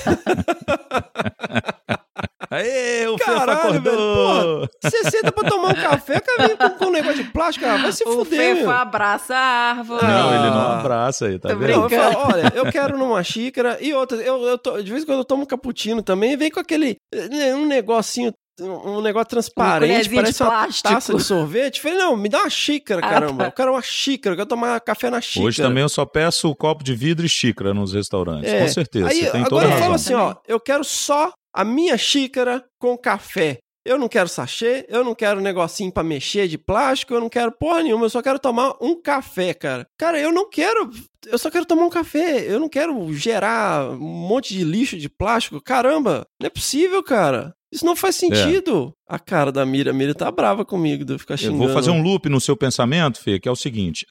Aê, 2.50 3.06
o 3.08 3.18
Fefa 3.18 3.32
Caralho, 3.34 3.58
acordou! 3.58 3.82
velho, 3.82 4.14
porra, 4.14 4.68
você 4.82 5.10
senta 5.10 5.32
pra 5.32 5.48
tomar 5.50 5.68
um 5.70 5.74
café, 5.82 6.20
cara, 6.20 6.48
vem 6.48 6.56
com, 6.56 6.70
com 6.70 6.84
um 6.86 6.90
negócio 6.90 7.22
de 7.22 7.30
plástico, 7.30 7.64
cara, 7.66 7.82
vai 7.82 7.92
se 7.92 8.04
o 8.08 8.12
fuder, 8.12 8.38
meu. 8.38 8.56
Fefo 8.56 8.70
abraça 8.70 9.34
a 9.34 9.38
árvore. 9.70 10.06
Não, 10.06 10.34
ele 10.34 10.50
não 10.50 10.72
abraça 10.72 11.26
aí, 11.26 11.38
tá 11.38 11.50
Tô 11.50 11.56
vendo? 11.56 11.70
Não, 11.76 11.82
eu 11.84 11.90
falo, 11.90 12.32
olha, 12.32 12.52
eu 12.54 12.72
quero 12.72 12.96
numa 12.98 13.22
xícara 13.22 13.76
e 13.80 13.92
outra, 13.92 14.16
eu, 14.18 14.42
eu 14.44 14.56
tô- 14.58 14.80
de 14.80 14.90
vez 14.90 15.02
em 15.02 15.06
quando 15.06 15.18
eu 15.18 15.24
tomo 15.24 15.46
cappuccino 15.46 16.02
também, 16.02 16.36
vem 16.36 16.50
com 16.50 16.60
aquele, 16.60 16.96
eh, 17.14 17.54
um 17.54 17.66
negocinho, 17.66 18.32
um 18.60 19.00
negócio 19.00 19.28
transparente, 19.28 20.08
de 20.08 20.14
parece 20.16 20.42
uma 20.42 20.50
plástico. 20.50 20.88
taça 20.88 21.14
de 21.14 21.22
sorvete. 21.22 21.80
Falei, 21.80 21.96
não, 21.98 22.16
me 22.16 22.28
dá 22.28 22.40
uma 22.40 22.50
xícara, 22.50 23.00
Ah, 23.04 23.08
caramba, 23.08 23.44
tá. 23.44 23.48
eu 23.50 23.52
quero 23.52 23.70
uma 23.72 23.82
xícara, 23.82 24.32
eu 24.32 24.36
quero 24.38 24.48
tomar 24.48 24.80
café 24.80 25.08
na 25.10 25.20
xícara. 25.20 25.46
Hoje 25.46 25.62
também 25.62 25.82
eu 25.82 25.88
só 25.88 26.04
peço 26.04 26.52
copo 26.56 26.82
de 26.82 26.92
vidro 26.94 27.24
e 27.24 27.28
xícara 27.28 27.72
nos 27.72 27.92
restaurantes, 27.92 28.50
É. 28.52 28.62
com 28.62 28.68
certeza. 28.68 29.08
Aí, 29.10 29.20
você 29.20 29.30
tem 29.30 29.44
toda 29.44 29.62
agora 29.62 29.64
eu 29.66 29.70
razão. 29.70 29.82
falo 29.84 29.94
assim, 29.94 30.14
ó, 30.14 30.34
eu 30.48 30.58
quero 30.58 30.82
só 30.82 31.30
a 31.58 31.64
minha 31.64 31.98
xícara 31.98 32.64
com 32.78 32.96
café. 32.96 33.58
Eu 33.84 33.98
não 33.98 34.06
quero 34.08 34.28
sachê, 34.28 34.86
eu 34.88 35.02
não 35.02 35.12
quero 35.12 35.40
negocinho 35.40 35.90
pra 35.90 36.04
mexer 36.04 36.46
de 36.46 36.56
plástico, 36.56 37.12
eu 37.14 37.20
não 37.20 37.28
quero 37.28 37.50
porra 37.50 37.82
nenhuma, 37.82 38.04
eu 38.04 38.10
só 38.10 38.22
quero 38.22 38.38
tomar 38.38 38.76
um 38.80 39.00
café, 39.02 39.52
cara. 39.52 39.84
Cara, 39.98 40.20
eu 40.20 40.30
não 40.30 40.48
quero, 40.48 40.88
eu 41.26 41.36
só 41.36 41.50
quero 41.50 41.66
tomar 41.66 41.84
um 41.84 41.90
café, 41.90 42.44
eu 42.46 42.60
não 42.60 42.68
quero 42.68 43.12
gerar 43.12 43.90
um 43.90 43.98
monte 43.98 44.54
de 44.54 44.62
lixo 44.62 44.96
de 44.96 45.08
plástico. 45.08 45.60
Caramba, 45.60 46.24
não 46.40 46.46
é 46.46 46.50
possível, 46.50 47.02
cara. 47.02 47.52
Isso 47.72 47.84
não 47.84 47.94
faz 47.94 48.16
sentido. 48.16 48.92
A 49.06 49.18
cara 49.18 49.52
da 49.52 49.64
Mira, 49.66 49.90
a 49.90 49.94
Mira 49.94 50.14
tá 50.14 50.30
brava 50.30 50.64
comigo 50.64 51.04
de 51.04 51.12
eu 51.14 51.18
ficar 51.18 51.34
Eu 51.34 51.38
xingando. 51.38 51.58
vou 51.58 51.68
fazer 51.68 51.90
um 51.90 52.02
loop 52.02 52.28
no 52.28 52.40
seu 52.40 52.56
pensamento, 52.56 53.20
Fê, 53.20 53.38
que 53.38 53.48
é 53.48 53.52
o 53.52 53.56
seguinte. 53.56 54.06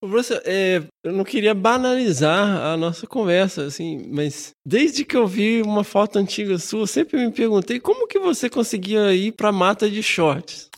Professor, 0.00 0.40
é, 0.46 0.82
eu 1.04 1.12
não 1.12 1.24
queria 1.24 1.52
banalizar 1.54 2.64
a 2.72 2.76
nossa 2.76 3.06
conversa, 3.06 3.64
assim, 3.64 4.06
mas 4.10 4.52
desde 4.66 5.04
que 5.04 5.14
eu 5.16 5.26
vi 5.26 5.60
uma 5.60 5.84
foto 5.84 6.18
antiga 6.18 6.58
sua, 6.58 6.80
eu 6.82 6.86
sempre 6.86 7.18
me 7.24 7.30
perguntei 7.30 7.78
como 7.78 8.08
que 8.08 8.18
você 8.18 8.48
conseguia 8.48 9.12
ir 9.14 9.32
pra 9.32 9.52
mata 9.52 9.90
de 9.90 10.02
shorts. 10.02 10.69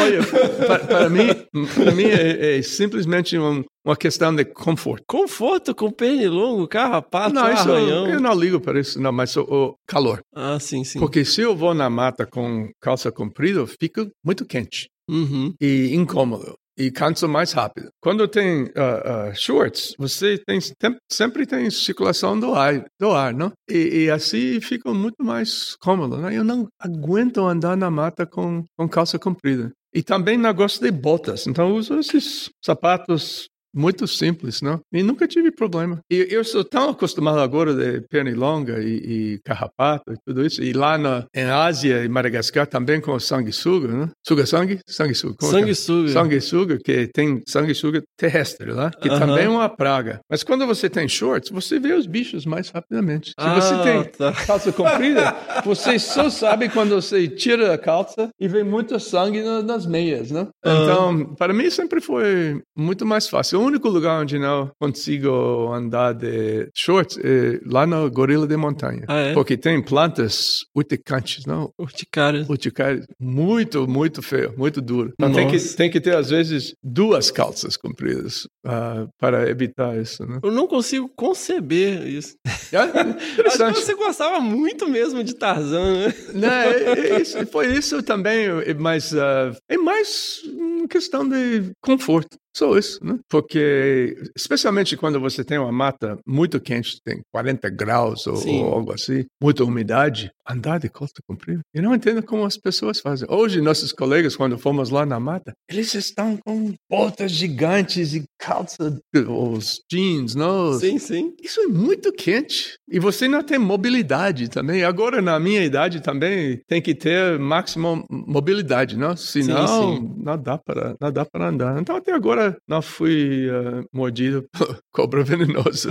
Olha, 0.00 0.20
pa- 0.66 0.78
para 0.86 1.08
mim, 1.10 1.28
para 1.74 1.92
mim 1.92 2.04
é, 2.04 2.58
é 2.58 2.62
simplesmente 2.62 3.38
um- 3.38 3.62
uma 3.84 3.96
questão 3.96 4.34
de 4.34 4.44
conforto. 4.44 5.04
Conforto 5.06 5.74
com 5.74 5.90
pernilongo, 5.90 6.66
carrapato, 6.68 7.34
Não, 7.34 7.52
isso 7.52 7.70
arranhão. 7.70 8.08
eu 8.08 8.20
não 8.20 8.34
ligo 8.34 8.60
para 8.60 8.80
isso, 8.80 9.00
não, 9.00 9.12
mas 9.12 9.36
o, 9.36 9.42
o 9.42 9.74
calor. 9.86 10.20
Ah, 10.34 10.58
sim, 10.60 10.84
sim. 10.84 10.98
Porque 10.98 11.24
se 11.24 11.40
eu 11.42 11.54
vou 11.56 11.74
na 11.74 11.88
mata 11.90 12.26
com 12.26 12.68
calça 12.80 13.10
comprida, 13.12 13.66
fica 13.66 14.06
muito 14.24 14.44
quente 14.46 14.88
Uhum. 15.08 15.52
e 15.60 15.94
incômodo. 15.94 16.54
E 16.76 16.90
cansa 16.90 17.28
mais 17.28 17.52
rápido. 17.52 17.88
Quando 18.02 18.26
tem 18.26 18.68
ah, 18.76 19.28
ah, 19.28 19.34
shorts, 19.34 19.94
você 19.96 20.38
tem, 20.44 20.58
tem- 20.78 20.96
sempre 21.10 21.46
tem 21.46 21.70
circulação 21.70 22.38
do 22.38 22.52
ar, 22.54 22.84
do 23.00 23.10
ar 23.12 23.32
não? 23.32 23.52
E, 23.70 24.04
e 24.04 24.10
assim 24.10 24.60
fica 24.60 24.92
muito 24.92 25.22
mais 25.24 25.76
cômodo. 25.76 26.16
Né? 26.18 26.36
Eu 26.36 26.42
não 26.44 26.66
aguento 26.80 27.46
andar 27.46 27.76
na 27.76 27.90
mata 27.90 28.26
com, 28.26 28.64
com 28.76 28.88
calça 28.88 29.18
comprida. 29.18 29.70
E 29.94 30.02
também 30.02 30.36
não 30.36 30.52
gosto 30.52 30.82
de 30.82 30.90
botas. 30.90 31.46
Então 31.46 31.72
uso 31.74 31.98
esses 32.00 32.50
sapatos 32.64 33.46
muito 33.74 34.06
simples, 34.06 34.62
não? 34.62 34.80
E 34.92 35.02
nunca 35.02 35.26
tive 35.26 35.50
problema. 35.50 35.98
E 36.10 36.26
eu 36.30 36.44
sou 36.44 36.64
tão 36.64 36.90
acostumado 36.90 37.38
agora 37.40 37.74
de 37.74 38.00
pernilonga 38.08 38.80
e, 38.82 39.34
e 39.34 39.38
carrapato 39.44 40.12
e 40.12 40.16
tudo 40.26 40.44
isso. 40.46 40.62
E 40.62 40.72
lá 40.72 40.96
na, 40.96 41.24
em 41.34 41.44
Ásia 41.44 42.04
e 42.04 42.08
Madagascar 42.08 42.66
também 42.66 43.00
com 43.00 43.18
sanguessuga, 43.18 43.88
né? 43.88 44.08
Suga-sangue? 44.26 44.78
Sanguessuga. 44.86 45.34
Como 45.38 45.50
é 45.50 45.54
que 45.54 45.56
é? 45.56 45.60
Sanguessuga. 45.74 46.08
Sanguessuga, 46.10 46.78
que 46.84 47.08
tem 47.12 47.40
sanguessuga 47.48 48.02
terrestre 48.16 48.70
lá, 48.72 48.90
que 48.90 49.08
Aham. 49.08 49.18
também 49.18 49.44
é 49.44 49.48
uma 49.48 49.68
praga. 49.68 50.20
Mas 50.30 50.42
quando 50.44 50.66
você 50.66 50.88
tem 50.88 51.08
shorts, 51.08 51.50
você 51.50 51.78
vê 51.78 51.92
os 51.94 52.06
bichos 52.06 52.46
mais 52.46 52.68
rapidamente. 52.70 53.30
Se 53.30 53.34
Ah, 53.38 53.54
você 53.60 53.82
tem 53.82 54.04
tá. 54.04 54.32
calça 54.46 54.72
comprida, 54.72 55.34
você 55.64 55.98
só 55.98 56.30
sabe 56.30 56.68
quando 56.68 56.94
você 56.94 57.26
tira 57.28 57.74
a 57.74 57.78
calça 57.78 58.28
e 58.40 58.46
vê 58.48 58.62
muito 58.62 58.98
sangue 59.00 59.42
na- 59.42 59.62
nas 59.62 59.86
meias, 59.86 60.30
né? 60.30 60.46
Então, 60.64 61.34
para 61.36 61.52
mim 61.52 61.68
sempre 61.70 62.00
foi 62.00 62.60
muito 62.76 63.04
mais 63.06 63.28
fácil. 63.28 63.60
O 63.64 63.68
único 63.68 63.88
lugar 63.88 64.20
onde 64.20 64.38
não 64.38 64.70
consigo 64.78 65.72
andar 65.72 66.12
de 66.12 66.68
shorts 66.76 67.16
é 67.18 67.58
lá 67.64 67.86
no 67.86 68.10
Gorila 68.10 68.46
de 68.46 68.56
Montanha. 68.58 69.04
Ah, 69.08 69.18
é? 69.20 69.32
Porque 69.32 69.56
tem 69.56 69.82
plantas 69.82 70.58
urticantes, 70.76 71.46
não? 71.46 71.70
Urticárias. 71.80 72.46
Urticárias. 72.48 73.06
Muito, 73.18 73.88
muito 73.88 74.20
feio, 74.20 74.52
muito 74.58 74.82
duro. 74.82 75.12
Então 75.14 75.32
tem 75.32 75.48
que, 75.48 75.58
tem 75.74 75.90
que 75.90 75.98
ter, 76.00 76.14
às 76.14 76.28
vezes, 76.28 76.74
duas 76.82 77.30
calças 77.30 77.76
compridas 77.76 78.46
ah, 78.66 79.06
para 79.18 79.48
evitar 79.48 79.96
isso, 79.98 80.26
né? 80.26 80.40
Eu 80.42 80.52
não 80.52 80.66
consigo 80.66 81.08
conceber 81.16 82.06
isso. 82.06 82.34
Acho 82.44 83.74
que 83.74 83.80
você 83.80 83.94
gostava 83.94 84.40
muito 84.40 84.86
mesmo 84.88 85.24
de 85.24 85.34
Tarzan, 85.34 86.06
né? 86.06 86.14
Não, 86.34 86.48
é- 86.48 87.16
é 87.16 87.20
isso- 87.22 87.46
foi 87.46 87.68
isso 87.74 88.02
também, 88.02 88.46
é- 88.46 88.74
mas 88.74 89.14
ah, 89.14 89.52
é 89.70 89.78
mais 89.78 90.40
uma 90.52 90.86
questão 90.86 91.26
de 91.26 91.70
conforto. 91.82 92.36
Só 92.56 92.76
isso, 92.78 93.04
né? 93.04 93.18
Porque, 93.28 94.16
especialmente 94.36 94.96
quando 94.96 95.20
você 95.20 95.44
tem 95.44 95.58
uma 95.58 95.72
mata 95.72 96.18
muito 96.26 96.60
quente, 96.60 96.98
tem 97.04 97.20
40 97.32 97.68
graus 97.70 98.26
ou, 98.26 98.36
Sim. 98.36 98.62
ou 98.62 98.74
algo 98.74 98.92
assim, 98.92 99.24
muita 99.42 99.64
umidade, 99.64 100.30
andar 100.48 100.78
de 100.78 100.88
costa 100.88 101.20
comprida. 101.26 101.60
Eu 101.74 101.82
não 101.82 101.94
entendo 101.94 102.22
como 102.22 102.44
as 102.44 102.56
pessoas 102.56 103.00
fazem. 103.00 103.26
Hoje, 103.30 103.60
nossos 103.60 103.92
colegas, 103.92 104.36
quando 104.36 104.58
fomos 104.58 104.90
lá 104.90 105.04
na 105.04 105.18
mata, 105.18 105.52
eles 105.68 105.94
estão 105.94 106.38
com 106.44 106.74
botas 106.88 107.32
gigantes 107.32 108.14
e 108.14 108.24
calça, 108.38 108.98
os 109.28 109.80
jeans, 109.90 110.34
não? 110.34 110.74
Sim, 110.74 110.98
sim. 110.98 111.34
Isso 111.42 111.60
é 111.60 111.66
muito 111.66 112.12
quente. 112.12 112.76
E 112.88 112.98
você 112.98 113.26
não 113.26 113.42
tem 113.42 113.58
mobilidade 113.58 114.48
também. 114.48 114.84
Agora, 114.84 115.20
na 115.20 115.40
minha 115.40 115.64
idade 115.64 116.00
também, 116.00 116.60
tem 116.68 116.80
que 116.80 116.94
ter 116.94 117.38
máxima 117.38 118.04
mobilidade, 118.10 118.96
não? 118.96 119.16
Senão, 119.16 119.96
sim. 119.96 120.14
não 120.18 120.36
dá 120.38 120.58
para 120.58 120.94
não 121.00 121.12
dá 121.12 121.24
para 121.24 121.48
andar. 121.48 121.80
Então, 121.80 121.96
até 121.96 122.12
agora, 122.12 122.43
não 122.68 122.82
fui 122.82 123.48
eh, 123.48 123.84
mordido 123.92 124.44
por 124.52 124.78
cobra 124.92 125.22
venenosa. 125.24 125.90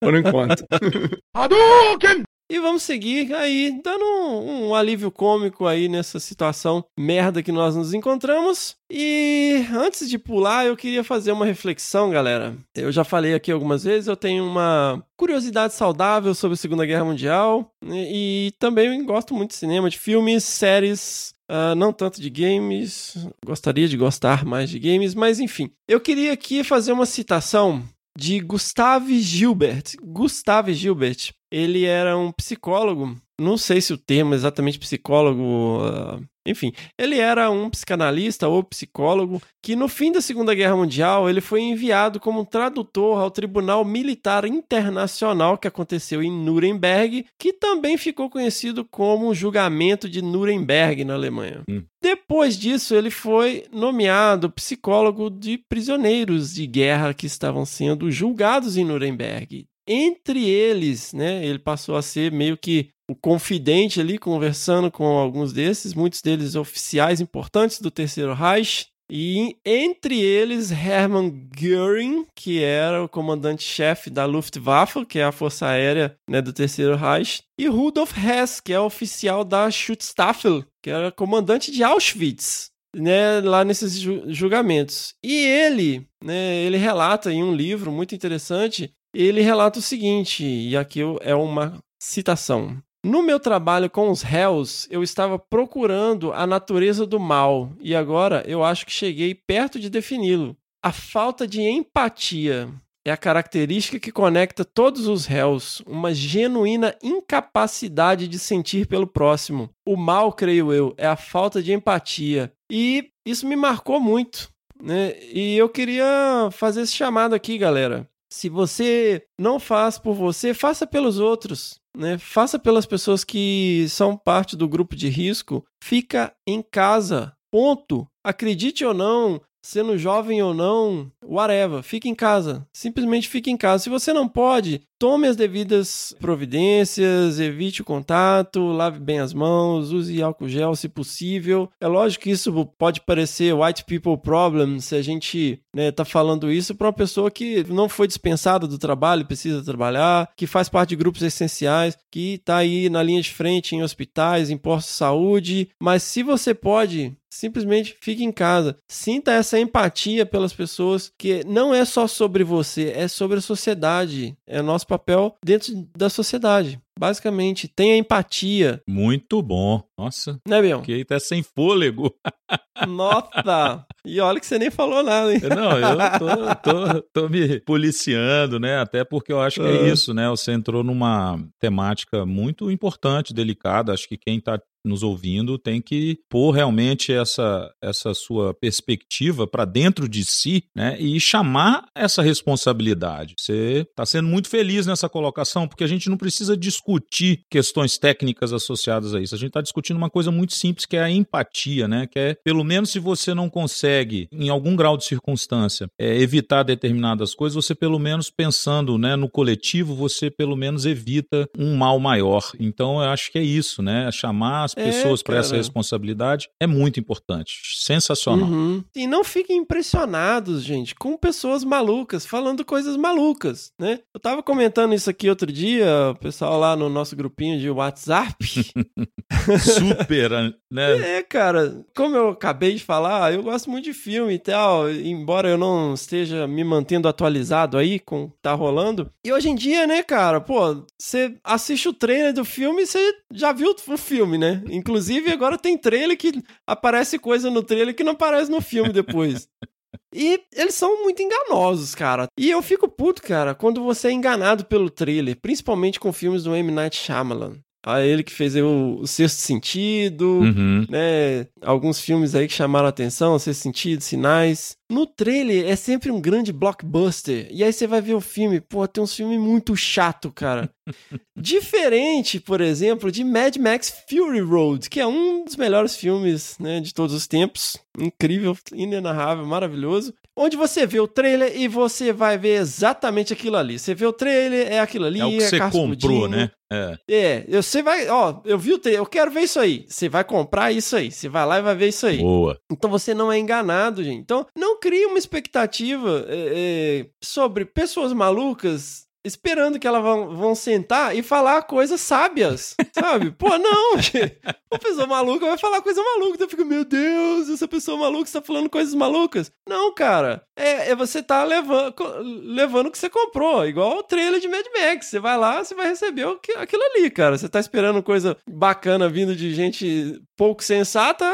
por 0.00 0.14
enquanto. 0.14 0.64
E 2.48 2.60
vamos 2.60 2.84
seguir 2.84 3.34
aí, 3.34 3.80
dando 3.82 4.04
um, 4.04 4.68
um 4.68 4.74
alívio 4.74 5.10
cômico 5.10 5.66
aí 5.66 5.88
nessa 5.88 6.20
situação 6.20 6.84
merda 6.96 7.42
que 7.42 7.50
nós 7.50 7.74
nos 7.74 7.92
encontramos. 7.92 8.76
E 8.88 9.66
antes 9.74 10.08
de 10.08 10.16
pular, 10.16 10.64
eu 10.64 10.76
queria 10.76 11.02
fazer 11.02 11.32
uma 11.32 11.44
reflexão, 11.44 12.08
galera. 12.08 12.56
Eu 12.72 12.92
já 12.92 13.02
falei 13.02 13.34
aqui 13.34 13.50
algumas 13.50 13.82
vezes, 13.82 14.06
eu 14.06 14.16
tenho 14.16 14.44
uma 14.44 15.04
curiosidade 15.16 15.74
saudável 15.74 16.36
sobre 16.36 16.54
a 16.54 16.56
Segunda 16.56 16.86
Guerra 16.86 17.04
Mundial 17.04 17.68
né, 17.82 18.06
e 18.08 18.52
também 18.60 19.04
gosto 19.04 19.34
muito 19.34 19.50
de 19.50 19.56
cinema, 19.56 19.90
de 19.90 19.98
filmes, 19.98 20.44
séries. 20.44 21.34
Ah, 21.48 21.74
não 21.74 21.92
tanto 21.92 22.20
de 22.20 22.28
games, 22.28 23.16
gostaria 23.44 23.88
de 23.88 23.96
gostar 23.96 24.44
mais 24.44 24.70
de 24.70 24.78
games, 24.78 25.14
mas 25.14 25.38
enfim. 25.38 25.70
Eu 25.86 26.00
queria 26.00 26.32
aqui 26.32 26.64
fazer 26.64 26.92
uma 26.92 27.06
citação 27.06 27.82
de 28.16 28.40
Gustave 28.40 29.20
Gilbert. 29.20 29.94
Gustave 30.02 30.74
Gilbert, 30.74 31.32
ele 31.50 31.84
era 31.84 32.16
um 32.16 32.32
psicólogo, 32.32 33.16
não 33.38 33.58
sei 33.58 33.80
se 33.80 33.92
o 33.92 33.98
termo 33.98 34.32
é 34.32 34.36
exatamente 34.36 34.78
psicólogo, 34.78 35.80
ah, 35.82 36.18
enfim, 36.46 36.72
ele 36.98 37.18
era 37.18 37.50
um 37.50 37.68
psicanalista 37.68 38.48
ou 38.48 38.62
psicólogo 38.62 39.42
que 39.62 39.74
no 39.76 39.88
fim 39.88 40.12
da 40.12 40.20
Segunda 40.20 40.54
Guerra 40.54 40.76
Mundial 40.76 41.28
ele 41.28 41.40
foi 41.40 41.60
enviado 41.60 42.20
como 42.20 42.46
tradutor 42.46 43.18
ao 43.18 43.30
Tribunal 43.30 43.84
Militar 43.84 44.44
Internacional 44.44 45.58
que 45.58 45.68
aconteceu 45.68 46.22
em 46.22 46.30
Nuremberg, 46.30 47.26
que 47.38 47.52
também 47.52 47.96
ficou 47.96 48.30
conhecido 48.30 48.84
como 48.84 49.28
o 49.28 49.34
julgamento 49.34 50.08
de 50.08 50.22
Nuremberg 50.22 51.04
na 51.04 51.14
Alemanha. 51.14 51.62
Depois 52.06 52.56
disso, 52.56 52.94
ele 52.94 53.10
foi 53.10 53.64
nomeado 53.72 54.48
psicólogo 54.48 55.28
de 55.28 55.58
prisioneiros 55.58 56.54
de 56.54 56.64
guerra 56.64 57.12
que 57.12 57.26
estavam 57.26 57.66
sendo 57.66 58.12
julgados 58.12 58.76
em 58.76 58.84
Nuremberg. 58.84 59.66
Entre 59.88 60.48
eles, 60.48 61.12
né, 61.12 61.44
ele 61.44 61.58
passou 61.58 61.96
a 61.96 62.02
ser 62.02 62.30
meio 62.30 62.56
que 62.56 62.90
o 63.10 63.16
confidente 63.16 64.00
ali, 64.00 64.18
conversando 64.18 64.88
com 64.88 65.18
alguns 65.18 65.52
desses, 65.52 65.94
muitos 65.94 66.22
deles 66.22 66.54
oficiais 66.54 67.20
importantes 67.20 67.80
do 67.80 67.90
Terceiro 67.90 68.34
Reich. 68.34 68.86
E 69.10 69.56
entre 69.64 70.20
eles, 70.20 70.72
Hermann 70.72 71.48
Göring, 71.56 72.26
que 72.34 72.62
era 72.62 73.04
o 73.04 73.08
comandante-chefe 73.08 74.10
da 74.10 74.24
Luftwaffe, 74.24 75.04
que 75.06 75.18
é 75.20 75.24
a 75.24 75.32
força 75.32 75.68
aérea 75.68 76.16
né, 76.28 76.42
do 76.42 76.52
Terceiro 76.52 76.96
Reich, 76.96 77.42
e 77.58 77.68
Rudolf 77.68 78.12
Hess, 78.18 78.60
que 78.60 78.72
é 78.72 78.80
oficial 78.80 79.44
da 79.44 79.70
Schutzstaffel, 79.70 80.64
que 80.82 80.90
era 80.90 81.12
comandante 81.12 81.70
de 81.70 81.84
Auschwitz, 81.84 82.70
né, 82.96 83.40
lá 83.40 83.64
nesses 83.64 83.96
ju- 83.98 84.24
julgamentos. 84.26 85.14
E 85.24 85.32
ele, 85.46 86.06
né, 86.22 86.56
ele 86.56 86.76
relata 86.76 87.32
em 87.32 87.44
um 87.44 87.54
livro 87.54 87.92
muito 87.92 88.14
interessante, 88.14 88.92
ele 89.14 89.40
relata 89.40 89.78
o 89.78 89.82
seguinte, 89.82 90.44
e 90.44 90.76
aqui 90.76 91.00
é 91.20 91.34
uma 91.34 91.78
citação. 92.02 92.76
No 93.04 93.22
meu 93.22 93.38
trabalho 93.38 93.88
com 93.88 94.10
os 94.10 94.22
réus, 94.22 94.86
eu 94.90 95.02
estava 95.02 95.38
procurando 95.38 96.32
a 96.32 96.46
natureza 96.46 97.06
do 97.06 97.20
mal 97.20 97.72
e 97.80 97.94
agora 97.94 98.42
eu 98.46 98.64
acho 98.64 98.84
que 98.84 98.92
cheguei 98.92 99.34
perto 99.34 99.78
de 99.78 99.88
defini-lo. 99.88 100.56
A 100.82 100.92
falta 100.92 101.46
de 101.46 101.60
empatia 101.62 102.68
é 103.06 103.12
a 103.12 103.16
característica 103.16 104.00
que 104.00 104.10
conecta 104.10 104.64
todos 104.64 105.06
os 105.06 105.26
réus, 105.26 105.80
uma 105.86 106.12
genuína 106.12 106.96
incapacidade 107.00 108.26
de 108.26 108.36
sentir 108.36 108.88
pelo 108.88 109.06
próximo. 109.06 109.70
O 109.86 109.96
mal, 109.96 110.32
creio 110.32 110.72
eu, 110.72 110.92
é 110.98 111.06
a 111.06 111.14
falta 111.14 111.62
de 111.62 111.72
empatia. 111.72 112.52
E 112.70 113.10
isso 113.24 113.46
me 113.46 113.54
marcou 113.54 114.00
muito, 114.00 114.50
né? 114.82 115.14
E 115.32 115.56
eu 115.56 115.68
queria 115.68 116.48
fazer 116.50 116.80
esse 116.80 116.94
chamado 116.94 117.32
aqui, 117.32 117.56
galera. 117.56 118.08
Se 118.32 118.48
você 118.48 119.22
não 119.38 119.60
faz 119.60 119.98
por 119.98 120.14
você, 120.14 120.52
faça 120.52 120.84
pelos 120.84 121.20
outros. 121.20 121.80
Né? 121.96 122.18
Faça 122.18 122.58
pelas 122.58 122.84
pessoas 122.84 123.24
que 123.24 123.86
são 123.88 124.16
parte 124.16 124.54
do 124.54 124.68
grupo 124.68 124.94
de 124.94 125.08
risco. 125.08 125.64
Fica 125.82 126.34
em 126.46 126.62
casa. 126.62 127.34
Ponto. 127.50 128.06
Acredite 128.22 128.84
ou 128.84 128.92
não, 128.92 129.40
sendo 129.66 129.98
jovem 129.98 130.40
ou 130.40 130.54
não, 130.54 131.10
whatever, 131.24 131.82
fique 131.82 132.08
em 132.08 132.14
casa. 132.14 132.64
Simplesmente 132.72 133.28
fique 133.28 133.50
em 133.50 133.56
casa. 133.56 133.82
Se 133.82 133.90
você 133.90 134.12
não 134.12 134.28
pode, 134.28 134.82
tome 134.96 135.26
as 135.26 135.34
devidas 135.34 136.14
providências, 136.20 137.40
evite 137.40 137.82
o 137.82 137.84
contato, 137.84 138.60
lave 138.60 139.00
bem 139.00 139.18
as 139.18 139.34
mãos, 139.34 139.90
use 139.90 140.22
álcool 140.22 140.48
gel 140.48 140.76
se 140.76 140.88
possível. 140.88 141.68
É 141.80 141.88
lógico 141.88 142.24
que 142.24 142.30
isso 142.30 142.66
pode 142.78 143.00
parecer 143.00 143.52
white 143.54 143.84
people 143.84 144.16
problem 144.16 144.78
se 144.78 144.94
a 144.94 145.02
gente 145.02 145.60
né, 145.74 145.90
tá 145.90 146.04
falando 146.04 146.50
isso 146.50 146.74
para 146.74 146.86
uma 146.86 146.92
pessoa 146.92 147.28
que 147.28 147.64
não 147.64 147.88
foi 147.88 148.06
dispensada 148.06 148.68
do 148.68 148.78
trabalho, 148.78 149.26
precisa 149.26 149.64
trabalhar, 149.64 150.30
que 150.36 150.46
faz 150.46 150.68
parte 150.68 150.90
de 150.90 150.96
grupos 150.96 151.22
essenciais, 151.22 151.98
que 152.10 152.34
está 152.34 152.58
aí 152.58 152.88
na 152.88 153.02
linha 153.02 153.20
de 153.20 153.32
frente 153.32 153.74
em 153.74 153.82
hospitais, 153.82 154.48
em 154.48 154.56
postos 154.56 154.92
de 154.92 154.98
saúde. 154.98 155.68
Mas 155.82 156.04
se 156.04 156.22
você 156.22 156.54
pode, 156.54 157.16
simplesmente 157.36 157.96
fique 158.00 158.24
em 158.24 158.32
casa. 158.32 158.76
Sinta 158.88 159.32
essa 159.32 159.58
empatia 159.58 160.24
pelas 160.26 160.52
pessoas, 160.52 161.12
que 161.18 161.44
não 161.44 161.74
é 161.74 161.84
só 161.84 162.06
sobre 162.06 162.42
você, 162.42 162.92
é 162.94 163.06
sobre 163.08 163.38
a 163.38 163.42
sociedade. 163.42 164.36
É 164.46 164.62
nosso 164.62 164.86
papel 164.86 165.36
dentro 165.44 165.86
da 165.96 166.08
sociedade. 166.08 166.80
Basicamente, 166.98 167.68
tenha 167.68 167.96
empatia. 167.96 168.82
Muito 168.88 169.42
bom. 169.42 169.82
Nossa. 169.98 170.40
Né, 170.48 170.62
Bion? 170.62 170.80
Fiquei 170.80 171.02
até 171.02 171.18
sem 171.18 171.42
fôlego. 171.42 172.14
Nossa! 172.88 173.86
E 174.06 174.20
olha 174.20 174.38
que 174.38 174.46
você 174.46 174.58
nem 174.58 174.70
falou 174.70 175.02
nada, 175.02 175.34
hein? 175.34 175.40
Não, 175.42 175.78
eu 175.78 175.96
tô, 176.62 176.72
tô, 176.72 177.02
tô 177.12 177.28
me 177.28 177.60
policiando, 177.60 178.60
né? 178.60 178.78
Até 178.78 179.04
porque 179.04 179.32
eu 179.32 179.40
acho 179.40 179.60
que 179.60 179.66
é 179.66 179.88
isso, 179.88 180.14
né? 180.14 180.28
Você 180.28 180.52
entrou 180.52 180.84
numa 180.84 181.36
temática 181.58 182.24
muito 182.24 182.70
importante, 182.70 183.34
delicada. 183.34 183.92
Acho 183.92 184.08
que 184.08 184.16
quem 184.16 184.40
tá 184.40 184.58
nos 184.86 185.02
ouvindo 185.02 185.58
tem 185.58 185.82
que 185.82 186.18
pôr 186.30 186.52
realmente 186.52 187.12
essa, 187.12 187.70
essa 187.82 188.14
sua 188.14 188.54
perspectiva 188.54 189.46
para 189.46 189.64
dentro 189.64 190.08
de 190.08 190.24
si, 190.24 190.64
né? 190.74 190.96
E 190.98 191.20
chamar 191.20 191.84
essa 191.94 192.22
responsabilidade. 192.22 193.34
Você 193.38 193.86
está 193.90 194.06
sendo 194.06 194.28
muito 194.28 194.48
feliz 194.48 194.86
nessa 194.86 195.08
colocação, 195.08 195.66
porque 195.66 195.84
a 195.84 195.88
gente 195.88 196.08
não 196.08 196.16
precisa 196.16 196.56
discutir 196.56 197.40
questões 197.50 197.98
técnicas 197.98 198.52
associadas 198.52 199.14
a 199.14 199.20
isso. 199.20 199.34
A 199.34 199.38
gente 199.38 199.48
está 199.48 199.60
discutindo 199.60 199.96
uma 199.96 200.10
coisa 200.10 200.30
muito 200.30 200.54
simples 200.54 200.86
que 200.86 200.96
é 200.96 201.02
a 201.02 201.10
empatia, 201.10 201.88
né? 201.88 202.06
Que 202.06 202.18
é, 202.18 202.36
pelo 202.44 202.64
menos 202.64 202.90
se 202.90 202.98
você 202.98 203.34
não 203.34 203.50
consegue, 203.50 203.95
em 204.32 204.48
algum 204.48 204.74
grau 204.76 204.96
de 204.96 205.04
circunstância, 205.04 205.88
é, 205.98 206.16
evitar 206.16 206.62
determinadas 206.62 207.34
coisas, 207.34 207.54
você 207.54 207.74
pelo 207.74 207.98
menos 207.98 208.30
pensando 208.30 208.98
né, 208.98 209.16
no 209.16 209.28
coletivo, 209.28 209.94
você 209.94 210.30
pelo 210.30 210.56
menos 210.56 210.86
evita 210.86 211.48
um 211.58 211.76
mal 211.76 211.98
maior. 211.98 212.50
Então 212.58 213.02
eu 213.02 213.10
acho 213.10 213.30
que 213.30 213.38
é 213.38 213.42
isso, 213.42 213.82
né? 213.82 214.10
Chamar 214.12 214.64
as 214.64 214.74
pessoas 214.74 215.22
para 215.22 215.38
essa 215.38 215.56
responsabilidade 215.56 216.48
é 216.60 216.66
muito 216.66 217.00
importante. 217.00 217.54
Sensacional. 217.76 218.48
Uhum. 218.48 218.84
E 218.94 219.06
não 219.06 219.24
fiquem 219.24 219.58
impressionados, 219.58 220.62
gente, 220.62 220.94
com 220.94 221.16
pessoas 221.16 221.64
malucas 221.64 222.26
falando 222.26 222.64
coisas 222.64 222.96
malucas, 222.96 223.72
né? 223.78 224.00
Eu 224.14 224.20
tava 224.20 224.42
comentando 224.42 224.94
isso 224.94 225.08
aqui 225.08 225.28
outro 225.28 225.50
dia, 225.50 225.86
o 226.10 226.14
pessoal 226.14 226.58
lá 226.58 226.76
no 226.76 226.88
nosso 226.88 227.16
grupinho 227.16 227.58
de 227.58 227.70
WhatsApp. 227.70 228.34
Super, 229.60 230.30
né? 230.70 230.96
É, 231.06 231.22
cara, 231.22 231.84
como 231.94 232.16
eu 232.16 232.30
acabei 232.30 232.74
de 232.74 232.82
falar, 232.82 233.32
eu 233.32 233.42
gosto 233.42 233.70
muito 233.70 233.84
de 233.86 233.92
filme 233.92 234.34
e 234.34 234.38
tal, 234.38 234.90
embora 234.90 235.48
eu 235.48 235.56
não 235.56 235.94
esteja 235.94 236.46
me 236.46 236.64
mantendo 236.64 237.08
atualizado 237.08 237.78
aí 237.78 237.98
com 237.98 238.24
o 238.24 238.30
que 238.30 238.36
tá 238.42 238.52
rolando. 238.52 239.10
E 239.24 239.32
hoje 239.32 239.48
em 239.48 239.54
dia, 239.54 239.86
né, 239.86 240.02
cara, 240.02 240.40
pô, 240.40 240.84
você 240.98 241.36
assiste 241.42 241.88
o 241.88 241.92
trailer 241.92 242.32
do 242.32 242.44
filme 242.44 242.82
e 242.82 242.86
você 242.86 243.14
já 243.32 243.52
viu 243.52 243.74
o 243.88 243.96
filme, 243.96 244.36
né? 244.36 244.62
Inclusive, 244.68 245.30
agora 245.30 245.56
tem 245.56 245.78
trailer 245.78 246.16
que 246.16 246.42
aparece 246.66 247.18
coisa 247.18 247.50
no 247.50 247.62
trailer 247.62 247.94
que 247.94 248.04
não 248.04 248.12
aparece 248.12 248.50
no 248.50 248.60
filme 248.60 248.92
depois. 248.92 249.48
E 250.14 250.40
eles 250.54 250.74
são 250.74 251.02
muito 251.02 251.22
enganosos, 251.22 251.94
cara. 251.94 252.26
E 252.38 252.50
eu 252.50 252.62
fico 252.62 252.88
puto, 252.88 253.22
cara, 253.22 253.54
quando 253.54 253.82
você 253.82 254.08
é 254.08 254.12
enganado 254.12 254.64
pelo 254.64 254.90
trailer, 254.90 255.38
principalmente 255.40 256.00
com 256.00 256.12
filmes 256.12 256.44
do 256.44 256.54
M. 256.54 256.70
Night 256.70 256.96
Shyamalan. 256.96 257.58
A 257.88 258.00
ele 258.04 258.24
que 258.24 258.32
fez 258.32 258.56
o, 258.56 258.96
o 259.00 259.06
Sexto 259.06 259.38
Sentido, 259.38 260.40
Uhum. 260.40 260.84
né? 260.90 261.46
Alguns 261.62 262.00
filmes 262.00 262.34
aí 262.34 262.48
que 262.48 262.52
chamaram 262.52 262.86
a 262.86 262.88
atenção, 262.88 263.38
Sexto 263.38 263.62
Sentido, 263.62 264.00
Sinais. 264.02 264.76
No 264.90 265.06
trailer 265.06 265.68
é 265.68 265.76
sempre 265.76 266.10
um 266.10 266.20
grande 266.20 266.52
blockbuster. 266.52 267.46
E 267.50 267.62
aí 267.62 267.72
você 267.72 267.86
vai 267.86 268.00
ver 268.00 268.14
o 268.14 268.20
filme, 268.20 268.60
pô, 268.60 268.86
tem 268.88 269.02
uns 269.04 269.14
filmes 269.14 269.38
muito 269.38 269.76
chato, 269.76 270.32
cara. 270.32 270.68
Diferente, 271.36 272.40
por 272.40 272.60
exemplo, 272.60 273.12
de 273.12 273.22
Mad 273.22 273.56
Max 273.56 273.92
Fury 274.08 274.40
Road, 274.40 274.90
que 274.90 274.98
é 274.98 275.06
um 275.06 275.44
dos 275.44 275.54
melhores 275.56 275.96
filmes 275.96 276.56
né, 276.58 276.80
de 276.80 276.92
todos 276.92 277.14
os 277.14 277.26
tempos. 277.26 277.76
Incrível, 277.98 278.56
inenarrável, 278.74 279.46
maravilhoso. 279.46 280.12
Onde 280.38 280.56
você 280.56 280.86
vê 280.86 281.00
o 281.00 281.08
trailer 281.08 281.58
e 281.58 281.66
você 281.66 282.12
vai 282.12 282.36
ver 282.36 282.60
exatamente 282.60 283.32
aquilo 283.32 283.56
ali. 283.56 283.78
Você 283.78 283.94
vê 283.94 284.04
o 284.04 284.12
trailer, 284.12 284.70
é 284.70 284.80
aquilo 284.80 285.06
ali, 285.06 285.20
É 285.20 285.24
o 285.24 285.30
que 285.30 285.40
você 285.40 285.58
carro 285.58 285.72
comprou, 285.72 285.92
explodindo. 286.26 286.28
né? 286.36 286.50
É. 286.70 286.98
É, 287.08 287.62
você 287.62 287.82
vai, 287.82 288.08
ó, 288.08 288.40
eu 288.44 288.58
vi 288.58 288.72
o 288.72 288.78
trailer, 288.78 289.00
eu 289.00 289.06
quero 289.06 289.30
ver 289.30 289.42
isso 289.42 289.58
aí. 289.58 289.86
Você 289.88 290.08
vai 290.08 290.24
comprar 290.24 290.72
isso 290.72 290.94
aí, 290.96 291.10
você 291.10 291.28
vai 291.28 291.46
lá 291.46 291.58
e 291.58 291.62
vai 291.62 291.74
ver 291.74 291.88
isso 291.88 292.06
aí. 292.06 292.18
Boa. 292.18 292.58
Então 292.70 292.90
você 292.90 293.14
não 293.14 293.32
é 293.32 293.38
enganado, 293.38 294.04
gente. 294.04 294.20
Então 294.20 294.46
não 294.54 294.78
crie 294.78 295.06
uma 295.06 295.18
expectativa 295.18 296.26
é, 296.28 297.04
é, 297.04 297.06
sobre 297.22 297.64
pessoas 297.64 298.12
malucas 298.12 299.05
esperando 299.26 299.78
que 299.78 299.86
elas 299.86 300.02
vão, 300.02 300.36
vão 300.36 300.54
sentar 300.54 301.16
e 301.16 301.22
falar 301.22 301.62
coisas 301.62 302.00
sábias, 302.00 302.74
sabe? 302.92 303.30
Pô, 303.32 303.56
não, 303.58 303.96
gente. 304.00 304.38
Uma 304.72 304.78
pessoa 304.78 305.06
maluca 305.06 305.46
vai 305.46 305.58
falar 305.58 305.80
coisa 305.82 306.02
maluca. 306.02 306.34
Então 306.34 306.46
eu 306.46 306.50
fico, 306.50 306.64
meu 306.64 306.84
Deus, 306.84 307.48
essa 307.48 307.68
pessoa 307.68 307.98
maluca 307.98 308.24
está 308.24 308.40
falando 308.42 308.68
coisas 308.70 308.94
malucas. 308.94 309.50
Não, 309.68 309.92
cara. 309.94 310.42
É, 310.56 310.90
é 310.90 310.96
você 310.96 311.22
tá 311.22 311.44
levando, 311.44 311.94
levando 312.42 312.86
o 312.86 312.90
que 312.90 312.98
você 312.98 313.08
comprou. 313.10 313.66
Igual 313.66 313.98
o 313.98 314.02
trailer 314.02 314.40
de 314.40 314.48
Mad 314.48 314.64
Max. 314.74 315.06
Você 315.06 315.18
vai 315.18 315.36
lá, 315.36 315.62
você 315.64 315.74
vai 315.74 315.88
receber 315.88 316.24
o 316.26 316.38
que- 316.38 316.52
aquilo 316.52 316.82
ali, 316.82 317.10
cara. 317.10 317.36
Você 317.38 317.48
tá 317.48 317.60
esperando 317.60 318.02
coisa 318.02 318.36
bacana 318.48 319.08
vindo 319.08 319.34
de 319.36 319.54
gente 319.54 320.20
pouco 320.36 320.62
sensata. 320.64 321.24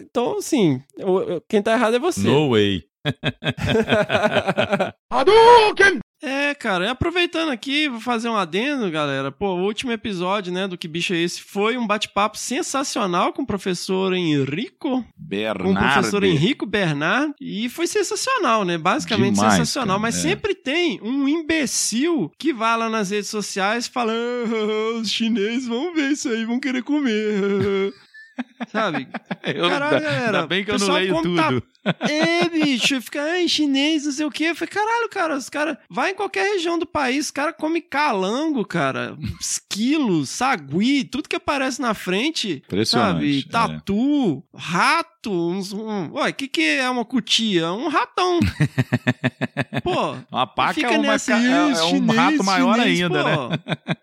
Então, 0.00 0.38
assim, 0.38 0.80
quem 1.48 1.62
tá 1.62 1.72
errado 1.72 1.96
é 1.96 1.98
você. 1.98 2.20
No 2.20 2.50
way. 2.50 2.84
É, 6.26 6.56
cara, 6.56 6.86
e 6.86 6.88
aproveitando 6.88 7.52
aqui, 7.52 7.88
vou 7.88 8.00
fazer 8.00 8.28
um 8.28 8.36
adendo, 8.36 8.90
galera. 8.90 9.30
Pô, 9.30 9.54
o 9.54 9.62
último 9.62 9.92
episódio, 9.92 10.52
né, 10.52 10.66
do 10.66 10.76
Que 10.76 10.88
Bicho 10.88 11.14
é 11.14 11.18
Esse 11.18 11.40
foi 11.40 11.78
um 11.78 11.86
bate-papo 11.86 12.36
sensacional 12.36 13.32
com 13.32 13.42
o 13.42 13.46
professor 13.46 14.12
Henrico. 14.12 15.06
Com 15.62 15.70
o 15.70 15.76
professor 15.76 16.24
Henrico 16.24 16.66
Bernard. 16.66 17.32
E 17.40 17.68
foi 17.68 17.86
sensacional, 17.86 18.64
né? 18.64 18.76
Basicamente 18.76 19.34
Demais, 19.36 19.52
sensacional. 19.52 19.98
cara, 19.98 20.02
Mas 20.02 20.16
é. 20.16 20.20
sempre 20.22 20.52
tem 20.52 21.00
um 21.00 21.28
imbecil 21.28 22.32
que 22.36 22.52
vai 22.52 22.76
lá 22.76 22.90
nas 22.90 23.10
redes 23.10 23.30
sociais 23.30 23.86
falando: 23.86 24.52
"Ah, 24.52 24.98
os 24.98 25.08
chineses 25.08 25.68
vão 25.68 25.94
ver 25.94 26.10
isso 26.10 26.28
aí, 26.28 26.44
vão 26.44 26.58
querer 26.58 26.82
comer. 26.82 27.94
Sabe? 28.70 29.08
Eu- 29.44 29.68
Caralho, 29.68 29.96
ainda 29.96 30.10
galera. 30.10 30.46
bem 30.46 30.64
que 30.64 30.70
eu 30.72 30.78
não 30.78 30.88
leio 30.92 31.14
tá- 31.14 31.22
tudo. 31.48 31.62
É, 32.00 32.48
bicho, 32.48 33.00
fica, 33.00 33.22
ai, 33.22 33.46
chinês, 33.46 34.04
não 34.06 34.10
sei 34.10 34.26
o 34.26 34.30
quê. 34.30 34.46
Eu 34.46 34.56
falei, 34.56 34.68
caralho, 34.72 35.08
cara, 35.08 35.36
os 35.36 35.48
caras. 35.48 35.76
Vai 35.88 36.10
em 36.10 36.14
qualquer 36.16 36.42
região 36.54 36.76
do 36.76 36.84
país, 36.84 37.26
os 37.26 37.30
caras 37.30 37.54
comem 37.56 37.80
calango, 37.80 38.64
cara. 38.66 39.16
Esquilo, 39.40 40.26
sagui, 40.26 41.04
tudo 41.04 41.28
que 41.28 41.36
aparece 41.36 41.80
na 41.80 41.94
frente. 41.94 42.60
Impressionante, 42.66 43.42
Sabe? 43.42 43.48
Tatu, 43.48 44.42
rato. 44.52 45.15
Uns, 45.30 45.72
um, 45.72 46.12
ué, 46.14 46.30
o 46.30 46.34
que, 46.34 46.48
que 46.48 46.62
é 46.62 46.88
uma 46.88 47.04
cutia? 47.04 47.72
Um 47.72 47.88
ratão. 47.88 48.38
Pô. 49.82 50.16
Uma 50.30 50.46
paca 50.46 50.74
fica 50.74 50.92
é, 50.94 50.98
uma 50.98 51.12
nessa, 51.12 51.32
é- 51.34 51.40
"Ih, 51.40 51.50
é 51.78 51.84
um 51.84 52.06
rato 52.06 52.44
maior 52.44 52.76
chinês", 52.78 53.02
ainda, 53.02 53.22
pô. 53.24 53.48
né? 53.48 53.58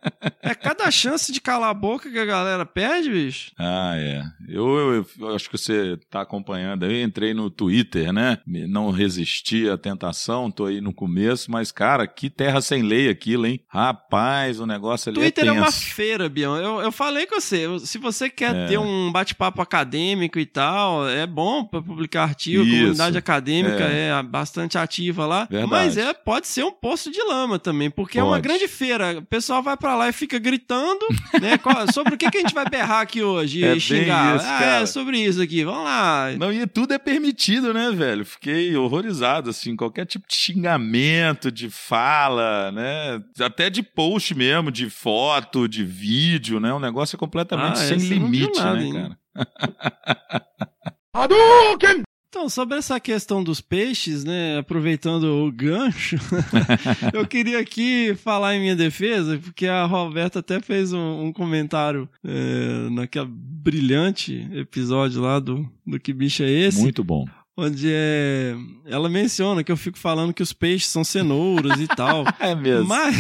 É 0.45 0.53
cada 0.53 0.89
chance 0.91 1.31
de 1.31 1.39
calar 1.39 1.69
a 1.69 1.73
boca 1.73 2.09
que 2.11 2.19
a 2.19 2.25
galera 2.25 2.65
perde, 2.65 3.09
bicho. 3.09 3.51
Ah, 3.57 3.93
é. 3.95 4.23
Eu, 4.47 4.67
eu- 4.95 5.05
eu 5.19 5.35
acho 5.35 5.49
que 5.49 5.57
você 5.57 5.97
tá 6.09 6.21
acompanhando 6.21 6.83
aí. 6.83 7.01
Entrei 7.01 7.33
no 7.33 7.49
Twitter, 7.49 8.11
né? 8.11 8.37
Não 8.45 8.91
resisti 8.91 9.69
à 9.69 9.77
tentação, 9.77 10.51
tô 10.51 10.65
aí 10.65 10.81
no 10.81 10.93
começo, 10.93 11.49
mas, 11.49 11.71
cara, 11.71 12.05
que 12.05 12.29
terra 12.29 12.59
sem 12.61 12.81
lei 12.83 13.09
aquilo, 13.09 13.45
hein? 13.45 13.61
Rapaz, 13.69 14.59
o 14.59 14.65
negócio 14.65 15.09
ali 15.09 15.19
Twitter 15.19 15.45
é 15.45 15.47
é, 15.47 15.51
tenso. 15.51 15.63
uma 15.65 15.71
feira, 15.71 16.27
Bião. 16.27 16.57
Eu, 16.57 16.81
eu 16.81 16.91
falei 16.91 17.25
com 17.25 17.39
você. 17.39 17.65
Se 17.79 17.97
você 17.97 18.29
quer 18.29 18.53
É. 18.53 18.67
ter 18.67 18.77
um 18.77 19.11
bate-papo 19.13 19.61
acadêmico 19.61 20.37
e 20.39 20.45
tal, 20.45 21.07
é 21.14 21.27
bom 21.27 21.64
para 21.64 21.81
publicar 21.81 22.23
artigo. 22.23 22.64
Isso. 22.64 22.73
A 22.73 22.77
comunidade 22.80 23.18
acadêmica 23.18 23.84
É. 23.84 24.10
é. 24.10 24.23
bastante 24.23 24.77
ativa 24.77 25.26
lá. 25.26 25.45
Verdade. 25.49 25.72
Mas 25.72 25.98
é, 25.98 26.14
pode 26.14 26.48
ser 26.48 26.64
um 26.64 26.72
poço 26.72 27.11
de 27.11 27.22
lama 27.23 27.57
também, 27.60 27.90
porque 27.90 28.19
é 28.19 28.23
uma 28.23 28.34
Pode. 28.34 28.44
grande 28.48 28.68
feira. 28.68 29.19
O 29.19 29.22
pessoal 29.23 29.61
vai 29.64 29.77
pra 29.77 29.95
lá 29.95 30.10
e 30.10 30.14
fica 30.14 30.38
gritando, 30.40 31.06
né? 31.41 31.57
sobre 31.94 32.15
o 32.15 32.18
que, 32.18 32.30
que 32.30 32.38
a 32.38 32.41
gente 32.41 32.53
vai 32.53 32.65
berrar 32.69 33.02
aqui 33.02 33.22
hoje 33.23 33.64
É 33.64 33.76
e 33.76 33.80
xingar. 33.80 34.35
isso, 34.38 34.45
ah, 34.48 34.64
é 34.81 34.85
sobre 34.85 35.19
isso 35.19 35.41
aqui. 35.41 35.64
Vamos 35.64 35.84
lá. 35.84 36.27
Não, 36.40 36.52
e 36.52 36.65
tudo 36.68 36.94
é 36.94 36.98
permitido, 36.98 37.73
né, 37.73 37.91
velho? 37.91 38.26
Fiquei 38.26 38.76
horrorizado, 38.76 39.49
assim, 39.49 39.76
qualquer 39.76 40.06
tipo 40.06 40.27
de 40.27 40.35
xingamento, 40.35 41.52
de 41.52 41.69
fala, 41.69 42.72
né? 42.72 43.22
Até 43.40 43.69
de 43.69 43.84
post 43.84 44.34
mesmo, 44.35 44.72
de 44.72 44.90
foto, 44.90 45.68
de 45.68 45.84
vídeo, 45.84 46.60
né? 46.60 46.73
O 46.73 46.80
negócio 46.80 47.15
é 47.15 47.19
completamente 47.19 47.73
Ah, 47.73 47.76
sem 47.88 47.98
limite, 47.98 48.60
né, 48.61 48.84
hein? 48.84 48.94
cara? 48.94 49.18
Então, 52.30 52.49
sobre 52.49 52.80
essa 52.80 52.99
questão 52.99 53.44
dos 53.44 53.61
peixes, 53.61 54.23
né, 54.23 54.57
aproveitando 54.57 55.45
o 55.45 55.52
gancho, 55.52 56.15
eu 57.14 57.27
queria 57.27 57.60
aqui 57.60 58.15
falar 58.15 58.56
em 58.56 58.60
minha 58.60 58.76
defesa, 58.76 59.38
porque 59.38 59.68
a 59.68 59.85
Roberta 59.85 60.40
até 60.40 60.60
fez 60.60 60.91
um, 60.91 61.26
um 61.26 61.31
comentário 61.31 62.10
é, 62.26 62.90
naquele 62.90 63.27
brilhante 63.30 64.49
episódio 64.52 65.22
lá 65.22 65.40
do, 65.40 65.69
do 65.85 65.99
Que 65.99 66.11
Bicho 66.11 66.41
é 66.41 66.49
Esse? 66.49 66.81
Muito 66.81 67.03
bom. 67.03 67.27
Onde 67.55 67.88
é, 67.91 68.55
ela 68.88 69.07
menciona 69.07 69.63
que 69.63 69.71
eu 69.71 69.77
fico 69.77 69.95
falando 69.99 70.34
que 70.34 70.41
os 70.41 70.51
peixes 70.51 70.88
são 70.89 71.03
cenouras 71.03 71.80
e 71.80 71.85
tal. 71.88 72.23
É 72.39 72.55
mesmo. 72.55 72.88
Mas 72.88 73.15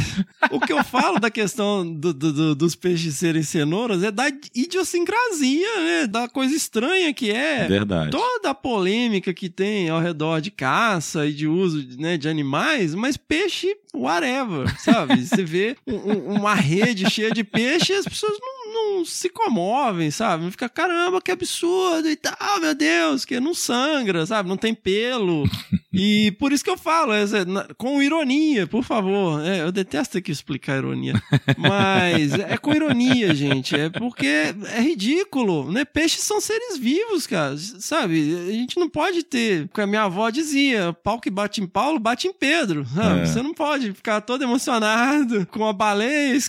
o 0.51 0.59
que 0.59 0.73
eu 0.73 0.83
falo 0.83 1.19
da 1.19 1.29
questão 1.29 1.85
do- 1.87 2.11
do- 2.13 2.33
do- 2.33 2.55
dos 2.55 2.75
peixes 2.75 3.13
serem 3.15 3.43
cenouras 3.43 4.01
é 4.01 4.09
da 4.11 4.25
idiosincrasia, 4.55 5.79
né? 5.81 6.07
Da 6.07 6.27
coisa 6.27 6.55
estranha 6.55 7.13
que 7.13 7.31
é. 7.31 7.67
Verdade. 7.67 8.11
Toda 8.11 8.49
a 8.49 8.53
polêmica 8.55 9.33
que 9.33 9.49
tem 9.49 9.89
ao 9.89 10.01
redor 10.01 10.41
de 10.41 10.51
caça 10.51 11.25
e 11.27 11.33
de 11.33 11.47
uso 11.47 11.85
né, 11.97 12.17
de 12.17 12.27
animais, 12.27 12.93
mas 12.95 13.15
peixe, 13.17 13.75
whatever, 13.95 14.67
sabe? 14.79 15.25
Você 15.25 15.43
vê 15.43 15.75
um- 15.87 16.11
um- 16.11 16.33
uma 16.39 16.55
rede 16.55 17.09
cheia 17.09 17.31
de 17.31 17.43
peixe 17.43 17.93
e 17.93 17.95
as 17.95 18.05
pessoas 18.05 18.33
não, 18.41 18.62
não 18.73 19.05
se 19.05 19.29
comovem, 19.29 20.09
sabe? 20.11 20.43
Não 20.43 20.51
fica, 20.51 20.67
caramba, 20.67 21.21
que 21.21 21.31
absurdo 21.31 22.09
e 22.09 22.15
tal, 22.15 22.59
meu 22.59 22.73
Deus, 22.75 23.23
que 23.25 23.39
não 23.39 23.53
sangra, 23.53 24.25
sabe? 24.25 24.49
Não 24.49 24.57
tem 24.57 24.73
pelo. 24.73 25.43
E 25.95 26.31
por 26.39 26.51
isso 26.51 26.63
que 26.63 26.71
eu 26.71 26.75
falo, 26.75 27.13
é, 27.13 27.45
na- 27.45 27.67
com 27.77 28.01
ironia, 28.01 28.65
por 28.65 28.83
favor. 28.83 29.45
É, 29.45 29.61
eu 29.61 29.71
detesto 29.71 30.13
ter 30.13 30.21
que 30.23 30.31
explicar 30.31 30.79
ironia. 30.79 31.13
Mas 31.55 32.33
é 32.49 32.57
com 32.57 32.73
ironia, 32.73 33.35
gente. 33.35 33.75
É 33.75 33.91
porque 33.91 34.25
é 34.25 34.81
ridículo, 34.81 35.71
né? 35.71 35.85
Peixes 35.85 36.23
são 36.23 36.41
seres 36.41 36.79
vivos, 36.79 37.27
cara. 37.27 37.55
Sabe? 37.57 38.35
A 38.49 38.51
gente 38.51 38.79
não 38.79 38.89
pode 38.89 39.21
ter. 39.21 39.67
Porque 39.67 39.81
a 39.81 39.85
minha 39.85 40.01
avó 40.05 40.31
dizia: 40.31 40.93
pau 41.03 41.19
que 41.19 41.29
bate 41.29 41.61
em 41.61 41.67
Paulo, 41.67 41.99
bate 41.99 42.27
em 42.27 42.33
Pedro. 42.33 42.87
sabe? 42.95 43.21
É. 43.21 43.25
Você 43.27 43.43
não 43.43 43.53
pode 43.53 43.93
ficar 43.93 44.19
todo 44.21 44.43
emocionado 44.43 45.45
com 45.51 45.67
a 45.67 45.73
baleia 45.73 46.35
e 46.35 46.39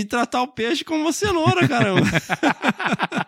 e 0.00 0.04
tratar 0.06 0.40
o 0.42 0.48
peixe 0.48 0.82
como 0.84 1.02
uma 1.02 1.12
cenoura, 1.12 1.65
caramba. 1.68 2.06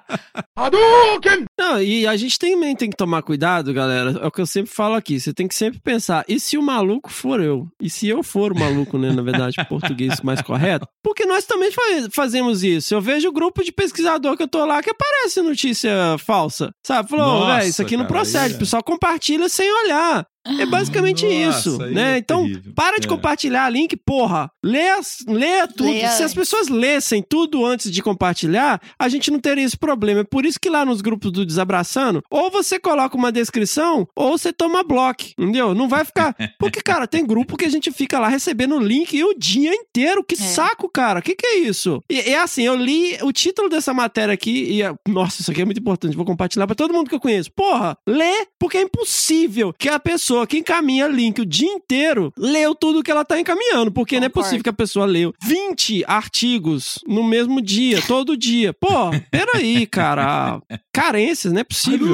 Não, 1.58 1.80
e 1.82 2.06
a 2.06 2.16
gente 2.16 2.38
também 2.38 2.74
tem 2.74 2.90
que 2.90 2.96
tomar 2.96 3.22
cuidado, 3.22 3.72
galera. 3.72 4.18
É 4.22 4.26
o 4.26 4.30
que 4.30 4.40
eu 4.40 4.46
sempre 4.46 4.72
falo 4.72 4.94
aqui. 4.94 5.18
Você 5.20 5.32
tem 5.32 5.46
que 5.46 5.54
sempre 5.54 5.80
pensar: 5.80 6.24
e 6.28 6.38
se 6.40 6.56
o 6.56 6.62
maluco 6.62 7.10
for 7.10 7.40
eu? 7.40 7.66
E 7.80 7.88
se 7.88 8.08
eu 8.08 8.22
for 8.22 8.52
o 8.52 8.58
maluco, 8.58 8.98
né? 8.98 9.12
Na 9.12 9.22
verdade, 9.22 9.56
o 9.60 9.64
português 9.66 10.20
mais 10.20 10.40
correto? 10.42 10.86
Porque 11.02 11.24
nós 11.26 11.44
também 11.44 11.70
fa- 11.70 11.82
fazemos 12.12 12.62
isso. 12.62 12.94
Eu 12.94 13.00
vejo 13.00 13.30
grupo 13.32 13.62
de 13.62 13.72
pesquisador 13.72 14.36
que 14.36 14.42
eu 14.42 14.48
tô 14.48 14.64
lá 14.64 14.82
que 14.82 14.90
aparece 14.90 15.40
notícia 15.42 15.90
falsa. 16.18 16.70
Sabe? 16.84 17.08
Falou, 17.08 17.46
velho, 17.46 17.68
isso 17.68 17.82
aqui 17.82 17.96
não 17.96 18.04
cara, 18.04 18.14
procede. 18.14 18.44
aí 18.44 18.52
é- 18.52 18.56
O 18.56 18.58
pessoal 18.58 18.82
compartilha 18.82 19.48
sem 19.48 19.70
olhar. 19.84 20.26
É 20.58 20.66
basicamente 20.66 21.24
Nossa, 21.26 21.58
isso, 21.58 21.78
né? 21.78 22.14
é 22.14 22.18
então, 22.18 22.42
terrível. 22.44 22.72
para 22.74 22.98
de 22.98 23.06
É. 23.06 23.10
compartilhar 23.10 23.68
link, 23.70 23.96
porra. 23.96 24.50
Lê, 24.64 24.88
as- 24.90 25.18
lê 25.26 25.66
tudo. 25.68 25.84
Leia 25.90 26.10
Se 26.10 26.22
as 26.22 26.32
pessoas 26.34 26.68
lessem 26.68 27.22
tudo 27.22 27.64
antes 27.64 27.90
de 27.90 28.02
compartilhar, 28.02 28.80
a 28.98 29.08
gente 29.08 29.30
não 29.30 29.38
teria 29.38 29.64
esse 29.64 29.76
problema. 29.76 30.20
É 30.20 30.24
por 30.24 30.44
isso 30.46 30.58
que 30.60 30.68
lá 30.70 30.84
nos 30.84 31.00
grupos 31.00 31.30
do 31.32 31.44
Desabraçando, 31.44 32.22
ou 32.30 32.50
você 32.50 32.78
coloca 32.78 33.16
uma 33.16 33.30
descrição, 33.32 34.06
ou 34.16 34.36
você 34.38 34.52
toma 34.52 34.82
bloco, 34.82 35.24
entendeu? 35.38 35.74
Não 35.74 35.88
vai 35.88 36.04
ficar... 36.04 36.34
Porque, 36.58 36.80
cara, 36.80 37.06
tem 37.06 37.26
grupo 37.26 37.56
que 37.56 37.64
a 37.64 37.70
gente 37.70 37.90
fica 37.92 38.18
lá 38.18 38.28
recebendo 38.28 38.78
link 38.78 39.22
o 39.22 39.34
dia 39.38 39.72
inteiro. 39.74 40.24
Que 40.24 40.36
saco, 40.36 40.88
cara. 40.88 41.20
Que 41.22 41.34
que 41.34 41.46
é 41.46 41.58
isso? 41.58 42.02
E 42.10 42.18
é 42.20 42.38
assim, 42.38 42.62
eu 42.64 42.74
li 42.76 43.16
o 43.22 43.32
título 43.32 43.68
dessa 43.68 43.92
matéria 43.94 44.34
aqui 44.34 44.50
e... 44.72 44.82
é- 44.82 44.94
Nossa, 45.08 45.40
isso 45.42 45.50
aqui 45.50 45.62
é 45.62 45.64
muito 45.64 45.80
importante. 45.80 46.16
Vou 46.16 46.24
compartilhar 46.26 46.66
pra 46.66 46.74
todo 46.76 46.92
mundo 46.92 47.08
que 47.08 47.14
eu 47.14 47.20
conheço. 47.20 47.50
Porra, 47.52 47.96
lê, 48.08 48.46
porque 48.58 48.78
é 48.78 48.82
impossível 48.82 49.72
que 49.78 49.88
a 49.88 49.98
pessoa 49.98 50.37
que 50.46 50.58
encaminha 50.58 51.06
link 51.06 51.40
o 51.40 51.46
dia 51.46 51.70
inteiro 51.70 52.32
leu 52.36 52.74
tudo 52.74 53.02
que 53.02 53.10
ela 53.10 53.24
tá 53.24 53.38
encaminhando. 53.38 53.92
Porque 53.92 54.18
não 54.18 54.26
é 54.26 54.30
possível 54.30 54.62
que 54.62 54.68
a 54.68 54.72
pessoa 54.72 55.06
leu 55.06 55.32
20 55.44 56.04
artigos 56.06 56.98
no 57.06 57.22
mesmo 57.22 57.60
dia, 57.60 58.00
todo 58.06 58.36
dia. 58.36 58.72
Pô, 58.72 59.10
peraí, 59.30 59.86
cara. 59.86 60.60
Carências, 60.92 61.52
não 61.52 61.60
é 61.60 61.64
possível. 61.64 62.08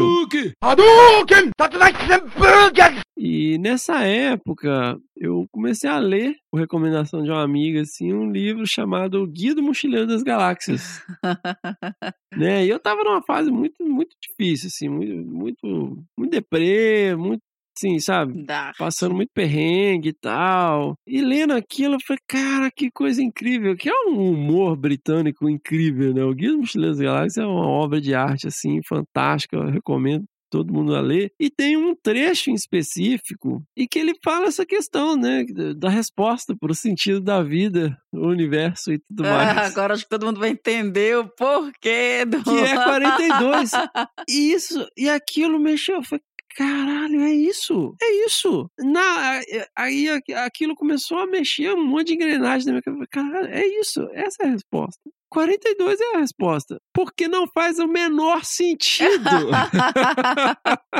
E 3.16 3.58
nessa 3.58 4.00
época, 4.02 4.98
eu 5.16 5.46
comecei 5.52 5.88
a 5.88 5.98
ler, 5.98 6.34
por 6.50 6.58
recomendação 6.58 7.22
de 7.22 7.30
uma 7.30 7.42
amiga, 7.42 7.80
assim, 7.80 8.12
um 8.12 8.30
livro 8.30 8.66
chamado 8.66 9.26
Guia 9.26 9.54
do 9.54 9.62
Mochileiro 9.62 10.06
das 10.06 10.22
Galáxias. 10.22 11.00
né? 12.36 12.66
E 12.66 12.68
eu 12.68 12.80
tava 12.80 13.04
numa 13.04 13.22
fase 13.22 13.50
muito, 13.50 13.84
muito 13.84 14.16
difícil, 14.20 14.66
assim, 14.66 14.88
muito, 14.88 15.14
muito, 15.30 16.04
muito 16.18 16.30
deprê, 16.30 17.14
muito, 17.16 17.42
assim, 17.76 17.98
sabe? 17.98 18.44
Passando 18.78 19.14
muito 19.14 19.30
perrengue 19.34 20.10
e 20.10 20.12
tal. 20.12 20.96
E 21.06 21.20
lendo 21.20 21.52
aquilo, 21.52 21.94
eu 21.94 22.00
falei, 22.06 22.20
cara, 22.26 22.70
que 22.74 22.90
coisa 22.90 23.22
incrível. 23.22 23.76
Que 23.76 23.88
é 23.88 24.08
um 24.08 24.30
humor 24.30 24.76
britânico 24.76 25.48
incrível, 25.48 26.14
né? 26.14 26.24
O 26.24 26.34
Guia 26.34 26.52
do 26.52 26.58
Mochileiro 26.58 26.94
das 26.94 27.04
Galáxias 27.04 27.38
é 27.38 27.46
uma 27.46 27.66
obra 27.66 28.00
de 28.00 28.14
arte, 28.14 28.46
assim, 28.46 28.80
fantástica. 28.86 29.56
Eu 29.56 29.70
recomendo 29.70 30.24
todo 30.54 30.72
mundo 30.72 30.94
a 30.94 31.00
ler. 31.00 31.32
E 31.40 31.50
tem 31.50 31.76
um 31.76 31.96
trecho 31.96 32.48
em 32.48 32.54
específico 32.54 33.60
e 33.76 33.88
que 33.88 33.98
ele 33.98 34.12
fala 34.22 34.46
essa 34.46 34.64
questão, 34.64 35.16
né? 35.16 35.44
Da 35.76 35.88
resposta 35.88 36.54
para 36.56 36.70
o 36.70 36.74
sentido 36.76 37.20
da 37.20 37.42
vida, 37.42 37.96
o 38.12 38.28
universo 38.28 38.92
e 38.92 39.00
tudo 39.00 39.24
mais. 39.24 39.58
Ah, 39.58 39.66
agora 39.66 39.94
acho 39.94 40.04
que 40.04 40.10
todo 40.10 40.26
mundo 40.26 40.38
vai 40.38 40.50
entender 40.50 41.18
o 41.18 41.28
porquê 41.28 42.24
do. 42.24 42.40
Que 42.44 42.50
é 42.50 42.84
42. 42.84 43.70
E 44.28 44.52
isso, 44.52 44.86
e 44.96 45.08
aquilo 45.08 45.58
mexeu. 45.58 45.96
Eu 45.96 46.02
falei, 46.02 46.22
caralho, 46.54 47.20
é 47.20 47.32
isso. 47.32 47.94
É 48.00 48.26
isso. 48.26 48.68
Na, 48.78 49.40
aí 49.76 50.08
aqu- 50.08 50.32
aquilo 50.36 50.74
começou 50.74 51.18
a 51.18 51.26
mexer 51.26 51.72
um 51.74 51.84
monte 51.86 52.08
de 52.08 52.14
engrenagem 52.14 52.66
na 52.66 52.72
minha 52.72 52.82
cabeça. 52.82 53.06
Caralho, 53.10 53.48
é 53.48 53.66
isso. 53.66 54.08
Essa 54.12 54.44
é 54.44 54.46
a 54.46 54.50
resposta. 54.50 55.00
42 55.30 56.00
é 56.00 56.14
a 56.16 56.18
resposta. 56.20 56.78
Porque 56.94 57.26
não 57.28 57.46
faz 57.48 57.78
o 57.78 57.88
menor 57.88 58.44
sentido. 58.44 59.20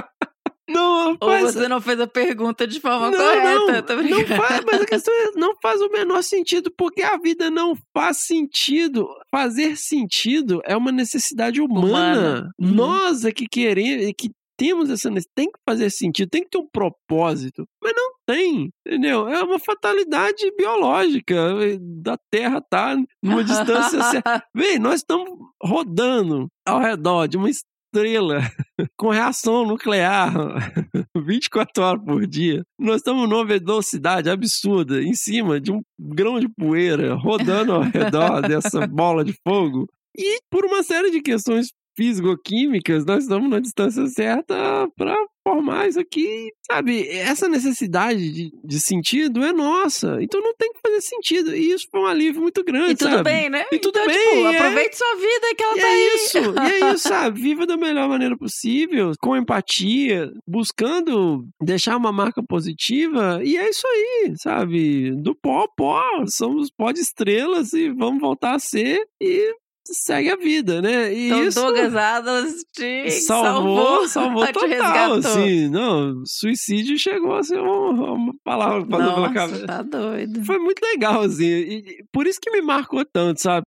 Não 0.67 1.11
Ou 1.21 1.29
faz... 1.29 1.43
você 1.55 1.69
não 1.69 1.79
fez 1.79 2.01
a 2.01 2.07
pergunta 2.07 2.67
de 2.67 2.81
forma 2.81 3.11
Não, 3.11 3.19
correta. 3.19 3.97
não, 3.97 4.03
não 4.03 4.27
faz, 4.27 4.65
mas 4.65 4.81
a 4.81 4.87
questão 4.87 5.13
é, 5.15 5.31
não 5.39 5.55
faz 5.63 5.79
o 5.83 5.91
menor 5.91 6.23
sentido, 6.23 6.73
porque 6.77 7.03
a 7.03 7.19
vida 7.19 7.51
não 7.51 7.75
faz 7.93 8.25
sentido. 8.25 9.07
Fazer 9.31 9.77
sentido 9.77 10.63
é 10.65 10.75
uma 10.75 10.91
necessidade 10.91 11.61
humana. 11.61 11.87
Humana. 11.87 12.51
Uhum. 12.59 12.73
Nós 12.75 13.25
é 13.27 13.31
que 13.31 13.47
queremos, 13.47 14.11
que 14.17 14.31
temos 14.57 14.91
essa 14.91 15.11
necessidade, 15.11 15.35
tem 15.35 15.51
que 15.51 15.59
fazer 15.69 15.91
sentido, 15.91 16.29
tem 16.29 16.43
que 16.43 16.51
ter 16.51 16.59
um 16.59 16.69
propósito, 16.73 17.67
mas 17.83 17.93
não 17.95 18.13
tem, 18.27 18.71
entendeu? 18.87 19.29
É 19.29 19.43
uma 19.43 19.59
fatalidade 19.59 20.51
biológica 20.57 21.37
da 21.81 22.17
Terra 22.31 22.61
tá 22.61 22.97
numa 23.23 23.45
distância 23.45 24.03
certa. 24.05 24.45
Vem, 24.55 24.79
nós 24.79 24.97
estamos 24.97 25.31
rodando 25.63 26.49
ao 26.67 26.81
redor 26.81 27.27
de 27.27 27.37
uma 27.37 27.51
estrela 27.51 28.41
com 28.97 29.11
reação 29.11 29.67
nuclear 29.67 30.33
24 31.17 31.83
horas 31.83 32.05
por 32.05 32.27
dia. 32.27 32.63
Nós 32.79 32.97
estamos 32.97 33.29
numa 33.29 33.45
velocidade 33.45 34.31
absurda 34.31 35.03
em 35.03 35.15
cima 35.15 35.61
de 35.61 35.73
um 35.73 35.81
grão 35.99 36.41
de 36.41 36.49
poeira 36.49 37.15
rodando 37.15 37.73
ao 37.73 37.83
redor 37.83 38.43
dessa 38.43 38.87
bola 38.87 39.25
de 39.25 39.35
fogo. 39.47 39.87
E 40.17 40.39
por 40.51 40.65
uma 40.65 40.83
série 40.83 41.11
de 41.11 41.21
questões 41.21 41.69
físico-químicas, 41.97 43.05
nós 43.05 43.25
estamos 43.25 43.49
na 43.51 43.61
distância 43.61 44.07
certa 44.07 44.89
para 44.97 45.17
formar 45.47 45.89
isso 45.89 46.01
aqui. 46.01 46.51
Sabe, 46.67 47.07
essa 47.09 47.47
necessidade 47.49 48.33
de, 48.33 48.51
de 48.65 48.81
sentido 48.81 49.45
é 49.45 49.53
nossa. 49.53 50.17
Então 50.21 50.41
não 50.41 50.55
tem 50.57 50.73
que 50.73 50.81
fazer 50.81 51.01
sentido. 51.03 51.55
E 51.55 51.71
isso 51.73 51.87
foi 51.91 52.01
um 52.01 52.07
alívio 52.07 52.41
muito 52.41 52.65
grande. 52.65 52.93
E 52.93 52.97
tudo 52.97 53.11
sabe? 53.11 53.23
bem, 53.25 53.51
né? 53.51 53.65
E 53.71 53.79
tudo 53.79 53.99
Então, 53.99 54.07
bem. 54.07 54.17
tipo, 54.37 54.47
é. 54.47 54.57
aproveite 54.59 54.97
sua 54.97 55.15
vida 55.17 55.55
que 55.57 55.63
ela 55.63 55.77
E 55.77 55.81
tá 55.81 55.87
é 55.87 55.91
aí. 55.93 56.15
isso, 56.15 56.39
e 56.39 56.73
é 56.85 56.91
isso, 56.95 57.09
sabe? 57.09 57.41
Viva 57.45 57.67
da 57.67 57.77
melhor 57.77 58.09
maneira 58.09 58.37
possível, 58.39 59.13
com 59.21 59.37
empatia, 59.37 60.31
buscando 60.49 61.45
deixar 61.63 61.97
uma 61.97 62.11
marca 62.13 62.43
positiva, 62.43 63.41
e 63.45 63.57
é 63.57 63.69
isso 63.69 63.87
aí, 63.87 64.33
sabe? 64.37 65.11
Do 65.23 65.35
pó 65.35 65.61
ao 65.61 65.75
pó, 65.75 66.03
somos 66.27 66.71
pó 66.71 66.91
de 66.91 67.01
estrelas 67.01 67.73
e 67.75 67.91
vamos 67.91 68.21
voltar 68.21 68.55
a 68.55 68.59
ser 68.59 69.05
e 69.21 69.55
segue 69.93 70.31
a 70.31 70.37
vida, 70.37 70.81
né? 70.81 71.13
E 71.13 71.27
Então, 71.27 71.43
isso 71.45 71.61
Douglas 71.61 71.95
Adams 71.95 72.55
te 72.73 73.11
salvou, 73.11 74.09
salvou 74.09 74.47
te 74.47 74.53
total, 74.53 74.69
resgatou. 74.69 75.15
assim, 75.19 75.69
não, 75.69 76.23
suicídio 76.27 76.99
chegou 76.99 77.35
a 77.35 77.43
ser 77.43 77.61
uma, 77.61 78.13
uma 78.13 78.35
palavra 78.45 78.83
que 78.85 78.89
passou 78.91 79.15
pela 79.15 79.21
Nossa, 79.29 79.35
cabeça. 79.35 79.67
tá 79.67 79.83
doido. 79.83 80.45
Foi 80.45 80.59
muito 80.59 80.81
legal, 80.83 81.23
assim, 81.23 81.45
e, 81.45 81.75
e 82.01 82.05
por 82.13 82.27
isso 82.27 82.41
que 82.41 82.51
me 82.51 82.63
marcou 82.63 83.05
tanto, 83.05 83.41
sabe? 83.43 83.65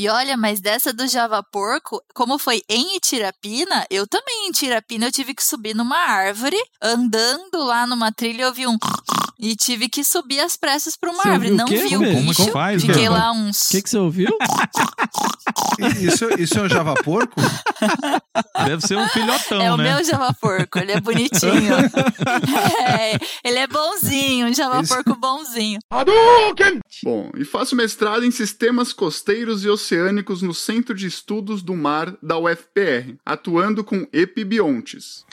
E 0.00 0.08
olha, 0.08 0.36
mas 0.36 0.60
dessa 0.60 0.92
do 0.92 1.06
Java 1.06 1.42
Porco, 1.42 2.00
como 2.14 2.38
foi 2.38 2.62
em 2.68 2.96
Itirapina, 2.96 3.86
eu 3.90 4.06
também 4.06 4.46
em 4.46 4.50
Itirapina 4.50 5.06
eu 5.06 5.12
tive 5.12 5.34
que 5.34 5.44
subir 5.44 5.74
numa 5.74 5.96
árvore, 5.96 6.56
andando 6.82 7.58
lá 7.64 7.86
numa 7.86 8.12
trilha, 8.12 8.42
eu 8.42 8.52
vi 8.52 8.66
um 8.66 8.78
E 9.40 9.54
tive 9.54 9.88
que 9.88 10.02
subir 10.02 10.40
as 10.40 10.56
pressas 10.56 10.96
pra 10.96 11.10
uma 11.10 11.22
Você 11.22 11.28
árvore. 11.28 11.50
Não 11.52 11.64
o 11.66 11.68
vi 11.68 11.76
o 11.86 11.90
Como- 12.00 12.12
como 12.12 12.28
bicho. 12.30 12.44
que 12.46 12.50
faz, 12.50 12.80
Fiquei 12.82 12.96
velho? 13.02 13.12
lá 13.12 13.30
uns. 13.32 13.66
O 13.66 13.68
que, 13.70 13.82
que 13.82 13.90
você 13.90 13.98
ouviu? 13.98 14.28
Isso, 16.02 16.28
isso 16.40 16.58
é 16.58 16.62
o 16.62 16.68
Java 16.68 16.94
Porco? 16.94 17.40
Deve 18.66 18.84
ser 18.86 18.96
um 18.96 19.08
filhotão, 19.08 19.60
É 19.62 19.72
o 19.72 19.76
né? 19.76 19.94
meu 19.94 20.04
Java 20.04 20.34
Porco, 20.34 20.78
ele 20.78 20.92
é 20.92 21.00
bonitinho. 21.00 21.72
É, 22.98 23.16
ele 23.44 23.58
é 23.58 23.66
bonzinho, 23.66 24.48
um 24.48 24.54
Java 24.54 24.82
Porco 24.86 25.14
bonzinho. 25.16 25.78
Bom, 27.04 27.30
e 27.36 27.44
faço 27.44 27.76
mestrado 27.76 28.24
em 28.24 28.30
sistemas 28.30 28.92
costeiros 28.92 29.64
e 29.64 29.68
oceânicos 29.68 30.42
no 30.42 30.52
Centro 30.52 30.94
de 30.94 31.06
Estudos 31.06 31.62
do 31.62 31.74
Mar 31.76 32.12
da 32.22 32.36
UFPR, 32.38 33.16
atuando 33.24 33.84
com 33.84 34.06
epibiontes. 34.12 35.24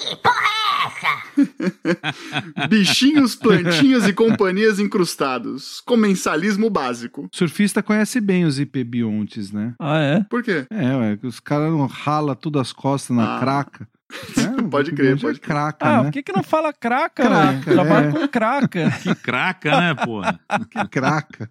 Bichinhos, 2.69 3.36
plantinhas 3.36 3.94
e 4.07 4.13
companhias 4.13 4.80
incrustados. 4.80 5.81
Comensalismo 5.85 6.69
básico. 6.69 7.30
Surfista 7.31 7.81
conhece 7.84 8.19
bem 8.19 8.43
os 8.45 8.59
hipebiontes, 8.59 9.51
né? 9.51 9.73
Ah, 9.80 9.99
é? 9.99 10.23
Por 10.30 10.43
quê? 10.43 10.65
É, 10.69 10.95
ué, 10.95 11.17
que 11.17 11.27
os 11.27 11.39
caras 11.39 11.72
não 11.72 11.85
rala 11.85 12.35
tudo 12.35 12.59
as 12.59 12.73
costas 12.73 13.15
na 13.15 13.38
Ah. 13.38 13.39
craca. 13.39 13.88
Pode 14.69 14.91
crer, 14.91 15.19
pode 15.19 15.39
crer. 15.39 15.55
Craca, 15.55 15.77
Ah, 15.85 15.97
né? 15.97 16.03
por 16.03 16.11
que, 16.11 16.23
que 16.23 16.31
não 16.31 16.43
fala 16.43 16.72
craca? 16.72 17.23
Craca? 17.23 17.72
Trabalha 17.72 18.07
é. 18.07 18.11
com 18.11 18.27
craca. 18.27 18.91
Que 19.01 19.15
craca, 19.15 19.80
né, 19.80 19.95
porra? 19.95 20.39
Que 20.69 20.88
craca. 20.88 21.49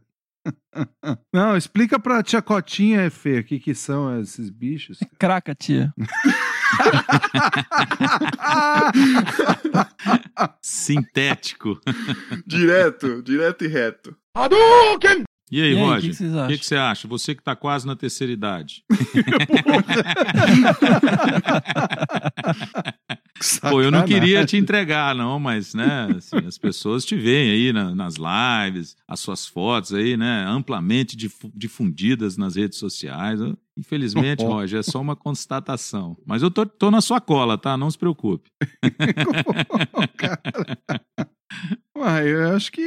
Não, 1.32 1.56
explica 1.56 1.98
pra 1.98 2.22
tia 2.22 2.42
Cotinha, 2.42 3.10
Fê, 3.10 3.38
o 3.38 3.44
que, 3.44 3.58
que 3.58 3.74
são 3.74 4.20
esses 4.20 4.50
bichos. 4.50 4.98
Craca, 5.18 5.54
tia. 5.54 5.92
Sintético. 10.62 11.80
Direto, 12.46 13.22
direto 13.22 13.64
e 13.64 13.68
reto. 13.68 14.16
E 15.52 15.60
aí, 15.60 15.72
E 15.72 15.76
aí, 15.76 15.82
Roger? 15.82 16.12
o 16.12 16.48
que 16.48 16.58
que 16.58 16.64
você 16.66 16.74
acha? 16.76 17.06
Você 17.06 17.34
que 17.34 17.42
tá 17.42 17.54
quase 17.54 17.86
na 17.86 17.94
terceira 17.94 18.32
idade. 18.32 18.82
Pô, 23.70 23.82
eu 23.82 23.90
não 23.90 24.04
queria 24.06 24.44
te 24.46 24.56
entregar, 24.56 25.14
não, 25.14 25.38
mas, 25.38 25.74
né, 25.74 26.14
assim, 26.16 26.36
as 26.46 26.56
pessoas 26.56 27.04
te 27.04 27.16
veem 27.16 27.50
aí 27.50 27.72
na- 27.72 27.94
nas 27.94 28.14
lives, 28.16 28.96
as 29.06 29.20
suas 29.20 29.46
fotos 29.46 29.92
aí, 29.92 30.16
né, 30.16 30.44
amplamente 30.48 31.16
difu- 31.16 31.50
difundidas 31.54 32.36
nas 32.36 32.56
redes 32.56 32.78
sociais. 32.78 33.40
Infelizmente, 33.76 34.44
Roger, 34.44 34.80
é 34.80 34.82
só 34.82 35.00
uma 35.00 35.16
constatação. 35.16 36.16
Mas 36.24 36.42
eu 36.42 36.50
tô, 36.50 36.64
tô 36.64 36.90
na 36.90 37.00
sua 37.00 37.20
cola, 37.20 37.58
tá? 37.58 37.76
Não 37.76 37.90
se 37.90 37.98
preocupe. 37.98 38.50
Uai, 41.96 42.28
eu 42.28 42.56
acho 42.56 42.72
que. 42.72 42.82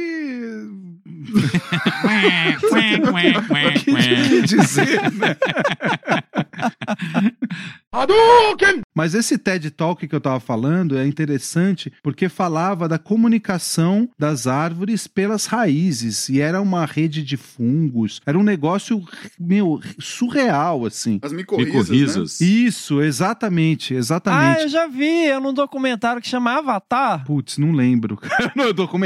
o 3.08 3.78
que 3.78 4.42
dizer, 4.42 5.00
né? 5.12 5.36
Mas 8.94 9.14
esse 9.14 9.38
TED 9.38 9.70
Talk 9.70 10.06
que 10.06 10.14
eu 10.14 10.20
tava 10.20 10.40
falando 10.40 10.98
é 10.98 11.06
interessante 11.06 11.92
porque 12.02 12.28
falava 12.28 12.86
da 12.88 12.98
comunicação 12.98 14.08
das 14.18 14.46
árvores 14.46 15.06
pelas 15.06 15.46
raízes 15.46 16.28
e 16.28 16.40
era 16.40 16.60
uma 16.60 16.84
rede 16.84 17.22
de 17.22 17.36
fungos. 17.36 18.20
Era 18.26 18.38
um 18.38 18.42
negócio, 18.42 19.02
meu, 19.38 19.80
surreal, 19.98 20.84
assim. 20.84 21.18
As 21.22 21.32
Micorrizas, 21.32 22.40
né? 22.40 22.46
Isso, 22.46 23.00
exatamente, 23.00 23.94
Ah, 23.94 23.98
exatamente. 23.98 24.62
eu 24.62 24.68
já 24.68 24.86
vi, 24.86 25.26
é 25.26 25.38
num 25.40 25.54
documentário 25.54 26.20
que 26.20 26.28
chama 26.28 26.58
Avatar. 26.58 27.24
Putz, 27.24 27.56
não 27.56 27.72
lembro. 27.72 28.18
no 28.54 28.72
documentário. 28.72 28.97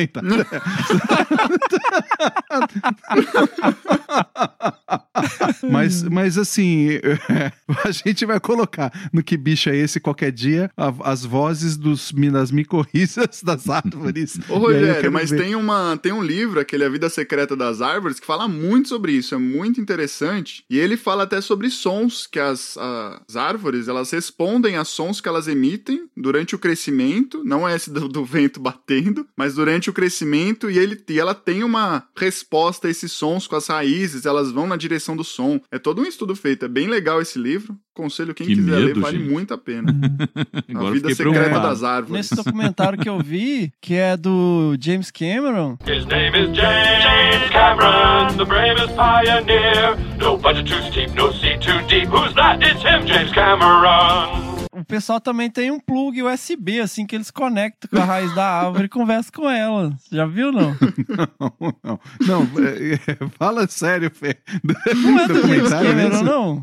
mas, 5.70 6.02
mas 6.02 6.38
assim, 6.38 6.88
a 7.84 7.90
gente 7.90 8.24
vai 8.24 8.40
colocar 8.40 8.92
no 9.12 9.22
que 9.22 9.36
bicho 9.36 9.70
é 9.70 9.76
esse 9.76 10.00
qualquer 10.00 10.32
dia 10.32 10.70
as 11.04 11.24
vozes 11.24 11.76
dos, 11.76 12.12
das 12.32 12.50
micorrizas 12.50 13.42
das 13.44 13.68
árvores. 13.68 14.38
Ô, 14.48 14.58
Rogério, 14.58 15.12
mas 15.12 15.30
ver. 15.30 15.42
tem, 15.42 15.54
uma, 15.54 15.96
tem 15.96 16.12
um 16.12 16.22
livro, 16.22 16.60
aquele 16.60 16.84
A 16.84 16.88
Vida 16.88 17.08
Secreta 17.08 17.56
das 17.56 17.80
Árvores, 17.80 18.18
que 18.18 18.26
fala 18.26 18.48
muito 18.48 18.88
sobre 18.88 19.12
isso, 19.12 19.34
é 19.34 19.38
muito 19.38 19.80
interessante. 19.80 20.64
E 20.68 20.78
ele 20.78 20.96
fala 20.96 21.24
até 21.24 21.40
sobre 21.40 21.70
sons, 21.70 22.26
que 22.26 22.38
as, 22.38 22.76
as 22.76 23.36
árvores, 23.36 23.88
elas 23.88 24.10
respondem 24.10 24.76
a 24.76 24.84
sons 24.84 25.20
que 25.20 25.28
elas 25.28 25.48
emitem 25.48 26.08
durante 26.16 26.54
o 26.54 26.58
crescimento, 26.58 27.42
não 27.44 27.68
é 27.68 27.74
esse 27.74 27.90
do, 27.90 28.08
do 28.08 28.24
vento 28.24 28.60
batendo, 28.60 29.26
mas 29.36 29.54
durante 29.54 29.81
o 29.90 29.92
crescimento, 29.92 30.70
e, 30.70 30.78
ele, 30.78 31.02
e 31.08 31.18
ela 31.20 31.34
tem 31.34 31.62
uma 31.64 32.04
resposta 32.16 32.86
a 32.88 32.90
esses 32.90 33.12
sons 33.12 33.46
com 33.46 33.56
as 33.56 33.66
raízes, 33.66 34.26
elas 34.26 34.50
vão 34.50 34.66
na 34.66 34.76
direção 34.76 35.16
do 35.16 35.24
som. 35.24 35.60
É 35.70 35.78
todo 35.78 36.00
um 36.02 36.04
estudo 36.06 36.34
feito, 36.36 36.64
é 36.64 36.68
bem 36.68 36.86
legal 36.88 37.20
esse 37.20 37.38
livro. 37.38 37.76
Conselho 37.94 38.34
quem 38.34 38.46
Que 38.46 38.54
quiser 38.54 38.70
ler, 38.78 38.86
medo, 38.86 39.00
vale 39.02 39.18
gente. 39.18 39.30
muito 39.30 39.52
a 39.52 39.58
pena. 39.58 39.92
a 39.92 40.72
Agora 40.78 40.94
Vida 40.94 41.08
Secreta 41.10 41.30
preocupado. 41.38 41.68
das 41.68 41.82
Árvores. 41.82 42.10
Nesse 42.30 42.34
documentário 42.34 42.98
que 42.98 43.08
eu 43.08 43.18
vi, 43.18 43.70
que 43.82 43.94
é 43.94 44.16
do 44.16 44.74
James 44.80 45.10
Cameron, 45.10 45.76
His 45.86 46.06
name 46.06 46.34
is 46.38 46.56
James 46.56 47.50
Cameron, 47.50 48.34
the 48.38 48.44
bravest 48.46 48.94
pioneer. 48.96 49.96
No 50.18 50.38
budget 50.38 50.66
too 50.66 50.82
steep, 50.90 51.14
no 51.14 51.32
sea 51.34 51.58
too 51.58 51.86
deep. 51.86 52.08
Who's 52.08 52.32
that? 52.34 52.62
It's 52.62 52.82
him, 52.82 53.06
James 53.06 53.30
Cameron. 53.32 54.51
O 54.82 54.84
pessoal 54.84 55.20
também 55.20 55.48
tem 55.50 55.70
um 55.70 55.80
plug 55.80 56.22
USB, 56.22 56.80
assim, 56.80 57.06
que 57.06 57.14
eles 57.14 57.30
conectam 57.30 57.88
com 57.88 57.96
a 57.98 58.04
raiz 58.04 58.34
da 58.34 58.44
árvore 58.46 58.84
e 58.84 58.88
conversam 58.88 59.32
com 59.34 59.48
ela. 59.48 59.96
Já 60.10 60.26
viu, 60.26 60.52
não? 60.52 60.76
Não, 61.08 61.76
não. 61.82 62.00
Não, 62.26 62.42
é, 62.64 62.94
é, 62.94 63.28
fala 63.38 63.66
sério, 63.68 64.10
Fê. 64.12 64.36
Não 64.62 65.18
é 65.20 65.28
do 65.28 65.40
James 65.46 65.68
Cameron, 65.70 66.22
não? 66.22 66.62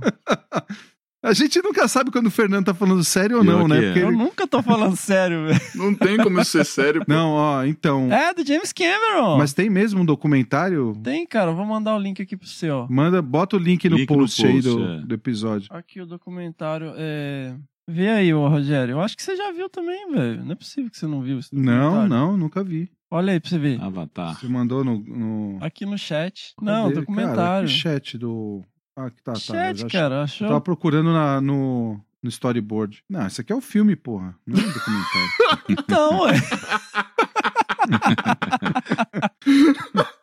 A 1.22 1.34
gente 1.34 1.62
nunca 1.62 1.86
sabe 1.90 2.12
quando 2.12 2.28
o 2.28 2.32
Fernando 2.32 2.68
tá 2.68 2.74
falando 2.74 3.04
sério 3.04 3.40
ou 3.40 3.44
não, 3.44 3.68
né? 3.68 3.78
é. 3.78 3.82
Porque 3.88 4.00
Eu 4.00 4.08
ele- 4.08 4.18
nunca 4.18 4.48
tô 4.48 4.64
falando 4.64 4.96
sério, 4.98 5.48
velho. 5.48 5.62
Não 5.76 5.94
tem 5.94 6.16
como 6.18 6.40
isso 6.40 6.52
ser 6.52 6.66
sério. 6.66 7.06
pô. 7.06 7.12
Não, 7.12 7.32
ó, 7.32 7.66
então. 7.66 8.10
É 8.12 8.34
do 8.34 8.46
James 8.46 8.72
Cameron. 8.72 9.38
Mas 9.38 9.52
tem 9.52 9.70
mesmo 9.70 10.02
um 10.02 10.06
documentário? 10.06 10.98
Tem, 11.04 11.28
cara. 11.28 11.52
eu 11.52 11.56
Vou 11.56 11.66
mandar 11.66 11.94
o 11.96 12.00
link 12.00 12.22
aqui 12.22 12.38
pro 12.38 12.48
você, 12.48 12.70
ó. 12.70 12.88
Manda, 12.90 13.22
bota 13.22 13.58
o 13.58 13.60
link 13.60 13.90
no 13.90 13.98
Link 13.98 14.10
no 14.10 14.18
post, 14.18 14.46
aí 14.46 14.54
post, 14.54 14.70
do, 14.70 14.84
é. 14.86 15.02
do 15.02 15.14
episódio. 15.14 15.68
Aqui 15.72 16.00
o 16.00 16.06
documentário 16.06 16.94
é. 16.96 17.54
Vê 17.91 18.10
aí, 18.10 18.34
ô 18.34 18.48
Rogério. 18.48 18.94
Eu 18.94 19.02
acho 19.02 19.16
que 19.18 19.24
você 19.24 19.36
já 19.36 19.52
viu 19.52 19.68
também, 19.70 20.11
velho. 20.11 20.44
Não 20.45 20.52
é 20.52 20.56
possível 20.56 20.90
que 20.91 20.98
você 20.98 21.07
não 21.07 21.22
viu 21.22 21.40
esse 21.40 21.53
Não, 21.56 21.64
documentário. 21.94 22.10
não, 22.10 22.38
nunca 22.38 22.64
vi. 22.64 22.91
Olha 23.11 23.34
aí 23.34 23.40
pra 23.40 23.49
você 23.49 23.57
ver. 23.57 23.82
Avatar. 23.82 24.40
Você 24.40 24.48
mandou 24.48 24.84
no. 24.84 24.99
no... 24.99 25.57
Aqui 25.64 25.86
no 25.86 25.98
chat. 25.98 26.53
Cadê? 26.57 26.72
Não, 26.72 26.84
Cara, 26.84 26.95
documentário. 26.95 27.68
que 27.68 27.74
chat 27.74 28.18
do. 28.18 28.64
Ah, 28.95 29.10
que 29.10 29.24
tá, 29.24 29.34
tá. 29.34 29.40
Chat, 29.40 29.82
eu 29.82 29.90
já- 29.90 29.99
cara, 29.99 30.16
Eu 30.16 30.22
achou? 30.22 30.48
tava 30.48 30.61
procurando 30.61 31.11
na, 31.11 31.41
no, 31.41 31.99
no 32.22 32.30
storyboard. 32.30 33.03
Não, 33.10 33.26
isso 33.26 33.41
aqui 33.41 33.52
é 33.52 33.56
o 33.56 33.61
filme, 33.61 33.95
porra. 33.95 34.36
Não 34.45 34.60
é 34.60 34.64
um 34.64 34.72
documentário. 34.72 35.30
Então, 35.70 36.20
ué. 36.22 36.34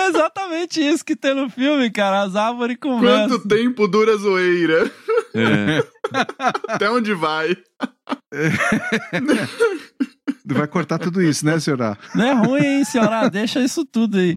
É 0.00 0.08
exatamente 0.08 0.80
isso 0.80 1.04
que 1.04 1.14
tem 1.14 1.34
no 1.34 1.50
filme, 1.50 1.90
cara. 1.90 2.22
As 2.22 2.34
árvores 2.34 2.78
conversam. 2.80 3.38
Quanto 3.38 3.48
tempo 3.48 3.86
dura 3.86 4.14
a 4.14 4.16
zoeira? 4.16 4.90
É. 5.34 5.84
Até 6.68 6.90
onde 6.90 7.12
vai? 7.14 7.56
Vai 10.46 10.66
cortar 10.66 10.98
tudo 10.98 11.22
isso, 11.22 11.44
né, 11.44 11.60
senhora? 11.60 11.98
Não 12.14 12.24
é 12.24 12.32
ruim, 12.32 12.64
hein, 12.64 12.84
senhora? 12.84 13.28
Deixa 13.28 13.60
isso 13.60 13.84
tudo 13.84 14.18
aí. 14.18 14.34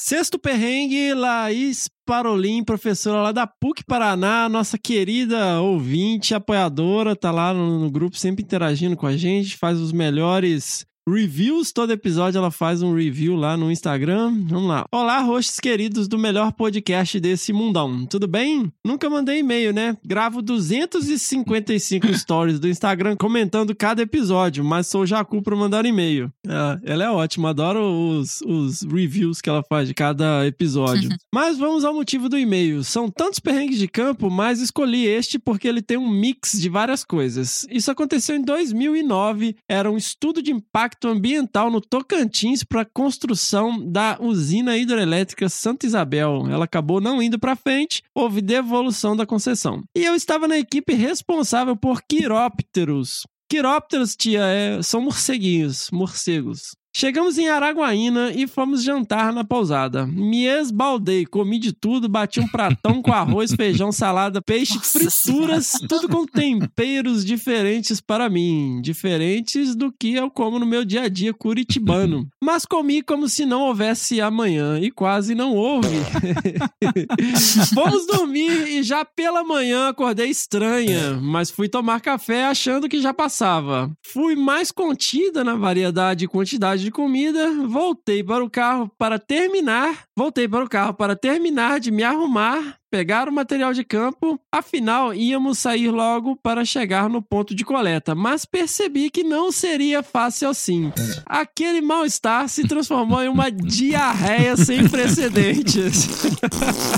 Sexto 0.00 0.38
perrengue, 0.38 1.14
Laís 1.14 1.88
Parolin, 2.06 2.64
professora 2.64 3.22
lá 3.22 3.32
da 3.32 3.46
PUC 3.46 3.84
Paraná, 3.84 4.48
nossa 4.48 4.78
querida 4.78 5.60
ouvinte, 5.60 6.34
apoiadora, 6.34 7.14
tá 7.16 7.30
lá 7.30 7.52
no, 7.52 7.80
no 7.80 7.90
grupo 7.90 8.16
sempre 8.16 8.42
interagindo 8.42 8.96
com 8.96 9.06
a 9.06 9.16
gente, 9.16 9.56
faz 9.56 9.78
os 9.78 9.92
melhores 9.92 10.86
reviews. 11.08 11.70
Todo 11.70 11.92
episódio 11.92 12.38
ela 12.38 12.50
faz 12.50 12.82
um 12.82 12.94
review 12.94 13.36
lá 13.36 13.56
no 13.56 13.70
Instagram. 13.70 14.42
Vamos 14.46 14.68
lá. 14.68 14.86
Olá, 14.90 15.20
hosts 15.20 15.60
queridos 15.60 16.08
do 16.08 16.18
melhor 16.18 16.52
podcast 16.52 17.20
desse 17.20 17.52
mundão. 17.52 18.06
Tudo 18.06 18.26
bem? 18.26 18.72
Nunca 18.84 19.10
mandei 19.10 19.40
e-mail, 19.40 19.72
né? 19.72 19.96
Gravo 20.04 20.40
255 20.40 22.12
stories 22.16 22.58
do 22.58 22.68
Instagram 22.68 23.16
comentando 23.16 23.74
cada 23.74 24.02
episódio, 24.02 24.64
mas 24.64 24.86
sou 24.86 25.04
jacu 25.04 25.42
pra 25.42 25.54
mandar 25.54 25.84
e-mail. 25.84 26.32
Ah, 26.48 26.78
ela 26.82 27.04
é 27.04 27.10
ótima, 27.10 27.50
adoro 27.50 27.82
os, 27.82 28.40
os 28.40 28.82
reviews 28.82 29.40
que 29.40 29.50
ela 29.50 29.62
faz 29.68 29.86
de 29.86 29.94
cada 29.94 30.46
episódio. 30.46 31.10
mas 31.32 31.58
vamos 31.58 31.84
ao 31.84 31.92
motivo 31.92 32.28
do 32.28 32.38
e-mail. 32.38 32.82
São 32.82 33.10
tantos 33.10 33.38
perrengues 33.38 33.78
de 33.78 33.88
campo, 33.88 34.30
mas 34.30 34.60
escolhi 34.60 35.06
este 35.06 35.38
porque 35.38 35.68
ele 35.68 35.82
tem 35.82 35.98
um 35.98 36.08
mix 36.08 36.52
de 36.58 36.68
várias 36.70 37.04
coisas. 37.04 37.66
Isso 37.70 37.90
aconteceu 37.90 38.36
em 38.36 38.42
2009, 38.42 39.56
era 39.68 39.90
um 39.90 39.96
estudo 39.96 40.40
de 40.40 40.50
impacto 40.50 40.93
ambiental 41.08 41.70
no 41.70 41.80
Tocantins 41.80 42.62
para 42.64 42.82
a 42.82 42.84
construção 42.86 43.78
da 43.90 44.16
usina 44.20 44.76
hidrelétrica 44.76 45.48
Santa 45.48 45.86
Isabel. 45.86 46.46
Ela 46.50 46.64
acabou 46.64 47.00
não 47.00 47.22
indo 47.22 47.38
para 47.38 47.56
frente, 47.56 48.02
houve 48.14 48.40
devolução 48.40 49.16
da 49.16 49.26
concessão. 49.26 49.82
E 49.96 50.04
eu 50.04 50.14
estava 50.14 50.46
na 50.48 50.58
equipe 50.58 50.94
responsável 50.94 51.76
por 51.76 52.02
quirópteros. 52.02 53.26
quirópteros, 53.50 54.16
tia, 54.16 54.40
é- 54.42 54.82
são 54.82 55.00
morceguinhos, 55.00 55.88
morcegos. 55.92 56.74
Chegamos 56.96 57.38
em 57.38 57.48
Araguaína 57.48 58.30
e 58.30 58.46
fomos 58.46 58.84
jantar 58.84 59.32
na 59.32 59.42
pousada. 59.42 60.06
Me 60.06 60.44
esbaldei, 60.44 61.26
comi 61.26 61.58
de 61.58 61.72
tudo, 61.72 62.08
bati 62.08 62.38
um 62.38 62.46
pratão 62.46 63.02
com 63.02 63.12
arroz, 63.12 63.50
feijão, 63.58 63.90
salada, 63.90 64.40
peixe, 64.40 64.78
frituras, 64.78 65.72
tudo 65.88 66.08
com 66.08 66.24
temperos 66.24 67.24
diferentes 67.24 68.00
para 68.00 68.30
mim, 68.30 68.80
diferentes 68.80 69.74
do 69.74 69.90
que 69.90 70.14
eu 70.14 70.30
como 70.30 70.60
no 70.60 70.64
meu 70.64 70.84
dia 70.84 71.02
a 71.02 71.08
dia 71.08 71.34
curitibano. 71.34 72.28
Mas 72.40 72.64
comi 72.64 73.02
como 73.02 73.28
se 73.28 73.44
não 73.44 73.62
houvesse 73.62 74.20
amanhã 74.20 74.78
e 74.78 74.88
quase 74.88 75.34
não 75.34 75.52
houve. 75.52 75.88
Fomos 77.74 78.06
dormir 78.06 78.68
e 78.68 78.84
já 78.84 79.04
pela 79.04 79.42
manhã 79.42 79.88
acordei 79.88 80.28
estranha, 80.28 81.18
mas 81.20 81.50
fui 81.50 81.68
tomar 81.68 82.00
café 82.00 82.44
achando 82.46 82.88
que 82.88 83.00
já 83.00 83.12
passava. 83.12 83.90
Fui 84.12 84.36
mais 84.36 84.70
contida 84.70 85.42
na 85.42 85.56
variedade 85.56 86.24
e 86.24 86.28
quantidade 86.28 86.83
de 86.84 86.90
comida, 86.90 87.50
voltei 87.66 88.22
para 88.22 88.44
o 88.44 88.50
carro 88.50 88.90
para 88.98 89.18
terminar, 89.18 90.04
voltei 90.16 90.46
para 90.46 90.64
o 90.64 90.68
carro 90.68 90.94
para 90.94 91.16
terminar 91.16 91.80
de 91.80 91.90
me 91.90 92.04
arrumar, 92.04 92.78
pegar 92.90 93.28
o 93.28 93.32
material 93.32 93.72
de 93.72 93.82
campo, 93.82 94.38
afinal 94.52 95.12
íamos 95.12 95.58
sair 95.58 95.90
logo 95.90 96.36
para 96.36 96.64
chegar 96.64 97.08
no 97.08 97.20
ponto 97.20 97.54
de 97.54 97.64
coleta, 97.64 98.14
mas 98.14 98.44
percebi 98.44 99.10
que 99.10 99.24
não 99.24 99.50
seria 99.50 100.02
fácil 100.02 100.48
assim. 100.48 100.92
Aquele 101.26 101.80
mal-estar 101.80 102.48
se 102.48 102.68
transformou 102.68 103.22
em 103.22 103.28
uma 103.28 103.50
diarreia 103.52 104.56
sem 104.56 104.88
precedentes. 104.88 106.06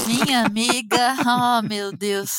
Minha 0.07 0.45
amiga, 0.45 1.17
oh 1.25 1.63
meu 1.67 1.97
Deus. 1.97 2.31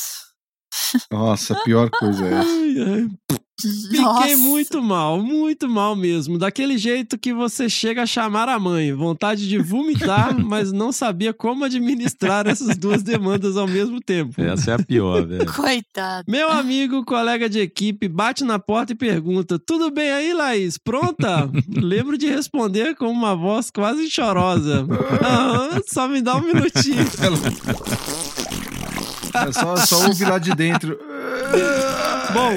Nossa, 1.12 1.54
a 1.54 1.64
pior 1.64 1.90
coisa 1.90 2.26
é 2.26 2.34
essa. 2.34 3.40
Fiquei 3.60 4.02
Nossa. 4.02 4.38
muito 4.38 4.84
mal, 4.84 5.20
muito 5.20 5.68
mal 5.68 5.96
mesmo. 5.96 6.38
Daquele 6.38 6.78
jeito 6.78 7.18
que 7.18 7.34
você 7.34 7.68
chega 7.68 8.04
a 8.04 8.06
chamar 8.06 8.48
a 8.48 8.60
mãe. 8.60 8.94
Vontade 8.94 9.48
de 9.48 9.58
vomitar, 9.58 10.38
mas 10.40 10.72
não 10.72 10.92
sabia 10.92 11.34
como 11.34 11.66
administrar 11.66 12.46
essas 12.46 12.78
duas 12.78 13.02
demandas 13.02 13.58
ao 13.58 13.68
mesmo 13.68 14.00
tempo. 14.00 14.40
Essa 14.40 14.72
é 14.72 14.74
a 14.76 14.80
pior, 14.80 15.26
velho. 15.26 15.46
Coitado. 15.52 16.26
Meu 16.30 16.52
amigo, 16.52 17.04
colega 17.04 17.50
de 17.50 17.60
equipe, 17.60 18.08
bate 18.08 18.44
na 18.44 18.60
porta 18.60 18.94
e 18.94 18.96
pergunta: 18.96 19.58
Tudo 19.58 19.90
bem 19.90 20.12
aí, 20.12 20.34
Laís? 20.34 20.78
Pronta? 20.78 21.50
Lembro 21.68 22.16
de 22.16 22.28
responder 22.28 22.96
com 22.96 23.10
uma 23.10 23.36
voz 23.36 23.72
quase 23.72 24.08
chorosa. 24.08 24.86
Aham, 25.24 25.82
só 25.88 26.08
me 26.08 26.22
dá 26.22 26.36
um 26.36 26.42
minutinho. 26.42 27.06
É 29.46 29.52
só, 29.52 29.76
só 29.78 30.08
ouvir 30.08 30.28
lá 30.30 30.38
de 30.38 30.52
dentro. 30.56 31.00
Bom. 32.34 32.54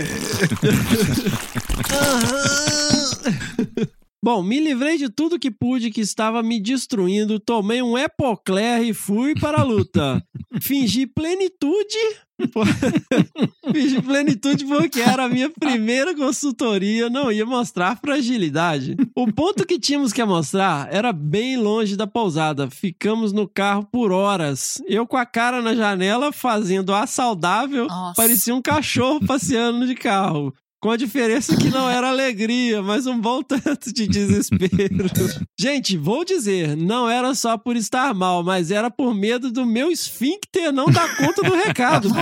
Bom, 4.23 4.43
me 4.43 4.61
livrei 4.61 4.99
de 4.99 5.09
tudo 5.09 5.39
que 5.39 5.51
pude 5.51 5.91
que 5.91 6.03
estava 6.03 6.43
me 6.43 6.61
destruindo, 6.61 7.41
tomei 7.41 7.81
um 7.81 7.97
Epocler 7.97 8.83
e 8.83 8.93
fui 8.93 9.35
para 9.35 9.61
a 9.61 9.65
luta. 9.65 10.23
Fingi 10.61 11.07
plenitude. 11.07 11.97
Fingi 13.73 14.03
plenitude 14.03 14.67
porque 14.67 15.01
era 15.01 15.25
a 15.25 15.29
minha 15.29 15.49
primeira 15.49 16.15
consultoria, 16.15 17.09
não 17.09 17.33
ia 17.33 17.47
mostrar 17.47 17.99
fragilidade. 17.99 18.95
O 19.15 19.33
ponto 19.33 19.67
que 19.67 19.79
tínhamos 19.79 20.13
que 20.13 20.23
mostrar 20.23 20.93
era 20.93 21.15
bem 21.15 21.57
longe 21.57 21.97
da 21.97 22.07
pousada. 22.07 22.69
Ficamos 22.69 23.33
no 23.33 23.49
carro 23.49 23.89
por 23.91 24.13
horas. 24.13 24.83
Eu 24.87 25.07
com 25.07 25.17
a 25.17 25.25
cara 25.25 25.63
na 25.63 25.75
janela 25.75 26.31
fazendo 26.31 26.93
a 26.93 27.07
saudável, 27.07 27.87
parecia 28.15 28.55
um 28.55 28.61
cachorro 28.61 29.27
passeando 29.27 29.87
de 29.87 29.95
carro. 29.95 30.55
Com 30.81 30.91
a 30.91 30.97
diferença 30.97 31.55
que 31.59 31.69
não 31.69 31.91
era 31.91 32.09
alegria, 32.09 32.81
mas 32.81 33.07
um 33.07 33.21
bom 33.21 33.43
tanto 33.43 33.93
de 33.93 34.07
desespero. 34.09 35.11
Gente, 35.61 35.95
vou 35.99 36.25
dizer, 36.25 36.75
não 36.75 37.07
era 37.07 37.35
só 37.35 37.59
por 37.59 37.77
estar 37.77 38.15
mal, 38.15 38.43
mas 38.43 38.71
era 38.71 38.91
por 38.91 39.15
medo 39.15 39.53
do 39.53 39.67
meu 39.67 39.91
esfíncter 39.91 40.73
não 40.73 40.87
dar 40.87 41.19
conta 41.19 41.43
do 41.43 41.55
recado. 41.55 42.09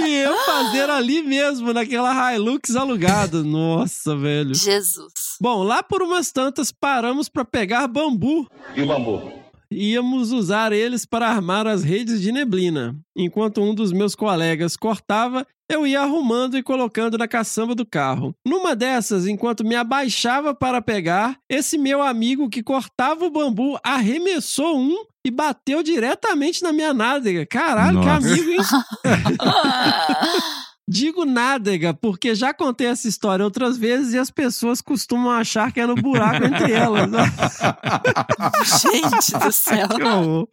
e, 0.00 0.02
e 0.08 0.14
eu 0.22 0.34
fazer 0.46 0.88
ali 0.88 1.20
mesmo, 1.22 1.74
naquela 1.74 2.34
Hilux 2.34 2.74
alugada. 2.74 3.42
Nossa, 3.42 4.16
velho. 4.16 4.54
Jesus. 4.54 5.36
Bom, 5.38 5.62
lá 5.62 5.82
por 5.82 6.02
umas 6.02 6.32
tantas 6.32 6.72
paramos 6.72 7.28
para 7.28 7.44
pegar 7.44 7.86
bambu. 7.86 8.48
E 8.74 8.80
o 8.80 8.86
bambu? 8.86 9.47
Íamos 9.70 10.32
usar 10.32 10.72
eles 10.72 11.04
para 11.04 11.28
armar 11.28 11.66
as 11.66 11.84
redes 11.84 12.22
de 12.22 12.32
neblina. 12.32 12.96
Enquanto 13.16 13.60
um 13.60 13.74
dos 13.74 13.92
meus 13.92 14.14
colegas 14.14 14.76
cortava, 14.76 15.46
eu 15.70 15.86
ia 15.86 16.00
arrumando 16.00 16.56
e 16.56 16.62
colocando 16.62 17.18
na 17.18 17.28
caçamba 17.28 17.74
do 17.74 17.84
carro. 17.84 18.34
Numa 18.46 18.74
dessas, 18.74 19.26
enquanto 19.26 19.64
me 19.64 19.74
abaixava 19.74 20.54
para 20.54 20.80
pegar, 20.80 21.38
esse 21.48 21.76
meu 21.76 22.00
amigo 22.00 22.48
que 22.48 22.62
cortava 22.62 23.26
o 23.26 23.30
bambu 23.30 23.78
arremessou 23.84 24.78
um 24.78 25.04
e 25.26 25.30
bateu 25.30 25.82
diretamente 25.82 26.62
na 26.62 26.72
minha 26.72 26.94
nádega. 26.94 27.44
Caralho, 27.44 28.00
que 28.00 28.06
Nossa. 28.06 28.26
amigo, 28.26 28.50
hein? 28.50 28.58
Digo 30.90 31.26
nádega, 31.26 31.92
porque 31.92 32.34
já 32.34 32.54
contei 32.54 32.86
essa 32.86 33.06
história 33.06 33.44
outras 33.44 33.76
vezes 33.76 34.14
e 34.14 34.18
as 34.18 34.30
pessoas 34.30 34.80
costumam 34.80 35.30
achar 35.30 35.70
que 35.70 35.80
é 35.80 35.86
no 35.86 35.94
buraco 35.94 36.46
entre 36.46 36.72
elas. 36.72 37.10
né? 37.10 37.18
Gente 38.64 39.38
do 39.38 39.52
céu. 39.52 40.48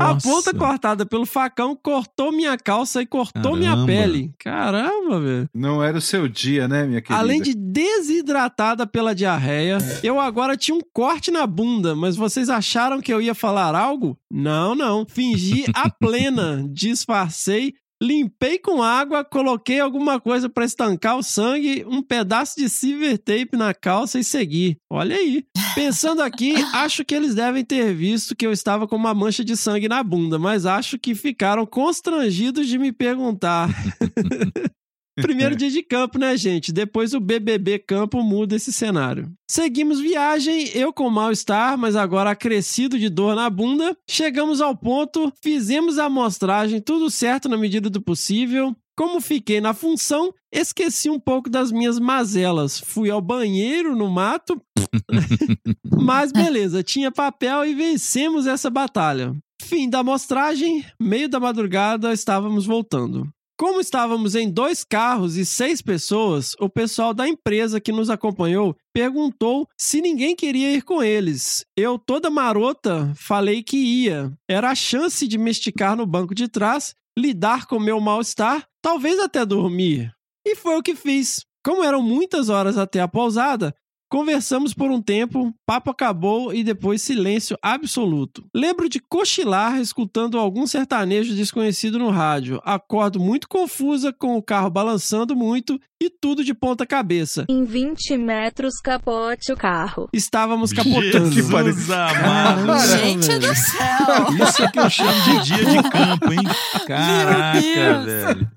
A 0.00 0.14
ponta 0.14 0.54
cortada 0.54 1.04
pelo 1.04 1.26
facão 1.26 1.74
cortou 1.74 2.30
minha 2.30 2.56
calça 2.56 3.02
e 3.02 3.06
cortou 3.06 3.56
minha 3.56 3.72
Caramba. 3.72 3.86
pele. 3.86 4.32
Caramba, 4.38 5.20
velho. 5.20 5.50
Não 5.52 5.82
era 5.82 5.98
o 5.98 6.00
seu 6.00 6.28
dia, 6.28 6.68
né, 6.68 6.86
minha 6.86 7.02
querida? 7.02 7.20
Além 7.20 7.42
de 7.42 7.54
desidratada 7.54 8.86
pela 8.86 9.14
diarreia, 9.16 9.78
eu 10.02 10.20
agora 10.20 10.56
tinha 10.56 10.76
um 10.76 10.80
corte 10.92 11.30
na 11.32 11.44
bunda, 11.44 11.96
mas 11.96 12.14
vocês 12.14 12.48
acharam 12.48 13.00
que 13.00 13.12
eu 13.12 13.20
ia 13.20 13.34
falar 13.34 13.74
algo? 13.74 14.16
Não, 14.30 14.74
não. 14.76 15.04
Fingi 15.08 15.64
a 15.74 15.90
plena, 15.90 16.64
disfarcei, 16.70 17.74
limpei 18.02 18.58
com 18.58 18.82
água, 18.82 19.24
coloquei 19.24 19.80
alguma 19.80 20.20
coisa 20.20 20.48
pra 20.48 20.64
estancar 20.64 21.18
o 21.18 21.22
sangue, 21.22 21.84
um 21.86 22.02
pedaço 22.02 22.56
de 22.56 22.68
silver 22.68 23.18
tape 23.18 23.56
na 23.56 23.74
calça 23.74 24.18
e 24.18 24.24
segui. 24.24 24.76
Olha 24.90 25.16
aí. 25.16 25.44
Pensando 25.74 26.22
aqui, 26.22 26.54
acho 26.72 27.04
que 27.04 27.14
eles 27.14 27.34
devem 27.34 27.64
ter 27.64 27.94
visto 27.94 28.36
que 28.36 28.46
eu 28.46 28.52
estava 28.52 28.86
com 28.86 28.96
uma 28.96 29.14
mancha 29.14 29.44
de 29.44 29.56
sangue 29.56 29.88
na 29.88 30.02
bunda, 30.02 30.38
mas 30.38 30.66
acho 30.66 30.98
que 30.98 31.14
ficaram 31.14 31.66
constrangidos 31.66 32.66
de 32.66 32.78
me 32.78 32.92
perguntar. 32.92 33.68
Primeiro 35.22 35.56
dia 35.56 35.70
de 35.70 35.82
campo, 35.82 36.18
né, 36.18 36.36
gente? 36.36 36.72
Depois 36.72 37.12
o 37.12 37.20
BBB 37.20 37.80
campo 37.80 38.22
muda 38.22 38.54
esse 38.54 38.72
cenário. 38.72 39.30
Seguimos 39.50 40.00
viagem, 40.00 40.68
eu 40.74 40.92
com 40.92 41.10
mal-estar, 41.10 41.76
mas 41.76 41.96
agora 41.96 42.30
acrescido 42.30 42.98
de 42.98 43.08
dor 43.08 43.34
na 43.34 43.50
bunda. 43.50 43.96
Chegamos 44.08 44.60
ao 44.60 44.76
ponto, 44.76 45.32
fizemos 45.42 45.98
a 45.98 46.04
amostragem, 46.04 46.80
tudo 46.80 47.10
certo 47.10 47.48
na 47.48 47.56
medida 47.56 47.90
do 47.90 48.00
possível. 48.00 48.74
Como 48.96 49.20
fiquei 49.20 49.60
na 49.60 49.74
função, 49.74 50.32
esqueci 50.52 51.08
um 51.08 51.20
pouco 51.20 51.48
das 51.48 51.70
minhas 51.70 51.98
mazelas. 51.98 52.80
Fui 52.80 53.10
ao 53.10 53.20
banheiro 53.20 53.94
no 53.94 54.08
mato, 54.10 54.60
mas 56.00 56.32
beleza, 56.32 56.82
tinha 56.82 57.10
papel 57.10 57.64
e 57.64 57.74
vencemos 57.74 58.46
essa 58.46 58.68
batalha. 58.68 59.36
Fim 59.62 59.88
da 59.88 60.00
amostragem, 60.00 60.84
meio 61.00 61.28
da 61.28 61.38
madrugada, 61.38 62.12
estávamos 62.12 62.66
voltando. 62.66 63.28
Como 63.58 63.80
estávamos 63.80 64.36
em 64.36 64.48
dois 64.48 64.84
carros 64.84 65.36
e 65.36 65.44
seis 65.44 65.82
pessoas, 65.82 66.54
o 66.60 66.68
pessoal 66.68 67.12
da 67.12 67.26
empresa 67.26 67.80
que 67.80 67.90
nos 67.90 68.08
acompanhou 68.08 68.76
perguntou 68.94 69.66
se 69.76 70.00
ninguém 70.00 70.36
queria 70.36 70.72
ir 70.72 70.82
com 70.82 71.02
eles. 71.02 71.66
Eu, 71.76 71.98
toda 71.98 72.30
marota, 72.30 73.12
falei 73.16 73.64
que 73.64 73.76
ia. 73.76 74.32
Era 74.48 74.70
a 74.70 74.76
chance 74.76 75.26
de 75.26 75.36
me 75.36 75.50
esticar 75.50 75.96
no 75.96 76.06
banco 76.06 76.36
de 76.36 76.46
trás, 76.46 76.94
lidar 77.18 77.66
com 77.66 77.80
meu 77.80 77.98
mal-estar, 78.00 78.64
talvez 78.80 79.18
até 79.18 79.44
dormir. 79.44 80.14
E 80.46 80.54
foi 80.54 80.78
o 80.78 80.82
que 80.82 80.94
fiz. 80.94 81.44
Como 81.64 81.82
eram 81.82 82.00
muitas 82.00 82.48
horas 82.48 82.78
até 82.78 83.00
a 83.00 83.08
pousada, 83.08 83.74
Conversamos 84.08 84.72
por 84.72 84.90
um 84.90 85.02
tempo, 85.02 85.52
papo 85.66 85.90
acabou 85.90 86.54
e 86.54 86.64
depois 86.64 87.02
silêncio 87.02 87.58
absoluto. 87.62 88.42
Lembro 88.54 88.88
de 88.88 89.00
cochilar 89.00 89.78
escutando 89.80 90.38
algum 90.38 90.66
sertanejo 90.66 91.34
desconhecido 91.34 91.98
no 91.98 92.08
rádio. 92.10 92.60
Acordo 92.64 93.20
muito 93.20 93.46
confusa, 93.48 94.12
com 94.12 94.36
o 94.36 94.42
carro 94.42 94.70
balançando 94.70 95.36
muito 95.36 95.78
e 96.00 96.08
tudo 96.08 96.42
de 96.42 96.54
ponta 96.54 96.86
cabeça. 96.86 97.44
Em 97.48 97.64
20 97.64 98.16
metros 98.16 98.80
capote 98.80 99.52
o 99.52 99.56
carro. 99.56 100.08
Estávamos 100.12 100.72
capotando. 100.72 101.30
Jesus 101.32 101.90
amado. 101.90 102.66
Caramba, 102.66 102.78
Gente 102.86 103.26
velho. 103.28 103.40
do 103.40 103.54
céu. 103.54 104.46
Isso 104.48 104.62
é 104.62 104.70
que 104.70 104.78
eu 104.78 104.90
chamo 104.90 105.22
de 105.22 105.44
dia 105.44 105.64
de 105.64 105.90
campo, 105.90 106.32
hein? 106.32 106.40
Caraca, 106.86 107.60
Deus. 107.60 108.04
velho. 108.04 108.48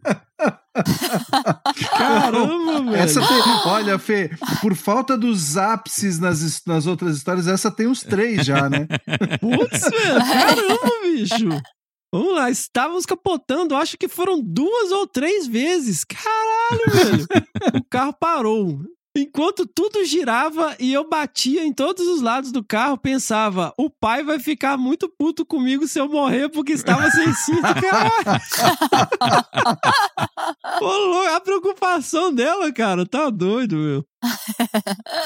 Caramba, 1.97 2.81
velho. 2.83 2.95
Essa 2.95 3.19
tem, 3.19 3.41
olha, 3.65 3.99
Fê, 3.99 4.31
por 4.61 4.75
falta 4.75 5.17
dos 5.17 5.57
ápices 5.57 6.19
nas, 6.19 6.61
nas 6.65 6.85
outras 6.87 7.17
histórias, 7.17 7.47
essa 7.47 7.69
tem 7.71 7.87
uns 7.87 8.01
três 8.01 8.45
já, 8.45 8.69
né? 8.69 8.87
Putz, 9.39 9.81
velho, 9.81 10.19
caramba, 10.19 10.91
bicho. 11.03 11.61
Vamos 12.13 12.35
lá, 12.35 12.49
estávamos 12.49 13.05
capotando, 13.05 13.75
acho 13.75 13.97
que 13.97 14.09
foram 14.09 14.41
duas 14.41 14.91
ou 14.91 15.07
três 15.07 15.47
vezes. 15.47 16.03
Caralho, 16.03 16.91
velho. 16.91 17.27
o 17.79 17.83
carro 17.89 18.13
parou. 18.19 18.79
Enquanto 19.13 19.65
tudo 19.65 20.05
girava 20.05 20.73
e 20.79 20.93
eu 20.93 21.07
batia 21.07 21.65
em 21.65 21.73
todos 21.73 22.07
os 22.07 22.21
lados 22.21 22.49
do 22.49 22.63
carro, 22.63 22.97
pensava: 22.97 23.73
o 23.77 23.89
pai 23.89 24.23
vai 24.23 24.39
ficar 24.39 24.77
muito 24.77 25.09
puto 25.09 25.45
comigo 25.45 25.85
se 25.85 25.99
eu 25.99 26.07
morrer 26.07 26.47
porque 26.47 26.71
estava 26.71 27.11
sem 27.11 27.31
cinto, 27.35 27.61
caralho. 27.61 28.41
A 31.33 31.39
preocupação 31.41 32.33
dela, 32.33 32.71
cara, 32.71 33.05
tá 33.05 33.29
doido, 33.29 33.75
meu. 33.75 34.05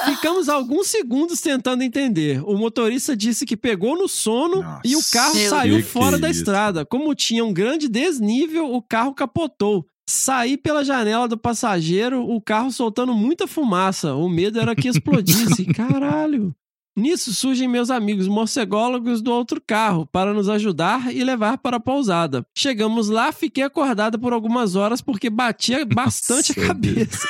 Ficamos 0.05 0.49
alguns 0.49 0.87
segundos 0.87 1.41
tentando 1.41 1.83
entender. 1.83 2.41
O 2.43 2.57
motorista 2.57 3.15
disse 3.15 3.45
que 3.45 3.57
pegou 3.57 3.97
no 3.97 4.07
sono 4.07 4.63
e 4.83 4.95
o 4.95 5.01
carro 5.11 5.35
saiu 5.49 5.83
fora 5.83 6.17
da 6.17 6.29
isso? 6.29 6.39
estrada. 6.39 6.85
Como 6.85 7.13
tinha 7.13 7.43
um 7.43 7.53
grande 7.53 7.87
desnível, 7.87 8.73
o 8.73 8.81
carro 8.81 9.13
capotou. 9.13 9.85
Saí 10.07 10.55
pela 10.55 10.83
janela 10.83 11.27
do 11.27 11.37
passageiro, 11.37 12.23
o 12.23 12.39
carro 12.39 12.71
soltando 12.71 13.13
muita 13.13 13.47
fumaça. 13.47 14.13
O 14.13 14.29
medo 14.29 14.59
era 14.59 14.75
que 14.75 14.87
explodisse. 14.87 15.65
Caralho. 15.73 16.55
Nisso 16.97 17.33
surgem 17.33 17.67
meus 17.67 17.89
amigos 17.89 18.25
morcególogos 18.25 19.21
do 19.21 19.29
outro 19.29 19.61
carro 19.65 20.05
para 20.05 20.33
nos 20.33 20.47
ajudar 20.47 21.13
e 21.13 21.25
levar 21.25 21.57
para 21.57 21.75
a 21.75 21.79
pousada. 21.79 22.45
Chegamos 22.57 23.09
lá, 23.09 23.33
fiquei 23.33 23.65
acordada 23.65 24.17
por 24.17 24.31
algumas 24.31 24.77
horas 24.77 25.01
porque 25.01 25.29
batia 25.29 25.83
bastante 25.93 26.53
a 26.53 26.55
Nossa, 26.55 26.67
cabeça. 26.67 27.27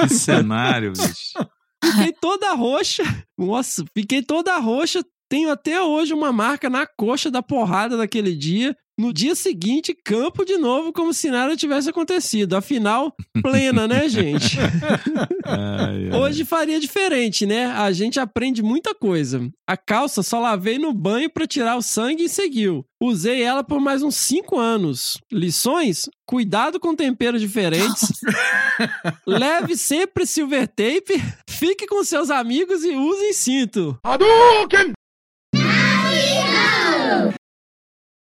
Que 0.00 0.08
cenário, 0.08 0.92
bicho. 0.92 1.50
Fiquei 1.84 2.12
toda 2.12 2.54
roxa. 2.54 3.02
Nossa, 3.36 3.84
fiquei 3.92 4.22
toda 4.22 4.56
roxa. 4.56 5.04
Tenho 5.28 5.50
até 5.50 5.82
hoje 5.82 6.14
uma 6.14 6.32
marca 6.32 6.70
na 6.70 6.86
coxa 6.86 7.30
da 7.30 7.42
porrada 7.42 7.98
daquele 7.98 8.34
dia. 8.34 8.74
No 8.96 9.12
dia 9.12 9.34
seguinte, 9.34 9.92
campo 9.92 10.44
de 10.44 10.56
novo, 10.56 10.92
como 10.92 11.12
se 11.12 11.28
nada 11.28 11.56
tivesse 11.56 11.90
acontecido. 11.90 12.54
Afinal, 12.54 13.12
plena, 13.42 13.88
né, 13.88 14.06
gente? 14.10 14.56
Ai, 15.44 16.10
ai. 16.10 16.20
Hoje 16.20 16.44
faria 16.44 16.78
diferente, 16.78 17.44
né? 17.44 17.66
A 17.66 17.90
gente 17.90 18.20
aprende 18.20 18.62
muita 18.62 18.94
coisa. 18.94 19.48
A 19.66 19.76
calça 19.76 20.22
só 20.22 20.38
lavei 20.38 20.78
no 20.78 20.92
banho 20.92 21.28
pra 21.28 21.46
tirar 21.46 21.76
o 21.76 21.82
sangue 21.82 22.24
e 22.24 22.28
seguiu. 22.28 22.86
Usei 23.02 23.42
ela 23.42 23.64
por 23.64 23.80
mais 23.80 24.02
uns 24.02 24.16
5 24.16 24.58
anos. 24.58 25.18
Lições? 25.30 26.08
Cuidado 26.26 26.78
com 26.78 26.94
temperos 26.94 27.40
diferentes. 27.40 28.20
Leve 29.26 29.76
sempre 29.76 30.24
silver 30.24 30.68
tape. 30.68 31.20
Fique 31.50 31.86
com 31.86 32.02
seus 32.04 32.30
amigos 32.30 32.84
e 32.84 32.94
usem 32.94 33.32
cinto. 33.32 33.98